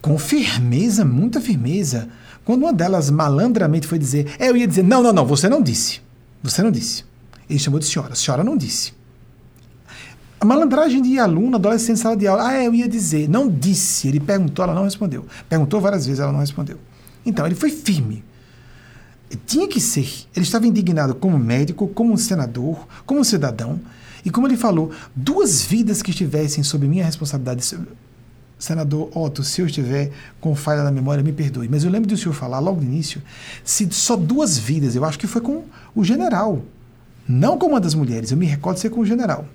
com 0.00 0.18
firmeza, 0.18 1.04
muita 1.04 1.40
firmeza. 1.40 2.08
Quando 2.44 2.62
uma 2.62 2.72
delas 2.72 3.10
malandramente 3.10 3.86
foi 3.86 3.98
dizer, 3.98 4.34
é, 4.38 4.48
eu 4.48 4.56
ia 4.56 4.66
dizer, 4.66 4.82
não, 4.82 5.02
não, 5.02 5.12
não, 5.12 5.26
você 5.26 5.50
não 5.50 5.60
disse. 5.60 6.00
Você 6.42 6.62
não 6.62 6.70
disse. 6.70 7.04
Ele 7.48 7.58
chamou 7.58 7.80
de 7.80 7.86
senhora. 7.86 8.12
A 8.12 8.16
senhora 8.16 8.44
não 8.44 8.56
disse. 8.56 8.92
A 10.40 10.44
malandragem 10.44 11.02
de 11.02 11.18
aluno, 11.18 11.56
adolescente, 11.56 11.98
sala 11.98 12.16
de 12.16 12.26
aula. 12.26 12.48
Ah, 12.48 12.62
eu 12.62 12.74
ia 12.74 12.88
dizer. 12.88 13.28
Não 13.28 13.48
disse. 13.48 14.08
Ele 14.08 14.20
perguntou, 14.20 14.64
ela 14.64 14.74
não 14.74 14.84
respondeu. 14.84 15.26
Perguntou 15.48 15.80
várias 15.80 16.06
vezes, 16.06 16.20
ela 16.20 16.32
não 16.32 16.40
respondeu. 16.40 16.78
Então, 17.26 17.44
ele 17.44 17.54
foi 17.54 17.70
firme. 17.70 18.24
Tinha 19.46 19.66
que 19.66 19.80
ser. 19.80 20.26
Ele 20.34 20.44
estava 20.44 20.66
indignado 20.66 21.14
como 21.14 21.38
médico, 21.38 21.88
como 21.88 22.16
senador, 22.16 22.86
como 23.04 23.24
cidadão. 23.24 23.80
E 24.24 24.30
como 24.30 24.46
ele 24.46 24.56
falou, 24.56 24.92
duas 25.14 25.62
vidas 25.62 26.02
que 26.02 26.10
estivessem 26.10 26.62
sob 26.62 26.86
minha 26.86 27.04
responsabilidade. 27.04 27.64
Senador 28.58 29.16
Otto, 29.16 29.44
se 29.44 29.60
eu 29.60 29.66
estiver 29.66 30.10
com 30.40 30.54
falha 30.54 30.82
na 30.82 30.90
memória, 30.90 31.22
me 31.22 31.32
perdoe. 31.32 31.68
Mas 31.68 31.84
eu 31.84 31.90
lembro 31.90 32.08
do 32.08 32.16
senhor 32.16 32.32
falar 32.32 32.58
logo 32.58 32.80
no 32.80 32.86
início, 32.86 33.22
se 33.64 33.88
só 33.92 34.16
duas 34.16 34.58
vidas, 34.58 34.96
eu 34.96 35.04
acho 35.04 35.18
que 35.18 35.26
foi 35.26 35.40
com 35.40 35.64
o 35.94 36.02
general, 36.02 36.62
não 37.28 37.58
com 37.58 37.66
uma 37.66 37.80
das 37.80 37.94
mulheres, 37.94 38.30
eu 38.30 38.36
me 38.36 38.46
recordo 38.46 38.78
ser 38.78 38.90
com 38.90 39.00
o 39.00 39.06
general. 39.06 39.46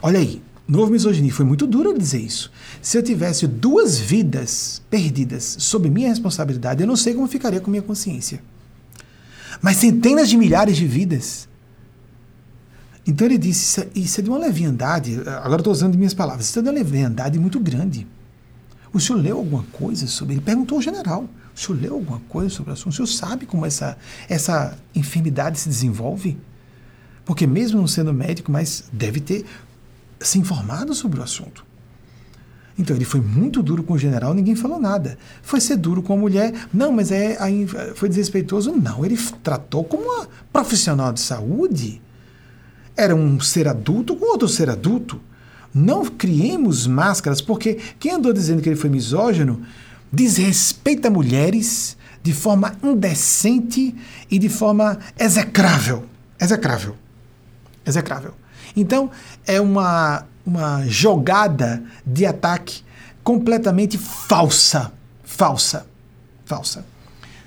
Olha 0.00 0.20
aí, 0.20 0.40
novo 0.68 0.92
misoginia, 0.92 1.32
foi 1.32 1.44
muito 1.44 1.66
duro 1.66 1.98
dizer 1.98 2.20
isso. 2.20 2.52
Se 2.80 2.96
eu 2.96 3.02
tivesse 3.02 3.46
duas 3.46 3.98
vidas 3.98 4.82
perdidas 4.88 5.56
sob 5.58 5.90
minha 5.90 6.08
responsabilidade, 6.08 6.82
eu 6.82 6.86
não 6.86 6.96
sei 6.96 7.14
como 7.14 7.26
ficaria 7.26 7.60
com 7.60 7.70
minha 7.70 7.82
consciência. 7.82 8.40
Mas 9.60 9.78
centenas 9.78 10.28
de 10.28 10.36
milhares 10.36 10.76
de 10.76 10.86
vidas. 10.86 11.48
Então 13.06 13.26
ele 13.26 13.38
disse: 13.38 13.64
Isso 13.64 13.80
é, 13.80 13.88
isso 13.94 14.20
é 14.20 14.22
de 14.22 14.30
uma 14.30 14.38
leviandade. 14.38 15.20
Agora 15.42 15.60
estou 15.60 15.72
usando 15.72 15.96
minhas 15.96 16.14
palavras. 16.14 16.46
Isso 16.46 16.58
é 16.58 16.62
de 16.62 16.68
uma 16.68 16.74
leviandade 16.74 17.38
muito 17.38 17.58
grande. 17.58 18.06
O 18.92 19.00
senhor 19.00 19.20
leu 19.20 19.38
alguma 19.38 19.64
coisa 19.72 20.06
sobre 20.06 20.34
ele? 20.34 20.42
Perguntou 20.42 20.76
ao 20.76 20.82
general. 20.82 21.28
O 21.56 21.58
senhor 21.58 21.80
leu 21.80 21.94
alguma 21.94 22.20
coisa 22.28 22.50
sobre 22.50 22.70
o 22.70 22.74
assunto? 22.74 22.92
O 22.92 22.96
senhor 22.96 23.06
sabe 23.06 23.46
como 23.46 23.64
essa, 23.64 23.96
essa 24.28 24.76
enfermidade 24.94 25.58
se 25.58 25.68
desenvolve? 25.70 26.36
Porque 27.24 27.46
mesmo 27.46 27.80
não 27.80 27.88
sendo 27.88 28.12
médico, 28.12 28.52
mas 28.52 28.84
deve 28.92 29.20
ter 29.20 29.46
se 30.20 30.38
informado 30.38 30.94
sobre 30.94 31.18
o 31.18 31.22
assunto. 31.22 31.64
Então 32.78 32.94
ele 32.94 33.06
foi 33.06 33.22
muito 33.22 33.62
duro 33.62 33.82
com 33.82 33.94
o 33.94 33.98
general, 33.98 34.34
ninguém 34.34 34.54
falou 34.54 34.78
nada. 34.78 35.16
Foi 35.42 35.58
ser 35.58 35.76
duro 35.76 36.02
com 36.02 36.12
a 36.12 36.16
mulher, 36.16 36.52
não, 36.74 36.92
mas 36.92 37.10
é 37.10 37.38
foi 37.94 38.10
desrespeitoso, 38.10 38.70
não. 38.72 39.02
Ele 39.02 39.16
tratou 39.42 39.82
como 39.82 40.02
uma 40.02 40.28
profissional 40.52 41.10
de 41.10 41.20
saúde. 41.20 42.02
Era 42.94 43.16
um 43.16 43.40
ser 43.40 43.66
adulto 43.66 44.14
com 44.14 44.26
outro 44.26 44.46
ser 44.46 44.68
adulto. 44.68 45.18
Não 45.72 46.04
criemos 46.04 46.86
máscaras, 46.86 47.40
porque 47.40 47.78
quem 47.98 48.12
andou 48.12 48.32
dizendo 48.32 48.60
que 48.60 48.68
ele 48.68 48.76
foi 48.76 48.90
misógino 48.90 49.62
desrespeita 50.12 51.10
mulheres 51.10 51.96
de 52.22 52.32
forma 52.32 52.74
indecente 52.82 53.94
e 54.30 54.38
de 54.38 54.48
forma 54.48 54.98
execrável. 55.18 56.04
Execrável. 56.40 56.96
Execrável. 57.84 58.34
Então, 58.74 59.10
é 59.46 59.60
uma, 59.60 60.26
uma 60.44 60.84
jogada 60.86 61.82
de 62.04 62.26
ataque 62.26 62.82
completamente 63.22 63.96
falsa. 63.96 64.92
Falsa. 65.24 65.86
Falsa. 66.44 66.84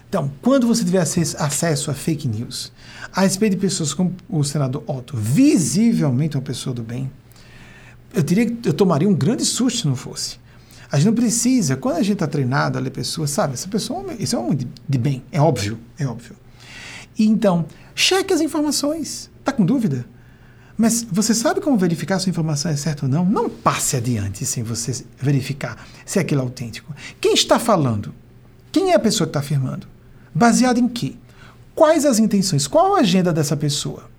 Então, 0.08 0.32
quando 0.42 0.66
você 0.66 0.84
tiver 0.84 1.02
acesso 1.02 1.92
a 1.92 1.94
fake 1.94 2.28
news, 2.28 2.72
a 3.14 3.22
respeito 3.22 3.56
de 3.56 3.62
pessoas 3.62 3.94
como 3.94 4.16
o 4.28 4.44
senador 4.44 4.84
Otto, 4.88 5.16
visivelmente 5.16 6.36
uma 6.36 6.42
pessoa 6.42 6.74
do 6.74 6.82
bem, 6.82 7.12
eu 8.14 8.24
que 8.24 8.70
eu 8.70 8.74
tomaria 8.74 9.08
um 9.08 9.14
grande 9.14 9.46
susto 9.46 9.82
se 9.82 9.88
não 9.88 9.96
fosse. 9.96 10.38
A 10.92 10.98
gente 10.98 11.08
não 11.08 11.14
precisa, 11.14 11.76
quando 11.76 11.98
a 11.98 12.02
gente 12.02 12.14
está 12.14 12.28
treinado 12.28 12.78
a 12.78 12.82
ler 12.82 12.90
pessoas, 12.90 13.30
sabe, 13.30 13.54
essa 13.54 13.68
pessoa, 13.68 14.14
isso 14.18 14.36
é 14.36 14.40
um 14.40 14.56
de, 14.56 14.68
de 14.88 14.98
bem, 14.98 15.24
é 15.32 15.40
óbvio, 15.40 15.80
é 15.98 16.06
óbvio. 16.06 16.36
E 17.18 17.26
então, 17.26 17.66
cheque 17.94 18.34
as 18.34 18.42
informações. 18.42 19.30
Está 19.40 19.52
com 19.52 19.66
dúvida? 19.66 20.06
Mas 20.78 21.04
você 21.04 21.34
sabe 21.34 21.60
como 21.60 21.78
verificar 21.78 22.20
se 22.20 22.30
a 22.30 22.32
informação 22.32 22.72
é 22.72 22.76
certa 22.78 23.06
ou 23.06 23.12
não? 23.12 23.26
Não 23.26 23.50
passe 23.50 23.98
adiante 23.98 24.46
sem 24.46 24.64
você 24.64 25.04
verificar 25.20 25.86
se 26.06 26.18
aquilo 26.18 26.40
é 26.40 26.44
autêntico. 26.46 26.96
Quem 27.20 27.34
está 27.34 27.60
falando? 27.60 28.16
Quem 28.72 28.92
é 28.92 28.96
a 28.96 29.00
pessoa 29.00 29.28
que 29.28 29.32
está 29.32 29.42
afirmando? 29.42 29.88
Baseado 30.34 30.80
em 30.80 30.88
quê? 30.88 31.16
Quais 31.76 32.06
as 32.06 32.18
intenções? 32.18 32.66
Qual 32.66 32.96
a 32.96 33.00
agenda 33.00 33.34
dessa 33.34 33.58
pessoa? 33.58 34.10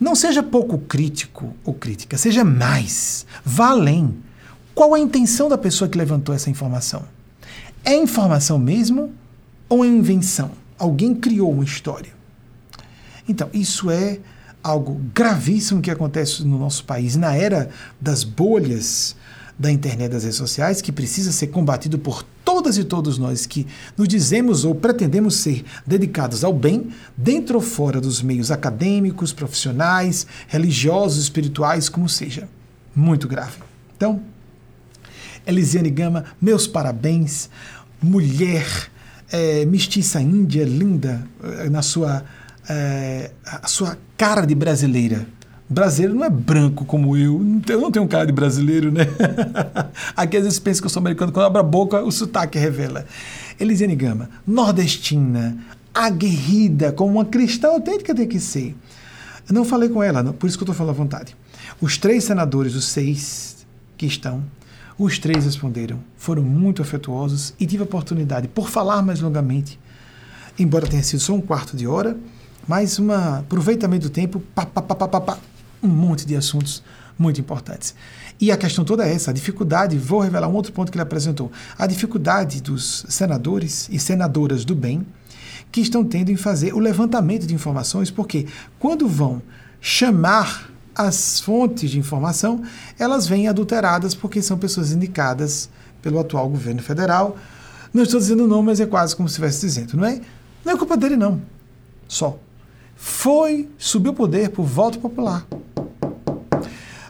Não 0.00 0.16
seja 0.16 0.42
pouco 0.42 0.78
crítico 0.78 1.54
ou 1.64 1.74
crítica, 1.74 2.18
seja 2.18 2.44
mais. 2.44 3.24
Vá 3.44 3.68
além. 3.68 4.16
Qual 4.74 4.92
a 4.92 4.98
intenção 4.98 5.48
da 5.48 5.56
pessoa 5.56 5.88
que 5.88 5.96
levantou 5.96 6.34
essa 6.34 6.50
informação? 6.50 7.04
É 7.84 7.94
informação 7.94 8.58
mesmo 8.58 9.12
ou 9.68 9.84
é 9.84 9.88
invenção? 9.88 10.50
Alguém 10.76 11.14
criou 11.14 11.52
uma 11.52 11.64
história. 11.64 12.12
Então, 13.28 13.48
isso 13.52 13.90
é 13.90 14.18
algo 14.62 15.00
gravíssimo 15.14 15.80
que 15.80 15.90
acontece 15.90 16.42
no 16.44 16.58
nosso 16.58 16.84
país, 16.84 17.14
na 17.14 17.34
era 17.36 17.70
das 18.00 18.24
bolhas 18.24 19.14
da 19.56 19.70
internet 19.70 20.10
das 20.10 20.24
redes 20.24 20.38
sociais, 20.38 20.82
que 20.82 20.90
precisa 20.90 21.30
ser 21.30 21.48
combatido 21.48 21.96
por 21.96 22.24
todas 22.44 22.76
e 22.76 22.82
todos 22.82 23.16
nós 23.16 23.46
que 23.46 23.66
nos 23.96 24.08
dizemos 24.08 24.64
ou 24.64 24.74
pretendemos 24.74 25.36
ser 25.36 25.64
dedicados 25.86 26.42
ao 26.42 26.52
bem, 26.52 26.88
dentro 27.16 27.56
ou 27.56 27.60
fora 27.60 28.00
dos 28.00 28.20
meios 28.20 28.50
acadêmicos, 28.50 29.32
profissionais, 29.32 30.26
religiosos, 30.48 31.22
espirituais, 31.22 31.88
como 31.88 32.08
seja. 32.08 32.48
Muito 32.96 33.28
grave. 33.28 33.58
Então, 33.96 34.20
Elisiane 35.46 35.90
Gama, 35.90 36.24
meus 36.40 36.66
parabéns. 36.66 37.50
Mulher, 38.02 38.66
é, 39.30 39.64
mestiça 39.64 40.20
índia, 40.20 40.64
linda, 40.64 41.26
é, 41.42 41.68
na 41.68 41.82
sua, 41.82 42.24
é, 42.68 43.30
a 43.44 43.66
sua 43.66 43.98
cara 44.16 44.46
de 44.46 44.54
brasileira. 44.54 45.26
Brasileiro 45.68 46.14
não 46.14 46.24
é 46.24 46.30
branco 46.30 46.84
como 46.84 47.16
eu. 47.16 47.40
Eu 47.68 47.80
não 47.80 47.90
tenho 47.90 48.06
cara 48.06 48.26
de 48.26 48.32
brasileiro, 48.32 48.92
né? 48.92 49.06
Aqui 50.14 50.36
às 50.36 50.44
vezes 50.44 50.58
pensa 50.58 50.80
que 50.80 50.86
eu 50.86 50.90
sou 50.90 51.00
americano. 51.00 51.32
Quando 51.32 51.46
abre 51.46 51.60
a 51.60 51.64
boca, 51.64 52.02
o 52.02 52.12
sotaque 52.12 52.58
revela. 52.58 53.06
Elisiane 53.58 53.96
Gama, 53.96 54.28
nordestina, 54.46 55.56
aguerrida, 55.94 56.92
como 56.92 57.12
uma 57.12 57.24
cristã 57.24 57.68
autêntica 57.68 58.14
tem 58.14 58.28
que 58.28 58.40
ser. 58.40 58.76
Eu 59.48 59.54
não 59.54 59.64
falei 59.64 59.88
com 59.88 60.02
ela, 60.02 60.32
por 60.32 60.46
isso 60.46 60.58
que 60.58 60.62
eu 60.62 60.66
estou 60.66 60.74
falando 60.74 60.94
à 60.94 60.96
vontade. 60.96 61.36
Os 61.80 61.98
três 61.98 62.24
senadores, 62.24 62.74
os 62.74 62.86
seis 62.86 63.66
que 63.96 64.06
estão, 64.06 64.42
os 64.98 65.18
três 65.18 65.44
responderam, 65.44 65.98
foram 66.16 66.42
muito 66.42 66.80
afetuosos 66.80 67.54
e 67.58 67.66
tive 67.66 67.82
a 67.82 67.84
oportunidade, 67.84 68.48
por 68.48 68.68
falar 68.68 69.02
mais 69.02 69.20
longamente, 69.20 69.78
embora 70.58 70.86
tenha 70.86 71.02
sido 71.02 71.20
só 71.20 71.34
um 71.34 71.40
quarto 71.40 71.76
de 71.76 71.86
hora, 71.86 72.16
mas 72.66 72.98
um 72.98 73.10
aproveitamento 73.10 74.08
do 74.08 74.10
tempo, 74.10 74.40
pá, 74.54 74.64
pá, 74.64 74.80
pá, 74.80 74.94
pá, 74.94 75.20
pá, 75.20 75.38
um 75.82 75.88
monte 75.88 76.24
de 76.24 76.36
assuntos 76.36 76.82
muito 77.18 77.40
importantes. 77.40 77.94
E 78.40 78.50
a 78.50 78.56
questão 78.56 78.84
toda 78.84 79.06
é 79.06 79.12
essa, 79.12 79.30
a 79.30 79.34
dificuldade, 79.34 79.96
vou 79.98 80.20
revelar 80.20 80.48
um 80.48 80.54
outro 80.54 80.72
ponto 80.72 80.90
que 80.90 80.96
ele 80.96 81.02
apresentou, 81.02 81.50
a 81.78 81.86
dificuldade 81.86 82.60
dos 82.60 83.04
senadores 83.08 83.88
e 83.90 83.98
senadoras 83.98 84.64
do 84.64 84.74
bem 84.74 85.06
que 85.70 85.80
estão 85.80 86.04
tendo 86.04 86.30
em 86.30 86.36
fazer 86.36 86.72
o 86.72 86.78
levantamento 86.78 87.46
de 87.46 87.54
informações, 87.54 88.10
porque 88.10 88.46
quando 88.78 89.08
vão 89.08 89.42
chamar 89.80 90.70
as 90.94 91.40
fontes 91.40 91.90
de 91.90 91.98
informação, 91.98 92.62
elas 92.98 93.26
vêm 93.26 93.48
adulteradas 93.48 94.14
porque 94.14 94.40
são 94.40 94.56
pessoas 94.56 94.92
indicadas 94.92 95.68
pelo 96.00 96.18
atual 96.18 96.48
governo 96.48 96.82
federal. 96.82 97.36
Não 97.92 98.02
estou 98.02 98.20
dizendo 98.20 98.46
não, 98.46 98.62
mas 98.62 98.80
é 98.80 98.86
quase 98.86 99.16
como 99.16 99.28
se 99.28 99.32
estivesse 99.32 99.60
dizendo, 99.60 99.96
não 99.96 100.04
é? 100.04 100.20
Não 100.64 100.72
é 100.72 100.76
culpa 100.76 100.96
dele, 100.96 101.16
não. 101.16 101.42
Só. 102.06 102.38
Foi, 102.94 103.68
subiu 103.76 104.12
o 104.12 104.14
poder 104.14 104.50
por 104.50 104.64
voto 104.64 104.98
popular. 104.98 105.46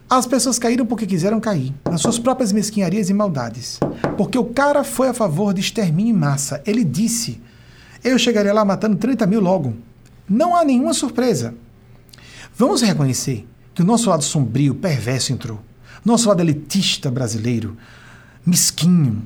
As 0.09 0.27
pessoas 0.27 0.59
caíram 0.59 0.87
porque 0.87 1.07
quiseram 1.07 1.41
cair, 1.41 1.75
nas 1.85 2.01
suas 2.01 2.19
próprias 2.19 2.53
mesquinharias 2.53 3.11
e 3.11 3.15
maldades. 3.15 3.81
Porque 4.17 4.39
o 4.39 4.45
cara 4.45 4.85
foi 4.85 5.09
a 5.09 5.15
favor 5.15 5.53
de 5.53 5.61
extermínio 5.61 6.15
em 6.15 6.19
massa. 6.19 6.63
Ele 6.67 6.85
disse: 6.85 7.41
Eu 8.03 8.19
chegaria 8.19 8.53
lá 8.53 8.65
matando 8.65 8.97
30 8.97 9.27
mil 9.27 9.41
logo. 9.41 9.75
Não 10.29 10.55
há 10.55 10.65
nenhuma 10.65 10.95
surpresa. 10.95 11.55
Vamos 12.57 12.83
reconhecer 12.83 13.47
que 13.75 13.83
o 13.83 13.85
nosso 13.85 14.09
lado 14.09 14.23
sombrio, 14.23 14.75
perverso 14.75 15.33
entrou. 15.33 15.61
Nosso 16.05 16.29
lado 16.29 16.41
elitista 16.41 17.11
brasileiro, 17.11 17.77
mesquinho, 18.45 19.23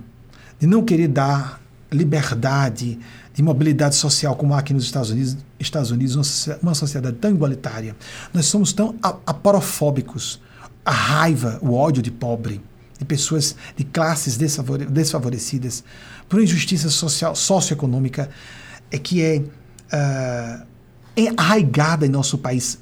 de 0.59 0.67
não 0.67 0.85
querer 0.85 1.09
dar 1.09 1.61
liberdade 1.93 2.99
de 3.35 3.43
mobilidade 3.43 3.95
social 3.95 4.35
como 4.35 4.55
há 4.55 4.59
aqui 4.59 4.75
nos 4.75 4.85
Estados 4.85 5.11
Unidos, 5.11 5.37
Estados 5.61 5.91
Unidos 5.91 6.49
uma 6.63 6.75
sociedade 6.75 7.17
tão 7.19 7.31
igualitária. 7.31 7.95
Nós 8.33 8.47
somos 8.47 8.73
tão 8.73 8.97
aporofóbicos. 9.03 10.41
A 10.85 10.91
raiva, 10.91 11.59
o 11.61 11.75
ódio 11.75 12.03
de 12.03 12.11
pobre, 12.11 12.63
de 12.99 13.05
pessoas 13.05 13.55
de 13.77 13.85
classes 13.85 14.39
desfavorecidas, 14.39 15.85
por 16.29 16.43
injustiça 16.43 16.89
social, 16.89 17.37
socioeconômica, 17.37 18.31
é 18.91 18.99
que 18.99 19.23
é, 19.23 19.43
uh, 19.93 20.67
em 22.07 22.09
nosso 22.09 22.39
país 22.39 22.79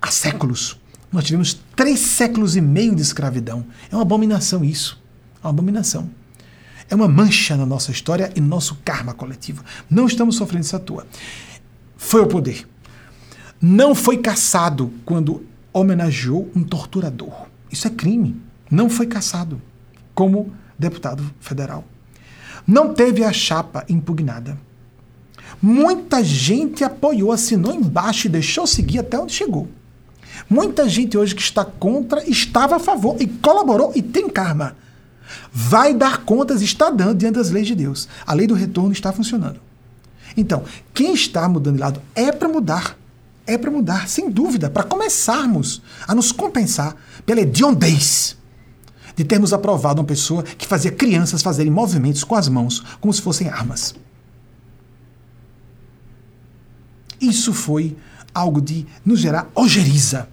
há 0.00 0.10
séculos. 0.10 0.79
Nós 1.12 1.24
tivemos 1.24 1.60
três 1.74 1.98
séculos 2.00 2.56
e 2.56 2.60
meio 2.60 2.94
de 2.94 3.02
escravidão. 3.02 3.64
É 3.90 3.96
uma 3.96 4.02
abominação 4.02 4.64
isso. 4.64 5.00
É 5.42 5.46
uma 5.46 5.50
abominação. 5.50 6.10
É 6.88 6.94
uma 6.94 7.08
mancha 7.08 7.56
na 7.56 7.66
nossa 7.66 7.90
história 7.90 8.32
e 8.34 8.40
no 8.40 8.48
nosso 8.48 8.76
karma 8.84 9.14
coletivo. 9.14 9.64
Não 9.88 10.06
estamos 10.06 10.36
sofrendo 10.36 10.64
essa 10.64 10.78
toa. 10.78 11.06
Foi 11.96 12.20
o 12.20 12.26
poder. 12.26 12.68
Não 13.60 13.94
foi 13.94 14.18
caçado 14.18 14.92
quando 15.04 15.44
homenageou 15.72 16.50
um 16.54 16.62
torturador. 16.62 17.46
Isso 17.70 17.86
é 17.86 17.90
crime. 17.90 18.40
Não 18.70 18.88
foi 18.88 19.06
caçado 19.06 19.60
como 20.14 20.52
deputado 20.78 21.24
federal. 21.40 21.84
Não 22.66 22.94
teve 22.94 23.24
a 23.24 23.32
chapa 23.32 23.84
impugnada. 23.88 24.58
Muita 25.60 26.24
gente 26.24 26.82
apoiou, 26.84 27.32
assinou 27.32 27.74
embaixo 27.74 28.26
e 28.26 28.30
deixou 28.30 28.66
seguir 28.66 29.00
até 29.00 29.18
onde 29.18 29.32
chegou. 29.32 29.68
Muita 30.48 30.88
gente 30.88 31.16
hoje 31.16 31.34
que 31.34 31.42
está 31.42 31.64
contra 31.64 32.28
estava 32.28 32.76
a 32.76 32.80
favor 32.80 33.16
e 33.20 33.26
colaborou 33.26 33.92
e 33.94 34.02
tem 34.02 34.28
karma. 34.28 34.76
Vai 35.52 35.94
dar 35.94 36.24
contas, 36.24 36.62
está 36.62 36.90
dando 36.90 37.18
diante 37.18 37.34
das 37.34 37.50
leis 37.50 37.66
de 37.66 37.74
Deus. 37.74 38.08
A 38.26 38.34
lei 38.34 38.46
do 38.46 38.54
retorno 38.54 38.92
está 38.92 39.12
funcionando. 39.12 39.60
Então, 40.36 40.64
quem 40.94 41.12
está 41.12 41.48
mudando 41.48 41.74
de 41.74 41.80
lado 41.80 42.02
é 42.14 42.32
para 42.32 42.48
mudar. 42.48 42.96
É 43.46 43.58
para 43.58 43.70
mudar, 43.70 44.08
sem 44.08 44.30
dúvida, 44.30 44.70
para 44.70 44.84
começarmos 44.84 45.82
a 46.06 46.14
nos 46.14 46.30
compensar 46.30 46.94
pela 47.26 47.40
hediondez 47.40 48.36
de 49.16 49.24
termos 49.24 49.52
aprovado 49.52 50.00
uma 50.00 50.06
pessoa 50.06 50.42
que 50.42 50.66
fazia 50.66 50.90
crianças 50.90 51.42
fazerem 51.42 51.70
movimentos 51.70 52.22
com 52.22 52.36
as 52.36 52.48
mãos 52.48 52.80
como 53.00 53.12
se 53.12 53.20
fossem 53.20 53.48
armas. 53.48 53.94
Isso 57.20 57.52
foi 57.52 57.96
algo 58.34 58.60
de 58.60 58.86
nos 59.04 59.20
gerar 59.20 59.48
ojeriza. 59.54 60.28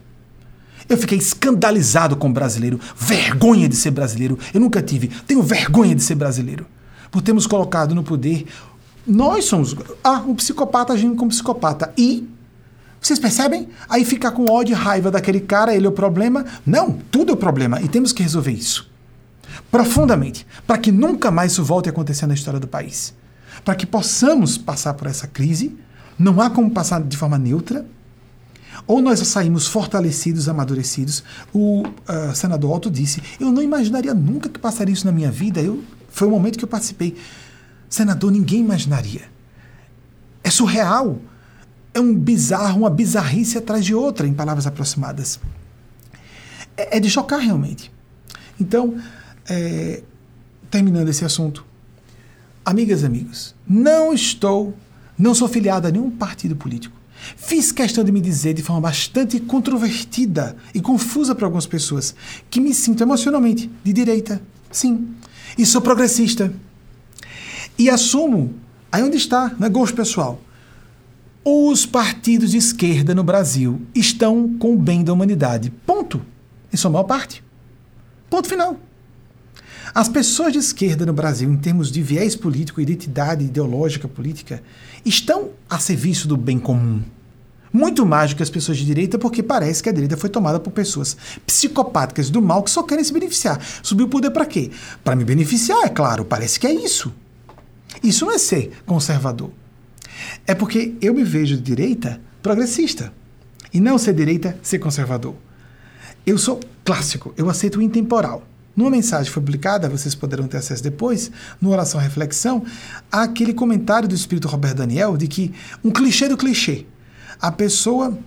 Eu 0.89 0.97
fiquei 0.97 1.17
escandalizado 1.17 2.15
com 2.15 2.29
o 2.29 2.33
brasileiro, 2.33 2.79
vergonha 2.95 3.67
de 3.67 3.75
ser 3.75 3.91
brasileiro. 3.91 4.39
Eu 4.53 4.61
nunca 4.61 4.81
tive, 4.81 5.09
tenho 5.27 5.43
vergonha 5.43 5.93
de 5.93 6.01
ser 6.01 6.15
brasileiro. 6.15 6.65
Por 7.11 7.21
termos 7.21 7.47
colocado 7.47 7.93
no 7.93 8.03
poder. 8.03 8.45
Nós 9.05 9.45
somos. 9.45 9.75
Ah, 10.03 10.23
um 10.27 10.35
psicopata 10.35 10.93
agindo 10.93 11.15
como 11.15 11.29
psicopata. 11.29 11.93
E. 11.97 12.27
Vocês 12.99 13.19
percebem? 13.19 13.69
Aí 13.87 14.03
ficar 14.03 14.31
com 14.31 14.51
ódio 14.51 14.73
e 14.73 14.75
raiva 14.75 15.11
daquele 15.11 15.39
cara, 15.39 15.73
ele 15.73 15.85
é 15.85 15.89
o 15.89 15.93
problema. 15.93 16.45
Não, 16.65 16.99
tudo 17.11 17.31
é 17.31 17.33
o 17.33 17.37
problema. 17.37 17.81
E 17.81 17.87
temos 17.87 18.11
que 18.11 18.23
resolver 18.23 18.51
isso. 18.51 18.89
Profundamente. 19.71 20.45
Para 20.65 20.77
que 20.77 20.91
nunca 20.91 21.31
mais 21.31 21.53
isso 21.53 21.63
volte 21.63 21.87
a 21.87 21.91
acontecer 21.91 22.27
na 22.27 22.33
história 22.33 22.59
do 22.59 22.67
país. 22.67 23.13
Para 23.63 23.75
que 23.75 23.85
possamos 23.85 24.57
passar 24.57 24.93
por 24.93 25.07
essa 25.07 25.27
crise 25.27 25.77
não 26.17 26.41
há 26.41 26.49
como 26.49 26.71
passar 26.71 27.01
de 27.01 27.15
forma 27.15 27.37
neutra. 27.37 27.85
Ou 28.85 29.01
nós 29.01 29.19
saímos 29.19 29.67
fortalecidos, 29.67 30.47
amadurecidos. 30.47 31.23
O 31.53 31.83
uh, 31.83 32.35
senador 32.35 32.75
Otto 32.75 32.89
disse: 32.89 33.21
Eu 33.39 33.51
não 33.51 33.61
imaginaria 33.61 34.13
nunca 34.13 34.49
que 34.49 34.59
passaria 34.59 34.93
isso 34.93 35.05
na 35.05 35.11
minha 35.11 35.31
vida. 35.31 35.59
Eu, 35.59 35.83
foi 36.09 36.27
o 36.27 36.31
momento 36.31 36.57
que 36.57 36.63
eu 36.63 36.69
participei. 36.69 37.17
Senador, 37.89 38.31
ninguém 38.31 38.61
imaginaria. 38.61 39.23
É 40.43 40.49
surreal. 40.49 41.19
É 41.93 41.99
um 41.99 42.13
bizarro, 42.13 42.81
uma 42.81 42.89
bizarrice 42.89 43.57
atrás 43.57 43.83
de 43.83 43.93
outra, 43.93 44.27
em 44.27 44.33
palavras 44.33 44.67
aproximadas. 44.67 45.39
É, 46.75 46.97
é 46.97 46.99
de 46.99 47.09
chocar 47.09 47.39
realmente. 47.39 47.91
Então, 48.59 48.97
é, 49.49 50.03
terminando 50.69 51.09
esse 51.09 51.25
assunto, 51.25 51.65
amigas 52.63 53.01
e 53.01 53.05
amigos, 53.05 53.55
não 53.67 54.13
estou 54.13 54.75
não 55.17 55.33
sou 55.33 55.47
filiado 55.47 55.87
a 55.87 55.91
nenhum 55.91 56.09
partido 56.11 56.55
político. 56.55 56.95
Fiz 57.35 57.71
questão 57.71 58.03
de 58.03 58.11
me 58.11 58.21
dizer 58.21 58.53
de 58.53 58.61
forma 58.61 58.81
bastante 58.81 59.39
controvertida 59.39 60.55
e 60.73 60.79
confusa 60.79 61.33
para 61.33 61.45
algumas 61.45 61.65
pessoas 61.65 62.13
que 62.49 62.61
me 62.61 62.73
sinto 62.73 63.01
emocionalmente 63.01 63.69
de 63.83 63.93
direita. 63.93 64.41
Sim. 64.71 65.15
E 65.57 65.65
sou 65.65 65.81
progressista. 65.81 66.53
E 67.77 67.89
assumo, 67.89 68.53
aí 68.91 69.01
onde 69.01 69.17
está, 69.17 69.55
é 69.59 69.69
gosto 69.69 69.95
pessoal. 69.95 70.39
Os 71.43 71.85
partidos 71.85 72.51
de 72.51 72.57
esquerda 72.57 73.15
no 73.15 73.23
Brasil 73.23 73.81
estão 73.95 74.55
com 74.59 74.73
o 74.73 74.77
bem 74.77 75.03
da 75.03 75.13
humanidade. 75.13 75.71
Ponto. 75.85 76.21
Em 76.71 76.77
sua 76.77 76.91
maior 76.91 77.05
parte. 77.05 77.43
Ponto 78.29 78.47
final. 78.47 78.77
As 79.97 80.07
pessoas 80.07 80.53
de 80.53 80.59
esquerda 80.59 81.07
no 81.07 81.11
Brasil, 81.11 81.51
em 81.51 81.57
termos 81.57 81.91
de 81.91 82.03
viés 82.03 82.35
político, 82.35 82.79
identidade 82.79 83.43
ideológica 83.43 84.07
política, 84.07 84.61
estão 85.03 85.49
a 85.67 85.79
serviço 85.79 86.27
do 86.27 86.37
bem 86.37 86.59
comum. 86.59 87.01
Muito 87.73 88.05
mais 88.05 88.29
do 88.29 88.35
que 88.35 88.43
as 88.43 88.49
pessoas 88.51 88.77
de 88.77 88.85
direita, 88.85 89.17
porque 89.17 89.41
parece 89.41 89.81
que 89.81 89.89
a 89.89 89.91
direita 89.91 90.15
foi 90.15 90.29
tomada 90.29 90.59
por 90.59 90.69
pessoas 90.69 91.17
psicopáticas 91.47 92.29
do 92.29 92.43
mal 92.43 92.61
que 92.61 92.69
só 92.69 92.83
querem 92.83 93.03
se 93.03 93.11
beneficiar. 93.11 93.59
Subiu 93.81 94.05
o 94.05 94.09
poder 94.09 94.29
para 94.29 94.45
quê? 94.45 94.69
Para 95.03 95.15
me 95.15 95.23
beneficiar, 95.23 95.83
é 95.85 95.89
claro. 95.89 96.23
Parece 96.23 96.59
que 96.59 96.67
é 96.67 96.73
isso. 96.75 97.11
Isso 98.03 98.23
não 98.23 98.33
é 98.33 98.37
ser 98.37 98.73
conservador. 98.85 99.49
É 100.45 100.53
porque 100.53 100.93
eu 101.01 101.15
me 101.15 101.23
vejo 101.23 101.55
de 101.55 101.63
direita 101.63 102.21
progressista. 102.43 103.11
E 103.73 103.79
não 103.79 103.97
ser 103.97 104.13
direita, 104.13 104.59
ser 104.61 104.77
conservador. 104.77 105.33
Eu 106.23 106.37
sou 106.37 106.59
clássico, 106.85 107.33
eu 107.35 107.49
aceito 107.49 107.79
o 107.79 107.81
intemporal. 107.81 108.45
Numa 108.77 108.91
mensagem 108.91 109.33
publicada, 109.33 109.89
vocês 109.89 110.13
poderão 110.13 110.47
ter 110.47 110.57
acesso 110.57 110.83
depois, 110.83 111.31
no 111.59 111.71
Oração 111.71 111.99
Reflexão, 111.99 112.63
aquele 113.11 113.53
comentário 113.53 114.07
do 114.07 114.13
Espírito 114.13 114.47
Roberto 114.47 114.77
Daniel 114.77 115.17
de 115.17 115.27
que 115.27 115.51
um 115.83 115.89
clichê 115.89 116.29
do 116.29 116.37
clichê. 116.37 116.85
A 117.41 117.51
pessoa 117.51 118.17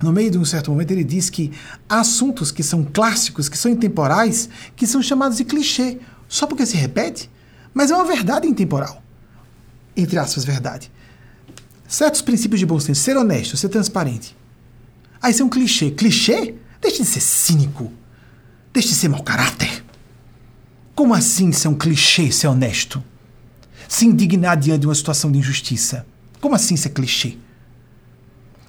no 0.00 0.12
meio 0.12 0.30
de 0.30 0.38
um 0.38 0.44
certo 0.44 0.70
momento, 0.70 0.92
ele 0.92 1.02
diz 1.02 1.28
que 1.28 1.52
há 1.88 2.00
assuntos 2.00 2.52
que 2.52 2.62
são 2.62 2.84
clássicos, 2.84 3.48
que 3.48 3.58
são 3.58 3.70
intemporais, 3.70 4.48
que 4.76 4.86
são 4.86 5.02
chamados 5.02 5.38
de 5.38 5.44
clichê, 5.44 5.98
só 6.28 6.46
porque 6.46 6.64
se 6.64 6.76
repete, 6.76 7.28
mas 7.74 7.90
é 7.90 7.94
uma 7.96 8.04
verdade 8.04 8.46
intemporal. 8.46 9.02
Entre 9.96 10.16
aspas, 10.18 10.44
verdade. 10.44 10.92
Certos 11.88 12.22
princípios 12.22 12.60
de 12.60 12.66
bom 12.66 12.78
senso, 12.78 13.00
ser 13.00 13.16
honesto, 13.16 13.56
ser 13.56 13.70
transparente. 13.70 14.36
Aí 15.20 15.32
isso 15.32 15.42
é 15.42 15.44
um 15.44 15.48
clichê. 15.48 15.90
Clichê? 15.90 16.54
Deixe 16.80 17.02
de 17.02 17.08
ser 17.08 17.20
cínico. 17.20 17.90
Deixe 18.72 18.88
de 18.88 18.94
ser 18.94 19.08
mau 19.08 19.22
caráter. 19.22 19.84
Como 20.94 21.14
assim 21.14 21.52
ser 21.52 21.68
um 21.68 21.74
clichê, 21.74 22.30
ser 22.32 22.48
honesto? 22.48 23.02
Se 23.88 24.04
indignar 24.04 24.56
diante 24.56 24.80
de 24.80 24.86
uma 24.86 24.94
situação 24.94 25.30
de 25.30 25.38
injustiça. 25.38 26.06
Como 26.40 26.54
assim 26.54 26.76
ser 26.76 26.90
clichê? 26.90 27.36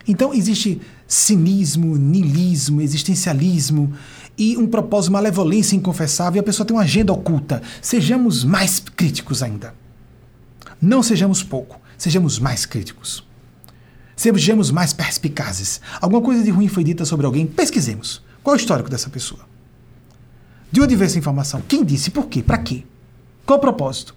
Então 0.08 0.34
existe 0.34 0.82
cinismo, 1.08 1.98
niilismo, 1.98 2.82
existencialismo 2.82 3.94
e 4.38 4.58
um 4.58 4.68
propósito, 4.68 5.12
malevolência 5.12 5.76
inconfessável 5.76 6.38
e 6.38 6.42
a 6.42 6.44
pessoa 6.44 6.66
tem 6.66 6.76
uma 6.76 6.84
agenda 6.84 7.12
oculta. 7.12 7.62
Sejamos 7.82 8.44
mais 8.44 8.80
críticos 8.80 9.44
ainda. 9.44 9.74
Não 10.82 11.04
sejamos 11.04 11.44
pouco, 11.44 11.82
sejamos 11.98 12.40
mais 12.40 12.66
críticos. 12.66 13.28
Sejamos 14.16 14.72
mais 14.72 14.94
perspicazes. 14.94 15.82
Alguma 16.00 16.22
coisa 16.22 16.44
de 16.44 16.52
ruim 16.52 16.68
foi 16.68 16.84
dita 16.84 17.06
sobre 17.06 17.26
alguém, 17.26 17.46
pesquisemos. 17.46 18.22
Qual 18.44 18.56
é 18.56 18.58
o 18.58 18.60
histórico 18.60 18.90
dessa 18.90 19.10
pessoa? 19.10 19.49
De 20.72 20.82
onde 20.82 20.96
veio 20.96 21.08
essa 21.08 21.18
informação? 21.18 21.62
Quem 21.68 21.84
disse? 21.84 22.12
Por 22.12 22.28
quê? 22.28 22.44
Para 22.44 22.58
quê? 22.58 22.84
Qual 23.46 23.58
o 23.58 23.62
propósito? 23.62 24.16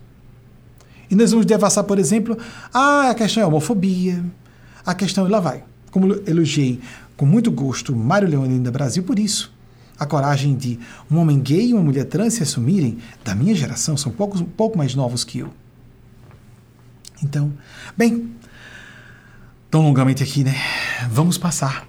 E 1.11 1.15
nós 1.15 1.31
vamos 1.31 1.47
devassar, 1.47 1.85
por 1.85 1.99
exemplo, 1.99 2.37
ah, 2.73 3.11
a 3.11 3.15
questão 3.15 3.43
é 3.43 3.45
a 3.45 3.49
homofobia, 3.49 4.25
a 4.85 4.95
questão, 4.95 5.27
e 5.27 5.31
lá 5.31 5.41
vai. 5.41 5.65
Como 5.91 6.13
elogiei 6.27 6.81
com 7.17 7.27
muito 7.27 7.51
gosto 7.51 7.95
Mário 7.95 8.29
Leonino 8.29 8.65
da 8.65 8.71
Brasil 8.71 9.03
por 9.03 9.19
isso. 9.19 9.53
A 9.99 10.07
coragem 10.07 10.57
de 10.57 10.79
um 11.11 11.19
homem 11.19 11.39
gay 11.39 11.69
e 11.69 11.75
uma 11.75 11.83
mulher 11.83 12.05
trans 12.07 12.35
se 12.35 12.43
assumirem, 12.43 12.99
da 13.23 13.35
minha 13.35 13.55
geração, 13.55 13.97
são 13.97 14.11
poucos, 14.11 14.41
um 14.41 14.47
pouco 14.47 14.77
mais 14.77 14.95
novos 14.95 15.23
que 15.23 15.39
eu. 15.39 15.53
Então, 17.23 17.53
bem, 17.97 18.31
tão 19.71 19.83
longamente 19.83 20.23
aqui, 20.23 20.43
né? 20.43 20.57
Vamos 21.09 21.39
passar 21.39 21.87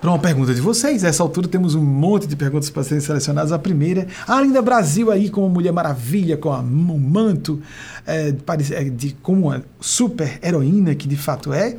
para 0.00 0.10
uma 0.10 0.18
pergunta 0.18 0.54
de 0.54 0.60
vocês. 0.60 1.04
A 1.04 1.08
essa 1.08 1.22
altura 1.22 1.48
temos 1.48 1.74
um 1.74 1.82
monte 1.82 2.26
de 2.26 2.36
perguntas 2.36 2.70
para 2.70 2.84
serem 2.84 3.00
selecionadas. 3.00 3.52
A 3.52 3.58
primeira, 3.58 4.06
a 4.26 4.40
Linda 4.40 4.62
Brasil 4.62 5.10
aí 5.10 5.28
como 5.28 5.48
Mulher 5.48 5.72
Maravilha, 5.72 6.36
com 6.36 6.52
a, 6.52 6.60
um 6.60 6.98
manto 6.98 7.60
é, 8.06 8.32
de, 8.32 8.90
de, 8.90 9.16
como 9.22 9.48
uma 9.48 9.64
super 9.80 10.38
heroína 10.42 10.94
que 10.94 11.08
de 11.08 11.16
fato 11.16 11.52
é 11.52 11.76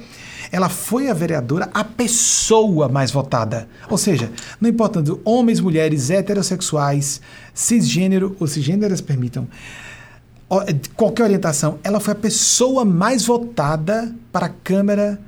ela 0.51 0.69
foi 0.69 1.09
a 1.09 1.13
vereadora, 1.13 1.69
a 1.73 1.83
pessoa 1.83 2.89
mais 2.89 3.11
votada. 3.11 3.67
Ou 3.89 3.97
seja, 3.97 4.31
não 4.59 4.69
importando 4.69 5.21
homens, 5.23 5.59
mulheres, 5.59 6.09
heterossexuais, 6.09 7.21
cisgênero 7.53 8.35
ou 8.39 8.47
cisgêneras, 8.47 8.99
permitam, 8.99 9.47
qualquer 10.95 11.23
orientação, 11.23 11.77
ela 11.83 11.99
foi 11.99 12.13
a 12.13 12.15
pessoa 12.15 12.83
mais 12.83 13.25
votada 13.25 14.13
para 14.31 14.47
a 14.47 14.49
Câmara 14.49 15.19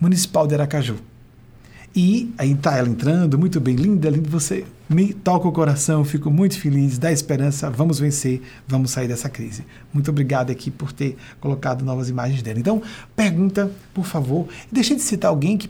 Municipal 0.00 0.46
de 0.46 0.54
Aracaju. 0.54 0.96
E 2.00 2.32
aí 2.38 2.52
está 2.52 2.76
ela 2.76 2.88
entrando, 2.88 3.36
muito 3.36 3.58
bem, 3.58 3.74
linda, 3.74 4.08
linda, 4.08 4.30
você 4.30 4.64
me 4.88 5.12
toca 5.12 5.48
o 5.48 5.52
coração, 5.52 6.04
fico 6.04 6.30
muito 6.30 6.56
feliz, 6.56 6.96
dá 6.96 7.10
esperança, 7.10 7.68
vamos 7.68 7.98
vencer, 7.98 8.40
vamos 8.68 8.92
sair 8.92 9.08
dessa 9.08 9.28
crise. 9.28 9.64
Muito 9.92 10.08
obrigado 10.08 10.52
aqui 10.52 10.70
por 10.70 10.92
ter 10.92 11.16
colocado 11.40 11.84
novas 11.84 12.08
imagens 12.08 12.40
dela. 12.40 12.60
Então, 12.60 12.80
pergunta, 13.16 13.68
por 13.92 14.06
favor, 14.06 14.46
deixei 14.70 14.94
de 14.94 15.02
citar 15.02 15.28
alguém 15.28 15.58
que 15.58 15.68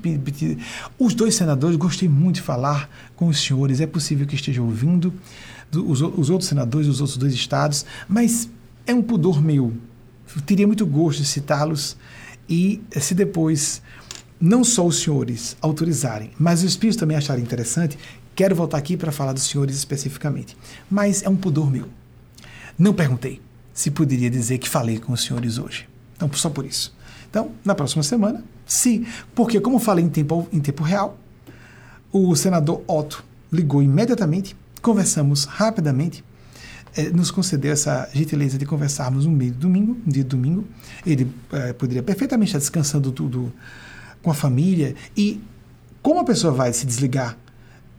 os 0.99 1.15
dois 1.15 1.35
senadores, 1.35 1.79
gostei 1.79 2.11
muito 2.11 2.35
de 2.35 2.43
falar 2.43 2.91
com 3.17 3.29
os 3.29 3.41
senhores, 3.43 3.81
é 3.81 3.87
possível 3.87 4.27
que 4.27 4.35
esteja 4.35 4.61
ouvindo 4.61 5.15
os, 5.75 6.03
os 6.03 6.29
outros 6.29 6.47
senadores 6.47 6.89
dos 6.89 7.01
outros 7.01 7.17
dois 7.17 7.33
estados, 7.33 7.87
mas 8.07 8.51
é 8.87 8.93
um 8.93 9.01
pudor 9.01 9.43
meu. 9.43 9.73
Eu 10.37 10.43
teria 10.43 10.67
muito 10.67 10.85
gosto 10.85 11.21
de 11.21 11.27
citá-los 11.27 11.97
e 12.47 12.83
se 13.01 13.15
depois 13.15 13.81
não 14.40 14.62
só 14.62 14.86
os 14.86 15.01
senhores 15.02 15.56
autorizarem, 15.60 16.31
mas 16.39 16.60
os 16.60 16.70
espíritos 16.70 16.98
também 16.98 17.16
acharem 17.16 17.43
interessante, 17.43 17.98
quero 18.35 18.55
voltar 18.55 18.78
aqui 18.78 18.97
para 18.97 19.10
falar 19.10 19.32
dos 19.32 19.44
senhores 19.44 19.77
especificamente. 19.77 20.56
Mas 20.90 21.23
é 21.23 21.28
um 21.28 21.36
pudor 21.36 21.70
meu. 21.70 21.89
Não 22.78 22.94
perguntei 22.94 23.40
se 23.73 23.90
poderia 23.90 24.31
dizer 24.31 24.59
que 24.59 24.69
falei 24.69 24.98
com 24.98 25.12
os 25.12 25.24
senhores 25.24 25.59
hoje. 25.59 25.89
Então, 26.16 26.31
só 26.32 26.51
por 26.51 26.65
isso. 26.65 26.97
Então, 27.31 27.52
na 27.65 27.74
próxima 27.74 28.02
semana, 28.02 28.43
se, 28.66 29.06
porque 29.35 29.60
como 29.60 29.78
falei 29.78 30.05
em 30.05 30.09
tempo, 30.09 30.48
em 30.52 30.60
tempo 30.60 30.82
real, 30.82 31.19
o 32.12 32.35
senador 32.35 32.82
Otto 32.86 33.24
ligou 33.52 33.82
imediatamente, 33.82 34.56
conversamos 34.81 35.44
rapidamente, 35.44 36.24
eh, 36.97 37.10
nos 37.10 37.31
concedeu 37.31 37.73
essa 37.73 38.09
gentileza 38.12 38.59
de 38.59 38.66
conversarmos 38.66 39.27
no 39.27 39.32
meio 39.32 39.52
do 39.52 39.60
domingo, 39.60 39.97
um 40.06 40.10
dia 40.10 40.23
de 40.23 40.28
domingo. 40.28 40.65
Ele 41.06 41.31
eh, 41.52 41.73
poderia 41.73 42.02
perfeitamente 42.02 42.48
estar 42.48 42.59
descansando 42.59 43.12
tudo 43.12 43.52
com 44.23 44.31
a 44.31 44.35
família. 44.35 44.95
E 45.16 45.40
como 46.03 46.20
a 46.20 46.24
pessoa 46.24 46.53
vai 46.53 46.73
se 46.73 46.86
desligar 46.86 47.36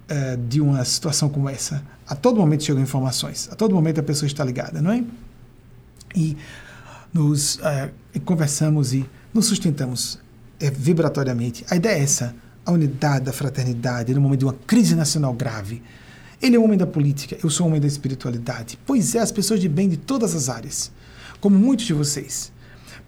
uh, 0.09 0.37
de 0.47 0.61
uma 0.61 0.83
situação 0.85 1.29
como 1.29 1.49
essa? 1.49 1.83
A 2.07 2.15
todo 2.15 2.39
momento 2.39 2.63
chegam 2.63 2.81
informações, 2.81 3.49
a 3.51 3.55
todo 3.55 3.75
momento 3.75 3.99
a 3.99 4.03
pessoa 4.03 4.27
está 4.27 4.43
ligada, 4.43 4.81
não 4.81 4.91
é? 4.91 5.03
E 6.15 6.35
nos 7.13 7.55
uh, 7.55 8.19
conversamos 8.25 8.93
e 8.93 9.05
nos 9.33 9.45
sustentamos 9.45 10.19
é, 10.59 10.69
vibratoriamente. 10.69 11.65
A 11.69 11.75
ideia 11.75 11.97
é 11.97 12.03
essa, 12.03 12.35
a 12.65 12.71
unidade 12.71 13.25
da 13.25 13.33
fraternidade 13.33 14.13
no 14.13 14.21
momento 14.21 14.39
de 14.39 14.45
uma 14.45 14.55
crise 14.65 14.95
nacional 14.95 15.33
grave. 15.33 15.81
Ele 16.41 16.55
é 16.55 16.59
o 16.59 16.63
homem 16.63 16.77
da 16.77 16.87
política, 16.87 17.37
eu 17.43 17.49
sou 17.49 17.65
o 17.65 17.69
homem 17.69 17.81
da 17.81 17.87
espiritualidade. 17.87 18.79
Pois 18.85 19.13
é, 19.15 19.19
as 19.19 19.31
pessoas 19.31 19.59
de 19.59 19.67
bem 19.67 19.89
de 19.89 19.97
todas 19.97 20.33
as 20.35 20.49
áreas, 20.49 20.91
como 21.39 21.57
muitos 21.57 21.85
de 21.85 21.93
vocês, 21.93 22.51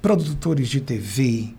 produtores 0.01 0.67
de 0.67 0.81
TV, 0.81 1.53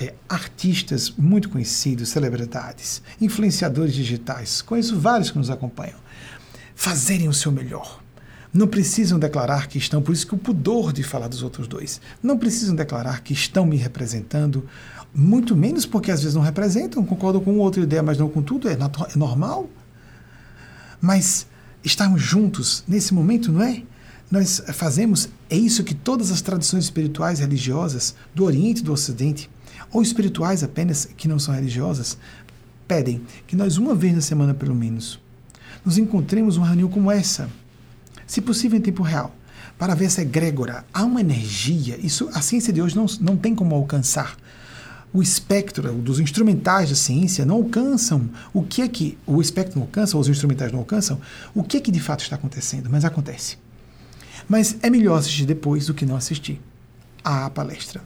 é, 0.00 0.14
artistas 0.28 1.10
muito 1.16 1.48
conhecidos, 1.48 2.08
celebridades, 2.08 3.02
influenciadores 3.20 3.94
digitais, 3.94 4.62
conheço 4.62 4.98
vários 4.98 5.30
que 5.30 5.38
nos 5.38 5.50
acompanham, 5.50 5.98
fazerem 6.74 7.28
o 7.28 7.32
seu 7.32 7.52
melhor. 7.52 8.00
Não 8.52 8.66
precisam 8.66 9.18
declarar 9.18 9.68
que 9.68 9.78
estão, 9.78 10.02
por 10.02 10.12
isso 10.12 10.26
que 10.26 10.34
o 10.34 10.38
pudor 10.38 10.92
de 10.92 11.02
falar 11.02 11.28
dos 11.28 11.42
outros 11.42 11.68
dois, 11.68 12.00
não 12.22 12.36
precisam 12.36 12.74
declarar 12.74 13.22
que 13.22 13.32
estão 13.32 13.64
me 13.64 13.76
representando, 13.76 14.66
muito 15.14 15.54
menos 15.54 15.86
porque 15.86 16.10
às 16.10 16.20
vezes 16.20 16.34
não 16.34 16.42
representam, 16.42 17.04
concordam 17.04 17.40
com 17.40 17.58
outra 17.58 17.82
ideia, 17.82 18.02
mas 18.02 18.18
não 18.18 18.28
com 18.28 18.42
tudo, 18.42 18.68
é, 18.68 18.72
é 18.72 19.16
normal. 19.18 19.68
Mas 21.00 21.46
estarmos 21.84 22.22
juntos 22.22 22.84
nesse 22.86 23.14
momento, 23.14 23.52
não 23.52 23.62
é? 23.62 23.82
Nós 24.30 24.62
fazemos 24.72 25.28
é 25.48 25.56
isso 25.56 25.82
que 25.82 25.94
todas 25.94 26.30
as 26.30 26.40
tradições 26.40 26.84
espirituais 26.84 27.40
religiosas 27.40 28.14
do 28.32 28.44
Oriente 28.44 28.80
e 28.80 28.84
do 28.84 28.92
Ocidente, 28.92 29.50
ou 29.92 30.00
espirituais 30.00 30.62
apenas 30.62 31.08
que 31.16 31.26
não 31.26 31.38
são 31.38 31.52
religiosas, 31.52 32.16
pedem 32.86 33.22
que 33.46 33.56
nós, 33.56 33.76
uma 33.76 33.94
vez 33.94 34.14
na 34.14 34.20
semana 34.20 34.54
pelo 34.54 34.74
menos, 34.74 35.18
nos 35.84 35.98
encontremos 35.98 36.56
uma 36.56 36.66
reunião 36.66 36.88
como 36.88 37.10
essa, 37.10 37.50
se 38.24 38.40
possível 38.40 38.78
em 38.78 38.82
tempo 38.82 39.02
real, 39.02 39.34
para 39.76 39.94
ver 39.94 40.04
essa 40.04 40.22
egrégora. 40.22 40.84
Há 40.92 41.04
uma 41.04 41.20
energia, 41.20 41.98
isso 42.00 42.28
a 42.32 42.40
ciência 42.40 42.72
de 42.72 42.80
hoje 42.80 42.94
não, 42.94 43.06
não 43.20 43.36
tem 43.36 43.54
como 43.54 43.74
alcançar. 43.74 44.36
O 45.12 45.20
espectro 45.20 45.92
dos 45.94 46.20
instrumentais 46.20 46.90
da 46.90 46.94
ciência 46.94 47.44
não 47.44 47.56
alcançam 47.56 48.30
o 48.54 48.62
que 48.62 48.82
é 48.82 48.86
que 48.86 49.18
o 49.26 49.40
espectro 49.40 49.80
não 49.80 49.86
alcança, 49.86 50.16
ou 50.16 50.20
os 50.20 50.28
instrumentais 50.28 50.70
não 50.70 50.78
alcançam, 50.78 51.20
o 51.52 51.64
que 51.64 51.76
é 51.76 51.80
que 51.80 51.90
de 51.90 51.98
fato 51.98 52.20
está 52.20 52.36
acontecendo, 52.36 52.88
mas 52.88 53.04
acontece. 53.04 53.56
Mas 54.50 54.76
é 54.82 54.90
melhor 54.90 55.16
assistir 55.16 55.46
depois 55.46 55.86
do 55.86 55.94
que 55.94 56.04
não 56.04 56.16
assistir 56.16 56.60
à 57.22 57.48
palestra. 57.48 58.02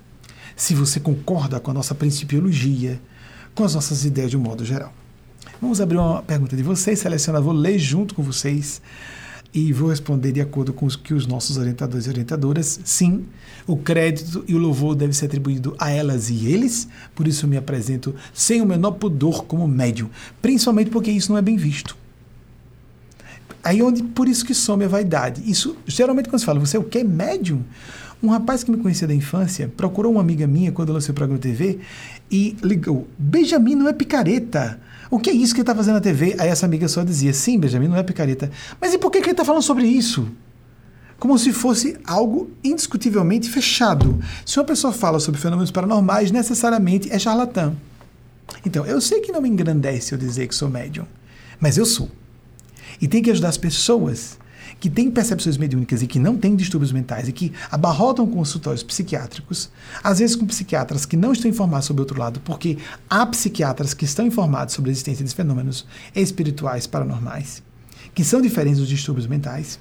Se 0.55 0.75
você 0.75 1.01
concorda 1.01 1.59
com 1.59 1.71
a 1.71 1.75
nossa 1.75 1.95
principiologia, 1.95 3.01
com 3.55 3.65
as 3.65 3.75
nossas 3.75 4.05
ideias 4.05 4.31
de 4.31 4.37
um 4.37 4.41
modo 4.41 4.63
geral. 4.63 4.93
Vamos 5.59 5.81
abrir 5.81 5.97
uma 5.97 6.23
pergunta 6.23 6.55
de 6.55 6.63
vocês, 6.63 6.99
selecionar, 6.99 7.41
vou 7.41 7.55
ler 7.55 7.79
junto 7.79 8.15
com 8.15 8.23
vocês 8.23 8.83
e 9.55 9.73
vou 9.73 9.89
responder 9.89 10.33
de 10.33 10.43
acordo 10.43 10.75
com 10.75 10.85
o 10.85 10.99
que 10.99 11.15
os 11.15 11.27
nossos 11.27 11.57
orientadores 11.57 12.05
e 12.05 12.11
orientadoras. 12.11 12.79
Sim, 12.85 13.25
o 13.67 13.79
crédito 13.79 14.45
e 14.47 14.55
o 14.55 14.59
louvor 14.59 14.95
deve 14.95 15.15
ser 15.15 15.25
atribuído 15.25 15.75
a 15.79 15.91
elas 15.91 16.29
e 16.29 16.47
eles, 16.47 16.87
por 17.15 17.27
isso 17.27 17.47
eu 17.47 17.49
me 17.49 17.57
apresento 17.57 18.15
sem 18.35 18.61
o 18.61 18.67
menor 18.67 18.93
pudor 18.93 19.47
como 19.47 19.67
médium, 19.67 20.11
principalmente 20.43 20.91
porque 20.91 21.11
isso 21.11 21.33
não 21.33 21.39
é 21.39 21.43
bem 21.43 21.57
visto. 21.57 22.04
Aí 23.65 23.83
onde 23.83 24.03
por 24.03 24.29
isso 24.29 24.45
que 24.45 24.55
some 24.55 24.85
a 24.85 24.89
vaidade. 24.89 25.43
Isso 25.51 25.77
geralmente 25.87 26.29
quando 26.29 26.41
se 26.41 26.45
fala, 26.45 26.61
você 26.61 26.77
é 26.77 26.81
o 26.81 26.85
que 26.85 27.03
médium? 27.03 27.65
Um 28.23 28.29
rapaz 28.29 28.63
que 28.63 28.71
me 28.71 28.77
conhecia 28.77 29.09
da 29.09 29.15
infância 29.15 29.73
procurou 29.77 30.13
uma 30.13 30.21
amiga 30.21 30.47
minha 30.47 30.71
quando 30.71 30.93
lancei 30.93 31.11
o 31.11 31.15
programa 31.15 31.41
TV 31.41 31.79
e 32.31 32.57
ligou: 32.63 33.09
Benjamin 33.19 33.75
não 33.75 33.89
é 33.89 33.93
picareta. 33.93 34.81
O 35.11 35.19
que 35.19 35.31
é 35.31 35.33
isso 35.33 35.55
que 35.55 35.61
ele 35.61 35.63
está 35.63 35.75
fazendo 35.75 35.95
na 35.95 36.01
TV? 36.01 36.35
Aí 36.39 36.49
essa 36.49 36.67
amiga 36.67 36.89
só 36.89 37.03
dizia: 37.03 37.33
Sim, 37.33 37.59
Benjamin 37.59 37.89
não 37.89 37.97
é 37.97 38.03
picareta. 38.03 38.51
Mas 38.81 38.93
e 38.93 38.99
por 38.99 39.11
que, 39.11 39.21
que 39.21 39.27
ele 39.27 39.33
está 39.33 39.45
falando 39.45 39.63
sobre 39.63 39.87
isso? 39.87 40.29
Como 41.19 41.39
se 41.39 41.53
fosse 41.53 41.97
algo 42.05 42.51
indiscutivelmente 42.63 43.49
fechado. 43.49 44.19
Se 44.45 44.59
uma 44.59 44.65
pessoa 44.65 44.93
fala 44.93 45.21
sobre 45.21 45.41
fenômenos 45.41 45.71
paranormais, 45.71 46.31
necessariamente 46.31 47.11
é 47.11 47.19
charlatã. 47.19 47.75
Então, 48.65 48.85
eu 48.85 49.01
sei 49.01 49.21
que 49.21 49.33
não 49.33 49.41
me 49.41 49.49
engrandece 49.49 50.13
eu 50.13 50.19
dizer 50.19 50.49
que 50.49 50.55
sou 50.55 50.69
médium, 50.69 51.07
mas 51.61 51.79
eu 51.79 51.87
sou. 51.87 52.11
E 53.01 53.09
tem 53.09 53.23
que 53.23 53.31
ajudar 53.31 53.49
as 53.49 53.57
pessoas 53.57 54.39
que 54.81 54.91
têm 54.91 55.11
percepções 55.11 55.57
mediúnicas 55.57 56.03
e 56.03 56.07
que 56.07 56.19
não 56.19 56.37
têm 56.37 56.57
distúrbios 56.57 56.93
mentais 56.93 57.29
e 57.29 57.33
que 57.33 57.53
abarrotam 57.71 58.27
consultórios 58.27 58.83
psiquiátricos, 58.83 59.71
às 60.03 60.19
vezes 60.19 60.37
com 60.37 60.47
psiquiatras 60.47 61.07
que 61.07 61.17
não 61.17 61.33
estão 61.33 61.51
informados 61.51 61.87
sobre 61.87 62.01
o 62.01 62.05
outro 62.05 62.19
lado, 62.19 62.41
porque 62.41 62.79
há 63.09 63.25
psiquiatras 63.27 63.95
que 63.95 64.05
estão 64.05 64.27
informados 64.27 64.75
sobre 64.75 64.91
a 64.91 64.93
existência 64.93 65.25
de 65.25 65.35
fenômenos 65.35 65.87
espirituais 66.15 66.87
paranormais, 66.87 67.63
que 68.15 68.25
são 68.25 68.41
diferentes 68.41 68.79
dos 68.79 68.89
distúrbios 68.89 69.27
mentais. 69.27 69.79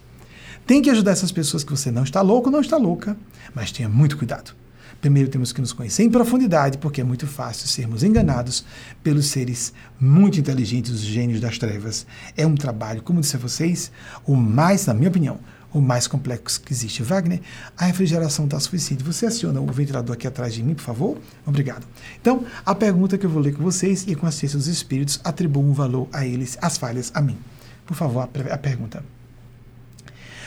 Tem 0.65 0.81
que 0.81 0.89
ajudar 0.89 1.11
essas 1.11 1.31
pessoas 1.31 1.63
que 1.63 1.71
você 1.71 1.91
não 1.91 2.03
está 2.03 2.21
louco, 2.21 2.49
não 2.49 2.61
está 2.61 2.77
louca, 2.77 3.17
mas 3.53 3.71
tenha 3.71 3.89
muito 3.89 4.17
cuidado. 4.17 4.55
Primeiro 5.03 5.29
temos 5.29 5.51
que 5.51 5.59
nos 5.59 5.73
conhecer 5.73 6.03
em 6.03 6.09
profundidade, 6.09 6.77
porque 6.77 7.01
é 7.01 7.03
muito 7.03 7.27
fácil 7.27 7.67
sermos 7.67 8.03
enganados 8.03 8.63
pelos 9.03 9.25
seres 9.25 9.73
muito 9.99 10.39
inteligentes, 10.39 10.93
os 10.93 11.01
gênios 11.01 11.41
das 11.41 11.57
trevas. 11.57 12.07
É 12.37 12.47
um 12.47 12.55
trabalho, 12.55 13.01
como 13.01 13.19
disse 13.19 13.35
a 13.35 13.39
vocês, 13.39 13.91
o 14.25 14.33
mais, 14.33 14.85
na 14.85 14.93
minha 14.93 15.09
opinião, 15.09 15.41
o 15.73 15.81
mais 15.81 16.07
complexo 16.07 16.61
que 16.61 16.71
existe. 16.71 17.03
Wagner, 17.03 17.41
a 17.77 17.83
refrigeração 17.83 18.45
está 18.45 18.57
suficiente. 18.61 19.03
Você 19.03 19.25
aciona 19.25 19.59
o 19.59 19.67
ventilador 19.67 20.13
aqui 20.13 20.25
atrás 20.25 20.53
de 20.53 20.63
mim, 20.63 20.73
por 20.73 20.83
favor? 20.83 21.17
Obrigado. 21.45 21.85
Então, 22.21 22.45
a 22.65 22.73
pergunta 22.73 23.17
que 23.17 23.25
eu 23.25 23.29
vou 23.29 23.41
ler 23.41 23.53
com 23.53 23.61
vocês 23.61 24.05
e 24.07 24.15
com 24.15 24.25
a 24.25 24.31
ciência 24.31 24.57
dos 24.57 24.67
espíritos 24.67 25.19
atribuam 25.21 25.65
um 25.65 25.73
valor 25.73 26.07
a 26.13 26.25
eles, 26.25 26.57
as 26.61 26.77
falhas 26.77 27.11
a 27.13 27.19
mim. 27.19 27.37
Por 27.85 27.97
favor, 27.97 28.21
a, 28.21 28.53
a 28.53 28.57
pergunta. 28.57 29.03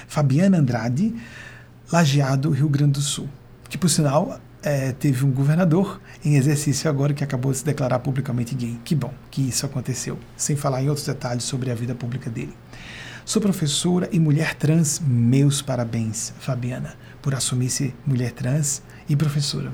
Fabiana 0.09 0.57
Andrade, 0.57 1.15
Lajeado, 1.93 2.49
Rio 2.49 2.71
Grande 2.71 2.93
do 2.93 3.03
Sul. 3.03 3.29
Que, 3.69 3.77
por 3.77 3.91
sinal, 3.91 4.41
é, 4.67 4.91
teve 4.91 5.25
um 5.25 5.31
governador 5.31 6.01
em 6.25 6.35
exercício 6.35 6.91
agora 6.91 7.15
que 7.15 7.23
acabou 7.23 7.53
de 7.53 7.59
se 7.59 7.65
declarar 7.65 8.01
publicamente 8.01 8.53
gay. 8.53 8.77
Que 8.85 8.97
bom 8.97 9.15
que 9.31 9.49
isso 9.49 9.65
aconteceu, 9.65 10.19
sem 10.37 10.57
falar 10.57 10.83
em 10.83 10.89
outros 10.89 11.07
detalhes 11.07 11.45
sobre 11.45 11.71
a 11.71 11.75
vida 11.75 11.95
pública 11.95 12.29
dele. 12.29 12.53
Sou 13.25 13.41
professora 13.41 14.09
e 14.11 14.19
mulher 14.19 14.57
trans, 14.57 15.01
meus 15.07 15.63
parabéns, 15.63 16.33
Fabiana, 16.41 16.97
por 17.23 17.33
assumir-se 17.33 17.95
mulher 18.05 18.33
trans 18.33 18.83
e 19.09 19.15
professora. 19.15 19.73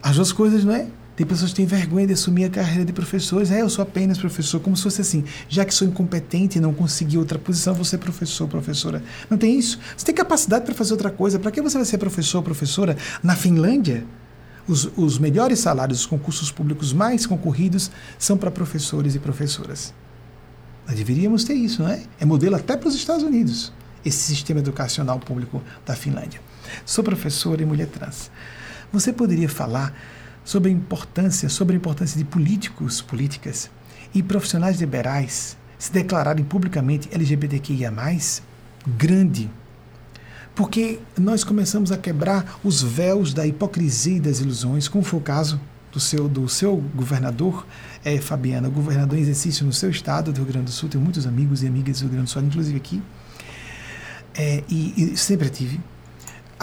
As 0.00 0.14
duas 0.14 0.32
coisas, 0.32 0.64
não 0.64 0.76
é? 0.76 0.86
Tem 1.16 1.24
pessoas 1.24 1.50
que 1.50 1.56
têm 1.56 1.66
vergonha 1.66 2.08
de 2.08 2.12
assumir 2.12 2.44
a 2.44 2.50
carreira 2.50 2.84
de 2.84 2.92
professores. 2.92 3.52
É, 3.52 3.62
eu 3.62 3.70
sou 3.70 3.82
apenas 3.82 4.18
professor, 4.18 4.60
como 4.60 4.76
se 4.76 4.82
fosse 4.82 5.00
assim. 5.00 5.24
Já 5.48 5.64
que 5.64 5.72
sou 5.72 5.86
incompetente 5.86 6.58
e 6.58 6.60
não 6.60 6.74
consegui 6.74 7.16
outra 7.16 7.38
posição, 7.38 7.72
você 7.72 7.96
professor, 7.96 8.48
professora. 8.48 9.02
Não 9.30 9.38
tem 9.38 9.56
isso. 9.56 9.78
Você 9.96 10.06
tem 10.06 10.14
capacidade 10.14 10.64
para 10.64 10.74
fazer 10.74 10.92
outra 10.92 11.10
coisa. 11.10 11.38
Para 11.38 11.52
que 11.52 11.62
você 11.62 11.76
vai 11.76 11.84
ser 11.84 11.98
professor, 11.98 12.42
professora 12.42 12.96
na 13.22 13.36
Finlândia? 13.36 14.04
Os, 14.66 14.90
os 14.96 15.18
melhores 15.18 15.58
salários, 15.58 16.00
os 16.00 16.06
concursos 16.06 16.50
públicos 16.50 16.92
mais 16.92 17.26
concorridos 17.26 17.90
são 18.18 18.36
para 18.36 18.50
professores 18.50 19.14
e 19.14 19.18
professoras. 19.18 19.92
Nós 20.86 20.96
deveríamos 20.96 21.44
ter 21.44 21.54
isso, 21.54 21.82
não 21.82 21.90
é? 21.90 22.02
É 22.18 22.24
modelo 22.24 22.56
até 22.56 22.76
para 22.76 22.88
os 22.88 22.94
Estados 22.94 23.22
Unidos, 23.22 23.72
esse 24.04 24.18
sistema 24.18 24.60
educacional 24.60 25.18
público 25.20 25.62
da 25.84 25.94
Finlândia. 25.94 26.40
Sou 26.84 27.04
professora 27.04 27.62
e 27.62 27.66
mulher 27.66 27.88
trans. 27.88 28.30
Você 28.90 29.12
poderia 29.12 29.50
falar 29.50 29.94
sobre 30.44 30.70
a 30.70 30.72
importância, 30.72 31.48
sobre 31.48 31.74
a 31.74 31.78
importância 31.78 32.18
de 32.18 32.24
políticos, 32.24 33.00
políticas 33.00 33.70
e 34.14 34.22
profissionais 34.22 34.78
liberais 34.78 35.56
se 35.78 35.92
declararem 35.92 36.44
publicamente 36.44 37.08
LGBTQIA+, 37.12 37.92
grande. 38.86 39.50
Porque 40.54 41.00
nós 41.18 41.42
começamos 41.42 41.90
a 41.90 41.98
quebrar 41.98 42.58
os 42.62 42.82
véus 42.82 43.34
da 43.34 43.46
hipocrisia 43.46 44.16
e 44.16 44.20
das 44.20 44.38
ilusões, 44.38 44.86
como 44.86 45.02
foi 45.02 45.18
o 45.18 45.22
caso 45.22 45.60
do 45.90 45.98
seu, 45.98 46.28
do 46.28 46.48
seu 46.48 46.76
governador, 46.94 47.66
é, 48.04 48.18
Fabiana, 48.18 48.68
governador 48.68 49.18
em 49.18 49.22
exercício 49.22 49.66
no 49.66 49.72
seu 49.72 49.90
estado 49.90 50.32
do 50.32 50.38
Rio 50.38 50.46
Grande 50.46 50.66
do 50.66 50.70
Sul, 50.70 50.88
tenho 50.88 51.02
muitos 51.02 51.26
amigos 51.26 51.62
e 51.62 51.66
amigas 51.66 51.98
do 51.98 52.02
Rio 52.02 52.10
Grande 52.12 52.26
do 52.26 52.30
Sul, 52.30 52.42
inclusive 52.42 52.76
aqui, 52.76 53.02
é, 54.34 54.62
e, 54.68 55.12
e 55.12 55.16
sempre 55.16 55.48
tive 55.48 55.80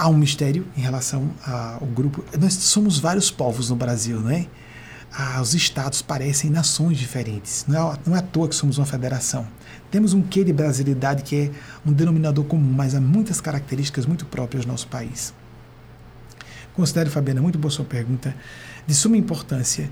há 0.01 0.09
um 0.09 0.17
mistério 0.17 0.65
em 0.75 0.81
relação 0.81 1.29
ao 1.45 1.85
grupo. 1.85 2.25
Nós 2.39 2.55
somos 2.55 2.97
vários 2.97 3.29
povos 3.29 3.69
no 3.69 3.75
Brasil, 3.75 4.19
não 4.19 4.31
é? 4.31 4.47
Ah, 5.13 5.39
os 5.39 5.53
estados 5.53 6.01
parecem 6.01 6.49
nações 6.49 6.97
diferentes. 6.97 7.65
Não 7.67 7.91
é, 7.91 7.97
não 8.07 8.15
é 8.15 8.19
à 8.19 8.21
toa 8.23 8.49
que 8.49 8.55
somos 8.55 8.79
uma 8.79 8.85
federação. 8.87 9.45
Temos 9.91 10.13
um 10.15 10.23
quê 10.23 10.43
de 10.43 10.51
brasilidade 10.51 11.21
que 11.21 11.35
é 11.35 11.51
um 11.85 11.93
denominador 11.93 12.43
comum, 12.45 12.73
mas 12.73 12.95
há 12.95 12.99
muitas 12.99 13.39
características 13.39 14.07
muito 14.07 14.25
próprias 14.25 14.65
do 14.65 14.71
nosso 14.71 14.87
país. 14.87 15.35
Considero, 16.73 17.11
Fabiana, 17.11 17.39
muito 17.39 17.59
boa 17.59 17.69
sua 17.69 17.85
pergunta, 17.85 18.35
de 18.87 18.95
suma 18.95 19.17
importância, 19.17 19.87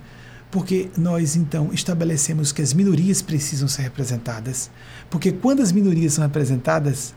porque 0.50 0.90
nós 0.98 1.36
então 1.36 1.70
estabelecemos 1.72 2.52
que 2.52 2.64
as 2.64 2.74
minorias 2.74 3.22
precisam 3.22 3.68
ser 3.68 3.84
representadas, 3.84 4.72
porque 5.08 5.32
quando 5.32 5.62
as 5.62 5.72
minorias 5.72 6.14
são 6.14 6.24
representadas, 6.24 7.14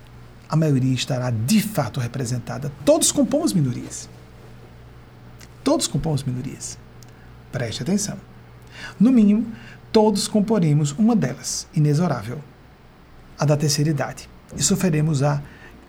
a 0.52 0.56
maioria 0.56 0.92
estará 0.92 1.30
de 1.30 1.62
fato 1.62 1.98
representada. 1.98 2.70
Todos 2.84 3.10
compomos 3.10 3.54
minorias. 3.54 4.06
Todos 5.64 5.86
compomos 5.86 6.22
minorias. 6.22 6.78
Preste 7.50 7.82
atenção. 7.82 8.18
No 9.00 9.10
mínimo, 9.10 9.50
todos 9.90 10.28
comporemos 10.28 10.92
uma 10.92 11.16
delas, 11.16 11.66
inexorável, 11.74 12.38
a 13.38 13.46
da 13.46 13.56
terceira 13.56 13.88
idade. 13.88 14.28
E 14.54 14.62
sofreremos 14.62 15.22
a 15.22 15.42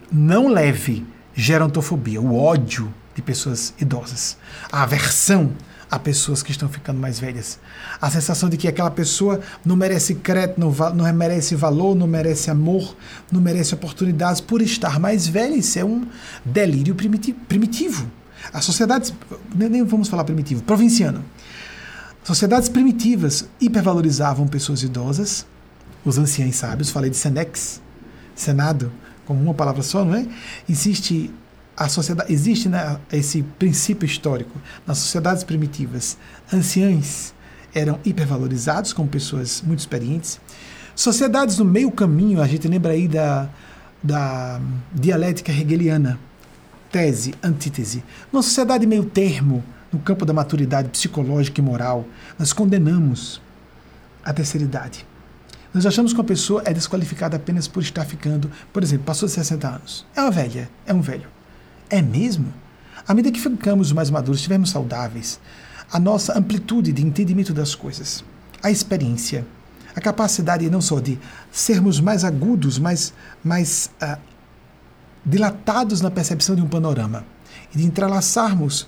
não 0.09 0.47
leve 0.47 1.05
gerontofobia, 1.33 2.21
o 2.21 2.39
ódio 2.39 2.93
de 3.13 3.21
pessoas 3.21 3.73
idosas, 3.81 4.37
a 4.71 4.83
aversão 4.83 5.51
a 5.93 5.99
pessoas 5.99 6.41
que 6.41 6.49
estão 6.49 6.67
ficando 6.67 6.99
mais 6.99 7.19
velhas. 7.19 7.59
A 8.01 8.09
sensação 8.09 8.49
de 8.49 8.57
que 8.57 8.67
aquela 8.67 8.89
pessoa 8.89 9.39
não 9.63 9.75
merece 9.75 10.15
crédito, 10.15 10.59
não, 10.59 10.71
não 10.95 11.13
merece 11.13 11.53
valor, 11.53 11.93
não 11.95 12.07
merece 12.07 12.49
amor, 12.49 12.95
não 13.31 13.39
merece 13.39 13.75
oportunidades 13.75 14.41
por 14.41 14.59
estar 14.63 14.99
mais 14.99 15.27
velha. 15.27 15.55
Isso 15.55 15.77
é 15.77 15.85
um 15.85 16.07
delírio 16.43 16.95
primitivo. 16.95 18.09
As 18.51 18.65
sociedades, 18.65 19.13
nem 19.53 19.83
vamos 19.83 20.07
falar 20.07 20.23
primitivo, 20.23 20.63
provinciano. 20.63 21.23
Sociedades 22.23 22.69
primitivas 22.69 23.47
hipervalorizavam 23.61 24.47
pessoas 24.47 24.81
idosas, 24.81 25.45
os 26.03 26.17
anciãos 26.17 26.55
sábios, 26.55 26.89
falei 26.89 27.11
de 27.11 27.17
Senex, 27.17 27.79
Senado, 28.33 28.91
como 29.27 29.39
uma 29.39 29.53
palavra 29.53 29.83
só, 29.83 30.03
não 30.03 30.15
é? 30.15 30.25
Existe 30.67 31.29
a 31.75 31.89
sociedade 31.89 32.31
existe 32.31 32.69
né, 32.69 32.97
esse 33.11 33.43
princípio 33.57 34.05
histórico. 34.05 34.59
Nas 34.85 34.99
sociedades 34.99 35.43
primitivas 35.43 36.17
anciães 36.51 37.33
eram 37.73 37.99
hipervalorizados 38.05 38.93
como 38.93 39.07
pessoas 39.07 39.61
muito 39.61 39.79
experientes. 39.79 40.39
Sociedades 40.95 41.57
no 41.57 41.65
meio 41.65 41.91
caminho 41.91 42.41
a 42.41 42.47
gente 42.47 42.67
lembra 42.67 42.93
aí 42.93 43.07
da, 43.07 43.49
da 44.01 44.61
dialética 44.93 45.51
hegeliana. 45.51 46.19
Tese 46.91 47.33
antítese. 47.41 48.03
Numa 48.31 48.43
sociedade 48.43 48.85
meio 48.85 49.03
termo 49.05 49.63
no 49.91 49.97
campo 49.97 50.25
da 50.25 50.33
maturidade 50.33 50.89
psicológica 50.89 51.59
e 51.59 51.63
moral 51.63 52.05
nós 52.37 52.53
condenamos 52.53 53.41
a 54.23 54.31
terceira 54.31 54.65
idade. 54.65 55.05
Nós 55.73 55.87
achamos 55.87 56.13
que 56.13 56.19
uma 56.19 56.25
pessoa 56.25 56.61
é 56.65 56.71
desqualificada 56.71 57.35
apenas 57.35 57.67
por 57.67 57.81
estar 57.81 58.05
ficando, 58.05 58.51
por 58.71 58.83
exemplo, 58.83 59.05
passou 59.05 59.27
de 59.27 59.33
60 59.33 59.67
anos. 59.67 60.05
É 60.15 60.21
uma 60.21 60.29
velha, 60.29 60.69
é 60.85 60.93
um 60.93 61.01
velho. 61.01 61.32
É 61.93 62.01
mesmo? 62.01 62.51
À 63.07 63.13
medida 63.13 63.31
que 63.31 63.39
ficamos 63.39 63.91
mais 63.91 64.09
maduros, 64.09 64.39
estivermos 64.39 64.71
saudáveis, 64.71 65.39
a 65.91 65.99
nossa 65.99 66.35
amplitude 66.35 66.91
de 66.91 67.05
entendimento 67.05 67.53
das 67.53 67.75
coisas, 67.75 68.25
a 68.63 68.71
experiência, 68.71 69.45
a 69.95 70.01
capacidade 70.01 70.67
não 70.71 70.81
só 70.81 70.99
de 70.99 71.19
sermos 71.51 71.99
mais 71.99 72.23
agudos, 72.23 72.79
mais, 72.79 73.13
mais 73.43 73.91
uh, 74.01 74.19
dilatados 75.23 76.01
na 76.01 76.09
percepção 76.09 76.55
de 76.55 76.63
um 76.63 76.67
panorama 76.67 77.23
e 77.71 77.77
de 77.77 77.85
entrelaçarmos 77.85 78.87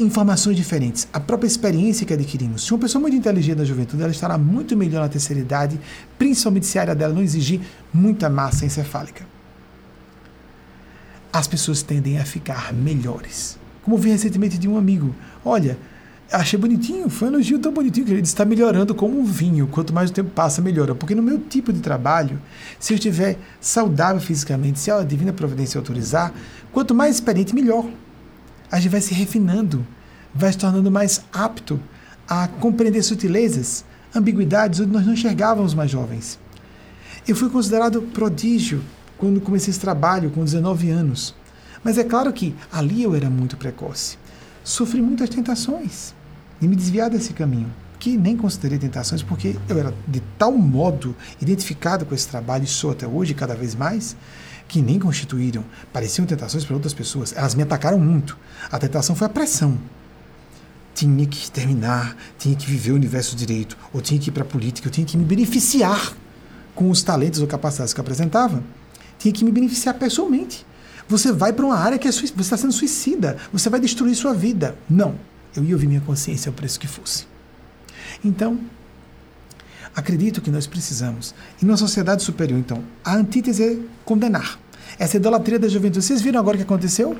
informações 0.00 0.56
diferentes, 0.56 1.06
a 1.12 1.20
própria 1.20 1.46
experiência 1.46 2.04
que 2.04 2.12
adquirimos. 2.12 2.66
Se 2.66 2.72
uma 2.72 2.80
pessoa 2.80 3.00
muito 3.00 3.16
inteligente 3.16 3.58
na 3.58 3.64
juventude, 3.64 4.02
ela 4.02 4.10
estará 4.10 4.36
muito 4.36 4.76
melhor 4.76 5.02
na 5.02 5.08
terceira 5.08 5.40
idade, 5.40 5.78
principalmente 6.18 6.66
se 6.66 6.76
a 6.76 6.82
área 6.82 6.94
dela 6.96 7.14
não 7.14 7.22
exigir 7.22 7.60
muita 7.94 8.28
massa 8.28 8.66
encefálica 8.66 9.37
as 11.32 11.46
pessoas 11.46 11.82
tendem 11.82 12.18
a 12.18 12.24
ficar 12.24 12.72
melhores. 12.72 13.58
Como 13.82 13.96
vi 13.96 14.10
recentemente 14.10 14.58
de 14.58 14.68
um 14.68 14.76
amigo, 14.76 15.14
olha, 15.44 15.78
Achei 16.30 16.58
bonitinho, 16.58 17.08
foi 17.08 17.28
um 17.28 17.32
elogio 17.32 17.58
tão 17.58 17.72
bonitinho 17.72 18.04
que 18.04 18.12
ele 18.12 18.20
disse: 18.20 18.34
está 18.34 18.44
melhorando 18.44 18.94
como 18.94 19.18
um 19.18 19.24
vinho. 19.24 19.66
Quanto 19.66 19.94
mais 19.94 20.10
o 20.10 20.12
tempo 20.12 20.28
passa, 20.30 20.60
melhora. 20.60 20.94
Porque 20.94 21.14
no 21.14 21.22
meu 21.22 21.38
tipo 21.38 21.72
de 21.72 21.80
trabalho, 21.80 22.38
se 22.78 22.92
eu 22.92 22.96
estiver 22.96 23.38
saudável 23.58 24.20
fisicamente, 24.20 24.78
se 24.78 24.90
a 24.90 25.02
divina 25.02 25.32
providência 25.32 25.78
autorizar, 25.78 26.34
quanto 26.70 26.94
mais 26.94 27.14
experiente, 27.14 27.54
melhor. 27.54 27.86
A 28.70 28.78
gente 28.78 28.92
vai 28.92 29.00
se 29.00 29.14
refinando, 29.14 29.86
vai 30.34 30.52
se 30.52 30.58
tornando 30.58 30.90
mais 30.90 31.22
apto 31.32 31.80
a 32.28 32.46
compreender 32.46 33.02
sutilezas, 33.02 33.82
ambiguidades 34.14 34.80
onde 34.80 34.92
nós 34.92 35.06
não 35.06 35.14
enxergávamos 35.14 35.72
mais 35.72 35.90
jovens. 35.90 36.38
Eu 37.26 37.34
fui 37.34 37.48
considerado 37.48 38.02
prodígio 38.02 38.82
quando 39.18 39.40
comecei 39.40 39.70
esse 39.70 39.80
trabalho, 39.80 40.30
com 40.30 40.44
19 40.44 40.90
anos. 40.90 41.34
Mas 41.82 41.98
é 41.98 42.04
claro 42.04 42.32
que 42.32 42.54
ali 42.72 43.02
eu 43.02 43.14
era 43.14 43.28
muito 43.28 43.56
precoce. 43.56 44.16
Sofri 44.64 45.02
muitas 45.02 45.28
tentações 45.28 46.14
de 46.60 46.68
me 46.68 46.76
desviar 46.76 47.10
desse 47.10 47.32
caminho, 47.32 47.72
que 47.98 48.16
nem 48.16 48.36
considerei 48.36 48.78
tentações 48.78 49.22
porque 49.22 49.56
eu 49.68 49.78
era 49.78 49.94
de 50.06 50.20
tal 50.38 50.52
modo 50.52 51.14
identificado 51.40 52.06
com 52.06 52.14
esse 52.14 52.28
trabalho 52.28 52.64
e 52.64 52.66
sou 52.66 52.90
até 52.90 53.06
hoje 53.06 53.34
cada 53.34 53.54
vez 53.54 53.74
mais, 53.74 54.16
que 54.66 54.82
nem 54.82 54.98
constituíram, 54.98 55.64
pareciam 55.92 56.26
tentações 56.26 56.64
para 56.64 56.74
outras 56.74 56.92
pessoas. 56.92 57.32
Elas 57.34 57.54
me 57.54 57.62
atacaram 57.62 57.98
muito. 57.98 58.36
A 58.70 58.78
tentação 58.78 59.16
foi 59.16 59.26
a 59.26 59.30
pressão. 59.30 59.78
Tinha 60.94 61.26
que 61.26 61.50
terminar, 61.50 62.16
tinha 62.38 62.54
que 62.54 62.66
viver 62.66 62.92
o 62.92 62.96
universo 62.96 63.34
direito, 63.34 63.78
ou 63.92 64.02
tinha 64.02 64.20
que 64.20 64.28
ir 64.28 64.32
para 64.32 64.42
a 64.42 64.46
política, 64.46 64.88
eu 64.88 64.92
tinha 64.92 65.06
que 65.06 65.16
me 65.16 65.24
beneficiar 65.24 66.12
com 66.74 66.90
os 66.90 67.02
talentos 67.02 67.40
ou 67.40 67.46
capacidades 67.46 67.94
que 67.94 68.00
apresentava. 68.00 68.62
Tinha 69.18 69.32
que 69.32 69.44
me 69.44 69.50
beneficiar 69.50 69.94
pessoalmente. 69.94 70.66
Você 71.08 71.32
vai 71.32 71.52
para 71.52 71.64
uma 71.64 71.76
área 71.76 71.98
que 71.98 72.06
é 72.06 72.12
você 72.12 72.26
está 72.26 72.56
sendo 72.56 72.72
suicida, 72.72 73.38
você 73.52 73.70
vai 73.70 73.80
destruir 73.80 74.14
sua 74.14 74.34
vida. 74.34 74.76
Não. 74.88 75.14
Eu 75.56 75.64
ia 75.64 75.74
ouvir 75.74 75.86
minha 75.86 76.02
consciência 76.02 76.50
ao 76.50 76.52
preço 76.52 76.78
que 76.78 76.86
fosse. 76.86 77.26
Então, 78.22 78.60
acredito 79.96 80.40
que 80.40 80.50
nós 80.50 80.66
precisamos. 80.66 81.34
Em 81.62 81.66
uma 81.66 81.76
sociedade 81.76 82.22
superior, 82.22 82.58
então, 82.58 82.84
a 83.02 83.14
antítese 83.14 83.62
é 83.62 83.78
condenar. 84.04 84.58
Essa 84.98 85.16
idolatria 85.16 85.58
da 85.58 85.66
juventude. 85.66 86.04
Vocês 86.04 86.20
viram 86.20 86.38
agora 86.38 86.56
o 86.56 86.58
que 86.58 86.64
aconteceu 86.64 87.16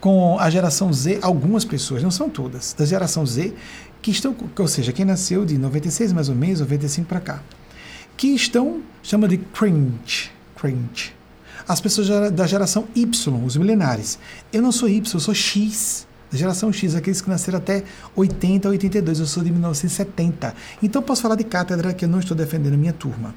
com 0.00 0.38
a 0.38 0.50
geração 0.50 0.92
Z? 0.92 1.20
Algumas 1.22 1.64
pessoas, 1.64 2.02
não 2.02 2.10
são 2.10 2.28
todas, 2.28 2.72
da 2.72 2.84
geração 2.84 3.24
Z, 3.24 3.54
que 4.02 4.10
estão, 4.10 4.34
ou 4.58 4.68
seja, 4.68 4.92
quem 4.92 5.04
nasceu 5.04 5.44
de 5.44 5.56
96 5.56 6.12
mais 6.12 6.28
ou 6.28 6.34
menos, 6.34 6.60
95 6.60 7.06
para 7.06 7.20
cá, 7.20 7.42
que 8.16 8.28
estão, 8.28 8.82
chama 9.02 9.28
de 9.28 9.38
cringe, 9.38 10.30
cringe. 10.56 11.19
As 11.66 11.80
pessoas 11.80 12.32
da 12.32 12.46
geração 12.46 12.86
Y, 12.94 13.44
os 13.44 13.56
milenares. 13.56 14.18
Eu 14.52 14.62
não 14.62 14.72
sou 14.72 14.88
Y, 14.88 15.14
eu 15.14 15.20
sou 15.20 15.34
X 15.34 16.06
da 16.30 16.38
geração 16.38 16.72
X, 16.72 16.94
aqueles 16.94 17.20
que 17.20 17.28
nasceram 17.28 17.58
até 17.58 17.82
80, 18.14 18.68
82, 18.68 19.18
eu 19.18 19.26
sou 19.26 19.42
de 19.42 19.50
1970. 19.50 20.54
Então 20.80 21.02
posso 21.02 21.22
falar 21.22 21.34
de 21.34 21.44
cátedra 21.44 21.92
que 21.92 22.04
eu 22.04 22.08
não 22.08 22.20
estou 22.20 22.36
defendendo 22.36 22.74
a 22.74 22.76
minha 22.76 22.92
turma. 22.92 23.34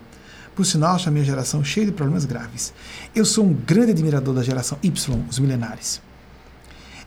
Por 0.56 0.64
sinal, 0.66 0.96
acho 0.96 1.10
a 1.10 1.12
minha 1.12 1.26
geração 1.26 1.64
cheia 1.64 1.88
de 1.88 1.92
problemas 1.92 2.26
graves. 2.26 2.72
Eu 3.16 3.26
sou 3.26 3.44
um 3.46 3.54
grande 3.54 3.92
admirador 3.92 4.36
da 4.36 4.44
geração 4.44 4.78
Y, 4.84 5.20
os 5.28 5.40
milenares. 5.40 6.00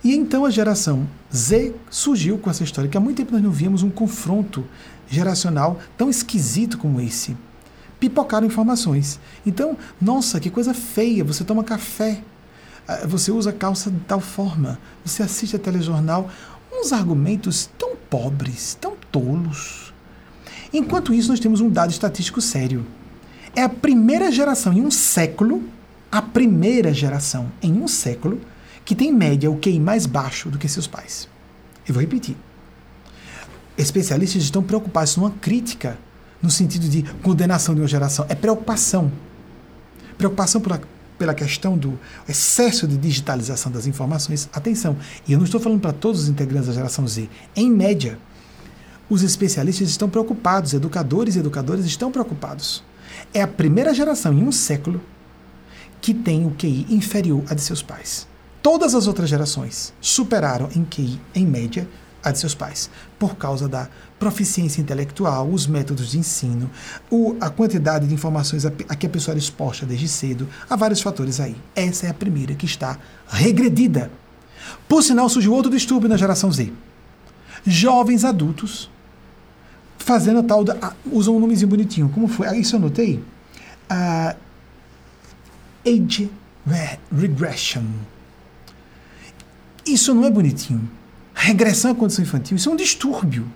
E 0.02 0.14
então 0.14 0.44
a 0.44 0.50
geração 0.50 1.06
Z 1.32 1.74
surgiu 1.88 2.38
com 2.38 2.50
essa 2.50 2.64
história, 2.64 2.90
que 2.90 2.96
há 2.96 3.00
muito 3.00 3.18
tempo 3.18 3.32
nós 3.32 3.42
não 3.42 3.52
víamos 3.52 3.84
um 3.84 3.90
confronto 3.90 4.64
geracional 5.08 5.78
tão 5.96 6.10
esquisito 6.10 6.76
como 6.78 7.00
esse. 7.00 7.36
Pipocaram 7.98 8.46
informações. 8.46 9.18
Então, 9.44 9.76
nossa, 10.00 10.38
que 10.38 10.50
coisa 10.50 10.74
feia, 10.74 11.24
você 11.24 11.44
toma 11.44 11.64
café 11.64 12.20
ah, 12.88 13.06
você 13.06 13.32
usa 13.32 13.52
calça 13.52 13.90
de 13.90 13.98
tal 14.00 14.20
forma, 14.20 14.78
você 15.04 15.22
assiste 15.22 15.56
a 15.56 15.58
telejornal, 15.58 16.30
uns 16.72 16.92
argumentos 16.92 17.68
tão 17.76 17.96
pobres, 17.96 18.76
tão 18.80 18.94
tolos. 19.10 19.92
Enquanto 20.72 21.12
isso, 21.12 21.28
nós 21.28 21.40
temos 21.40 21.60
um 21.60 21.68
dado 21.68 21.90
estatístico 21.90 22.40
sério. 22.40 22.86
É 23.54 23.62
a 23.62 23.68
primeira 23.68 24.30
geração 24.30 24.72
em 24.72 24.82
um 24.82 24.90
século, 24.90 25.64
a 26.12 26.22
primeira 26.22 26.92
geração 26.92 27.50
em 27.60 27.72
um 27.72 27.88
século, 27.88 28.40
que 28.84 28.94
tem 28.94 29.08
em 29.08 29.12
média 29.12 29.50
o 29.50 29.58
QI 29.58 29.80
mais 29.80 30.06
baixo 30.06 30.48
do 30.48 30.58
que 30.58 30.68
seus 30.68 30.86
pais. 30.86 31.28
Eu 31.88 31.94
vou 31.94 32.00
repetir. 32.00 32.36
Especialistas 33.76 34.42
estão 34.42 34.62
preocupados 34.62 35.16
numa 35.16 35.30
crítica 35.30 35.98
no 36.42 36.50
sentido 36.50 36.88
de 36.88 37.02
condenação 37.22 37.74
de 37.74 37.80
uma 37.80 37.88
geração. 37.88 38.26
É 38.28 38.34
preocupação. 38.34 39.10
Preocupação 40.18 40.60
por, 40.60 40.80
pela 41.18 41.34
questão 41.34 41.76
do 41.76 41.98
excesso 42.28 42.86
de 42.86 42.96
digitalização 42.96 43.70
das 43.70 43.86
informações, 43.86 44.48
atenção, 44.52 44.96
e 45.26 45.32
eu 45.32 45.38
não 45.38 45.44
estou 45.44 45.60
falando 45.60 45.80
para 45.80 45.92
todos 45.92 46.22
os 46.22 46.28
integrantes 46.28 46.68
da 46.68 46.74
geração 46.74 47.06
Z, 47.06 47.28
em 47.54 47.70
média, 47.70 48.18
os 49.08 49.22
especialistas 49.22 49.88
estão 49.88 50.08
preocupados, 50.08 50.74
educadores 50.74 51.36
e 51.36 51.38
educadoras 51.38 51.84
estão 51.84 52.10
preocupados. 52.10 52.82
É 53.32 53.40
a 53.40 53.46
primeira 53.46 53.94
geração 53.94 54.32
em 54.32 54.42
um 54.42 54.50
século 54.50 55.00
que 56.00 56.12
tem 56.12 56.44
o 56.44 56.50
QI 56.50 56.86
inferior 56.90 57.44
a 57.48 57.54
de 57.54 57.62
seus 57.62 57.82
pais. 57.82 58.26
Todas 58.62 58.94
as 58.94 59.06
outras 59.06 59.28
gerações 59.28 59.94
superaram 60.00 60.68
em 60.74 60.84
QI, 60.84 61.20
em 61.34 61.46
média, 61.46 61.88
a 62.26 62.32
de 62.32 62.40
seus 62.40 62.56
pais, 62.56 62.90
por 63.20 63.36
causa 63.36 63.68
da 63.68 63.88
proficiência 64.18 64.80
intelectual, 64.80 65.48
os 65.48 65.64
métodos 65.68 66.10
de 66.10 66.18
ensino, 66.18 66.68
o, 67.08 67.36
a 67.40 67.48
quantidade 67.48 68.08
de 68.08 68.14
informações 68.14 68.66
a, 68.66 68.72
a, 68.88 68.96
que 68.96 69.06
a 69.06 69.08
pessoa 69.08 69.32
era 69.32 69.38
exposta 69.38 69.86
desde 69.86 70.08
cedo, 70.08 70.48
há 70.68 70.74
vários 70.74 71.00
fatores 71.00 71.38
aí. 71.38 71.54
Essa 71.74 72.06
é 72.06 72.10
a 72.10 72.14
primeira 72.14 72.52
que 72.56 72.66
está 72.66 72.98
regredida. 73.28 74.10
Por 74.88 75.04
sinal, 75.04 75.28
surgiu 75.28 75.52
outro 75.52 75.70
distúrbio 75.70 76.08
na 76.08 76.16
geração 76.16 76.50
Z. 76.50 76.72
Jovens 77.64 78.24
adultos 78.24 78.90
fazendo 79.98 80.42
tal 80.42 80.64
da. 80.64 80.94
usam 81.12 81.36
um 81.36 81.38
nomezinho 81.38 81.68
bonitinho. 81.68 82.08
Como 82.08 82.26
foi? 82.26 82.48
Ah, 82.48 82.56
isso 82.56 82.74
eu 82.74 82.80
anotei. 82.80 83.22
Uh, 83.88 84.36
age 85.86 86.28
regression. 87.16 87.84
Isso 89.86 90.12
não 90.12 90.24
é 90.24 90.30
bonitinho. 90.30 90.90
Regressão 91.46 91.92
à 91.92 91.94
condição 91.94 92.24
infantil, 92.24 92.56
isso 92.56 92.68
é 92.68 92.72
um 92.72 92.76
distúrbio. 92.76 93.46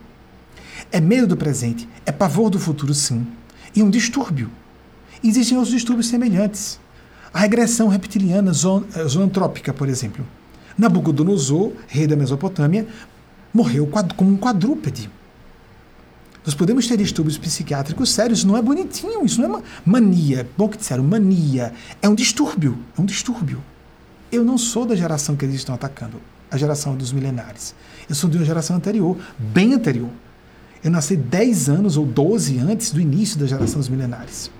É 0.92 1.00
medo 1.00 1.26
do 1.26 1.36
presente, 1.36 1.88
é 2.06 2.12
pavor 2.12 2.48
do 2.48 2.56
futuro, 2.56 2.94
sim. 2.94 3.26
E 3.74 3.82
um 3.82 3.90
distúrbio. 3.90 4.48
Existem 5.24 5.58
outros 5.58 5.74
distúrbios 5.74 6.06
semelhantes. 6.06 6.78
A 7.34 7.40
regressão 7.40 7.88
reptiliana 7.88 8.52
eh, 8.52 9.04
zoantrópica, 9.08 9.74
por 9.74 9.88
exemplo. 9.88 10.24
Nabucodonosor, 10.78 11.72
rei 11.88 12.06
da 12.06 12.14
Mesopotâmia, 12.14 12.86
morreu 13.52 13.90
como 14.16 14.34
um 14.34 14.36
quadrúpede. 14.36 15.10
Nós 16.46 16.54
podemos 16.54 16.86
ter 16.86 16.96
distúrbios 16.96 17.38
psiquiátricos 17.38 18.12
sérios, 18.12 18.44
não 18.44 18.56
é 18.56 18.62
bonitinho, 18.62 19.24
isso 19.24 19.42
não 19.42 19.58
é 19.58 19.62
mania. 19.84 20.48
Bom 20.56 20.68
que 20.68 20.78
disseram, 20.78 21.02
mania. 21.02 21.72
É 22.00 22.08
um 22.08 22.14
distúrbio, 22.14 22.78
é 22.96 23.00
um 23.00 23.04
distúrbio. 23.04 23.60
Eu 24.30 24.44
não 24.44 24.56
sou 24.56 24.86
da 24.86 24.94
geração 24.94 25.34
que 25.34 25.44
eles 25.44 25.56
estão 25.56 25.74
atacando, 25.74 26.20
a 26.50 26.56
geração 26.56 26.96
dos 26.96 27.12
milenares. 27.12 27.74
Eu 28.08 28.14
sou 28.14 28.28
de 28.28 28.36
uma 28.36 28.44
geração 28.44 28.76
anterior, 28.76 29.16
bem 29.38 29.74
anterior. 29.74 30.10
Eu 30.82 30.90
nasci 30.90 31.16
10 31.16 31.68
anos 31.68 31.96
ou 31.96 32.06
12 32.06 32.58
antes 32.58 32.90
do 32.90 33.00
início 33.00 33.38
da 33.38 33.46
geração 33.46 33.78
dos 33.78 33.88
milenares. 33.88 34.50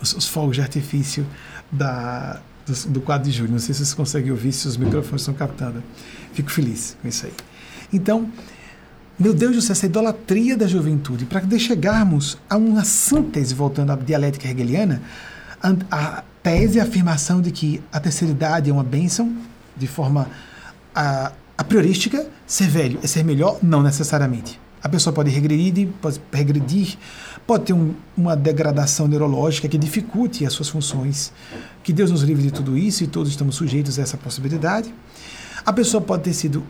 Os, 0.00 0.14
os 0.14 0.26
fogos 0.26 0.56
de 0.56 0.62
artifício 0.62 1.26
da, 1.70 2.40
do, 2.66 2.88
do, 2.88 3.00
quadro 3.00 3.28
de 3.28 3.36
julho. 3.36 3.52
Não 3.52 3.58
sei 3.58 3.74
se 3.74 3.80
vocês 3.80 3.94
conseguem 3.94 4.30
ouvir, 4.30 4.52
se 4.52 4.66
os 4.66 4.76
microfones 4.76 5.22
estão 5.22 5.34
captando. 5.34 5.82
Fico 6.32 6.50
feliz 6.50 6.96
com 7.02 7.08
isso 7.08 7.26
aí. 7.26 7.32
Então, 7.92 8.30
meu 9.18 9.34
Deus 9.34 9.54
do 9.54 9.62
céu, 9.62 9.72
essa 9.72 9.86
idolatria 9.86 10.56
da 10.56 10.66
juventude, 10.66 11.24
para 11.26 11.42
chegarmos 11.58 12.38
a 12.48 12.56
uma 12.56 12.84
síntese, 12.84 13.54
voltando 13.54 13.92
à 13.92 13.96
dialética 13.96 14.48
hegeliana, 14.48 15.02
a, 15.62 15.74
a 15.90 16.24
tese 16.42 16.78
e 16.78 16.80
a 16.80 16.84
afirmação 16.84 17.40
de 17.40 17.50
que 17.50 17.82
a 17.92 18.00
terceira 18.00 18.32
idade 18.32 18.70
é 18.70 18.72
uma 18.72 18.82
bênção, 18.82 19.36
de 19.76 19.86
forma 19.86 20.28
a, 20.94 21.32
a 21.56 21.64
priorística, 21.64 22.26
ser 22.46 22.68
velho 22.68 22.98
é 23.02 23.06
ser 23.06 23.24
melhor, 23.24 23.58
não 23.62 23.82
necessariamente. 23.82 24.60
A 24.82 24.88
pessoa 24.88 25.14
pode 25.14 25.30
regredir, 25.30 25.88
pode 26.00 26.20
regredir, 26.32 26.98
pode 27.46 27.64
ter 27.64 27.72
um, 27.72 27.94
uma 28.16 28.34
degradação 28.34 29.06
neurológica 29.06 29.68
que 29.68 29.78
dificulte 29.78 30.44
as 30.44 30.52
suas 30.52 30.68
funções. 30.68 31.32
Que 31.84 31.92
Deus 31.92 32.10
nos 32.10 32.22
livre 32.22 32.42
de 32.42 32.50
tudo 32.50 32.76
isso 32.76 33.04
e 33.04 33.06
todos 33.06 33.30
estamos 33.30 33.54
sujeitos 33.54 33.98
a 33.98 34.02
essa 34.02 34.16
possibilidade. 34.16 34.92
A 35.64 35.72
pessoa 35.72 36.00
pode 36.00 36.24
ter 36.24 36.34
sido 36.34 36.64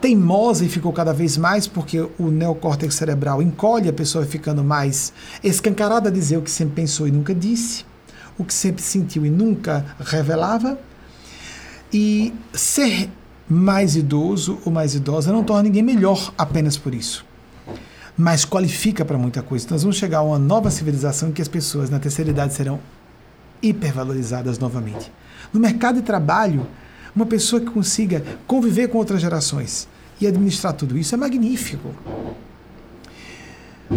teimosa 0.00 0.64
e 0.64 0.68
ficou 0.68 0.92
cada 0.92 1.12
vez 1.12 1.36
mais 1.36 1.66
porque 1.66 2.00
o 2.18 2.30
neocórtex 2.30 2.94
cerebral 2.94 3.42
encolhe, 3.42 3.88
a 3.88 3.92
pessoa 3.92 4.24
ficando 4.24 4.64
mais 4.64 5.12
escancarada 5.44 6.08
a 6.08 6.12
dizer 6.12 6.38
o 6.38 6.42
que 6.42 6.50
sempre 6.50 6.76
pensou 6.76 7.06
e 7.06 7.10
nunca 7.10 7.34
disse, 7.34 7.84
o 8.38 8.44
que 8.44 8.54
sempre 8.54 8.82
sentiu 8.82 9.26
e 9.26 9.30
nunca 9.30 9.84
revelava. 10.00 10.78
E 11.92 12.32
ser 12.54 13.10
mais 13.52 13.94
idoso 13.96 14.58
ou 14.64 14.72
mais 14.72 14.94
idosa 14.94 15.32
não 15.32 15.44
torna 15.44 15.64
ninguém 15.64 15.82
melhor 15.82 16.32
apenas 16.36 16.76
por 16.76 16.94
isso 16.94 17.24
mas 18.16 18.44
qualifica 18.44 19.04
para 19.04 19.16
muita 19.16 19.42
coisa. 19.42 19.64
Então, 19.64 19.74
nós 19.74 19.82
vamos 19.82 19.96
chegar 19.96 20.18
a 20.18 20.22
uma 20.22 20.38
nova 20.38 20.70
civilização 20.70 21.30
em 21.30 21.32
que 21.32 21.42
as 21.42 21.48
pessoas 21.48 21.88
na 21.88 21.98
terceira 21.98 22.30
idade 22.30 22.52
serão 22.54 22.78
hipervalorizadas 23.62 24.58
novamente. 24.58 25.10
No 25.52 25.60
mercado 25.60 25.96
de 25.96 26.02
trabalho, 26.02 26.66
uma 27.14 27.26
pessoa 27.26 27.60
que 27.60 27.70
consiga 27.70 28.22
conviver 28.46 28.88
com 28.88 28.98
outras 28.98 29.20
gerações 29.20 29.88
e 30.20 30.26
administrar 30.26 30.72
tudo 30.72 30.98
isso 30.98 31.14
é 31.14 31.18
magnífico. 31.18 31.94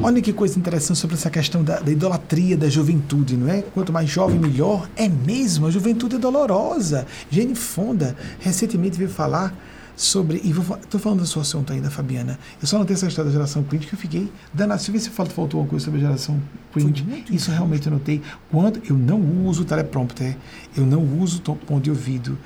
Olha 0.03 0.21
que 0.21 0.31
coisa 0.31 0.57
interessante 0.59 0.99
sobre 0.99 1.15
essa 1.15 1.29
questão 1.29 1.63
da, 1.63 1.79
da, 1.79 1.91
idolatria 1.91 2.55
da 2.55 2.69
juventude, 2.69 3.35
não 3.35 3.49
é? 3.49 3.61
Quanto 3.61 3.91
mais 3.91 4.09
jovem, 4.09 4.37
melhor. 4.37 4.87
É 4.95 5.09
mesmo, 5.09 5.65
a 5.67 5.71
juventude 5.71 6.15
é 6.15 6.19
dolorosa. 6.19 7.07
Jane 7.29 7.55
Fonda 7.55 8.15
recentemente 8.39 8.97
veio 8.97 9.09
falar 9.09 9.53
sobre. 9.95 10.41
E 10.43 10.51
estou 10.51 10.99
falando 10.99 11.19
do 11.19 11.27
seu 11.27 11.41
assunto 11.41 11.73
ainda, 11.73 11.89
Fabiana. 11.89 12.37
Eu 12.61 12.67
só 12.67 12.77
não 12.77 12.85
tenho 12.85 12.95
essa 12.95 13.07
história 13.07 13.29
da 13.29 13.33
geração 13.33 13.63
crítica, 13.63 13.95
eu 13.95 13.99
fiquei 13.99 14.31
danado. 14.53 14.81
Se 14.81 14.91
você 14.91 15.09
falta, 15.09 15.31
faltou 15.33 15.59
alguma 15.59 15.69
coisa 15.71 15.85
sobre 15.85 15.99
a 15.99 16.03
geração 16.03 16.39
cringe, 16.73 17.05
isso 17.31 17.49
realmente 17.51 17.87
eu 17.87 17.93
notei. 17.93 18.21
Quando 18.51 18.81
eu 18.89 18.95
não 18.95 19.19
uso 19.45 19.65
teleprompter, 19.65 20.37
eu 20.75 20.85
não 20.85 21.03
uso 21.19 21.41
ponto 21.41 21.81
de 21.81 21.89
ouvido. 21.89 22.37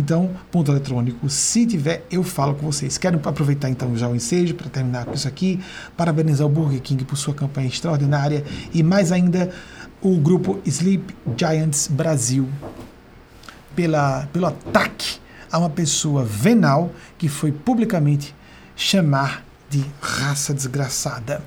Então, 0.00 0.30
ponto 0.50 0.72
eletrônico, 0.72 1.28
se 1.28 1.66
tiver, 1.66 2.06
eu 2.10 2.22
falo 2.22 2.54
com 2.54 2.64
vocês. 2.64 2.96
Quero 2.96 3.20
aproveitar 3.22 3.68
então 3.68 3.94
já 3.94 4.08
o 4.08 4.16
ensejo 4.16 4.54
para 4.54 4.70
terminar 4.70 5.04
com 5.04 5.12
isso 5.12 5.28
aqui, 5.28 5.60
parabenizar 5.94 6.46
o 6.46 6.50
Burger 6.50 6.80
King 6.80 7.04
por 7.04 7.16
sua 7.16 7.34
campanha 7.34 7.68
extraordinária 7.68 8.42
e 8.72 8.82
mais 8.82 9.12
ainda 9.12 9.50
o 10.00 10.16
grupo 10.16 10.58
Sleep 10.64 11.14
Giants 11.36 11.86
Brasil 11.86 12.48
pela, 13.76 14.26
pelo 14.32 14.46
ataque 14.46 15.18
a 15.52 15.58
uma 15.58 15.68
pessoa 15.68 16.24
venal 16.24 16.90
que 17.18 17.28
foi 17.28 17.52
publicamente 17.52 18.34
chamar 18.74 19.44
de 19.68 19.84
raça 20.00 20.54
desgraçada. 20.54 21.42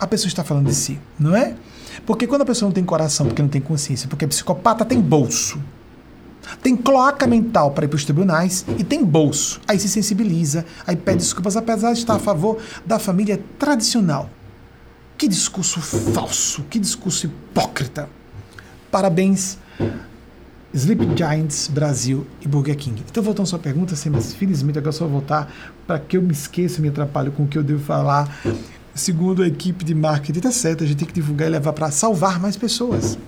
A 0.00 0.08
pessoa 0.08 0.26
está 0.26 0.42
falando 0.42 0.66
de 0.66 0.74
si, 0.74 0.98
não 1.16 1.36
é? 1.36 1.54
Porque 2.04 2.26
quando 2.26 2.42
a 2.42 2.46
pessoa 2.46 2.66
não 2.66 2.74
tem 2.74 2.82
coração, 2.82 3.26
porque 3.26 3.42
não 3.42 3.48
tem 3.48 3.60
consciência, 3.60 4.08
porque 4.08 4.24
é 4.24 4.28
psicopata, 4.28 4.84
tem 4.84 5.00
bolso. 5.00 5.60
Tem 6.62 6.76
cloaca 6.76 7.26
mental 7.26 7.70
para 7.70 7.84
ir 7.84 7.88
para 7.88 7.96
os 7.96 8.04
tribunais 8.04 8.64
e 8.78 8.84
tem 8.84 9.04
bolso. 9.04 9.60
Aí 9.66 9.78
se 9.78 9.88
sensibiliza, 9.88 10.64
aí 10.86 10.96
pede 10.96 11.18
desculpas, 11.18 11.56
apesar 11.56 11.92
de 11.92 12.00
estar 12.00 12.14
a 12.14 12.18
favor 12.18 12.58
da 12.84 12.98
família 12.98 13.40
tradicional. 13.58 14.28
Que 15.16 15.28
discurso 15.28 15.80
falso, 15.80 16.64
que 16.68 16.78
discurso 16.78 17.26
hipócrita. 17.26 18.08
Parabéns, 18.90 19.56
Sleep 20.74 21.16
Giants 21.16 21.68
Brasil 21.68 22.26
e 22.40 22.48
Burger 22.48 22.76
King. 22.76 23.02
Então, 23.08 23.22
voltando 23.22 23.44
à 23.44 23.48
sua 23.48 23.58
pergunta, 23.58 23.94
assim, 23.94 24.10
mas 24.10 24.32
felizmente 24.32 24.78
agora 24.78 24.92
só 24.92 25.06
voltar 25.06 25.52
para 25.86 25.98
que 25.98 26.16
eu 26.16 26.22
me 26.22 26.32
esqueça 26.32 26.78
e 26.78 26.82
me 26.82 26.88
atrapalhe 26.88 27.30
com 27.30 27.44
o 27.44 27.46
que 27.46 27.58
eu 27.58 27.62
devo 27.62 27.82
falar. 27.84 28.34
Segundo 28.94 29.42
a 29.42 29.46
equipe 29.46 29.84
de 29.84 29.94
marketing, 29.94 30.40
tá 30.40 30.50
certo, 30.50 30.82
a 30.82 30.86
gente 30.86 30.98
tem 30.98 31.06
que 31.06 31.14
divulgar 31.14 31.48
e 31.48 31.50
levar 31.50 31.72
para 31.72 31.90
salvar 31.90 32.40
mais 32.40 32.56
pessoas. 32.56 33.18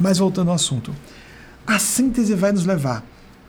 Mas 0.00 0.18
voltando 0.18 0.48
ao 0.48 0.54
assunto. 0.54 0.94
A 1.66 1.78
síntese 1.78 2.34
vai 2.34 2.52
nos 2.52 2.64
levar 2.64 3.04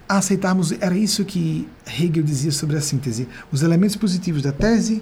a 0.07 0.18
aceitarmos. 0.18 0.72
Era 0.80 0.95
isso 0.95 1.26
que 1.26 1.68
Hegel 1.85 2.23
dizia 2.23 2.52
sobre 2.52 2.77
a 2.77 2.81
síntese. 2.81 3.27
Os 3.52 3.64
elementos 3.64 3.95
positivos 3.95 4.41
da 4.41 4.52
tese 4.52 5.02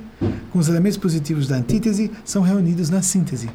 com 0.52 0.60
os 0.60 0.70
elementos 0.70 0.98
positivos 0.98 1.48
da 1.48 1.56
antítese 1.58 2.12
são 2.24 2.42
reunidos 2.42 2.90
na 2.90 3.02
síntese. 3.02 3.50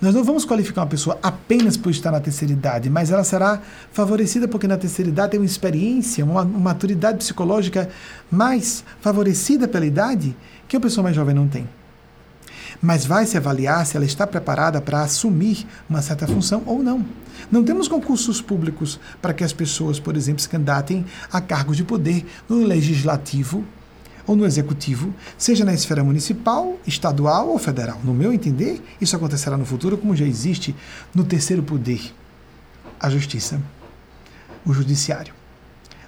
Nós 0.00 0.14
não 0.14 0.24
vamos 0.24 0.46
qualificar 0.46 0.80
uma 0.80 0.86
pessoa 0.86 1.18
apenas 1.22 1.76
por 1.76 1.90
estar 1.90 2.10
na 2.10 2.20
terceira 2.20 2.54
idade, 2.54 2.88
mas 2.88 3.10
ela 3.10 3.22
será 3.22 3.60
favorecida 3.92 4.48
porque 4.48 4.66
na 4.66 4.78
terceira 4.78 5.10
idade 5.10 5.32
tem 5.32 5.40
uma 5.40 5.44
experiência, 5.44 6.24
uma, 6.24 6.42
maturidade 6.42 7.18
psicológica 7.18 7.90
mais 8.30 8.82
favorecida 9.02 9.68
pela 9.68 9.84
idade 9.84 10.34
que 10.66 10.74
a 10.74 10.80
pessoa 10.80 11.04
mais 11.04 11.14
jovem 11.14 11.34
não 11.34 11.46
tem 11.46 11.68
mas 12.80 13.04
vai 13.04 13.26
se 13.26 13.36
avaliar 13.36 13.84
se 13.84 13.96
ela 13.96 14.06
está 14.06 14.26
preparada 14.26 14.80
para 14.80 15.02
assumir 15.02 15.66
uma 15.88 16.00
certa 16.00 16.26
função 16.26 16.62
ou 16.66 16.82
não. 16.82 17.04
Não 17.50 17.62
temos 17.62 17.88
concursos 17.88 18.40
públicos 18.40 18.98
para 19.20 19.34
que 19.34 19.44
as 19.44 19.52
pessoas, 19.52 20.00
por 20.00 20.16
exemplo, 20.16 20.40
se 20.40 20.48
candidatem 20.48 21.04
a 21.32 21.40
cargos 21.40 21.76
de 21.76 21.84
poder 21.84 22.26
no 22.48 22.64
legislativo 22.64 23.64
ou 24.26 24.36
no 24.36 24.46
executivo, 24.46 25.12
seja 25.36 25.64
na 25.64 25.74
esfera 25.74 26.04
municipal, 26.04 26.78
estadual 26.86 27.48
ou 27.48 27.58
federal. 27.58 28.00
No 28.04 28.14
meu 28.14 28.32
entender, 28.32 28.82
isso 29.00 29.16
acontecerá 29.16 29.56
no 29.56 29.64
futuro, 29.64 29.98
como 29.98 30.14
já 30.14 30.24
existe 30.24 30.74
no 31.14 31.24
terceiro 31.24 31.62
poder, 31.62 32.14
a 32.98 33.10
justiça, 33.10 33.60
o 34.64 34.72
judiciário. 34.72 35.34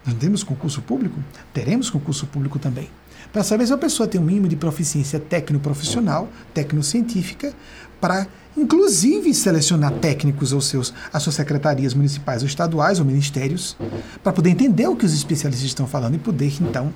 Não 0.06 0.14
temos 0.14 0.42
concurso 0.42 0.82
público? 0.82 1.18
Teremos 1.52 1.90
concurso 1.90 2.26
público 2.26 2.58
também 2.58 2.88
para 3.32 3.42
saber 3.42 3.66
se 3.66 3.72
a 3.72 3.78
pessoa 3.78 4.06
tem 4.06 4.20
um 4.20 4.24
mínimo 4.24 4.46
de 4.46 4.56
proficiência 4.56 5.18
técnico-profissional, 5.18 6.28
técnico-científica, 6.52 7.54
para 8.00 8.26
inclusive 8.56 9.32
selecionar 9.32 9.92
técnicos 9.92 10.52
aos 10.52 10.66
seus, 10.66 10.92
às 11.12 11.22
suas 11.22 11.36
secretarias 11.36 11.94
municipais 11.94 12.42
ou 12.42 12.48
estaduais 12.48 12.98
ou 12.98 13.04
ministérios, 13.04 13.76
para 14.22 14.32
poder 14.32 14.50
entender 14.50 14.86
o 14.86 14.94
que 14.94 15.06
os 15.06 15.14
especialistas 15.14 15.66
estão 15.66 15.86
falando 15.86 16.16
e 16.16 16.18
poder, 16.18 16.52
então, 16.60 16.92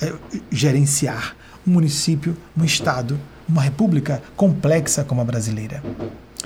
é, 0.00 0.12
gerenciar 0.50 1.36
um 1.66 1.70
município, 1.70 2.36
um 2.56 2.64
estado, 2.64 3.20
uma 3.48 3.62
república 3.62 4.22
complexa 4.36 5.04
como 5.04 5.20
a 5.20 5.24
brasileira. 5.24 5.82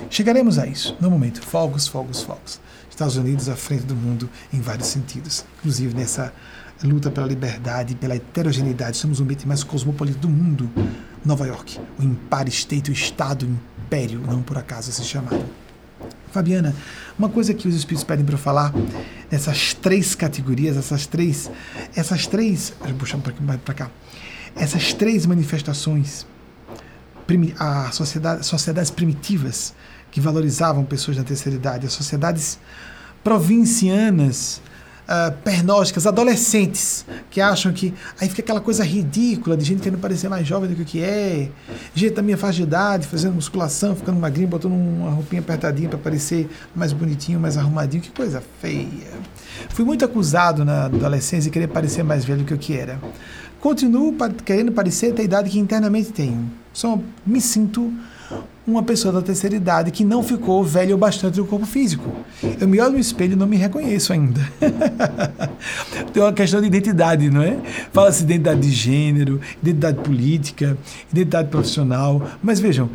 Chegaremos 0.09 0.59
a 0.59 0.67
isso 0.67 0.95
no 0.99 1.09
momento. 1.09 1.41
Fogos, 1.41 1.87
fogos, 1.87 2.21
fogos. 2.21 2.59
Estados 2.89 3.17
Unidos 3.17 3.49
à 3.49 3.55
frente 3.55 3.83
do 3.83 3.95
mundo 3.95 4.29
em 4.53 4.61
vários 4.61 4.87
sentidos, 4.87 5.43
inclusive 5.59 5.93
nessa 5.93 6.31
luta 6.83 7.09
pela 7.09 7.27
liberdade, 7.27 7.95
pela 7.95 8.15
heterogeneidade. 8.15 8.97
Somos 8.97 9.19
o 9.19 9.23
ambiente 9.23 9.47
mais 9.47 9.63
cosmopolita 9.63 10.19
do 10.19 10.29
mundo. 10.29 10.69
Nova 11.23 11.47
York, 11.47 11.79
o 11.97 12.03
Empire 12.03 12.49
State, 12.49 12.91
o 12.91 12.93
Estado 12.93 13.47
Império, 13.47 14.19
não 14.19 14.43
por 14.43 14.57
acaso 14.57 14.91
se 14.91 15.03
chamado. 15.03 15.43
Fabiana, 16.31 16.75
uma 17.17 17.29
coisa 17.29 17.53
que 17.53 17.67
os 17.67 17.73
espíritos 17.73 18.03
pedem 18.03 18.25
para 18.25 18.35
eu 18.35 18.39
falar 18.39 18.73
nessas 19.31 19.73
três 19.73 20.13
categorias, 20.13 20.75
essas 20.75 21.07
três, 21.07 21.49
essas 21.95 22.27
três, 22.27 22.73
pouquinho 22.79 23.57
para 23.59 23.73
cá, 23.73 23.89
essas 24.55 24.93
três 24.93 25.25
manifestações, 25.25 26.27
a 27.57 27.89
sociedade, 27.91 28.45
sociedades 28.45 28.91
primitivas 28.91 29.73
que 30.11 30.19
valorizavam 30.21 30.83
pessoas 30.83 31.17
da 31.17 31.23
terceira 31.23 31.57
idade, 31.57 31.87
as 31.87 31.93
sociedades 31.93 32.59
provincianas 33.23 34.61
uh, 35.05 35.31
pernósticas, 35.43 36.05
adolescentes, 36.05 37.05
que 37.29 37.39
acham 37.39 37.71
que. 37.71 37.93
Aí 38.19 38.27
fica 38.27 38.41
aquela 38.41 38.61
coisa 38.61 38.83
ridícula 38.83 39.55
de 39.55 39.63
gente 39.63 39.81
querendo 39.81 39.99
parecer 39.99 40.29
mais 40.29 40.45
jovem 40.45 40.69
do 40.69 40.75
que 40.75 40.81
o 40.81 40.85
que 40.85 41.03
é, 41.03 41.49
gente 41.93 42.13
da 42.13 42.21
minha 42.21 42.37
faixa 42.37 42.57
de 42.57 42.63
idade, 42.63 43.07
fazendo 43.07 43.33
musculação, 43.33 43.95
ficando 43.95 44.19
magrinho, 44.19 44.47
botando 44.47 44.73
uma 44.73 45.11
roupinha 45.11 45.41
apertadinha 45.41 45.89
para 45.89 45.99
parecer 45.99 46.49
mais 46.75 46.93
bonitinho, 46.93 47.39
mais 47.39 47.57
arrumadinho, 47.57 48.01
que 48.01 48.11
coisa 48.11 48.43
feia. 48.61 48.87
Fui 49.69 49.85
muito 49.85 50.03
acusado 50.03 50.65
na 50.65 50.85
adolescência 50.85 51.49
de 51.49 51.51
querer 51.51 51.67
parecer 51.67 52.03
mais 52.03 52.25
velho 52.25 52.39
do 52.39 52.45
que 52.45 52.53
o 52.53 52.57
que 52.57 52.77
era. 52.77 52.99
Continuo 53.59 54.15
querendo 54.43 54.71
parecer 54.71 55.13
ter 55.13 55.23
a 55.23 55.25
idade 55.25 55.49
que 55.49 55.57
internamente 55.57 56.11
tenho. 56.11 56.51
Só 56.71 56.99
me 57.25 57.41
sinto 57.41 57.91
uma 58.67 58.81
pessoa 58.81 59.13
da 59.13 59.21
terceira 59.21 59.55
idade 59.55 59.91
que 59.91 60.03
não 60.03 60.23
ficou 60.23 60.63
velho 60.63 60.95
o 60.95 60.97
bastante 60.97 61.35
do 61.35 61.45
corpo 61.45 61.65
físico. 61.65 62.11
Eu 62.59 62.67
me 62.67 62.79
olho 62.79 62.93
no 62.93 62.99
espelho 62.99 63.33
e 63.33 63.35
não 63.35 63.45
me 63.45 63.57
reconheço 63.57 64.11
ainda. 64.11 64.41
Tem 66.11 66.23
uma 66.23 66.33
questão 66.33 66.59
de 66.59 66.67
identidade, 66.67 67.29
não 67.29 67.43
é? 67.43 67.57
Fala-se 67.91 68.23
identidade 68.23 68.61
de 68.61 68.71
gênero, 68.71 69.39
identidade 69.61 69.99
política, 69.99 70.77
identidade 71.11 71.49
profissional. 71.49 72.27
Mas 72.41 72.59
vejam, 72.59 72.89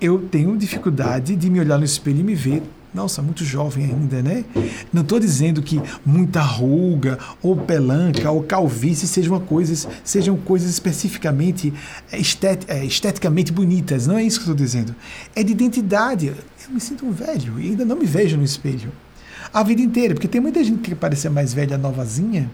eu 0.00 0.18
tenho 0.18 0.56
dificuldade 0.56 1.36
de 1.36 1.48
me 1.48 1.60
olhar 1.60 1.78
no 1.78 1.84
espelho 1.84 2.20
e 2.20 2.24
me 2.24 2.34
ver 2.34 2.62
nossa, 2.94 3.22
muito 3.22 3.44
jovem 3.44 3.86
ainda, 3.86 4.22
né? 4.22 4.44
Não 4.92 5.00
estou 5.02 5.18
dizendo 5.18 5.62
que 5.62 5.80
muita 6.04 6.42
ruga, 6.42 7.18
ou 7.42 7.56
pelanca, 7.56 8.30
ou 8.30 8.42
calvície 8.42 9.08
sejam 9.08 9.40
coisas, 9.40 9.88
sejam 10.04 10.36
coisas 10.36 10.68
especificamente 10.68 11.72
estet, 12.12 12.64
é, 12.68 12.84
esteticamente 12.84 13.50
bonitas. 13.50 14.06
Não 14.06 14.18
é 14.18 14.22
isso 14.22 14.38
que 14.38 14.42
estou 14.42 14.54
dizendo. 14.54 14.94
É 15.34 15.42
de 15.42 15.52
identidade. 15.52 16.26
Eu 16.26 16.34
me 16.70 16.80
sinto 16.80 17.06
um 17.06 17.12
velho 17.12 17.58
e 17.58 17.70
ainda 17.70 17.84
não 17.84 17.96
me 17.96 18.04
vejo 18.04 18.36
no 18.36 18.44
espelho. 18.44 18.92
A 19.52 19.62
vida 19.62 19.80
inteira, 19.80 20.14
porque 20.14 20.28
tem 20.28 20.40
muita 20.40 20.62
gente 20.62 20.80
que 20.80 20.90
quer 20.90 20.96
parecer 20.96 21.30
mais 21.30 21.52
velha, 21.52 21.78
novazinha, 21.78 22.50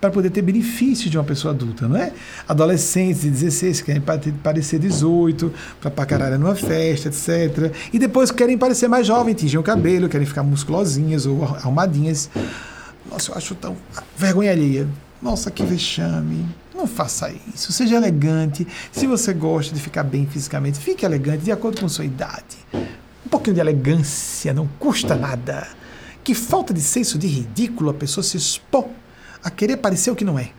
para 0.00 0.10
poder 0.10 0.30
ter 0.30 0.42
benefício 0.42 1.08
de 1.10 1.16
uma 1.16 1.24
pessoa 1.24 1.52
adulta, 1.54 1.88
não 1.88 1.96
é? 1.96 2.12
Adolescentes 2.48 3.22
de 3.22 3.30
16 3.30 3.80
querem 3.80 4.02
parecer 4.42 4.78
18, 4.78 5.52
para 5.80 5.90
pacaralhar 5.90 6.38
numa 6.38 6.54
festa, 6.54 7.08
etc. 7.08 7.74
E 7.92 7.98
depois 7.98 8.30
querem 8.30 8.58
parecer 8.58 8.88
mais 8.88 9.06
jovem, 9.06 9.34
tingem 9.34 9.58
o 9.58 9.62
cabelo, 9.62 10.08
querem 10.08 10.26
ficar 10.26 10.42
musculosinhas 10.42 11.26
ou 11.26 11.44
arrumadinhas. 11.44 12.30
Nossa, 13.10 13.32
eu 13.32 13.36
acho 13.36 13.54
tão. 13.54 13.76
vergonha 14.16 14.50
alheia. 14.50 14.86
Nossa, 15.22 15.50
que 15.50 15.64
vexame. 15.64 16.46
Não 16.74 16.86
faça 16.86 17.32
isso. 17.54 17.72
Seja 17.72 17.96
elegante. 17.96 18.66
Se 18.92 19.06
você 19.06 19.32
gosta 19.32 19.74
de 19.74 19.80
ficar 19.80 20.02
bem 20.02 20.26
fisicamente, 20.26 20.78
fique 20.78 21.04
elegante 21.04 21.44
de 21.44 21.52
acordo 21.52 21.80
com 21.80 21.88
sua 21.88 22.04
idade. 22.04 22.58
Um 22.74 23.28
pouquinho 23.30 23.54
de 23.54 23.60
elegância 23.60 24.52
não 24.52 24.68
custa 24.78 25.14
nada. 25.14 25.66
Que 26.22 26.34
falta 26.34 26.74
de 26.74 26.80
senso 26.80 27.18
de 27.18 27.26
ridículo 27.26 27.90
a 27.90 27.94
pessoa 27.94 28.24
se 28.24 28.36
expor 28.36 28.86
a 29.44 29.50
querer 29.50 29.76
parecer 29.76 30.10
o 30.10 30.16
que 30.16 30.24
não 30.24 30.38
é. 30.38 30.50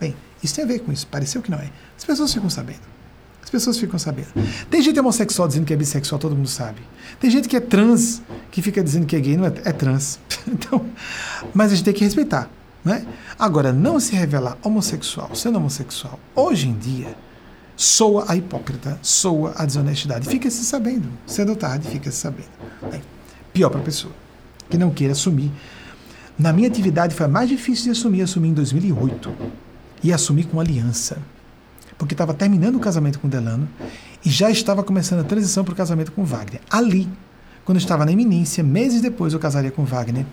Bem, 0.00 0.16
isso 0.42 0.54
tem 0.54 0.64
a 0.64 0.66
ver 0.66 0.80
com 0.80 0.90
isso, 0.90 1.06
parecer 1.06 1.38
o 1.38 1.42
que 1.42 1.50
não 1.50 1.58
é. 1.58 1.70
As 1.96 2.04
pessoas 2.04 2.32
ficam 2.32 2.48
sabendo. 2.48 2.80
As 3.42 3.50
pessoas 3.50 3.78
ficam 3.78 3.98
sabendo. 3.98 4.28
Tem 4.70 4.80
gente 4.80 4.98
homossexual 4.98 5.46
dizendo 5.46 5.66
que 5.66 5.72
é 5.72 5.76
bissexual, 5.76 6.18
todo 6.18 6.34
mundo 6.34 6.48
sabe. 6.48 6.80
Tem 7.20 7.30
gente 7.30 7.48
que 7.48 7.56
é 7.56 7.60
trans, 7.60 8.22
que 8.50 8.62
fica 8.62 8.82
dizendo 8.82 9.06
que 9.06 9.14
é 9.14 9.20
gay, 9.20 9.36
não 9.36 9.46
é, 9.46 9.52
é 9.64 9.72
trans. 9.72 10.18
Então, 10.48 10.84
mas 11.54 11.70
a 11.70 11.74
gente 11.74 11.84
tem 11.84 11.94
que 11.94 12.02
respeitar. 12.02 12.50
Né? 12.84 13.06
Agora, 13.38 13.72
não 13.72 14.00
se 14.00 14.16
revelar 14.16 14.56
homossexual, 14.62 15.34
sendo 15.34 15.58
homossexual, 15.58 16.18
hoje 16.34 16.66
em 16.66 16.76
dia, 16.76 17.14
soa 17.76 18.24
a 18.26 18.36
hipócrita, 18.36 18.98
soa 19.02 19.52
a 19.56 19.66
desonestidade. 19.66 20.28
Fica-se 20.28 20.64
sabendo. 20.64 21.08
Cedo 21.26 21.50
ou 21.50 21.56
tarde, 21.56 21.88
fica-se 21.88 22.16
sabendo. 22.16 22.48
É. 22.90 23.00
Pior 23.52 23.68
para 23.68 23.80
a 23.80 23.84
pessoa 23.84 24.12
que 24.70 24.78
não 24.78 24.90
queira 24.90 25.12
assumir. 25.12 25.52
Na 26.40 26.54
minha 26.54 26.68
atividade 26.68 27.14
foi 27.14 27.26
mais 27.26 27.50
difícil 27.50 27.84
de 27.84 27.90
assumir, 27.90 28.22
assumi 28.22 28.48
em 28.48 28.54
2008. 28.54 29.30
E 30.02 30.10
assumi 30.10 30.42
com 30.42 30.58
aliança. 30.58 31.18
Porque 31.98 32.14
estava 32.14 32.32
terminando 32.32 32.76
o 32.76 32.80
casamento 32.80 33.20
com 33.20 33.28
Delano 33.28 33.68
e 34.24 34.30
já 34.30 34.50
estava 34.50 34.82
começando 34.82 35.20
a 35.20 35.24
transição 35.24 35.62
para 35.64 35.74
o 35.74 35.76
casamento 35.76 36.12
com 36.12 36.24
Wagner. 36.24 36.62
Ali, 36.70 37.06
quando 37.62 37.76
estava 37.76 38.06
na 38.06 38.12
eminência, 38.12 38.64
meses 38.64 39.02
depois 39.02 39.34
eu 39.34 39.38
casaria 39.38 39.70
com 39.70 39.84
Wagner, 39.84 40.24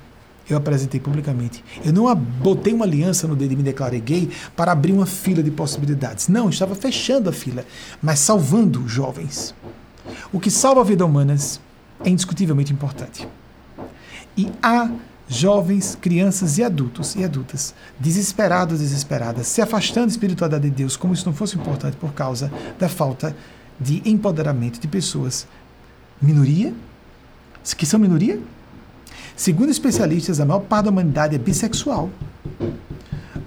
eu 0.49 0.55
apresentei 0.55 0.97
publicamente. 0.97 1.61
Eu 1.83 1.91
não 1.91 2.15
botei 2.15 2.71
uma 2.71 2.85
aliança 2.85 3.27
no 3.27 3.35
dedo 3.35 3.51
e 3.51 3.57
me 3.57 3.63
declarei 3.63 3.99
gay 3.99 4.31
para 4.55 4.71
abrir 4.71 4.93
uma 4.93 5.05
fila 5.05 5.43
de 5.43 5.51
possibilidades. 5.51 6.29
Não, 6.29 6.47
estava 6.47 6.73
fechando 6.73 7.29
a 7.29 7.33
fila, 7.33 7.65
mas 8.01 8.19
salvando 8.19 8.87
jovens. 8.87 9.53
O 10.31 10.39
que 10.39 10.49
salva 10.49 10.79
a 10.79 10.85
vida 10.85 11.05
humanas 11.05 11.59
é 12.01 12.09
indiscutivelmente 12.09 12.71
importante. 12.71 13.27
E 14.37 14.49
há 14.63 14.89
jovens, 15.27 15.97
crianças 15.99 16.57
e 16.57 16.63
adultos 16.63 17.15
e 17.15 17.23
adultas 17.23 17.73
desesperados, 17.99 18.79
desesperadas, 18.79 19.47
se 19.47 19.61
afastando 19.61 20.07
da 20.07 20.11
espiritualidade 20.11 20.69
de 20.69 20.75
Deus 20.75 20.95
como 20.95 21.15
se 21.15 21.25
não 21.25 21.33
fosse 21.33 21.57
importante 21.57 21.97
por 21.97 22.13
causa 22.13 22.51
da 22.79 22.87
falta 22.87 23.35
de 23.79 24.01
empoderamento 24.05 24.79
de 24.79 24.87
pessoas 24.87 25.47
minoria, 26.21 26.73
que 27.77 27.85
são 27.85 27.99
minoria. 27.99 28.39
Segundo 29.35 29.69
especialistas, 29.69 30.39
a 30.39 30.45
maior 30.45 30.61
parte 30.61 30.85
da 30.85 30.91
humanidade 30.91 31.35
é 31.35 31.37
bissexual. 31.37 32.09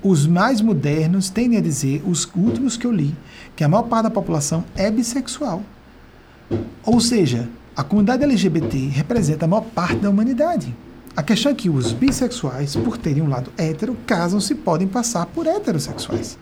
Os 0.03 0.27
mais 0.27 0.61
modernos 0.61 1.29
tendem 1.29 1.59
a 1.59 1.63
dizer, 1.63 2.03
os 2.07 2.31
últimos 2.35 2.77
que 2.77 2.87
eu 2.87 2.93
li, 2.93 3.15
que 3.57 3.65
a 3.65 3.69
maior 3.69 3.83
parte 3.83 4.05
da 4.05 4.11
população 4.11 4.65
é 4.77 4.91
bissexual. 4.91 5.63
Ou 6.85 7.01
seja, 7.01 7.49
a 7.77 7.83
comunidade 7.83 8.25
LGBT 8.25 8.89
representa 8.89 9.45
a 9.45 9.49
maior 9.49 9.63
parte 9.63 9.97
da 9.97 10.11
humanidade. 10.11 10.75
A 11.17 11.23
questão 11.23 11.51
é 11.51 11.55
que 11.55 11.69
os 11.69 11.93
bissexuais, 11.93 12.77
por 12.77 12.97
terem 12.97 13.23
um 13.23 13.29
lado 13.29 13.53
hétero, 13.59 13.97
casam-se 14.07 14.55
podem 14.55 14.87
passar 14.87 15.27
por 15.27 15.47
heterossexuais. 15.47 16.39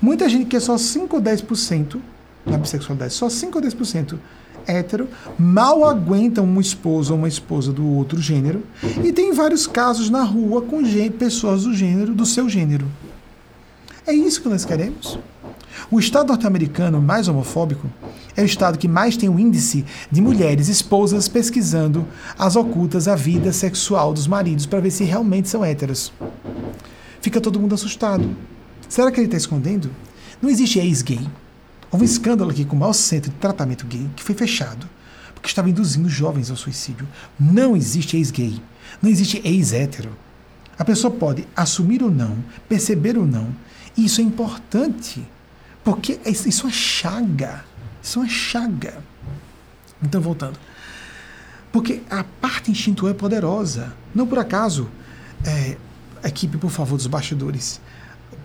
Muita 0.00 0.28
gente 0.28 0.46
que 0.46 0.56
é 0.56 0.60
só 0.60 0.78
5 0.78 1.16
ou 1.16 1.22
10% 1.22 2.00
na 2.46 2.56
bissexualidade, 2.56 3.12
só 3.12 3.28
5 3.28 3.58
ou 3.58 3.64
10% 3.64 4.18
hétero, 4.66 5.08
mal 5.38 5.84
aguentam 5.84 6.44
um 6.44 6.60
esposo 6.60 7.12
ou 7.12 7.18
uma 7.18 7.28
esposa 7.28 7.72
do 7.72 7.86
outro 7.86 8.20
gênero, 8.20 8.62
e 9.02 9.12
tem 9.12 9.32
vários 9.32 9.66
casos 9.66 10.08
na 10.08 10.22
rua 10.22 10.62
com 10.62 10.82
pessoas 11.18 11.64
do 11.64 11.74
gênero, 11.74 12.14
do 12.14 12.24
seu 12.24 12.48
gênero. 12.48 12.86
É 14.06 14.12
isso 14.12 14.40
que 14.40 14.48
nós 14.48 14.64
queremos? 14.64 15.18
O 15.90 15.98
Estado 15.98 16.28
norte-americano 16.28 17.00
mais 17.00 17.28
homofóbico 17.28 17.90
é 18.36 18.42
o 18.42 18.46
Estado 18.46 18.78
que 18.78 18.88
mais 18.88 19.16
tem 19.16 19.28
o 19.28 19.38
índice 19.38 19.84
de 20.10 20.20
mulheres 20.20 20.68
esposas 20.68 21.28
pesquisando 21.28 22.06
as 22.38 22.56
ocultas 22.56 23.06
a 23.06 23.14
vida 23.14 23.52
sexual 23.52 24.12
dos 24.12 24.26
maridos 24.26 24.66
para 24.66 24.80
ver 24.80 24.90
se 24.90 25.04
realmente 25.04 25.48
são 25.48 25.64
héteros. 25.64 26.12
Fica 27.20 27.40
todo 27.40 27.60
mundo 27.60 27.74
assustado. 27.74 28.34
Será 28.88 29.10
que 29.10 29.20
ele 29.20 29.26
está 29.26 29.36
escondendo? 29.36 29.90
Não 30.40 30.50
existe 30.50 30.78
ex-gay. 30.78 31.20
Houve 31.90 32.04
um 32.04 32.08
escândalo 32.08 32.50
aqui 32.50 32.64
com 32.64 32.76
o 32.76 32.78
maior 32.78 32.92
centro 32.92 33.30
de 33.30 33.36
tratamento 33.36 33.86
gay 33.86 34.08
que 34.16 34.22
foi 34.22 34.34
fechado 34.34 34.88
porque 35.44 35.48
estava 35.48 35.68
induzindo 35.68 36.08
jovens 36.08 36.50
ao 36.50 36.56
suicídio. 36.56 37.06
Não 37.38 37.76
existe 37.76 38.16
ex-gay. 38.16 38.62
Não 39.02 39.10
existe 39.10 39.42
ex-hétero. 39.44 40.10
A 40.78 40.84
pessoa 40.84 41.12
pode 41.12 41.46
assumir 41.54 42.02
ou 42.02 42.10
não, 42.10 42.38
perceber 42.66 43.18
ou 43.18 43.26
não. 43.26 43.54
E 43.94 44.06
isso 44.06 44.22
é 44.22 44.24
importante. 44.24 45.22
Porque 45.84 46.18
isso 46.24 46.66
é 46.66 46.70
chaga. 46.70 47.64
Isso 48.02 48.18
é 48.18 48.22
uma 48.22 48.28
chaga. 48.28 48.94
Então, 50.02 50.20
voltando. 50.20 50.58
Porque 51.70 52.02
a 52.08 52.24
parte 52.24 52.70
instintual 52.70 53.10
é 53.10 53.14
poderosa. 53.14 53.92
Não 54.14 54.26
por 54.26 54.38
acaso, 54.38 54.88
é, 55.44 55.76
equipe, 56.24 56.56
por 56.56 56.70
favor, 56.70 56.96
dos 56.96 57.06
bastidores, 57.06 57.80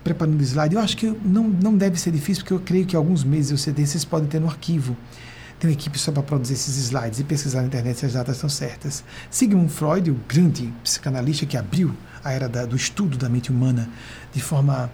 preparando 0.02 0.38
o 0.38 0.42
slide, 0.42 0.74
eu 0.74 0.80
acho 0.80 0.96
que 0.96 1.06
não, 1.24 1.44
não 1.44 1.76
deve 1.76 1.98
ser 1.98 2.10
difícil, 2.10 2.42
porque 2.42 2.54
eu 2.54 2.60
creio 2.60 2.86
que 2.86 2.96
alguns 2.96 3.24
meses 3.24 3.52
o 3.52 3.58
CD 3.58 3.86
vocês 3.86 4.04
podem 4.04 4.28
ter 4.28 4.40
no 4.40 4.48
arquivo. 4.48 4.96
Tem 5.58 5.68
uma 5.68 5.74
equipe 5.74 5.98
só 5.98 6.10
para 6.10 6.22
produzir 6.22 6.54
esses 6.54 6.76
slides 6.76 7.20
e 7.20 7.24
pesquisar 7.24 7.60
na 7.60 7.66
internet 7.66 7.98
se 7.98 8.06
as 8.06 8.14
datas 8.14 8.36
estão 8.36 8.48
certas. 8.48 9.04
Sigmund 9.30 9.70
Freud, 9.70 10.10
o 10.10 10.16
grande 10.26 10.72
psicanalista 10.82 11.44
que 11.44 11.56
abriu 11.56 11.94
a 12.24 12.32
era 12.32 12.48
da, 12.48 12.64
do 12.64 12.74
estudo 12.76 13.18
da 13.18 13.28
mente 13.28 13.50
humana 13.50 13.88
de 14.32 14.40
forma 14.40 14.90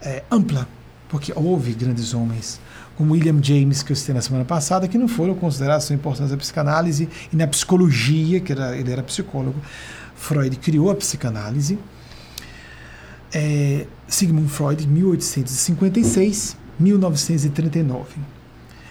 é, 0.00 0.24
ampla, 0.30 0.66
porque 1.08 1.32
houve 1.34 1.72
grandes 1.72 2.14
homens 2.14 2.60
como 2.96 3.12
William 3.12 3.38
James, 3.42 3.82
que 3.82 3.92
eu 3.92 3.96
citei 3.96 4.14
na 4.14 4.22
semana 4.22 4.44
passada, 4.44 4.88
que 4.88 4.96
não 4.96 5.06
foram 5.06 5.34
considerados 5.34 5.84
sua 5.84 5.94
importância 5.94 6.34
na 6.34 6.38
psicanálise 6.38 7.08
e 7.32 7.36
na 7.36 7.46
psicologia, 7.46 8.40
que 8.40 8.52
era, 8.52 8.76
ele 8.76 8.90
era 8.90 9.02
psicólogo. 9.02 9.60
Freud 10.14 10.56
criou 10.56 10.90
a 10.90 10.94
psicanálise. 10.94 11.78
É, 13.32 13.86
Sigmund 14.08 14.48
Freud, 14.48 14.86
1856, 14.86 16.56
1939. 16.80 18.14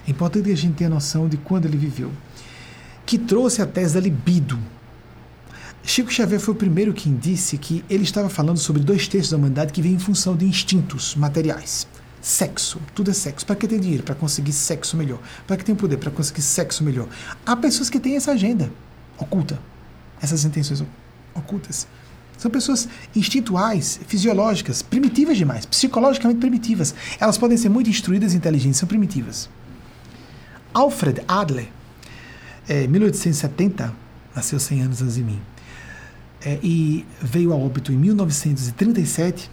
É 0.07 0.11
importante 0.11 0.45
que 0.45 0.51
a 0.51 0.57
gente 0.57 0.75
tenha 0.75 0.89
noção 0.89 1.27
de 1.27 1.37
quando 1.37 1.65
ele 1.65 1.77
viveu. 1.77 2.11
Que 3.07 3.17
trouxe 3.17 3.61
a 3.61 3.65
tese 3.65 3.95
da 3.95 3.99
libido. 3.99 4.59
Chico 5.83 6.11
Xavier 6.11 6.39
foi 6.39 6.53
o 6.53 6.57
primeiro 6.57 6.93
que 6.93 7.09
disse 7.09 7.57
que 7.57 7.83
ele 7.89 8.03
estava 8.03 8.29
falando 8.29 8.57
sobre 8.57 8.83
dois 8.83 9.07
terços 9.07 9.31
da 9.31 9.37
humanidade 9.37 9.73
que 9.73 9.81
vêm 9.81 9.93
em 9.93 9.99
função 9.99 10.35
de 10.35 10.45
instintos 10.45 11.15
materiais. 11.15 11.87
Sexo, 12.25 12.81
tudo 12.95 13.11
é 13.11 13.13
sexo. 13.13 13.45
Para 13.45 13.55
que 13.55 13.67
ter 13.67 13.79
dinheiro? 13.79 14.01
Para 14.01 14.15
conseguir 14.15 14.51
sexo 14.51 14.97
melhor. 14.97 15.19
Para 15.45 15.57
que 15.57 15.63
ter 15.63 15.75
poder? 15.75 15.97
Para 15.97 16.09
conseguir 16.09 16.41
sexo 16.41 16.83
melhor. 16.83 17.07
Há 17.45 17.55
pessoas 17.55 17.87
que 17.87 17.99
têm 17.99 18.15
essa 18.15 18.31
agenda 18.31 18.71
oculta, 19.15 19.59
essas 20.19 20.43
intenções 20.43 20.83
ocultas. 21.35 21.87
São 22.35 22.49
pessoas 22.49 22.89
instintuais, 23.15 23.99
fisiológicas, 24.07 24.81
primitivas 24.81 25.37
demais, 25.37 25.67
psicologicamente 25.67 26.39
primitivas. 26.39 26.95
Elas 27.19 27.37
podem 27.37 27.57
ser 27.57 27.69
muito 27.69 27.91
instruídas 27.91 28.33
e 28.33 28.37
inteligentes, 28.37 28.79
são 28.79 28.87
primitivas. 28.87 29.47
Alfred 30.73 31.21
Adler, 31.27 31.67
é, 32.67 32.87
1870, 32.87 33.93
nasceu 34.35 34.59
100 34.59 34.81
anos 34.81 35.01
antes 35.03 35.13
de 35.13 35.23
mim, 35.23 35.39
é, 36.43 36.57
e 36.63 37.05
veio 37.21 37.53
a 37.53 37.55
óbito 37.55 37.91
em 37.91 37.95
1937 37.95 39.51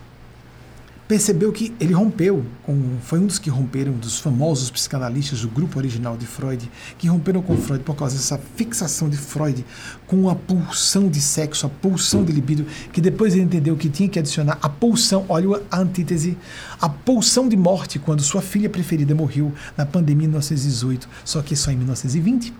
percebeu 1.12 1.52
que 1.52 1.74
ele 1.78 1.92
rompeu 1.92 2.42
com 2.62 2.96
foi 3.02 3.18
um 3.18 3.26
dos 3.26 3.38
que 3.38 3.50
romperam 3.50 3.92
dos 3.92 4.18
famosos 4.18 4.70
psicanalistas 4.70 5.42
do 5.42 5.48
grupo 5.50 5.78
original 5.78 6.16
de 6.16 6.24
Freud 6.24 6.70
que 6.96 7.06
romperam 7.06 7.42
com 7.42 7.54
Freud 7.54 7.84
por 7.84 7.94
causa 7.94 8.16
dessa 8.16 8.40
fixação 8.56 9.10
de 9.10 9.18
Freud 9.18 9.62
com 10.06 10.30
a 10.30 10.34
pulsão 10.34 11.10
de 11.10 11.20
sexo, 11.20 11.66
a 11.66 11.68
pulsão 11.68 12.24
de 12.24 12.32
libido, 12.32 12.64
que 12.94 12.98
depois 12.98 13.34
ele 13.34 13.42
entendeu 13.42 13.76
que 13.76 13.90
tinha 13.90 14.08
que 14.08 14.18
adicionar 14.18 14.58
a 14.62 14.70
pulsão, 14.70 15.26
olha 15.28 15.60
a 15.70 15.80
antítese, 15.80 16.38
a 16.80 16.88
pulsão 16.88 17.46
de 17.46 17.58
morte 17.58 17.98
quando 17.98 18.22
sua 18.22 18.40
filha 18.40 18.70
preferida 18.70 19.14
morreu 19.14 19.52
na 19.76 19.84
pandemia 19.84 20.24
em 20.24 20.30
1918, 20.30 21.06
só 21.26 21.42
que 21.42 21.54
só 21.54 21.70
em 21.70 21.76
1920. 21.76 22.54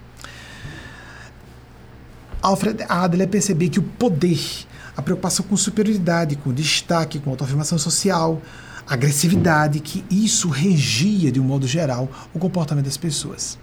Alfred 2.43 2.85
Adler 2.87 3.29
percebeu 3.29 3.71
que 3.71 3.79
o 3.79 3.83
poder 3.83 4.67
a 4.97 5.03
preocupação 5.03 5.45
com 5.47 5.57
superioridade, 5.57 6.37
com 6.37 6.53
destaque, 6.53 7.19
com 7.19 7.31
autoafirmação 7.31 7.79
social, 7.79 8.43
agressividade, 8.87 9.81
que 9.81 10.05
isso 10.11 10.49
regia, 10.49 11.31
de 11.33 11.41
um 11.41 11.45
modo 11.45 11.67
geral, 11.67 12.11
o 12.35 12.39
comportamento 12.39 12.87
das 12.87 12.97
pessoas. 12.97 13.59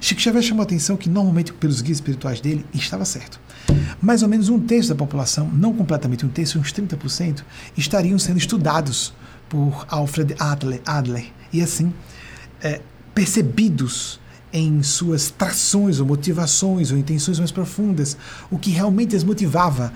Chico 0.00 0.20
Xavier 0.20 0.42
chamou 0.42 0.60
a 0.60 0.64
atenção 0.64 0.96
que, 0.96 1.08
normalmente, 1.08 1.52
pelos 1.52 1.80
guias 1.80 1.98
espirituais 1.98 2.40
dele, 2.40 2.64
estava 2.72 3.04
certo. 3.04 3.40
Mais 4.00 4.22
ou 4.22 4.28
menos 4.28 4.48
um 4.48 4.60
terço 4.60 4.90
da 4.90 4.94
população, 4.94 5.50
não 5.52 5.72
completamente 5.72 6.24
um 6.24 6.28
terço, 6.28 6.58
uns 6.58 6.72
30%, 6.72 7.42
estariam 7.76 8.18
sendo 8.18 8.38
estudados 8.38 9.14
por 9.48 9.86
Alfred 9.88 10.34
Adler, 10.38 10.80
Adler 10.84 11.26
e 11.52 11.62
assim 11.62 11.92
é, 12.62 12.80
percebidos 13.14 14.20
em 14.52 14.82
suas 14.82 15.30
trações 15.30 16.00
ou 16.00 16.06
motivações 16.06 16.90
ou 16.90 16.98
intenções 16.98 17.38
mais 17.38 17.50
profundas, 17.50 18.16
o 18.50 18.58
que 18.58 18.70
realmente 18.70 19.14
as 19.14 19.24
motivava 19.24 19.92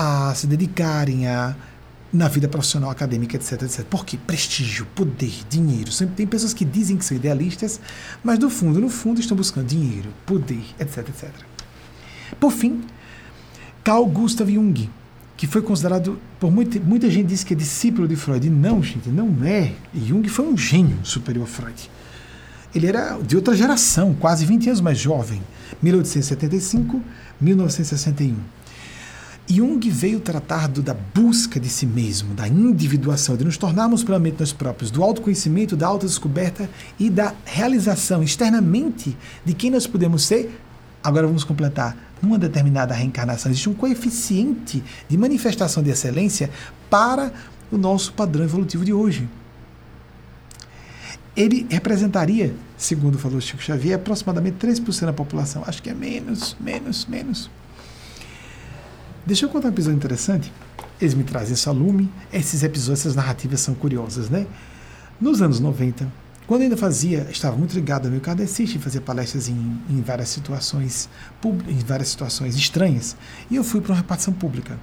a 0.00 0.34
se 0.34 0.46
dedicarem 0.46 1.26
a 1.28 1.54
na 2.12 2.26
vida 2.26 2.48
profissional, 2.48 2.90
acadêmica, 2.90 3.36
etc, 3.36 3.62
etc. 3.62 3.84
Por 3.84 4.04
quê? 4.04 4.18
Prestígio, 4.26 4.86
poder, 4.96 5.44
dinheiro. 5.48 5.92
Sempre 5.92 6.16
tem 6.16 6.26
pessoas 6.26 6.52
que 6.52 6.64
dizem 6.64 6.96
que 6.96 7.04
são 7.04 7.16
idealistas, 7.16 7.78
mas 8.24 8.38
no 8.38 8.50
fundo, 8.50 8.80
no 8.80 8.88
fundo 8.88 9.20
estão 9.20 9.36
buscando 9.36 9.66
dinheiro, 9.66 10.08
poder, 10.26 10.64
etc, 10.80 11.08
etc. 11.08 11.30
Por 12.40 12.50
fim, 12.50 12.82
Carl 13.84 14.06
Gustav 14.06 14.50
Jung, 14.50 14.90
que 15.36 15.46
foi 15.46 15.62
considerado 15.62 16.18
por 16.40 16.50
muita, 16.50 16.80
muita 16.80 17.08
gente 17.08 17.26
diz 17.26 17.44
que 17.44 17.52
é 17.52 17.56
discípulo 17.56 18.08
de 18.08 18.16
Freud. 18.16 18.48
Não, 18.50 18.82
gente, 18.82 19.08
não 19.10 19.44
é. 19.44 19.74
Jung 19.94 20.26
foi 20.28 20.46
um 20.46 20.56
gênio 20.56 20.98
superior 21.04 21.44
a 21.44 21.46
Freud. 21.46 21.90
Ele 22.74 22.86
era 22.86 23.18
de 23.18 23.36
outra 23.36 23.54
geração, 23.54 24.14
quase 24.14 24.46
20 24.46 24.68
anos 24.68 24.80
mais 24.80 24.98
jovem, 24.98 25.42
1875, 25.82 27.00
1961. 27.40 28.59
Jung 29.52 29.90
veio 29.90 30.20
tratar 30.20 30.68
do, 30.68 30.80
da 30.80 30.94
busca 30.94 31.58
de 31.58 31.68
si 31.68 31.84
mesmo, 31.84 32.34
da 32.34 32.46
individuação, 32.46 33.36
de 33.36 33.44
nos 33.44 33.56
tornarmos 33.56 34.04
plenamente 34.04 34.36
nós 34.38 34.52
próprios, 34.52 34.90
do 34.90 35.02
autoconhecimento, 35.02 35.76
da 35.76 35.88
autodescoberta 35.88 36.70
e 36.98 37.10
da 37.10 37.34
realização 37.44 38.22
externamente 38.22 39.16
de 39.44 39.52
quem 39.52 39.70
nós 39.70 39.86
podemos 39.86 40.24
ser. 40.24 40.60
Agora 41.02 41.26
vamos 41.26 41.42
completar. 41.42 41.96
Numa 42.22 42.38
determinada 42.38 42.94
reencarnação, 42.94 43.50
existe 43.50 43.68
um 43.68 43.74
coeficiente 43.74 44.84
de 45.08 45.18
manifestação 45.18 45.82
de 45.82 45.90
excelência 45.90 46.50
para 46.88 47.32
o 47.72 47.76
nosso 47.76 48.12
padrão 48.12 48.44
evolutivo 48.44 48.84
de 48.84 48.92
hoje. 48.92 49.28
Ele 51.36 51.66
representaria, 51.70 52.54
segundo 52.76 53.18
falou 53.18 53.40
Chico 53.40 53.62
Xavier, 53.62 53.96
aproximadamente 53.96 54.64
3% 54.64 55.06
da 55.06 55.12
população. 55.12 55.64
Acho 55.66 55.82
que 55.82 55.90
é 55.90 55.94
menos, 55.94 56.56
menos, 56.60 57.06
menos. 57.06 57.50
Deixa 59.26 59.44
eu 59.44 59.50
contar 59.50 59.68
um 59.68 59.72
episódio 59.72 59.96
interessante. 59.96 60.52
Eles 61.00 61.14
me 61.14 61.24
trazem 61.24 61.54
esse 61.54 61.68
alume. 61.68 62.10
Esses 62.32 62.62
episódios, 62.62 63.00
essas 63.00 63.14
narrativas 63.14 63.60
são 63.60 63.74
curiosas, 63.74 64.28
né? 64.30 64.46
Nos 65.20 65.42
anos 65.42 65.60
90, 65.60 66.10
quando 66.46 66.62
ainda 66.62 66.76
fazia, 66.76 67.28
estava 67.30 67.56
muito 67.56 67.74
ligado 67.74 68.06
ao 68.06 68.10
meu 68.10 68.20
kardecista 68.20 68.76
e 68.76 68.80
fazia 68.80 69.00
palestras 69.00 69.48
em, 69.48 69.78
em 69.88 70.00
várias 70.00 70.30
situações, 70.30 71.08
em 71.68 71.78
várias 71.78 72.08
situações 72.08 72.56
estranhas, 72.56 73.16
e 73.50 73.56
eu 73.56 73.62
fui 73.62 73.80
para 73.80 73.92
uma 73.92 73.98
repartição 73.98 74.32
pública 74.32 74.78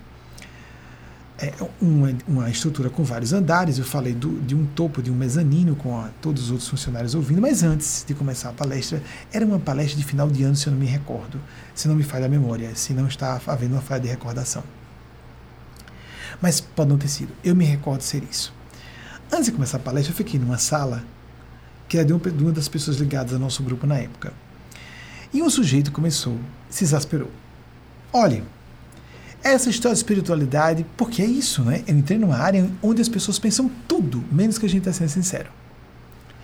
é, 1.40 1.54
uma, 1.80 2.14
uma, 2.28 2.50
estrutura 2.50 2.90
com 2.90 3.04
vários 3.04 3.32
andares. 3.34 3.78
Eu 3.78 3.86
falei 3.86 4.14
do, 4.14 4.40
de 4.42 4.56
um 4.56 4.66
topo, 4.66 5.02
de 5.02 5.12
um 5.12 5.16
mezanino, 5.16 5.76
com 5.76 6.00
a, 6.00 6.10
todos 6.22 6.44
os 6.44 6.52
outros 6.52 6.68
funcionários 6.68 7.14
ouvindo, 7.14 7.42
mas 7.42 7.64
antes 7.64 8.04
de 8.08 8.14
começar 8.14 8.50
a 8.50 8.54
palestra, 8.54 9.02
era 9.32 9.46
uma 9.46 9.60
palestra 9.60 9.98
de 9.98 10.04
final 10.04 10.30
de 10.30 10.44
ano, 10.44 10.56
se 10.56 10.68
eu 10.68 10.72
não 10.72 10.80
me 10.80 10.88
recordo, 10.88 11.40
se 11.76 11.88
não 11.88 11.96
me 11.96 12.04
falha 12.04 12.26
a 12.26 12.30
memória, 12.30 12.76
se 12.76 12.94
não 12.94 13.08
está 13.08 13.40
havendo 13.46 13.76
uma 13.76 13.82
falha 13.82 14.02
de 14.02 14.08
recordação. 14.08 14.64
Mas 16.42 16.60
pode 16.60 16.90
não 16.90 16.98
ter 16.98 17.08
sido. 17.08 17.34
Eu 17.44 17.56
me 17.56 17.66
recordo 17.66 18.02
ser 18.02 18.24
isso. 18.24 18.54
Antes 19.32 19.46
de 19.46 19.52
começar 19.52 19.78
a 19.78 19.80
palestra, 19.80 20.12
eu 20.12 20.16
fiquei 20.18 20.40
numa 20.40 20.58
sala 20.58 21.04
que 21.88 21.98
era 21.98 22.06
de 22.06 22.14
uma, 22.14 22.52
das 22.52 22.68
pessoas 22.68 22.98
ligadas 22.98 23.34
ao 23.34 23.40
nosso 23.40 23.64
grupo 23.64 23.88
na 23.88 23.98
época. 23.98 24.34
E 25.34 25.42
um 25.42 25.50
sujeito 25.50 25.92
começou, 25.92 26.38
se 26.70 26.84
exasperou. 26.84 27.32
Olha, 28.12 28.44
essa 29.44 29.70
história 29.70 29.94
de 29.94 30.00
espiritualidade, 30.00 30.86
porque 30.96 31.22
é 31.22 31.26
isso, 31.26 31.64
né? 31.64 31.84
Eu 31.88 31.98
entrei 31.98 32.18
numa 32.18 32.38
área 32.38 32.70
onde 32.82 33.02
as 33.02 33.10
pessoas 33.10 33.40
pensam 33.40 33.70
tudo, 33.88 34.24
menos 34.32 34.58
que 34.58 34.66
a 34.66 34.70
gente 34.70 34.88
está 34.88 34.94
sendo 34.94 35.10
sincero. 35.10 35.50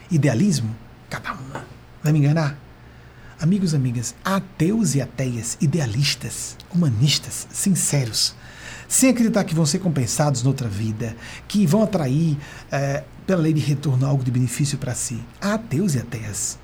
Idealismo? 0.09 0.75
Cada 1.09 1.33
uma. 1.33 1.65
Vai 2.01 2.13
me 2.13 2.19
enganar? 2.19 2.57
Amigos 3.39 3.73
e 3.73 3.75
amigas, 3.75 4.15
ateus 4.23 4.95
e 4.95 5.01
ateias, 5.01 5.57
idealistas, 5.59 6.55
humanistas, 6.73 7.47
sinceros, 7.51 8.35
sem 8.87 9.09
acreditar 9.09 9.43
que 9.43 9.55
vão 9.55 9.65
ser 9.65 9.79
compensados 9.79 10.43
noutra 10.43 10.69
vida, 10.69 11.15
que 11.47 11.65
vão 11.65 11.83
atrair, 11.83 12.37
é, 12.71 13.03
pela 13.25 13.41
lei 13.41 13.53
de 13.53 13.59
retorno, 13.59 14.05
algo 14.05 14.23
de 14.23 14.31
benefício 14.31 14.77
para 14.77 14.93
si. 14.93 15.19
Há 15.41 15.55
ateus 15.55 15.95
e 15.95 15.99
ateias 15.99 16.57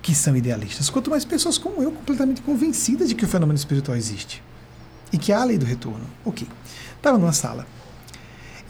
que 0.00 0.14
são 0.14 0.36
idealistas, 0.36 0.88
quanto 0.88 1.10
mais 1.10 1.24
pessoas 1.24 1.58
como 1.58 1.82
eu, 1.82 1.92
completamente 1.92 2.40
convencidas 2.40 3.08
de 3.08 3.14
que 3.14 3.24
o 3.24 3.28
fenômeno 3.28 3.56
espiritual 3.58 3.96
existe 3.96 4.42
e 5.12 5.18
que 5.18 5.32
há 5.32 5.40
a 5.40 5.44
lei 5.44 5.58
do 5.58 5.66
retorno. 5.66 6.04
Ok. 6.24 6.48
Estava 6.96 7.18
numa 7.18 7.32
sala. 7.32 7.66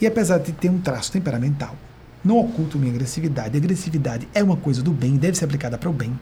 E 0.01 0.05
apesar 0.05 0.39
de 0.39 0.51
ter 0.51 0.69
um 0.69 0.79
traço 0.79 1.11
temperamental, 1.11 1.75
não 2.23 2.37
oculto 2.37 2.77
minha 2.77 2.91
agressividade. 2.91 3.57
Agressividade 3.57 4.27
é 4.33 4.43
uma 4.43 4.57
coisa 4.57 4.81
do 4.81 4.91
bem, 4.91 5.15
deve 5.15 5.37
ser 5.37 5.45
aplicada 5.45 5.77
para 5.77 5.89
o 5.89 5.93
bem. 5.93 6.19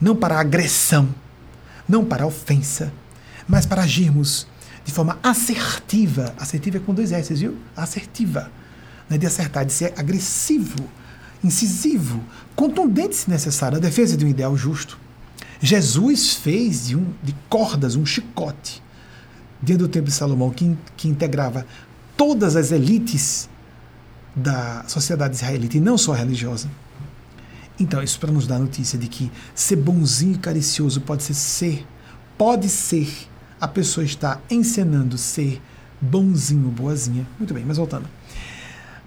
Não 0.00 0.16
para 0.16 0.36
a 0.36 0.40
agressão, 0.40 1.08
não 1.88 2.04
para 2.04 2.24
a 2.24 2.26
ofensa, 2.26 2.92
mas 3.46 3.66
para 3.66 3.82
agirmos 3.82 4.46
de 4.84 4.92
forma 4.92 5.18
assertiva. 5.22 6.34
Assertiva 6.38 6.78
é 6.78 6.80
com 6.80 6.94
dois 6.94 7.12
S, 7.12 7.32
viu? 7.34 7.56
Assertiva. 7.76 8.50
Não 9.08 9.16
é 9.16 9.18
de 9.18 9.26
acertar, 9.26 9.64
de 9.64 9.72
ser 9.72 9.92
agressivo, 9.96 10.88
incisivo, 11.42 12.22
contundente 12.56 13.16
se 13.16 13.30
necessário, 13.30 13.76
a 13.76 13.80
defesa 13.80 14.16
de 14.16 14.24
um 14.24 14.28
ideal 14.28 14.56
justo. 14.56 14.98
Jesus 15.60 16.34
fez 16.34 16.86
de, 16.86 16.96
um, 16.96 17.12
de 17.22 17.34
cordas 17.48 17.96
um 17.96 18.04
chicote 18.04 18.83
dentro 19.60 19.86
do 19.86 19.90
Templo 19.90 20.10
de 20.10 20.14
Salomão, 20.14 20.50
que, 20.50 20.76
que 20.96 21.08
integrava 21.08 21.66
todas 22.16 22.56
as 22.56 22.70
elites 22.72 23.48
da 24.34 24.84
sociedade 24.86 25.36
israelita, 25.36 25.76
e 25.76 25.80
não 25.80 25.96
só 25.96 26.12
religiosa. 26.12 26.68
Então, 27.78 28.02
isso 28.02 28.18
para 28.18 28.30
nos 28.30 28.46
dar 28.46 28.56
a 28.56 28.60
notícia 28.60 28.98
de 28.98 29.08
que 29.08 29.30
ser 29.54 29.76
bonzinho 29.76 30.34
e 30.34 30.38
caricioso 30.38 31.00
pode 31.00 31.22
ser 31.22 31.34
ser, 31.34 31.86
pode 32.36 32.68
ser 32.68 33.28
a 33.60 33.68
pessoa 33.68 34.04
está 34.04 34.40
encenando 34.50 35.16
ser 35.16 35.60
bonzinho, 36.00 36.68
boazinha. 36.68 37.26
Muito 37.38 37.54
bem, 37.54 37.64
mas 37.64 37.78
voltando. 37.78 38.08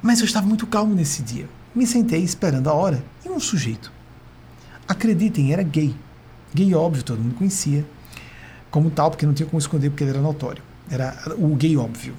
Mas 0.01 0.19
eu 0.19 0.25
estava 0.25 0.47
muito 0.47 0.65
calmo 0.65 0.95
nesse 0.95 1.21
dia. 1.21 1.47
Me 1.75 1.85
sentei 1.85 2.23
esperando 2.23 2.69
a 2.69 2.73
hora 2.73 3.03
e 3.25 3.29
um 3.29 3.39
sujeito. 3.39 3.91
Acreditem, 4.87 5.53
era 5.53 5.61
gay. 5.61 5.95
Gay 6.53 6.73
óbvio, 6.73 7.03
todo 7.03 7.21
mundo 7.21 7.35
conhecia 7.35 7.85
como 8.69 8.89
tal, 8.89 9.10
porque 9.10 9.26
não 9.26 9.34
tinha 9.34 9.48
como 9.48 9.60
esconder, 9.60 9.89
porque 9.89 10.03
ele 10.03 10.11
era 10.11 10.22
notório. 10.22 10.61
Era 10.89 11.15
o 11.38 11.56
gay 11.56 11.76
óbvio. 11.77 12.15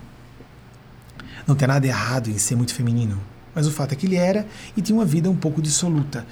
Não 1.47 1.55
tem 1.55 1.67
nada 1.67 1.87
errado 1.87 2.29
em 2.29 2.39
ser 2.39 2.57
muito 2.57 2.75
feminino, 2.75 3.19
mas 3.55 3.67
o 3.67 3.71
fato 3.71 3.93
é 3.93 3.97
que 3.97 4.07
ele 4.07 4.17
era 4.17 4.47
e 4.77 4.83
tinha 4.83 4.97
uma 4.97 5.05
vida 5.05 5.31
um 5.31 5.37
pouco 5.37 5.63
dissoluta. 5.63 6.27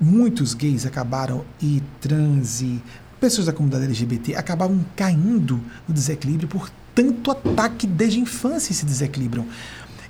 Muitos 0.00 0.52
gays 0.52 0.84
acabaram, 0.84 1.44
e 1.62 1.82
trans, 2.00 2.60
e 2.60 2.82
pessoas 3.20 3.46
da 3.46 3.52
comunidade 3.52 3.84
LGBT 3.84 4.34
acabavam 4.34 4.84
caindo 4.94 5.60
no 5.86 5.94
desequilíbrio 5.94 6.48
por 6.48 6.70
tanto 6.94 7.30
ataque 7.30 7.86
desde 7.86 8.18
a 8.18 8.22
infância 8.22 8.74
se 8.74 8.84
desequilibram. 8.84 9.46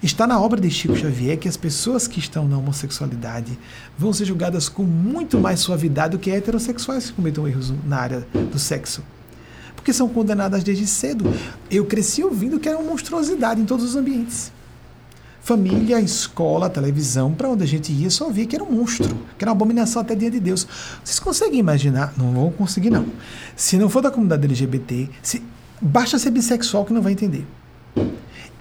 Está 0.03 0.27
na 0.27 0.41
obra 0.41 0.61
de 0.61 0.71
Chico 0.71 0.97
Xavier 0.97 1.39
que 1.39 1.49
as 1.49 1.57
pessoas 1.57 2.07
que 2.07 2.19
estão 2.19 2.47
na 2.47 2.59
homossexualidade 2.59 3.59
vão 3.99 4.13
ser 4.13 4.27
julgadas 4.27 4.69
com 4.69 4.83
muito 4.83 5.39
mais 5.39 5.61
suavidade 5.61 6.13
do 6.13 6.19
que 6.19 6.31
heterossexuais 6.31 7.07
que 7.07 7.13
cometam 7.15 7.49
erros 7.49 7.73
na 7.85 7.99
área 7.99 8.27
do 8.53 8.59
sexo 8.59 9.03
porque 9.87 9.93
são 9.93 10.09
condenadas 10.09 10.65
desde 10.65 10.85
cedo. 10.85 11.33
Eu 11.71 11.85
cresci 11.85 12.25
ouvindo 12.25 12.59
que 12.59 12.69
era 12.69 12.77
uma 12.77 12.91
monstruosidade 12.91 13.61
em 13.61 13.65
todos 13.65 13.85
os 13.85 13.95
ambientes. 13.95 14.51
Família, 15.41 16.01
escola, 16.01 16.69
televisão, 16.69 17.33
para 17.33 17.49
onde 17.49 17.63
a 17.63 17.67
gente 17.69 17.93
ia, 17.93 18.11
só 18.11 18.29
via 18.29 18.47
que 18.47 18.57
era 18.57 18.65
um 18.65 18.73
monstro, 18.73 19.17
que 19.39 19.45
era 19.45 19.53
uma 19.53 19.57
abominação 19.57 20.03
até 20.03 20.17
dia 20.17 20.29
de 20.29 20.41
Deus. 20.41 20.67
Vocês 21.05 21.21
conseguem 21.21 21.61
imaginar? 21.61 22.13
Não 22.17 22.33
vão 22.33 22.51
conseguir, 22.51 22.91
não. 22.91 23.07
Se 23.55 23.77
não 23.77 23.89
for 23.89 24.03
da 24.03 24.11
comunidade 24.11 24.45
LGBT, 24.45 25.09
se, 25.23 25.41
basta 25.81 26.19
ser 26.19 26.33
bissexual 26.33 26.85
que 26.85 26.93
não 26.93 27.01
vai 27.01 27.13
entender. 27.13 27.47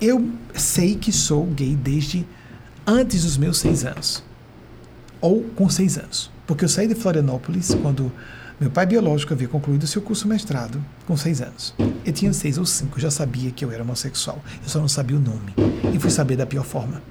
Eu 0.02 0.30
sei 0.54 0.96
que 0.96 1.12
sou 1.12 1.46
gay 1.46 1.76
desde 1.76 2.26
antes 2.86 3.24
dos 3.24 3.38
meus 3.38 3.58
seis 3.60 3.86
anos. 3.86 4.24
Ou 5.22 5.44
com 5.56 5.70
seis 5.70 5.98
anos. 5.98 6.30
Porque 6.46 6.66
eu 6.66 6.70
saí 6.70 6.88
de 6.88 6.96
Florianópolis 6.96 7.74
quando 7.82 8.12
meu 8.60 8.70
pai 8.70 8.86
biológico 8.86 9.34
havia 9.34 9.48
concluído 9.48 9.88
seu 9.88 10.02
curso 10.02 10.28
mestrado 10.28 10.84
com 11.08 11.18
seis 11.18 11.42
anos. 11.42 11.74
Eu 12.06 12.14
tinha 12.14 12.32
seis 12.34 12.58
ou 12.58 12.66
cinco, 12.66 13.00
já 13.00 13.10
sabia 13.10 13.52
que 13.52 13.66
eu 13.66 13.72
era 13.72 13.84
homossexual. 13.84 14.42
Eu 14.64 14.70
só 14.70 14.80
não 14.80 14.88
sabia 14.88 15.18
o 15.18 15.20
nome. 15.20 15.54
E 15.94 16.00
fui 16.00 16.10
saber 16.10 16.36
da 16.36 16.46
pior 16.46 16.64
forma. 16.64 17.02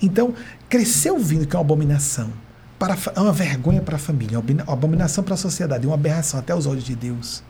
Então, 0.00 0.34
crescer 0.68 1.10
ouvindo 1.10 1.46
que 1.46 1.56
é 1.56 1.58
uma 1.58 1.64
abominação, 1.64 2.30
para, 2.78 2.96
é 3.14 3.20
uma 3.20 3.32
vergonha 3.32 3.82
para 3.82 3.96
a 3.96 3.98
família, 3.98 4.38
uma 4.38 4.72
abominação 4.72 5.24
para 5.24 5.34
a 5.34 5.36
sociedade, 5.36 5.86
uma 5.86 5.94
aberração 5.94 6.38
até 6.38 6.54
os 6.54 6.66
olhos 6.66 6.84
de 6.84 6.94
Deus. 6.94 7.42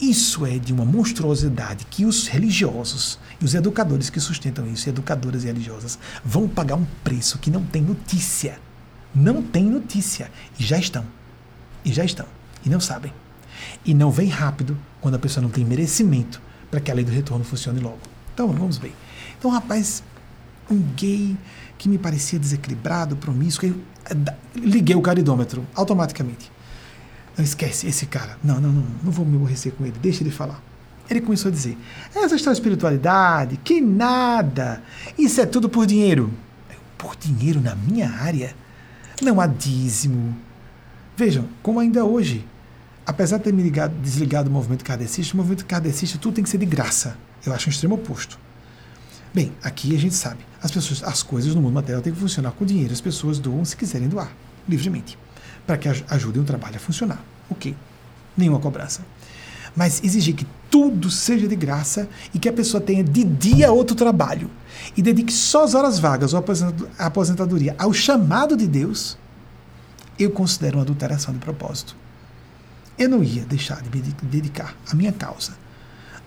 Isso 0.00 0.46
é 0.46 0.58
de 0.58 0.72
uma 0.72 0.84
monstruosidade 0.84 1.84
que 1.86 2.04
os 2.04 2.28
religiosos 2.28 3.18
e 3.40 3.44
os 3.44 3.54
educadores 3.54 4.08
que 4.08 4.20
sustentam 4.20 4.66
isso, 4.66 4.88
educadoras 4.88 5.42
e 5.42 5.48
religiosas, 5.48 5.98
vão 6.24 6.48
pagar 6.48 6.76
um 6.76 6.86
preço 7.02 7.38
que 7.38 7.50
não 7.50 7.64
tem 7.64 7.82
notícia. 7.82 8.60
Não 9.12 9.42
tem 9.42 9.64
notícia. 9.64 10.30
E 10.58 10.64
já 10.64 10.78
estão. 10.78 11.04
E 11.84 11.92
já 11.92 12.04
estão. 12.04 12.26
E 12.64 12.70
não 12.70 12.78
sabem. 12.78 13.12
E 13.84 13.92
não 13.92 14.10
vem 14.10 14.28
rápido 14.28 14.78
quando 15.00 15.16
a 15.16 15.18
pessoa 15.18 15.42
não 15.42 15.50
tem 15.50 15.64
merecimento 15.64 16.40
para 16.70 16.80
que 16.80 16.90
a 16.90 16.94
lei 16.94 17.04
do 17.04 17.10
retorno 17.10 17.44
funcione 17.44 17.80
logo. 17.80 17.98
Então, 18.32 18.46
vamos 18.52 18.78
ver. 18.78 18.94
Então, 19.36 19.50
rapaz, 19.50 20.02
um 20.70 20.78
gay 20.96 21.36
que 21.76 21.88
me 21.88 21.98
parecia 21.98 22.38
desequilibrado, 22.38 23.16
promíscuo, 23.16 23.68
eu 23.68 23.74
eh, 24.10 24.34
liguei 24.54 24.94
o 24.94 25.00
caridômetro 25.00 25.66
automaticamente. 25.74 26.50
Não 27.38 27.44
esquece 27.44 27.86
esse 27.86 28.04
cara. 28.04 28.36
Não, 28.44 28.60
não, 28.60 28.70
não, 28.70 28.84
não 29.04 29.12
vou 29.12 29.24
me 29.24 29.36
aborrecer 29.36 29.72
com 29.72 29.86
ele, 29.86 29.96
deixa 30.02 30.22
ele 30.22 30.30
falar. 30.30 30.62
Ele 31.08 31.22
começou 31.22 31.48
a 31.48 31.52
dizer: 31.52 31.78
essa 32.14 32.36
história 32.36 32.54
de 32.54 32.60
espiritualidade, 32.60 33.56
que 33.64 33.80
nada, 33.80 34.82
isso 35.16 35.40
é 35.40 35.46
tudo 35.46 35.68
por 35.68 35.86
dinheiro. 35.86 36.30
Por 36.98 37.16
dinheiro 37.16 37.60
na 37.60 37.74
minha 37.74 38.10
área? 38.10 38.54
Não 39.22 39.40
há 39.40 39.46
dízimo, 39.46 40.36
Vejam, 41.18 41.48
como 41.64 41.80
ainda 41.80 42.04
hoje, 42.04 42.46
apesar 43.04 43.38
de 43.38 43.42
ter 43.42 43.52
me 43.52 43.60
ligado, 43.60 43.92
desligado 44.00 44.48
do 44.48 44.52
movimento 44.52 44.84
kardecista, 44.84 45.34
o 45.34 45.36
movimento 45.36 45.66
kardecista 45.66 46.16
tudo 46.16 46.34
tem 46.34 46.44
que 46.44 46.48
ser 46.48 46.58
de 46.58 46.64
graça. 46.64 47.18
Eu 47.44 47.52
acho 47.52 47.68
um 47.68 47.72
extremo 47.72 47.96
oposto. 47.96 48.38
Bem, 49.34 49.52
aqui 49.60 49.96
a 49.96 49.98
gente 49.98 50.14
sabe, 50.14 50.46
as 50.62 50.70
pessoas, 50.70 51.02
as 51.02 51.20
coisas 51.20 51.56
no 51.56 51.60
mundo 51.60 51.74
material 51.74 52.00
têm 52.02 52.12
que 52.12 52.20
funcionar 52.20 52.52
com 52.52 52.64
dinheiro. 52.64 52.92
As 52.92 53.00
pessoas 53.00 53.40
doam 53.40 53.64
se 53.64 53.76
quiserem 53.76 54.06
doar, 54.06 54.30
livremente, 54.68 55.18
para 55.68 55.76
que 55.76 55.86
ajudem 55.86 56.40
o 56.40 56.46
trabalho 56.46 56.76
a 56.76 56.78
funcionar. 56.78 57.22
Ok, 57.50 57.76
nenhuma 58.34 58.58
cobrança. 58.58 59.02
Mas 59.76 60.02
exigir 60.02 60.34
que 60.34 60.46
tudo 60.70 61.10
seja 61.10 61.46
de 61.46 61.54
graça 61.54 62.08
e 62.32 62.38
que 62.38 62.48
a 62.48 62.52
pessoa 62.54 62.80
tenha 62.80 63.04
de 63.04 63.22
dia 63.22 63.70
outro 63.70 63.94
trabalho 63.94 64.50
e 64.96 65.02
dedique 65.02 65.30
só 65.30 65.64
as 65.64 65.74
horas 65.74 65.98
vagas 65.98 66.32
ou 66.32 66.42
a 66.98 67.06
aposentadoria 67.06 67.76
ao 67.78 67.92
chamado 67.92 68.56
de 68.56 68.66
Deus, 68.66 69.18
eu 70.18 70.30
considero 70.30 70.78
uma 70.78 70.84
adulteração 70.84 71.34
de 71.34 71.40
propósito. 71.40 71.94
Eu 72.98 73.10
não 73.10 73.22
ia 73.22 73.42
deixar 73.42 73.82
de 73.82 73.94
me 73.94 74.02
dedicar 74.22 74.74
à 74.90 74.94
minha 74.94 75.12
causa, 75.12 75.52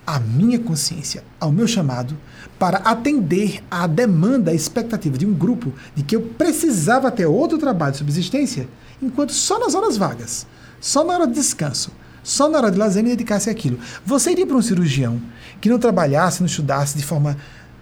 à 0.06 0.20
minha 0.20 0.60
consciência, 0.60 1.24
ao 1.40 1.52
meu 1.52 1.68
chamado, 1.68 2.16
para 2.60 2.78
atender 2.78 3.64
à 3.72 3.88
demanda, 3.88 4.52
à 4.52 4.54
expectativa 4.54 5.18
de 5.18 5.26
um 5.26 5.34
grupo 5.34 5.74
de 5.96 6.04
que 6.04 6.16
eu 6.16 6.22
precisava 6.22 7.10
ter 7.10 7.26
outro 7.26 7.58
trabalho 7.58 7.94
de 7.94 7.98
subsistência, 7.98 8.68
enquanto 9.02 9.34
só 9.34 9.60
nas 9.60 9.76
horas 9.76 9.98
vagas, 9.98 10.46
só 10.80 11.04
na 11.04 11.14
hora 11.14 11.28
de 11.28 11.34
descanso, 11.34 11.92
só 12.24 12.50
na 12.50 12.58
hora 12.58 12.72
de 12.72 12.78
lazer 12.78 13.04
me 13.04 13.10
dedicasse 13.10 13.50
àquilo. 13.50 13.80
Você 14.06 14.32
iria 14.32 14.46
para 14.46 14.56
um 14.56 14.62
cirurgião 14.62 15.22
que 15.60 15.70
não 15.70 15.80
trabalhasse, 15.80 16.42
não 16.42 16.48
estudasse 16.48 16.98
de 16.98 17.04
forma 17.04 17.38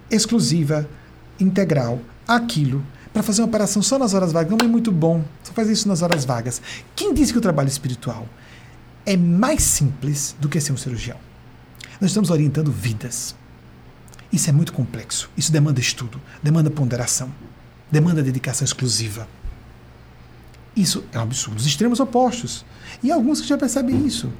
exclusiva, 0.10 0.88
integral, 1.40 2.00
aquilo, 2.28 2.84
para 3.14 3.24
fazer 3.24 3.42
uma 3.42 3.48
operação 3.48 3.82
só 3.82 3.98
nas 3.98 4.14
horas 4.14 4.32
vagas, 4.32 4.52
não 4.52 4.66
é 4.66 4.70
muito 4.70 4.92
bom. 4.92 5.24
Só 5.44 5.52
fazer 5.54 5.74
isso 5.74 5.88
nas 5.88 6.02
horas 6.02 6.26
vagas. 6.26 6.62
Quem 6.96 7.14
disse 7.14 7.32
que 7.32 7.38
o 7.38 7.42
trabalho 7.42 7.68
espiritual 7.68 8.28
é 9.06 9.18
mais 9.18 9.64
simples 9.64 10.36
do 10.40 10.48
que 10.48 10.62
ser 10.62 10.72
um 10.72 10.78
cirurgião? 10.78 11.18
Nós 12.00 12.12
estamos 12.12 12.30
orientando 12.30 12.72
vidas. 12.72 13.36
Isso 14.32 14.50
é 14.50 14.54
muito 14.54 14.72
complexo. 14.72 15.30
Isso 15.36 15.52
demanda 15.52 15.80
estudo, 15.80 16.22
demanda 16.42 16.70
ponderação, 16.70 17.34
demanda 17.92 18.22
dedicação 18.22 18.64
exclusiva. 18.64 19.28
Isso 20.80 21.04
é 21.12 21.20
um 21.20 21.24
absurdo. 21.24 21.58
Os 21.58 21.66
extremos 21.66 22.00
opostos. 22.00 22.64
E 23.04 23.12
alguns 23.12 23.42
que 23.42 23.48
já 23.48 23.58
percebem 23.58 24.08
isso. 24.08 24.32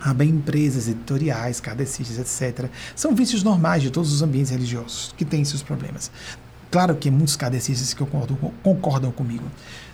Há 0.00 0.14
bem 0.14 0.30
empresas, 0.30 0.88
editoriais, 0.88 1.60
kardecistas, 1.60 2.18
etc. 2.18 2.70
São 2.96 3.14
vícios 3.14 3.42
normais 3.42 3.82
de 3.82 3.90
todos 3.90 4.10
os 4.10 4.22
ambientes 4.22 4.50
religiosos 4.50 5.14
que 5.18 5.24
têm 5.24 5.44
seus 5.44 5.62
problemas. 5.62 6.10
Claro 6.70 6.96
que 6.96 7.10
muitos 7.10 7.36
kardecistas 7.36 7.92
que 7.92 7.98
concordam, 8.02 8.38
concordam 8.62 9.12
comigo. 9.12 9.44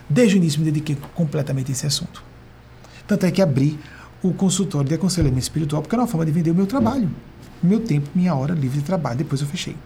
Desde 0.09 0.36
o 0.36 0.38
início 0.38 0.60
me 0.60 0.66
dediquei 0.66 0.97
completamente 1.16 1.72
a 1.72 1.74
esse 1.74 1.84
assunto. 1.84 2.22
Tanto 3.05 3.26
é 3.26 3.32
que 3.32 3.43
abri 3.43 3.76
o 4.22 4.32
consultório 4.32 4.88
de 4.88 4.94
aconselhamento 4.94 5.40
espiritual 5.40 5.82
porque 5.82 5.97
era 5.97 6.02
uma 6.02 6.09
forma 6.09 6.24
de 6.24 6.30
vender 6.30 6.52
o 6.52 6.55
meu 6.55 6.66
trabalho, 6.66 7.10
meu 7.60 7.80
tempo, 7.80 8.09
minha 8.14 8.32
hora 8.36 8.55
livre 8.55 8.78
de 8.78 8.84
trabalho. 8.84 9.18
Depois 9.18 9.40
eu 9.40 9.48
fechei. 9.48 9.76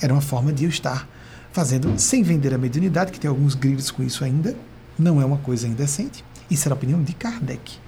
Era 0.00 0.12
uma 0.12 0.20
forma 0.20 0.52
de 0.52 0.64
eu 0.64 0.68
estar 0.68 1.08
fazendo 1.52 1.96
sem 1.96 2.24
vender 2.24 2.52
a 2.52 2.58
mediunidade, 2.58 3.12
que 3.12 3.20
tem 3.20 3.28
alguns 3.28 3.54
grilos 3.54 3.92
com 3.92 4.02
isso 4.02 4.24
ainda. 4.24 4.56
Não 4.98 5.20
é 5.20 5.24
uma 5.24 5.38
coisa 5.38 5.66
indecente. 5.66 6.24
Isso 6.50 6.66
era 6.66 6.74
a 6.74 6.76
opinião 6.76 7.02
de 7.02 7.12
Kardec 7.12 7.78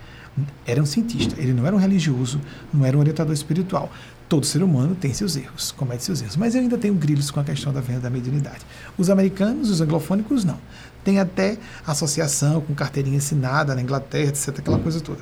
era 0.67 0.83
um 0.83 0.87
cientista, 0.87 1.41
ele 1.41 1.53
não 1.53 1.67
era 1.67 1.75
um 1.75 1.79
religioso, 1.79 2.41
não 2.73 2.85
era 2.85 2.97
um 2.97 3.01
orientador 3.01 3.33
espiritual. 3.33 3.91
Todo 4.29 4.45
ser 4.45 4.63
humano 4.63 4.95
tem 4.95 5.15
seus 5.15 5.37
erros, 5.37 5.73
comete 5.73 6.05
seus 6.05 6.21
erros. 6.21 6.37
Mas 6.37 6.55
eu 6.55 6.61
ainda 6.61 6.77
tenho 6.77 6.95
grilos 6.95 7.31
com 7.31 7.41
a 7.41 7.45
questão 7.45 7.73
da 7.73 7.81
venda 7.81 8.01
da 8.01 8.11
mediunidade. 8.11 8.61
Os 8.99 9.09
americanos, 9.09 9.71
os 9.71 9.81
anglofônicos, 9.81 10.45
não. 10.45 10.59
Tem 11.03 11.19
até 11.19 11.57
associação 11.87 12.61
com 12.61 12.75
carteirinha 12.75 13.19
assinada 13.19 13.75
na 13.75 13.81
Inglaterra, 13.81 14.29
etc., 14.29 14.59
aquela 14.59 14.79
coisa 14.79 15.01
toda. 15.01 15.21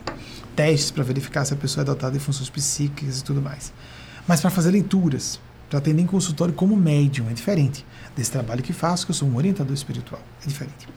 Testes 0.57 0.91
para 0.91 1.05
verificar 1.05 1.45
se 1.45 1.55
a 1.55 1.57
pessoa 1.57 1.83
é 1.83 1.85
dotada 1.85 2.15
de 2.15 2.19
funções 2.19 2.51
psíquicas 2.51 3.21
e 3.21 3.25
tudo 3.25 3.41
mais. 3.41 3.73
Mas 4.27 4.41
para 4.41 4.51
fazer 4.51 4.73
leituras, 4.73 5.39
para 5.71 5.79
atender 5.79 6.03
em 6.03 6.07
consultório 6.07 6.53
como 6.53 6.77
médium, 6.77 7.31
é 7.31 7.33
diferente 7.33 7.87
desse 8.17 8.33
trabalho 8.33 8.63
que 8.63 8.73
faço, 8.73 9.07
que 9.07 9.13
eu 9.13 9.15
sou 9.15 9.29
um 9.29 9.37
orientador 9.37 9.75
espiritual. 9.75 10.21
É 10.45 10.49
diferente. 10.49 10.89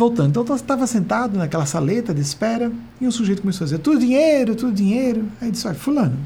Voltando, 0.00 0.30
então 0.30 0.46
eu 0.48 0.56
estava 0.56 0.86
sentado 0.86 1.36
naquela 1.36 1.66
saleta 1.66 2.14
de 2.14 2.22
espera 2.22 2.72
e 2.98 3.06
um 3.06 3.10
sujeito 3.10 3.42
começou 3.42 3.66
a 3.66 3.66
dizer: 3.66 3.80
tudo 3.80 4.00
dinheiro, 4.00 4.54
tudo 4.54 4.72
dinheiro. 4.72 5.28
Aí 5.38 5.50
disse: 5.50 5.66
olha, 5.68 5.76
Fulano, 5.76 6.18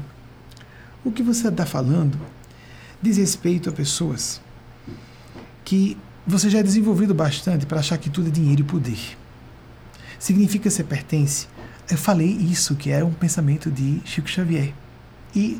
o 1.03 1.11
que 1.11 1.21
você 1.21 1.49
está 1.49 1.65
falando 1.65 2.17
diz 3.01 3.17
respeito 3.17 3.69
a 3.69 3.73
pessoas 3.73 4.39
que 5.65 5.97
você 6.25 6.49
já 6.49 6.59
é 6.59 6.63
desenvolvido 6.63 7.13
bastante 7.13 7.65
para 7.65 7.81
achar 7.81 7.97
que 7.97 8.09
tudo 8.09 8.29
é 8.29 8.31
dinheiro 8.31 8.61
e 8.61 8.63
poder. 8.63 9.17
Significa 10.17 10.69
ser 10.69 10.85
pertence. 10.85 11.45
Eu 11.91 11.97
falei 11.97 12.29
isso, 12.29 12.77
que 12.77 12.91
era 12.91 13.05
um 13.05 13.11
pensamento 13.11 13.69
de 13.69 14.01
Chico 14.05 14.29
Xavier. 14.29 14.73
E 15.35 15.59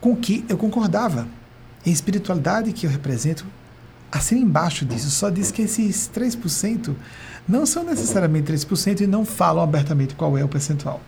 com 0.00 0.14
que 0.14 0.44
eu 0.48 0.56
concordava. 0.56 1.26
A 1.84 1.88
espiritualidade 1.88 2.72
que 2.72 2.86
eu 2.86 2.90
represento, 2.90 3.44
assim 4.12 4.38
embaixo 4.38 4.84
disso, 4.84 5.10
só 5.10 5.30
diz 5.30 5.50
que 5.50 5.62
esses 5.62 6.08
3% 6.14 6.94
não 7.48 7.66
são 7.66 7.84
necessariamente 7.84 8.52
3% 8.52 9.00
e 9.00 9.06
não 9.06 9.24
falam 9.24 9.62
abertamente 9.62 10.14
qual 10.14 10.36
é 10.36 10.44
o 10.44 10.48
percentual. 10.48 11.00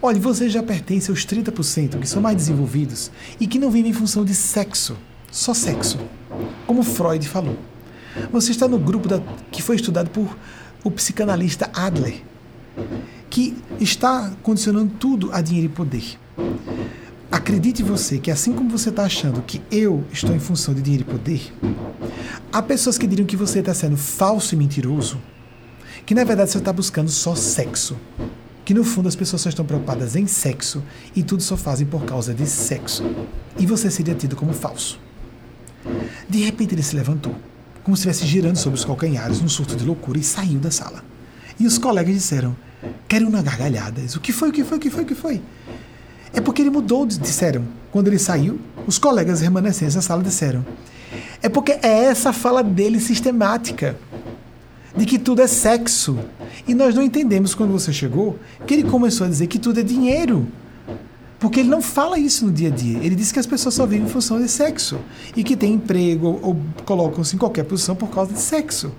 Olha, 0.00 0.20
você 0.20 0.48
já 0.48 0.62
pertence 0.62 1.10
aos 1.10 1.24
30% 1.26 1.98
que 1.98 2.08
são 2.08 2.22
mais 2.22 2.36
desenvolvidos 2.36 3.10
e 3.40 3.46
que 3.46 3.58
não 3.58 3.70
vivem 3.70 3.90
em 3.90 3.94
função 3.94 4.24
de 4.24 4.34
sexo, 4.34 4.96
só 5.32 5.54
sexo, 5.54 5.98
como 6.66 6.82
Freud 6.82 7.26
falou. 7.28 7.58
Você 8.30 8.50
está 8.50 8.68
no 8.68 8.78
grupo 8.78 9.08
da, 9.08 9.20
que 9.50 9.62
foi 9.62 9.76
estudado 9.76 10.10
por 10.10 10.36
o 10.84 10.90
psicanalista 10.90 11.70
Adler, 11.74 12.22
que 13.28 13.56
está 13.80 14.32
condicionando 14.42 14.92
tudo 14.98 15.30
a 15.32 15.40
dinheiro 15.40 15.66
e 15.66 15.74
poder. 15.74 16.18
Acredite 17.30 17.82
você 17.82 18.18
que 18.18 18.30
assim 18.30 18.52
como 18.52 18.70
você 18.70 18.90
está 18.90 19.04
achando 19.04 19.42
que 19.42 19.60
eu 19.70 20.04
estou 20.12 20.34
em 20.34 20.38
função 20.38 20.72
de 20.72 20.80
dinheiro 20.80 21.04
e 21.08 21.12
poder, 21.12 21.52
há 22.52 22.62
pessoas 22.62 22.96
que 22.96 23.06
diriam 23.06 23.26
que 23.26 23.36
você 23.36 23.58
está 23.58 23.74
sendo 23.74 23.96
falso 23.96 24.54
e 24.54 24.58
mentiroso, 24.58 25.20
que 26.04 26.14
na 26.14 26.22
verdade 26.22 26.50
você 26.50 26.58
está 26.58 26.72
buscando 26.72 27.10
só 27.10 27.34
sexo. 27.34 27.96
Que 28.64 28.74
no 28.74 28.82
fundo 28.82 29.08
as 29.08 29.14
pessoas 29.14 29.42
só 29.42 29.48
estão 29.48 29.64
preocupadas 29.64 30.16
em 30.16 30.26
sexo 30.26 30.82
e 31.14 31.22
tudo 31.22 31.40
só 31.40 31.56
fazem 31.56 31.86
por 31.86 32.04
causa 32.04 32.34
de 32.34 32.46
sexo. 32.46 33.04
E 33.56 33.64
você 33.64 33.90
seria 33.90 34.14
tido 34.14 34.34
como 34.34 34.52
falso. 34.52 34.98
De 36.28 36.42
repente 36.42 36.74
ele 36.74 36.82
se 36.82 36.96
levantou, 36.96 37.34
como 37.84 37.96
se 37.96 38.08
estivesse 38.08 38.26
girando 38.26 38.56
sobre 38.56 38.76
os 38.76 38.84
calcanhares 38.84 39.40
num 39.40 39.48
surto 39.48 39.76
de 39.76 39.84
loucura 39.84 40.18
e 40.18 40.22
saiu 40.22 40.58
da 40.58 40.72
sala. 40.72 41.04
E 41.60 41.66
os 41.66 41.78
colegas 41.78 42.12
disseram: 42.12 42.56
Querem 43.08 43.26
uma 43.26 43.40
gargalhada. 43.40 44.00
O 44.16 44.20
que 44.20 44.32
foi? 44.32 44.48
O 44.48 44.52
que 44.52 44.64
foi? 44.64 44.78
O 44.78 44.80
que 44.80 44.90
foi? 44.90 45.02
O 45.02 45.06
que 45.06 45.14
foi? 45.14 45.42
É 46.36 46.40
porque 46.40 46.60
ele 46.60 46.68
mudou, 46.68 47.06
disseram. 47.06 47.64
Quando 47.90 48.08
ele 48.08 48.18
saiu, 48.18 48.60
os 48.86 48.98
colegas 48.98 49.40
remanescentes 49.40 49.94
da 49.94 50.02
sala 50.02 50.22
disseram. 50.22 50.64
É 51.40 51.48
porque 51.48 51.72
é 51.72 52.04
essa 52.04 52.30
fala 52.30 52.62
dele 52.62 53.00
sistemática 53.00 53.96
de 54.94 55.06
que 55.06 55.18
tudo 55.18 55.40
é 55.40 55.46
sexo. 55.46 56.18
E 56.68 56.74
nós 56.74 56.94
não 56.94 57.02
entendemos 57.02 57.54
quando 57.54 57.72
você 57.72 57.90
chegou 57.90 58.38
que 58.66 58.74
ele 58.74 58.84
começou 58.84 59.26
a 59.26 59.30
dizer 59.30 59.46
que 59.46 59.58
tudo 59.58 59.80
é 59.80 59.82
dinheiro. 59.82 60.46
Porque 61.38 61.60
ele 61.60 61.70
não 61.70 61.80
fala 61.80 62.18
isso 62.18 62.44
no 62.44 62.52
dia 62.52 62.68
a 62.68 62.70
dia. 62.70 62.98
Ele 62.98 63.14
diz 63.14 63.32
que 63.32 63.38
as 63.38 63.46
pessoas 63.46 63.74
só 63.74 63.86
vivem 63.86 64.04
em 64.06 64.10
função 64.10 64.38
de 64.38 64.48
sexo. 64.48 64.98
E 65.34 65.42
que 65.42 65.56
tem 65.56 65.72
emprego 65.72 66.26
ou, 66.26 66.40
ou 66.42 66.56
colocam-se 66.84 67.34
em 67.34 67.38
qualquer 67.38 67.64
posição 67.64 67.96
por 67.96 68.10
causa 68.10 68.34
de 68.34 68.40
sexo. 68.40 68.92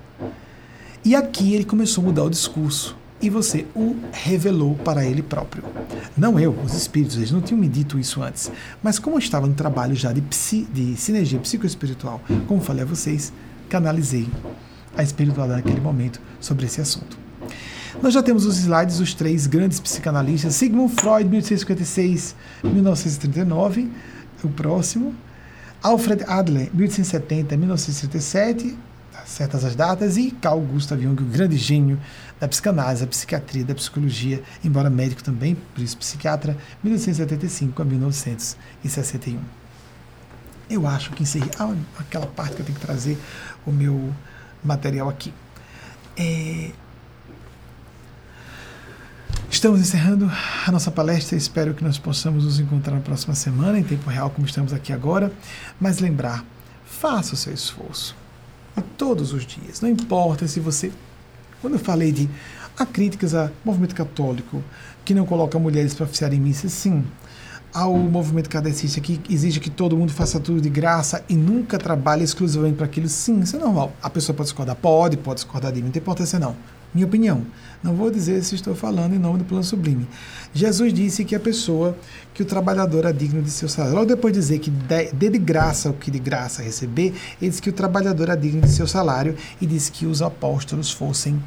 E 1.04 1.14
aqui 1.14 1.54
ele 1.54 1.64
começou 1.64 2.02
a 2.02 2.06
mudar 2.08 2.24
o 2.24 2.30
discurso 2.30 2.96
e 3.20 3.28
você 3.28 3.66
o 3.74 3.96
revelou 4.12 4.74
para 4.76 5.04
ele 5.04 5.22
próprio. 5.22 5.64
Não 6.16 6.38
eu, 6.38 6.56
os 6.64 6.74
espíritos, 6.74 7.16
eles 7.16 7.30
não 7.30 7.40
tinham 7.40 7.60
me 7.60 7.68
dito 7.68 7.98
isso 7.98 8.22
antes. 8.22 8.50
Mas 8.82 8.98
como 8.98 9.16
eu 9.16 9.20
estava 9.20 9.46
no 9.46 9.54
trabalho 9.54 9.94
já 9.94 10.12
de, 10.12 10.20
psi, 10.20 10.66
de 10.72 10.96
sinergia 10.96 11.38
psicoespiritual, 11.38 12.20
como 12.46 12.60
falei 12.60 12.84
a 12.84 12.86
vocês, 12.86 13.32
canalizei 13.68 14.28
a 14.96 15.02
espiritualidade 15.02 15.62
naquele 15.62 15.80
momento 15.80 16.20
sobre 16.40 16.66
esse 16.66 16.80
assunto. 16.80 17.18
Nós 18.02 18.14
já 18.14 18.22
temos 18.22 18.46
os 18.46 18.58
slides 18.58 18.98
dos 18.98 19.14
três 19.14 19.46
grandes 19.46 19.80
psicanalistas, 19.80 20.54
Sigmund 20.54 20.94
Freud, 20.94 21.28
1856-1939, 22.62 23.88
o 24.44 24.48
próximo, 24.48 25.14
Alfred 25.82 26.22
Adler, 26.24 26.70
1870-1937, 26.76 28.76
certas 29.28 29.62
as 29.62 29.76
datas, 29.76 30.16
e 30.16 30.30
Carl 30.30 30.60
Gustav 30.60 31.00
Jung, 31.00 31.22
o 31.22 31.26
grande 31.26 31.56
gênio 31.56 32.00
da 32.40 32.48
psicanálise, 32.48 33.02
da 33.02 33.08
psiquiatria, 33.08 33.64
da 33.64 33.74
psicologia, 33.74 34.42
embora 34.64 34.88
médico 34.88 35.22
também, 35.22 35.54
por 35.54 35.82
isso 35.82 35.96
psiquiatra, 35.98 36.56
1975 36.82 37.82
a 37.82 37.84
1961. 37.84 39.38
Eu 40.70 40.86
acho 40.86 41.10
que 41.10 41.22
encerrei 41.22 41.50
ah, 41.58 41.74
aquela 41.98 42.26
parte 42.26 42.56
que 42.56 42.62
eu 42.62 42.66
tenho 42.66 42.78
que 42.78 42.84
trazer 42.84 43.18
o 43.66 43.70
meu 43.70 44.12
material 44.64 45.08
aqui. 45.08 45.32
É... 46.16 46.70
Estamos 49.50 49.80
encerrando 49.80 50.30
a 50.66 50.72
nossa 50.72 50.90
palestra. 50.90 51.36
Espero 51.36 51.72
que 51.74 51.82
nós 51.82 51.98
possamos 51.98 52.44
nos 52.44 52.60
encontrar 52.60 52.94
na 52.94 53.00
próxima 53.00 53.34
semana, 53.34 53.78
em 53.78 53.82
tempo 53.82 54.08
real, 54.10 54.30
como 54.30 54.46
estamos 54.46 54.72
aqui 54.72 54.92
agora. 54.92 55.32
Mas 55.80 56.00
lembrar, 56.00 56.44
faça 56.84 57.34
o 57.34 57.36
seu 57.36 57.52
esforço 57.52 58.14
e 58.78 58.82
todos 58.96 59.32
os 59.32 59.46
dias. 59.46 59.80
Não 59.80 59.88
importa 59.88 60.46
se 60.46 60.60
você. 60.60 60.90
Quando 61.60 61.74
eu 61.74 61.80
falei 61.80 62.12
de 62.12 62.28
há 62.78 62.86
críticas 62.86 63.34
ao 63.34 63.50
movimento 63.64 63.94
católico 63.94 64.62
que 65.04 65.14
não 65.14 65.26
coloca 65.26 65.58
mulheres 65.58 65.94
para 65.94 66.04
oficiar 66.04 66.32
em 66.32 66.40
missa, 66.40 66.68
sim. 66.68 67.04
ao 67.72 67.96
movimento 67.96 68.48
kardecista 68.48 69.00
que 69.00 69.20
exige 69.28 69.60
que 69.60 69.70
todo 69.70 69.96
mundo 69.96 70.12
faça 70.12 70.38
tudo 70.38 70.60
de 70.60 70.70
graça 70.70 71.24
e 71.28 71.34
nunca 71.34 71.78
trabalhe 71.78 72.24
exclusivamente 72.24 72.76
para 72.76 72.86
aquilo, 72.86 73.08
sim, 73.08 73.40
isso 73.40 73.56
é 73.56 73.58
normal. 73.58 73.92
A 74.02 74.08
pessoa 74.08 74.36
pode 74.36 74.48
discordar? 74.48 74.76
Pode, 74.76 75.16
pode 75.16 75.36
discordar 75.36 75.72
de 75.72 75.78
mim, 75.78 75.86
não 75.86 75.92
tem 75.92 76.00
importância 76.00 76.38
não. 76.38 76.54
Minha 76.94 77.06
opinião. 77.06 77.44
Não 77.82 77.94
vou 77.94 78.10
dizer 78.10 78.42
se 78.42 78.54
estou 78.54 78.74
falando 78.74 79.14
em 79.14 79.18
nome 79.18 79.38
do 79.38 79.44
plano 79.44 79.62
sublime. 79.62 80.08
Jesus 80.52 80.92
disse 80.92 81.24
que 81.24 81.34
a 81.34 81.40
pessoa, 81.40 81.96
que 82.34 82.42
o 82.42 82.46
trabalhador 82.46 83.04
é 83.04 83.12
digno 83.12 83.42
de 83.42 83.50
seu 83.50 83.68
salário. 83.68 83.94
Logo 83.94 84.06
depois 84.06 84.32
de 84.32 84.40
dizer 84.40 84.58
que 84.58 84.70
dê 84.70 85.30
de 85.30 85.38
graça 85.38 85.90
o 85.90 85.92
que 85.92 86.10
de 86.10 86.18
graça 86.18 86.62
receber, 86.62 87.14
ele 87.40 87.50
disse 87.50 87.62
que 87.62 87.70
o 87.70 87.72
trabalhador 87.72 88.30
é 88.30 88.36
digno 88.36 88.62
de 88.62 88.70
seu 88.70 88.86
salário 88.86 89.36
e 89.60 89.66
disse 89.66 89.92
que 89.92 90.06
os 90.06 90.22
apóstolos 90.22 90.90
fossem 90.90 91.40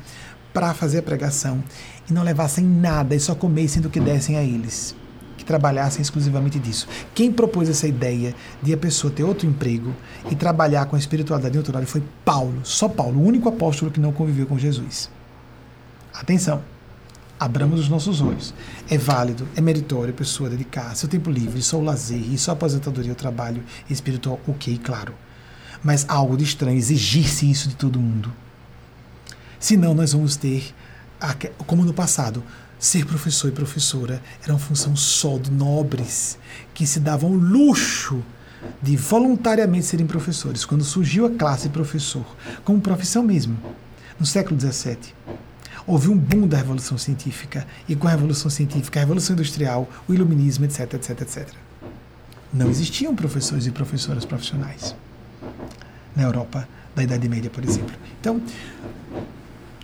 para 0.53 0.73
fazer 0.73 0.99
a 0.99 1.03
pregação 1.03 1.63
e 2.09 2.13
não 2.13 2.23
levassem 2.23 2.63
nada 2.63 3.15
e 3.15 3.19
só 3.19 3.33
comessem 3.33 3.81
do 3.81 3.89
que 3.89 3.99
dessem 3.99 4.37
a 4.37 4.43
eles 4.43 4.95
que 5.41 5.45
trabalhassem 5.45 6.03
exclusivamente 6.03 6.59
disso. 6.59 6.87
Quem 7.15 7.31
propôs 7.31 7.67
essa 7.67 7.87
ideia 7.87 8.35
de 8.61 8.73
a 8.73 8.77
pessoa 8.77 9.11
ter 9.11 9.23
outro 9.23 9.47
emprego 9.47 9.91
e 10.29 10.35
trabalhar 10.35 10.85
com 10.85 10.95
a 10.95 10.99
espiritualidade 10.99 11.57
em 11.57 11.85
foi 11.85 12.03
Paulo, 12.23 12.59
só 12.63 12.87
Paulo, 12.87 13.19
o 13.19 13.25
único 13.25 13.49
apóstolo 13.49 13.89
que 13.89 13.99
não 13.99 14.13
conviveu 14.13 14.45
com 14.45 14.57
Jesus. 14.59 15.09
Atenção, 16.13 16.63
abramos 17.39 17.79
os 17.79 17.89
nossos 17.89 18.21
olhos. 18.21 18.53
É 18.89 18.97
válido, 18.97 19.47
é 19.55 19.61
meritório 19.61 20.13
a 20.13 20.17
pessoa 20.17 20.49
dedicar 20.49 20.95
seu 20.95 21.09
tempo 21.09 21.29
livre, 21.29 21.61
o 21.73 21.81
lazer 21.81 22.21
e 22.31 22.37
só 22.37 22.51
a 22.51 22.53
aposentadoria 22.53 23.11
ao 23.11 23.15
trabalho 23.15 23.63
espiritual, 23.89 24.39
ok, 24.47 24.79
claro. 24.83 25.13
Mas 25.83 26.05
algo 26.07 26.37
de 26.37 26.43
estranho 26.43 26.77
exigir-se 26.77 27.49
isso 27.49 27.69
de 27.69 27.75
todo 27.75 27.99
mundo. 27.99 28.31
Senão 29.59 29.93
nós 29.93 30.13
vamos 30.13 30.35
ter, 30.35 30.73
como 31.65 31.83
no 31.83 31.93
passado, 31.93 32.43
Ser 32.81 33.05
professor 33.05 33.49
e 33.49 33.51
professora 33.51 34.19
era 34.41 34.51
uma 34.51 34.57
função 34.57 34.95
só 34.95 35.37
de 35.37 35.51
nobres 35.51 36.39
que 36.73 36.87
se 36.87 36.99
davam 36.99 37.29
o 37.29 37.37
luxo 37.37 38.23
de 38.81 38.97
voluntariamente 38.97 39.85
serem 39.85 40.07
professores. 40.07 40.65
Quando 40.65 40.83
surgiu 40.83 41.27
a 41.27 41.29
classe 41.29 41.69
professor, 41.69 42.25
como 42.63 42.81
profissão 42.81 43.21
mesmo, 43.21 43.55
no 44.19 44.25
século 44.25 44.59
XVII, 44.59 45.13
houve 45.85 46.09
um 46.09 46.17
boom 46.17 46.47
da 46.47 46.57
revolução 46.57 46.97
científica 46.97 47.65
e 47.87 47.95
com 47.95 48.07
a 48.07 48.11
revolução 48.11 48.49
científica, 48.49 48.99
a 48.99 49.01
revolução 49.01 49.33
industrial, 49.33 49.89
o 50.07 50.13
iluminismo, 50.13 50.65
etc, 50.65 50.93
etc, 50.93 51.21
etc. 51.21 51.47
Não 52.53 52.69
existiam 52.69 53.15
professores 53.15 53.65
e 53.65 53.71
professoras 53.71 54.25
profissionais 54.25 54.95
na 56.15 56.23
Europa 56.23 56.67
da 56.95 57.03
Idade 57.03 57.27
Média, 57.29 57.49
por 57.49 57.63
exemplo. 57.63 57.95
Então, 58.19 58.41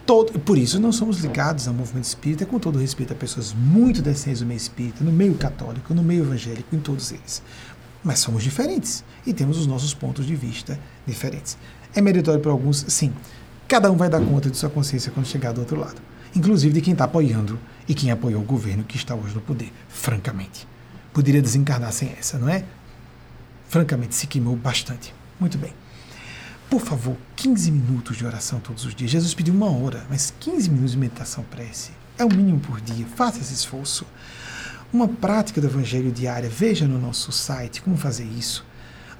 todo, 0.05 0.39
por 0.39 0.57
isso 0.57 0.79
não 0.79 0.91
somos 0.91 1.19
ligados 1.19 1.67
ao 1.67 1.73
movimento 1.73 2.05
espírita, 2.05 2.45
com 2.45 2.59
todo 2.59 2.79
respeito 2.79 3.13
a 3.13 3.15
pessoas 3.15 3.53
muito 3.53 4.01
decentes 4.01 4.41
do 4.41 4.45
meio 4.45 4.57
espírita, 4.57 5.03
no 5.03 5.11
meio 5.11 5.35
católico, 5.35 5.93
no 5.93 6.03
meio 6.03 6.23
evangélico, 6.23 6.75
em 6.75 6.79
todos 6.79 7.11
eles. 7.11 7.41
Mas 8.03 8.19
somos 8.19 8.43
diferentes 8.43 9.03
e 9.25 9.33
temos 9.33 9.57
os 9.57 9.67
nossos 9.67 9.93
pontos 9.93 10.25
de 10.25 10.35
vista 10.35 10.79
diferentes. 11.05 11.57
É 11.95 12.01
meritório 12.01 12.39
para 12.39 12.51
alguns? 12.51 12.85
Sim. 12.87 13.13
Cada 13.67 13.91
um 13.91 13.97
vai 13.97 14.09
dar 14.09 14.21
conta 14.21 14.49
de 14.49 14.55
sua 14.55 14.69
consciência 14.69 15.11
quando 15.11 15.25
chegar 15.25 15.51
do 15.51 15.59
outro 15.59 15.77
lado. 15.77 16.01
Inclusive 16.33 16.73
de 16.73 16.81
quem 16.81 16.93
está 16.93 17.03
apoiando 17.05 17.59
e 17.87 17.93
quem 17.93 18.11
apoiou 18.11 18.41
o 18.41 18.45
governo 18.45 18.83
que 18.83 18.95
está 18.95 19.13
hoje 19.13 19.35
no 19.35 19.41
poder, 19.41 19.73
francamente. 19.89 20.67
Poderia 21.11 21.41
desencarnar 21.41 21.91
sem 21.91 22.13
essa, 22.17 22.37
não 22.37 22.47
é? 22.47 22.63
Francamente, 23.67 24.15
se 24.15 24.27
queimou 24.27 24.55
bastante. 24.55 25.13
Muito 25.39 25.57
bem. 25.57 25.73
Por 26.69 26.81
favor, 26.81 27.17
15 27.35 27.71
minutos 27.71 28.17
de 28.17 28.25
oração 28.25 28.59
todos 28.59 28.85
os 28.85 28.95
dias. 28.95 29.11
Jesus 29.11 29.33
pediu 29.33 29.53
uma 29.53 29.69
hora, 29.69 30.05
mas 30.09 30.33
15 30.39 30.69
minutos 30.69 30.91
de 30.91 30.97
meditação 30.97 31.43
prece 31.43 31.91
é 32.17 32.25
o 32.25 32.29
mínimo 32.29 32.59
por 32.59 32.81
dia. 32.81 33.05
Faça 33.15 33.39
esse 33.39 33.53
esforço. 33.53 34.05
Uma 34.91 35.07
prática 35.07 35.61
do 35.61 35.67
Evangelho 35.67 36.11
diária. 36.11 36.49
Veja 36.49 36.87
no 36.87 36.99
nosso 36.99 37.31
site 37.31 37.81
como 37.81 37.97
fazer 37.97 38.25
isso. 38.25 38.65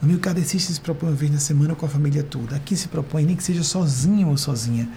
No 0.02 0.08
meu 0.08 0.20
cadecista 0.20 0.72
se 0.72 0.80
propõe 0.80 1.10
uma 1.10 1.16
vez 1.16 1.32
na 1.32 1.40
semana 1.40 1.74
com 1.76 1.86
a 1.86 1.90
família 1.90 2.24
toda. 2.24 2.56
Aqui 2.56 2.76
se 2.76 2.88
propõe 2.88 3.26
nem 3.26 3.36
que 3.36 3.44
seja 3.44 3.64
sozinho 3.64 4.30
ou 4.30 4.38
sozinha. 4.38 4.88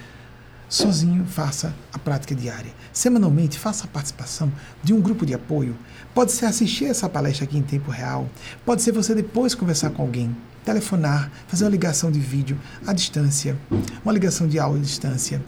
Sozinho, 0.68 1.24
faça 1.24 1.74
a 1.92 1.98
prática 1.98 2.34
diária. 2.34 2.70
Semanalmente, 2.92 3.58
faça 3.58 3.84
a 3.84 3.88
participação 3.88 4.52
de 4.82 4.92
um 4.92 5.00
grupo 5.00 5.26
de 5.26 5.34
apoio. 5.34 5.76
Pode 6.14 6.32
ser 6.32 6.46
assistir 6.46 6.84
essa 6.84 7.08
palestra 7.08 7.44
aqui 7.44 7.58
em 7.58 7.62
tempo 7.62 7.90
real. 7.90 8.28
Pode 8.64 8.82
ser 8.82 8.92
você 8.92 9.14
depois 9.14 9.54
conversar 9.54 9.90
com 9.90 10.02
alguém 10.02 10.36
telefonar, 10.64 11.30
fazer 11.48 11.64
uma 11.64 11.70
ligação 11.70 12.10
de 12.10 12.20
vídeo 12.20 12.58
à 12.86 12.92
distância, 12.92 13.56
uma 14.04 14.12
ligação 14.12 14.46
de 14.46 14.58
áudio 14.58 14.80
à 14.80 14.84
distância, 14.84 15.42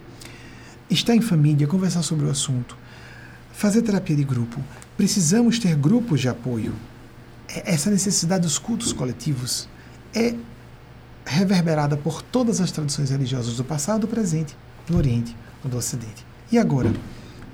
estar 0.90 1.14
em 1.14 1.20
família, 1.20 1.66
conversar 1.66 2.02
sobre 2.02 2.26
o 2.26 2.30
assunto, 2.30 2.76
fazer 3.52 3.82
terapia 3.82 4.16
de 4.16 4.24
grupo. 4.24 4.60
Precisamos 4.96 5.58
ter 5.58 5.76
grupos 5.76 6.20
de 6.20 6.28
apoio. 6.28 6.74
É, 7.54 7.74
essa 7.74 7.90
necessidade 7.90 8.42
dos 8.42 8.58
cultos 8.58 8.92
coletivos 8.92 9.68
é 10.14 10.34
reverberada 11.24 11.96
por 11.96 12.22
todas 12.22 12.60
as 12.60 12.72
tradições 12.72 13.10
religiosas 13.10 13.56
do 13.56 13.64
passado, 13.64 14.02
do 14.02 14.08
presente, 14.08 14.56
do 14.86 14.96
Oriente 14.96 15.36
ou 15.62 15.70
do 15.70 15.76
Ocidente. 15.76 16.26
E 16.50 16.58
agora? 16.58 16.92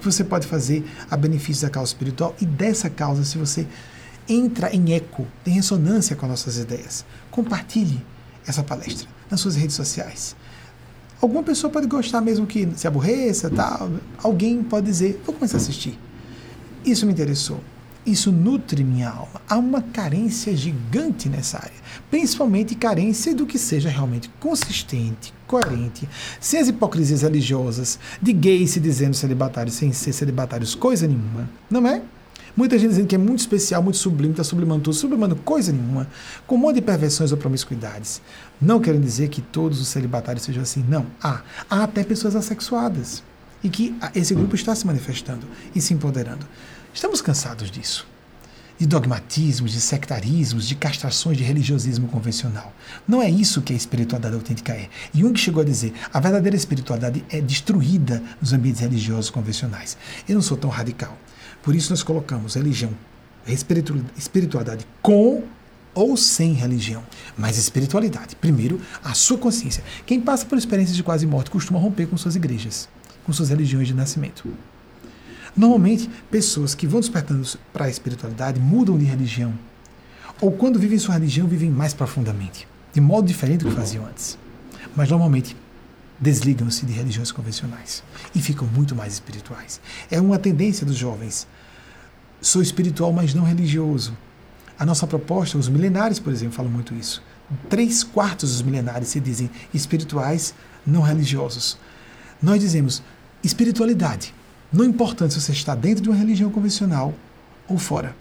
Você 0.01 0.23
pode 0.23 0.47
fazer 0.47 0.89
a 1.11 1.17
benefício 1.17 1.67
da 1.67 1.71
causa 1.71 1.91
espiritual 1.91 2.35
e 2.41 2.47
dessa 2.47 2.89
causa 2.89 3.25
se 3.25 3.37
você 3.37 3.67
entra 4.29 4.75
em 4.75 4.93
eco, 4.93 5.27
em 5.45 5.51
ressonância 5.51 6.15
com 6.15 6.27
nossas 6.27 6.57
ideias. 6.57 7.05
Compartilhe 7.31 8.01
essa 8.47 8.63
palestra 8.63 9.09
nas 9.29 9.41
suas 9.41 9.57
redes 9.57 9.75
sociais. 9.75 10.37
Alguma 11.21 11.43
pessoa 11.43 11.71
pode 11.71 11.89
gostar 11.89 12.21
mesmo 12.21 12.47
que 12.47 12.69
se 12.77 12.87
aborreça, 12.87 13.51
tal. 13.51 13.91
Alguém 14.23 14.63
pode 14.63 14.87
dizer, 14.87 15.21
vou 15.27 15.35
começar 15.35 15.57
a 15.57 15.61
assistir. 15.61 15.99
Isso 16.85 17.05
me 17.05 17.13
interessou. 17.13 17.61
Isso 18.07 18.33
nutre 18.33 18.83
minha 18.83 19.11
alma. 19.11 19.41
Há 19.49 19.57
uma 19.57 19.83
carência 19.83 20.57
gigante 20.57 21.29
nessa 21.29 21.59
área, 21.59 21.77
principalmente 22.11 22.75
carência 22.75 23.35
do 23.35 23.47
que 23.47 23.59
seja 23.59 23.89
realmente 23.89 24.31
consistente, 24.41 25.35
coerente, 25.47 26.09
sem 26.41 26.61
as 26.61 26.69
hipocrisias 26.69 27.23
religiosas, 27.23 27.99
de 28.21 28.33
gays 28.33 28.71
se 28.71 28.81
dizendo 28.81 29.15
celibatários 29.15 29.75
sem 29.75 29.93
ser 29.93 30.13
celibatários, 30.13 30.75
coisa 30.75 31.07
nenhuma, 31.07 31.49
não 31.71 31.87
é? 31.87 32.03
Muita 32.59 32.77
gente 32.77 32.91
dizendo 32.91 33.07
que 33.07 33.15
é 33.15 33.19
muito 33.19 33.39
especial, 33.39 33.81
muito 33.81 33.99
sublime, 33.99 34.33
está 34.33 34.43
sublimando 34.43 34.83
tudo, 34.83 34.95
sublimando 34.95 35.37
coisa 35.37 35.71
nenhuma, 35.71 36.09
com 36.45 36.57
um 36.57 36.59
monte 36.59 36.77
de 36.77 36.83
perversões 36.83 37.31
ou 37.31 37.39
promiscuidades. 37.39 38.21
Não 38.61 38.81
querem 38.81 39.01
dizer 39.01 39.29
que 39.29 39.41
todos 39.41 39.81
os 39.81 39.87
celibatários 39.87 40.45
sejam 40.45 40.65
assim, 40.65 40.85
não. 40.89 41.07
Há, 41.23 41.43
há 41.71 41.85
até 41.85 42.03
pessoas 42.03 42.35
assexuadas 42.35 43.23
e 43.63 43.69
que 43.69 43.95
esse 44.13 44.35
grupo 44.35 44.57
está 44.57 44.75
se 44.75 44.85
manifestando 44.87 45.47
e 45.73 45.81
se 45.81 45.95
empoderando. 45.95 46.45
Estamos 46.93 47.21
cansados 47.21 47.71
disso. 47.71 48.07
De 48.79 48.87
dogmatismos, 48.87 49.73
de 49.73 49.81
sectarismos, 49.81 50.69
de 50.69 50.77
castrações 50.77 51.37
de 51.37 51.43
religiosismo 51.43 52.07
convencional. 52.09 52.73
Não 53.07 53.21
é 53.21 53.29
isso 53.29 53.61
que 53.61 53.73
a 53.73 53.77
espiritualidade 53.77 54.37
autêntica 54.37 54.73
é. 54.73 54.89
Jung 55.13 55.37
chegou 55.37 55.63
a 55.63 55.67
dizer: 55.67 55.93
a 56.13 56.21
verdadeira 56.21 56.57
espiritualidade 56.57 57.25
é 57.29 57.41
destruída 57.41 58.23
nos 58.41 58.53
ambientes 58.53 58.81
religiosos 58.81 59.31
convencionais. 59.31 59.97
Eu 60.29 60.37
não 60.37 60.43
sou 60.43 60.57
tão 60.57 60.71
radical. 60.71 61.19
Por 61.63 61.75
isso 61.75 61.91
nós 61.91 62.05
colocamos 62.05 62.55
religião, 62.55 62.93
espiritualidade 64.17 64.87
com 65.03 65.43
ou 65.95 66.17
sem 66.17 66.53
religião, 66.53 67.03
mas 67.37 67.59
espiritualidade. 67.59 68.37
Primeiro, 68.37 68.81
a 69.03 69.15
sua 69.15 69.37
consciência. 69.37 69.83
Quem 70.07 70.21
passa 70.21 70.47
por 70.47 70.57
experiências 70.57 70.97
de 70.97 71.03
quase 71.03 71.27
morte 71.27 71.51
costuma 71.51 71.81
romper 71.81 72.07
com 72.07 72.17
suas 72.17 72.37
igrejas, 72.37 72.89
com 73.25 73.33
suas 73.33 73.49
religiões 73.49 73.89
de 73.89 73.95
nascimento. 73.95 74.49
Normalmente, 75.59 76.09
pessoas 76.31 76.73
que 76.73 76.87
vão 76.87 77.01
despertando 77.01 77.45
para 77.73 77.87
a 77.87 77.91
espiritualidade 77.91 78.61
mudam 78.61 78.97
de 78.97 79.05
religião. 79.05 79.53
Ou 80.41 80.53
quando 80.53 80.79
vivem 80.79 81.01
sua 81.01 81.15
religião, 81.15 81.49
vivem 81.49 81.69
mais 81.69 81.93
profundamente, 81.93 82.69
de 82.95 83.01
modo 83.01 83.27
diferente 83.27 83.65
do 83.65 83.71
que 83.71 83.75
faziam 83.75 84.07
antes. 84.07 84.39
Mas 84.95 85.11
normalmente 85.11 85.57
desligam-se 86.21 86.87
de 86.87 86.93
religiões 86.93 87.33
convencionais 87.33 88.05
e 88.37 88.41
ficam 88.41 88.69
muito 88.69 88.95
mais 88.95 89.15
espirituais. 89.15 89.81
É 90.09 90.21
uma 90.21 90.39
tendência 90.39 90.87
dos 90.87 90.95
jovens 90.95 91.45
sou 92.41 92.63
espiritual, 92.63 93.13
mas 93.13 93.35
não 93.35 93.43
religioso. 93.43 94.17
A 94.79 94.87
nossa 94.87 95.09
proposta, 95.09 95.59
os 95.59 95.69
milenares, 95.69 96.21
por 96.21 96.33
exemplo, 96.33 96.55
falam 96.55 96.71
muito 96.71 96.95
isso. 96.95 97.21
Três 97.69 98.05
quartos 98.05 98.53
dos 98.53 98.63
milenares 98.63 99.09
se 99.09 99.19
dizem 99.19 99.51
espirituais, 99.75 100.55
não 100.87 101.03
religiosos. 101.03 101.77
Nós 102.41 102.61
dizemos 102.61 103.03
espiritualidade. 103.43 104.38
Não 104.73 104.85
importa 104.85 105.29
se 105.29 105.41
você 105.41 105.53
está 105.53 105.75
dentro 105.75 106.03
de 106.03 106.09
uma 106.09 106.17
religião 106.19 106.51
convencional 106.51 107.15
ou 107.69 107.79
fora. 107.79 108.15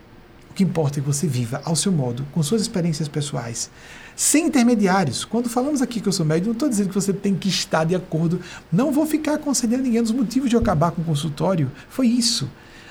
O 0.49 0.53
que 0.53 0.63
importa 0.63 0.99
é 0.99 1.01
que 1.01 1.07
você 1.07 1.27
viva 1.27 1.61
ao 1.63 1.75
seu 1.75 1.91
modo, 1.91 2.25
com 2.31 2.41
suas 2.41 2.61
experiências 2.61 3.07
pessoais, 3.07 3.69
sem 4.15 4.47
intermediários. 4.47 5.23
Quando 5.23 5.49
falamos 5.49 5.81
aqui 5.81 6.01
que 6.01 6.07
eu 6.07 6.13
sou 6.13 6.25
médico, 6.25 6.47
não 6.47 6.53
estou 6.53 6.69
dizendo 6.69 6.89
que 6.89 6.95
você 6.95 7.13
tem 7.13 7.35
que 7.35 7.49
estar 7.49 7.83
de 7.83 7.95
acordo. 7.95 8.41
Não 8.71 8.91
vou 8.91 9.05
ficar 9.05 9.35
aconselhando 9.35 9.83
ninguém 9.83 10.01
dos 10.01 10.11
motivos 10.11 10.49
de 10.49 10.55
eu 10.55 10.61
acabar 10.61 10.91
com 10.91 11.01
o 11.01 11.05
consultório. 11.05 11.71
Foi 11.89 12.07
isso 12.07 12.49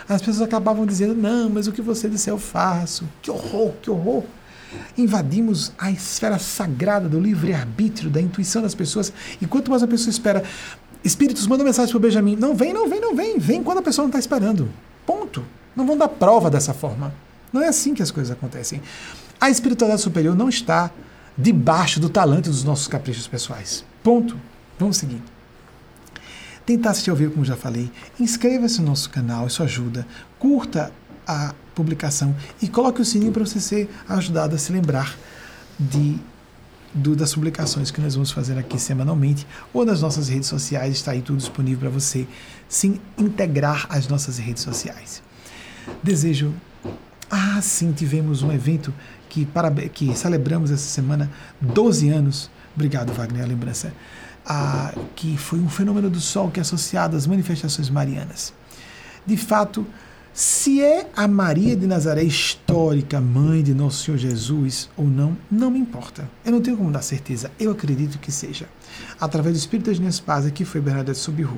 as 0.09 0.23
pessoas 0.23 0.43
acabavam 0.43 0.87
dizendo: 0.87 1.15
não, 1.15 1.51
mas 1.51 1.67
o 1.67 1.73
que 1.73 1.83
você 1.83 2.09
disser 2.09 2.33
eu 2.33 2.39
faço. 2.39 3.05
Que 3.21 3.31
horror, 3.31 3.73
que 3.83 3.91
horror. 3.91 4.25
Invadimos 4.97 5.73
a 5.79 5.91
esfera 5.91 6.39
sagrada 6.39 7.09
do 7.09 7.21
livre-arbítrio, 7.21 8.11
da 8.11 8.21
intuição 8.21 8.61
das 8.61 8.75
pessoas. 8.75 9.13
E 9.41 9.47
quanto 9.47 9.71
mais 9.71 9.83
a 9.83 9.87
pessoa 9.87 10.11
espera, 10.11 10.43
espíritos, 11.07 11.47
manda 11.47 11.65
mensagem 11.65 11.91
para 11.91 11.99
o 11.99 12.01
Benjamin: 12.01 12.37
não 12.37 12.55
vem, 12.55 12.73
não 12.73 12.89
vem, 12.89 13.01
não 13.01 13.15
vem. 13.15 13.39
Vem 13.39 13.63
quando 13.63 13.79
a 13.79 13.83
pessoa 13.83 14.05
não 14.05 14.11
está 14.11 14.19
esperando. 14.19 14.69
Ponto. 15.07 15.45
Não 15.75 15.87
vão 15.87 15.97
dar 15.97 16.09
prova 16.09 16.51
dessa 16.51 16.75
forma. 16.75 17.15
Não 17.53 17.63
é 17.63 17.69
assim 17.69 17.95
que 17.95 18.03
as 18.03 18.11
coisas 18.11 18.31
acontecem. 18.31 18.83
A 19.41 19.51
espiritualidade 19.51 20.03
superior 20.03 20.35
não 20.35 20.49
está 20.49 20.91
debaixo 21.37 22.01
do 22.01 22.09
talento 22.09 22.51
dos 22.51 22.65
nossos 22.65 22.89
caprichos 22.89 23.27
pessoais. 23.27 23.85
Ponto. 24.03 24.37
Vamos 24.79 24.97
seguir. 24.97 25.23
Tentar 26.65 26.95
ao 27.09 27.17
vivo, 27.17 27.33
como 27.33 27.45
já 27.45 27.57
falei. 27.57 27.91
Inscreva-se 28.19 28.81
no 28.81 28.89
nosso 28.89 29.09
canal, 29.11 29.47
isso 29.47 29.63
ajuda. 29.63 30.07
Curta 30.39 30.91
a 31.27 31.55
publicação 31.75 32.35
e 32.61 32.69
coloque 32.69 33.01
o 33.01 33.05
sininho 33.05 33.33
para 33.33 33.45
você 33.45 33.61
ser 33.61 33.89
ajudado 34.09 34.55
a 34.55 34.59
se 34.59 34.73
lembrar 34.73 35.17
de 35.79 36.19
do, 36.97 37.15
das 37.15 37.35
publicações 37.35 37.91
que 37.91 38.01
nós 38.01 38.15
vamos 38.15 38.31
fazer 38.31 38.59
aqui 38.59 38.79
semanalmente 38.79 39.47
ou 39.73 39.85
nas 39.85 40.01
nossas 40.01 40.29
redes 40.29 40.49
sociais, 40.49 40.95
está 40.95 41.13
aí 41.13 41.21
tudo 41.21 41.39
disponível 41.39 41.91
para 41.91 42.01
você 42.01 42.27
se 42.69 43.01
integrar 43.19 43.87
às 43.89 44.09
nossas 44.09 44.39
redes 44.39 44.63
sociais. 44.63 45.23
Desejo. 46.03 46.53
Ah, 47.31 47.61
sim, 47.61 47.93
tivemos 47.93 48.43
um 48.43 48.53
evento 48.53 48.95
que, 49.29 49.45
para, 49.45 49.71
que 49.71 50.17
celebramos 50.17 50.71
essa 50.71 50.89
semana 50.89 51.31
12 51.61 52.09
anos. 52.09 52.51
Obrigado, 52.75 53.13
Wagner, 53.13 53.43
a 53.43 53.47
lembrança. 53.47 53.93
Ah, 54.45 54.95
que 55.17 55.37
foi 55.37 55.59
um 55.59 55.69
fenômeno 55.69 56.09
do 56.09 56.21
Sol 56.21 56.51
que 56.51 56.61
é 56.61 56.63
associado 56.63 57.17
às 57.17 57.27
manifestações 57.27 57.91
marianas. 57.91 58.55
De 59.27 59.37
fato, 59.37 59.85
se 60.37 60.83
é 60.83 61.09
a 61.17 61.27
Maria 61.27 61.75
de 61.75 61.87
Nazaré 61.87 62.23
histórica, 62.23 63.23
mãe 63.23 63.63
de 63.63 63.73
Nosso 63.73 64.05
Senhor 64.05 64.19
Jesus 64.19 64.91
ou 64.95 65.07
não, 65.07 65.35
não 65.51 65.71
me 65.71 65.79
importa. 65.79 66.29
Eu 66.45 66.53
não 66.53 66.61
tenho 66.61 66.77
como 66.77 66.93
dar 66.93 67.01
certeza. 67.01 67.51
Eu 67.59 67.71
acredito 67.71 68.19
que 68.19 68.31
seja. 68.31 68.69
Através 69.19 69.57
do 69.57 69.59
Espírito 69.59 69.95
de 69.95 70.03
Nespasa, 70.03 70.51
que 70.51 70.67
foi 70.67 70.83
Bernadette 70.83 71.19
Subiru, 71.19 71.57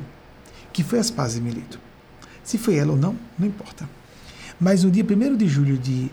que 0.73 0.85
foi 0.85 1.01
Aspasa 1.01 1.35
de 1.35 1.41
Milito. 1.41 1.81
Se 2.45 2.57
foi 2.57 2.77
ela 2.77 2.93
ou 2.93 2.97
não, 2.97 3.17
não 3.37 3.49
importa. 3.49 3.91
Mas 4.61 4.85
no 4.85 4.93
dia 4.93 5.03
1 5.03 5.37
de 5.37 5.49
julho 5.49 5.77
de 5.77 6.09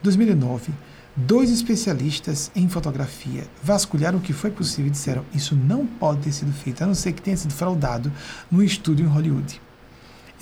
2009, 0.00 0.72
dois 1.16 1.50
especialistas 1.50 2.48
em 2.54 2.68
fotografia 2.68 3.42
vasculharam 3.60 4.18
o 4.18 4.22
que 4.22 4.32
foi 4.32 4.52
possível 4.52 4.86
e 4.86 4.90
disseram: 4.90 5.24
Isso 5.34 5.56
não 5.56 5.84
pode 5.84 6.20
ter 6.20 6.32
sido 6.32 6.52
feito, 6.52 6.84
a 6.84 6.86
não 6.86 6.94
ser 6.94 7.12
que 7.12 7.22
tenha 7.22 7.36
sido 7.36 7.52
fraudado 7.52 8.12
no 8.48 8.62
estúdio 8.62 9.04
em 9.04 9.08
Hollywood 9.08 9.60
e 9.73 9.73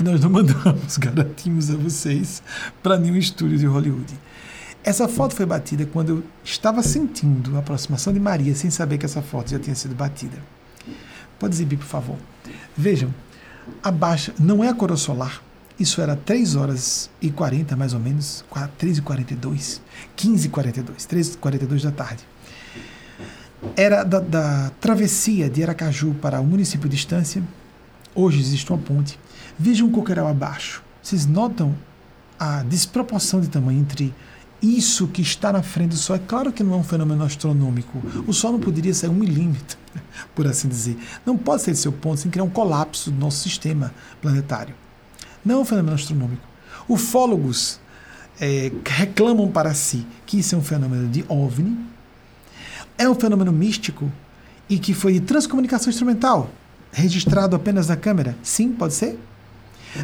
nós 0.03 0.21
não 0.21 0.31
mandamos, 0.31 0.97
garantimos 0.99 1.71
a 1.71 1.77
vocês, 1.77 2.43
para 2.83 2.99
nenhum 2.99 3.17
estúdio 3.17 3.59
de 3.59 3.67
Hollywood. 3.67 4.13
Essa 4.85 5.07
foto 5.07 5.35
foi 5.35 5.47
batida 5.47 5.87
quando 5.87 6.09
eu 6.09 6.25
estava 6.45 6.83
sentindo 6.83 7.57
a 7.57 7.61
aproximação 7.61 8.13
de 8.13 8.19
Maria, 8.19 8.55
sem 8.55 8.71
saber 8.71 8.99
que 8.99 9.07
essa 9.07 9.23
foto 9.23 9.51
já 9.51 9.59
tinha 9.59 9.77
sido 9.77 9.95
batida. 9.95 10.39
Pode 11.39 11.55
exibir, 11.55 11.79
por 11.79 11.87
favor. 11.87 12.17
Vejam, 12.77 13.15
abaixo, 13.83 14.33
não 14.39 14.63
é 14.63 14.69
a 14.69 14.75
coroa 14.75 14.97
solar. 14.97 15.41
Isso 15.79 16.01
era 16.01 16.17
3 16.17 16.57
horas 16.57 17.11
e 17.21 17.31
40, 17.31 17.77
mais 17.77 17.95
ou 17.95 18.01
menos, 18.01 18.45
3 18.79 18.99
e 18.99 19.03
42, 19.03 19.81
15 20.17 20.47
e 20.47 20.51
42, 20.51 21.07
3 21.07 21.29
e 21.29 21.39
42 21.39 21.83
da 21.83 21.91
tarde. 21.91 22.25
Era 23.77 24.03
da, 24.03 24.19
da 24.19 24.71
travessia 24.81 25.49
de 25.49 25.63
Aracaju 25.63 26.15
para 26.15 26.41
o 26.41 26.47
município 26.47 26.89
de 26.89 26.97
Estância. 26.97 27.43
Hoje 28.15 28.41
existe 28.41 28.71
uma 28.71 28.79
ponte 28.79 29.19
Vejam 29.63 29.87
um 29.87 29.93
coqueiral 29.93 30.27
abaixo. 30.27 30.83
Vocês 31.01 31.25
notam 31.25 31.73
a 32.37 32.65
desproporção 32.65 33.41
de 33.41 33.47
tamanho 33.47 33.79
entre 33.79 34.13
isso 34.61 35.07
que 35.07 35.23
está 35.23 35.53
na 35.53 35.63
frente 35.63 35.91
do 35.91 35.97
Sol. 35.97 36.17
É 36.17 36.19
claro 36.19 36.53
que 36.53 36.65
não 36.65 36.75
é 36.75 36.77
um 36.79 36.83
fenômeno 36.83 37.23
astronômico. 37.23 38.03
O 38.27 38.33
Sol 38.33 38.51
não 38.51 38.59
poderia 38.59 38.93
ser 38.93 39.09
um 39.09 39.15
milímetro, 39.15 39.79
por 40.35 40.49
assim 40.49 40.67
dizer. 40.67 40.99
Não 41.25 41.39
pode 41.39 41.63
ser 41.63 41.77
seu 41.77 41.93
ponto 41.93 42.19
sem 42.19 42.29
criar 42.29 42.43
um 42.43 42.51
colapso 42.51 43.13
do 43.13 43.21
nosso 43.21 43.39
sistema 43.39 43.95
planetário. 44.21 44.75
Não 45.45 45.55
é 45.55 45.59
um 45.59 45.65
fenômeno 45.65 45.95
astronômico. 45.95 46.43
Ufólogos 46.89 47.79
é, 48.41 48.73
reclamam 48.85 49.49
para 49.49 49.73
si 49.75 50.05
que 50.27 50.41
isso 50.41 50.57
é 50.57 50.59
um 50.59 50.63
fenômeno 50.63 51.09
de 51.09 51.25
OVNI, 51.29 51.79
é 52.99 53.09
um 53.09 53.15
fenômeno 53.15 53.53
místico 53.53 54.11
e 54.69 54.77
que 54.77 54.93
foi 54.93 55.13
de 55.13 55.21
transcomunicação 55.21 55.89
instrumental, 55.89 56.51
registrado 56.91 57.55
apenas 57.55 57.87
na 57.87 57.95
câmera. 57.97 58.37
Sim, 58.43 58.73
pode 58.73 58.95
ser? 58.95 59.17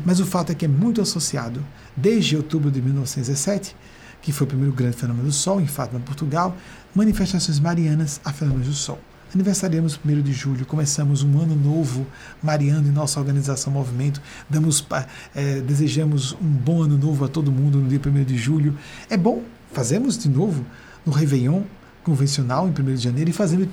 Mas 0.05 0.21
o 0.21 0.27
fato 0.27 0.53
é 0.53 0.55
que 0.55 0.65
é 0.65 0.69
muito 0.69 1.01
associado, 1.01 1.65
desde 1.97 2.37
outubro 2.37 2.71
de 2.71 2.81
1917, 2.81 3.75
que 4.21 4.33
foi 4.33 4.47
o 4.47 4.49
primeiro 4.49 4.73
grande 4.73 4.97
fenômeno 4.97 5.27
do 5.27 5.33
Sol, 5.33 5.61
em 5.61 5.67
Fátima, 5.67 6.01
Portugal, 6.01 6.57
manifestações 6.95 7.59
marianas 7.61 8.21
a 8.25 8.33
fenômenos 8.33 8.69
do 8.69 8.75
Sol. 8.75 8.99
Aniversariamos 9.35 10.01
1 10.05 10.23
de 10.23 10.33
julho, 10.33 10.65
começamos 10.65 11.23
um 11.23 11.39
ano 11.39 11.55
novo 11.55 12.07
mariano 12.43 12.89
em 12.89 12.91
nossa 12.91 13.21
organização 13.21 13.71
Movimento, 13.71 14.23
damos, 14.49 14.87
é, 15.35 15.61
desejamos 15.61 16.33
um 16.41 16.49
bom 16.49 16.83
ano 16.83 16.97
novo 16.97 17.27
a 17.27 17.29
todo 17.29 17.53
mundo 17.53 17.79
no 17.79 17.89
dia 17.89 18.01
1 18.05 18.25
de 18.25 18.39
julho. 18.39 18.77
É 19.11 19.19
bom, 19.19 19.43
fazemos 19.71 20.17
de 20.17 20.31
novo 20.31 20.65
no 21.05 21.13
Réveillon 21.13 21.63
convencional 22.03 22.67
em 22.67 22.71
1 22.71 22.95
de 22.95 23.03
janeiro 23.03 23.29
e 23.29 23.33
fazemos, 23.35 23.69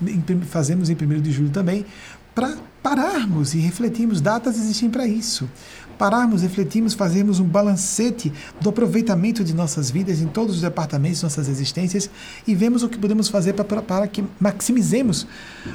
fazemos 0.50 0.90
em 0.90 0.94
1 0.94 1.22
de 1.22 1.32
julho 1.32 1.50
também, 1.50 1.86
para 2.34 2.58
pararmos 2.84 3.54
e 3.54 3.60
refletirmos. 3.60 4.20
Datas 4.20 4.58
existem 4.58 4.90
para 4.90 5.08
isso 5.08 5.50
pararmos, 5.98 6.42
refletirmos, 6.42 6.94
fazermos 6.94 7.40
um 7.40 7.46
balancete 7.46 8.32
do 8.62 8.70
aproveitamento 8.70 9.44
de 9.44 9.54
nossas 9.54 9.90
vidas 9.90 10.22
em 10.22 10.28
todos 10.28 10.56
os 10.56 10.62
departamentos 10.62 11.20
de 11.20 11.24
nossas 11.24 11.48
existências 11.48 12.10
e 12.48 12.54
vemos 12.54 12.84
o 12.84 12.90
que 12.90 12.98
podemos 12.98 13.28
fazer 13.28 13.54
para, 13.54 13.82
para 13.82 14.08
que 14.08 14.24
maximizemos 14.40 15.28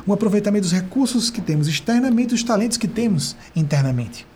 o 0.06 0.12
aproveitamento 0.12 0.62
dos 0.62 0.72
recursos 0.72 1.30
que 1.30 1.40
temos 1.40 1.68
externamente, 1.68 2.34
os 2.34 2.42
talentos 2.42 2.76
que 2.76 2.88
temos 2.88 3.36
internamente. 3.55 4.26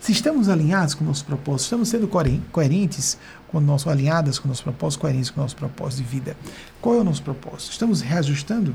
Se 0.00 0.12
estamos 0.12 0.48
alinhados 0.48 0.94
com 0.94 1.04
o 1.04 1.06
nosso 1.06 1.24
propósito, 1.24 1.64
estamos 1.64 1.88
sendo 1.88 2.08
coerentes 2.52 3.18
com 3.48 3.58
o 3.58 3.60
nosso, 3.60 3.90
alinhadas 3.90 4.38
com 4.38 4.46
o 4.46 4.48
nosso 4.48 4.62
propósito, 4.62 5.00
coerentes 5.00 5.30
com 5.30 5.40
o 5.40 5.42
nosso 5.42 5.56
propósito 5.56 6.02
de 6.02 6.08
vida. 6.08 6.36
Qual 6.80 6.94
é 6.94 7.00
o 7.00 7.04
nosso 7.04 7.22
propósito? 7.22 7.72
Estamos 7.72 8.00
reajustando 8.00 8.74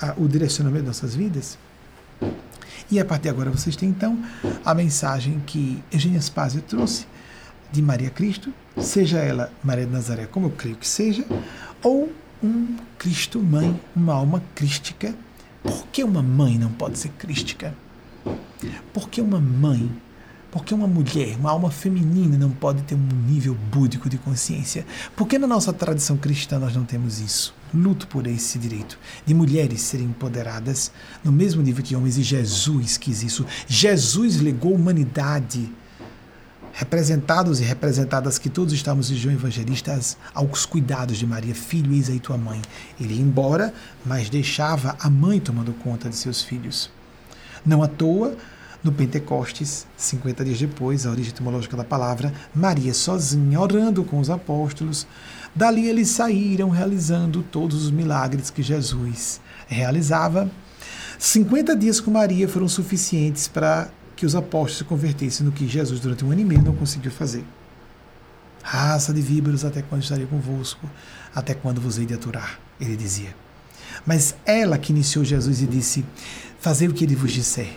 a, 0.00 0.14
o 0.16 0.28
direcionamento 0.28 0.82
de 0.82 0.88
nossas 0.88 1.14
vidas? 1.14 1.58
E 2.92 3.00
a 3.00 3.06
partir 3.06 3.22
de 3.22 3.28
agora 3.30 3.50
vocês 3.50 3.74
têm 3.74 3.88
então 3.88 4.22
a 4.62 4.74
mensagem 4.74 5.40
que 5.46 5.82
Eugênia 5.90 6.20
Spazio 6.20 6.60
trouxe 6.60 7.06
de 7.72 7.80
Maria 7.80 8.10
Cristo, 8.10 8.52
seja 8.76 9.18
ela 9.18 9.50
Maria 9.64 9.86
de 9.86 9.92
Nazaré, 9.92 10.26
como 10.26 10.48
eu 10.48 10.50
creio 10.50 10.76
que 10.76 10.86
seja, 10.86 11.24
ou 11.82 12.12
um 12.44 12.76
Cristo 12.98 13.40
mãe, 13.40 13.80
uma 13.96 14.12
alma 14.12 14.42
crística. 14.54 15.14
Por 15.62 15.86
que 15.86 16.04
uma 16.04 16.22
mãe 16.22 16.58
não 16.58 16.70
pode 16.70 16.98
ser 16.98 17.08
crística? 17.12 17.74
Por 18.92 19.08
que 19.08 19.22
uma 19.22 19.40
mãe 19.40 19.90
porque 20.50 20.74
uma 20.74 20.86
mulher, 20.86 21.38
uma 21.38 21.50
alma 21.50 21.70
feminina, 21.70 22.36
não 22.36 22.50
pode 22.50 22.82
ter 22.82 22.94
um 22.94 23.08
nível 23.26 23.54
búdico 23.54 24.10
de 24.10 24.18
consciência? 24.18 24.84
Porque 25.16 25.38
na 25.38 25.46
nossa 25.46 25.72
tradição 25.72 26.18
cristã 26.18 26.58
nós 26.58 26.76
não 26.76 26.84
temos 26.84 27.20
isso? 27.20 27.54
Luto 27.74 28.06
por 28.06 28.26
esse 28.26 28.58
direito 28.58 28.98
de 29.24 29.32
mulheres 29.32 29.80
serem 29.80 30.06
empoderadas 30.06 30.92
no 31.24 31.32
mesmo 31.32 31.62
nível 31.62 31.82
que 31.82 31.96
homens, 31.96 32.18
e 32.18 32.22
Jesus 32.22 32.96
quis 32.98 33.22
isso. 33.22 33.46
Jesus 33.66 34.40
legou 34.40 34.74
humanidade 34.74 35.70
representados 36.72 37.60
e 37.60 37.64
representadas 37.64 38.38
que 38.38 38.48
todos 38.48 38.72
estamos 38.72 39.10
em 39.10 39.16
João 39.16 39.34
Evangelista 39.34 39.98
aos 40.34 40.64
cuidados 40.64 41.18
de 41.18 41.26
Maria, 41.26 41.54
filho, 41.54 41.92
eis 41.92 42.08
aí 42.08 42.18
tua 42.18 42.38
mãe. 42.38 42.60
Ele 42.98 43.14
ia 43.14 43.20
embora, 43.20 43.72
mas 44.04 44.30
deixava 44.30 44.96
a 44.98 45.10
mãe 45.10 45.38
tomando 45.38 45.72
conta 45.74 46.08
de 46.08 46.16
seus 46.16 46.42
filhos. 46.42 46.90
Não 47.64 47.82
à 47.82 47.88
toa, 47.88 48.36
no 48.82 48.90
Pentecostes, 48.90 49.86
50 49.96 50.44
dias 50.44 50.58
depois, 50.58 51.06
a 51.06 51.10
origem 51.10 51.30
etimológica 51.30 51.76
da 51.76 51.84
palavra, 51.84 52.32
Maria 52.52 52.92
sozinha, 52.92 53.60
orando 53.60 54.02
com 54.02 54.18
os 54.18 54.28
apóstolos. 54.28 55.06
Dali 55.54 55.86
eles 55.86 56.08
saíram 56.08 56.70
realizando 56.70 57.42
todos 57.42 57.84
os 57.84 57.90
milagres 57.90 58.50
que 58.50 58.62
Jesus 58.62 59.40
realizava. 59.66 60.50
50 61.18 61.76
dias 61.76 62.00
com 62.00 62.10
Maria 62.10 62.48
foram 62.48 62.68
suficientes 62.68 63.48
para 63.48 63.90
que 64.16 64.24
os 64.24 64.34
apóstolos 64.34 64.78
se 64.78 64.84
convertessem 64.84 65.44
no 65.44 65.52
que 65.52 65.68
Jesus, 65.68 66.00
durante 66.00 66.24
um 66.24 66.30
ano 66.30 66.40
e 66.40 66.44
meio, 66.44 66.62
não 66.62 66.74
conseguiu 66.74 67.10
fazer. 67.10 67.44
Raça 68.62 69.12
de 69.12 69.20
víboras, 69.20 69.64
até 69.64 69.82
quando 69.82 70.02
estarei 70.02 70.26
convosco? 70.26 70.88
Até 71.34 71.54
quando 71.54 71.80
vos 71.80 71.98
hei 71.98 72.06
de 72.06 72.14
aturar? 72.14 72.58
Ele 72.80 72.96
dizia. 72.96 73.34
Mas 74.06 74.34
ela 74.46 74.78
que 74.78 74.92
iniciou 74.92 75.24
Jesus 75.24 75.60
e 75.60 75.66
disse: 75.66 76.04
Fazei 76.60 76.88
o 76.88 76.94
que 76.94 77.04
ele 77.04 77.14
vos 77.14 77.32
disser. 77.32 77.76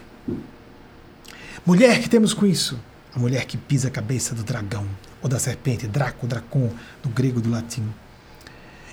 Mulher, 1.65 1.99
que 1.99 2.09
temos 2.09 2.33
com 2.33 2.45
isso? 2.45 2.79
A 3.13 3.19
mulher 3.19 3.45
que 3.45 3.57
pisa 3.57 3.87
a 3.87 3.91
cabeça 3.91 4.35
do 4.35 4.43
dragão, 4.43 4.85
ou 5.25 5.29
da 5.29 5.39
serpente, 5.39 5.87
Draco, 5.87 6.27
Dracon, 6.27 6.69
do 7.01 7.09
grego 7.09 7.41
do 7.41 7.49
latim. 7.49 7.83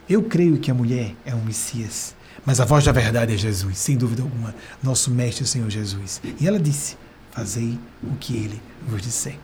Eu 0.09 0.23
creio 0.23 0.59
que 0.59 0.71
a 0.71 0.75
mulher 0.75 1.15
é 1.27 1.35
um 1.35 1.45
Messias, 1.45 2.15
mas 2.47 2.59
a 2.59 2.65
voz 2.65 2.87
da 2.87 2.91
verdade 2.91 3.35
é 3.35 3.37
Jesus, 3.37 3.77
sem 3.77 3.99
dúvida 3.99 4.23
alguma, 4.23 4.55
nosso 4.83 5.11
Mestre 5.11 5.47
Senhor 5.47 5.69
Jesus. 5.69 6.23
E 6.41 6.49
ela 6.49 6.59
disse: 6.59 6.97
Fazei 7.33 7.79
o 8.03 8.17
que 8.17 8.35
ele 8.35 8.63
vos 8.89 9.03
disser. 9.03 9.39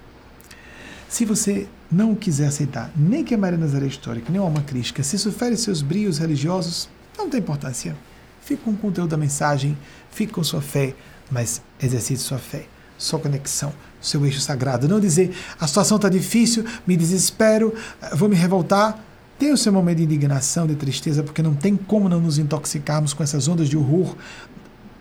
Se 1.10 1.26
você 1.26 1.68
não 1.92 2.14
quiser 2.14 2.46
aceitar 2.46 2.90
nem 2.96 3.22
que 3.22 3.34
a 3.34 3.38
Maria 3.38 3.58
Nazaré 3.58 3.84
é 3.84 3.88
histórica, 3.88 4.32
nem 4.32 4.40
a 4.40 4.44
alma 4.44 4.62
crítica, 4.62 5.02
se 5.02 5.18
sofre 5.18 5.58
seus 5.58 5.82
brios 5.82 6.16
religiosos, 6.16 6.88
não 7.18 7.28
tem 7.28 7.40
importância. 7.40 7.94
Fique 8.40 8.62
com 8.62 8.70
o 8.70 8.76
conteúdo 8.78 9.10
da 9.10 9.18
mensagem, 9.18 9.76
fique 10.10 10.32
com 10.32 10.42
sua 10.42 10.62
fé, 10.62 10.94
mas 11.30 11.60
exercite 11.82 12.22
sua 12.22 12.38
fé 12.38 12.64
sua 12.98 13.20
conexão, 13.20 13.72
seu 14.00 14.24
eixo 14.24 14.40
sagrado. 14.40 14.88
Não 14.88 15.00
dizer 15.00 15.34
a 15.60 15.66
situação 15.66 15.96
está 15.96 16.08
difícil, 16.08 16.64
me 16.86 16.96
desespero, 16.96 17.74
vou 18.14 18.28
me 18.28 18.36
revoltar. 18.36 19.04
Tem 19.38 19.52
o 19.52 19.56
seu 19.56 19.72
momento 19.72 19.98
de 19.98 20.04
indignação, 20.04 20.66
de 20.66 20.74
tristeza, 20.74 21.22
porque 21.22 21.42
não 21.42 21.54
tem 21.54 21.76
como 21.76 22.08
não 22.08 22.20
nos 22.20 22.38
intoxicarmos 22.38 23.12
com 23.12 23.22
essas 23.22 23.46
ondas 23.46 23.68
de 23.68 23.76
horror 23.76 24.16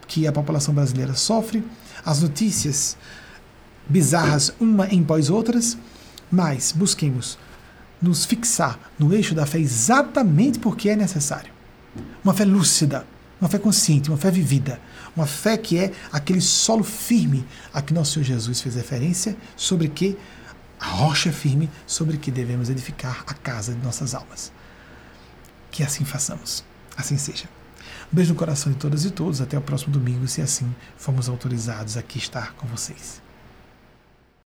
que 0.07 0.27
a 0.27 0.31
população 0.31 0.73
brasileira 0.73 1.15
sofre, 1.15 1.63
as 2.05 2.21
notícias 2.21 2.95
bizarras 3.89 4.53
uma 4.59 4.87
em 4.87 5.03
pós 5.03 5.29
outras, 5.29 5.77
mas 6.31 6.71
busquemos 6.71 7.37
nos 8.01 8.25
fixar 8.25 8.79
no 8.97 9.13
eixo 9.13 9.33
da 9.33 9.45
fé 9.45 9.59
exatamente 9.59 10.59
porque 10.59 10.89
é 10.89 10.95
necessário. 10.95 11.51
Uma 12.23 12.33
fé 12.33 12.45
lúcida, 12.45 13.05
uma 13.41 13.49
fé 13.49 13.57
consciente, 13.57 14.09
uma 14.09 14.17
fé 14.17 14.29
vivida, 14.29 14.79
uma 15.17 15.25
fé 15.25 15.57
que 15.57 15.77
é 15.77 15.91
aquele 16.11 16.39
solo 16.39 16.83
firme 16.83 17.45
a 17.73 17.81
que 17.81 17.93
nosso 17.93 18.13
Senhor 18.13 18.25
Jesus 18.25 18.61
fez 18.61 18.75
referência, 18.75 19.35
sobre 19.55 19.87
que 19.87 20.17
a 20.79 20.85
rocha 20.85 21.31
firme 21.31 21.69
sobre 21.87 22.17
que 22.17 22.29
devemos 22.29 22.69
edificar 22.69 23.23
a 23.25 23.33
casa 23.33 23.73
de 23.73 23.83
nossas 23.83 24.13
almas. 24.13 24.51
Que 25.71 25.83
assim 25.83 26.05
façamos. 26.05 26.63
Assim 26.95 27.17
seja. 27.17 27.45
Um 28.11 28.15
beijo 28.15 28.33
no 28.33 28.39
coração 28.39 28.71
de 28.71 28.77
todas 28.77 29.03
e 29.05 29.09
todos. 29.09 29.41
Até 29.41 29.57
o 29.57 29.61
próximo 29.61 29.91
domingo, 29.91 30.27
se 30.27 30.41
assim 30.41 30.73
formos 30.95 31.27
autorizados 31.27 31.97
aqui 31.97 32.19
estar 32.19 32.53
com 32.53 32.67
vocês. 32.67 33.26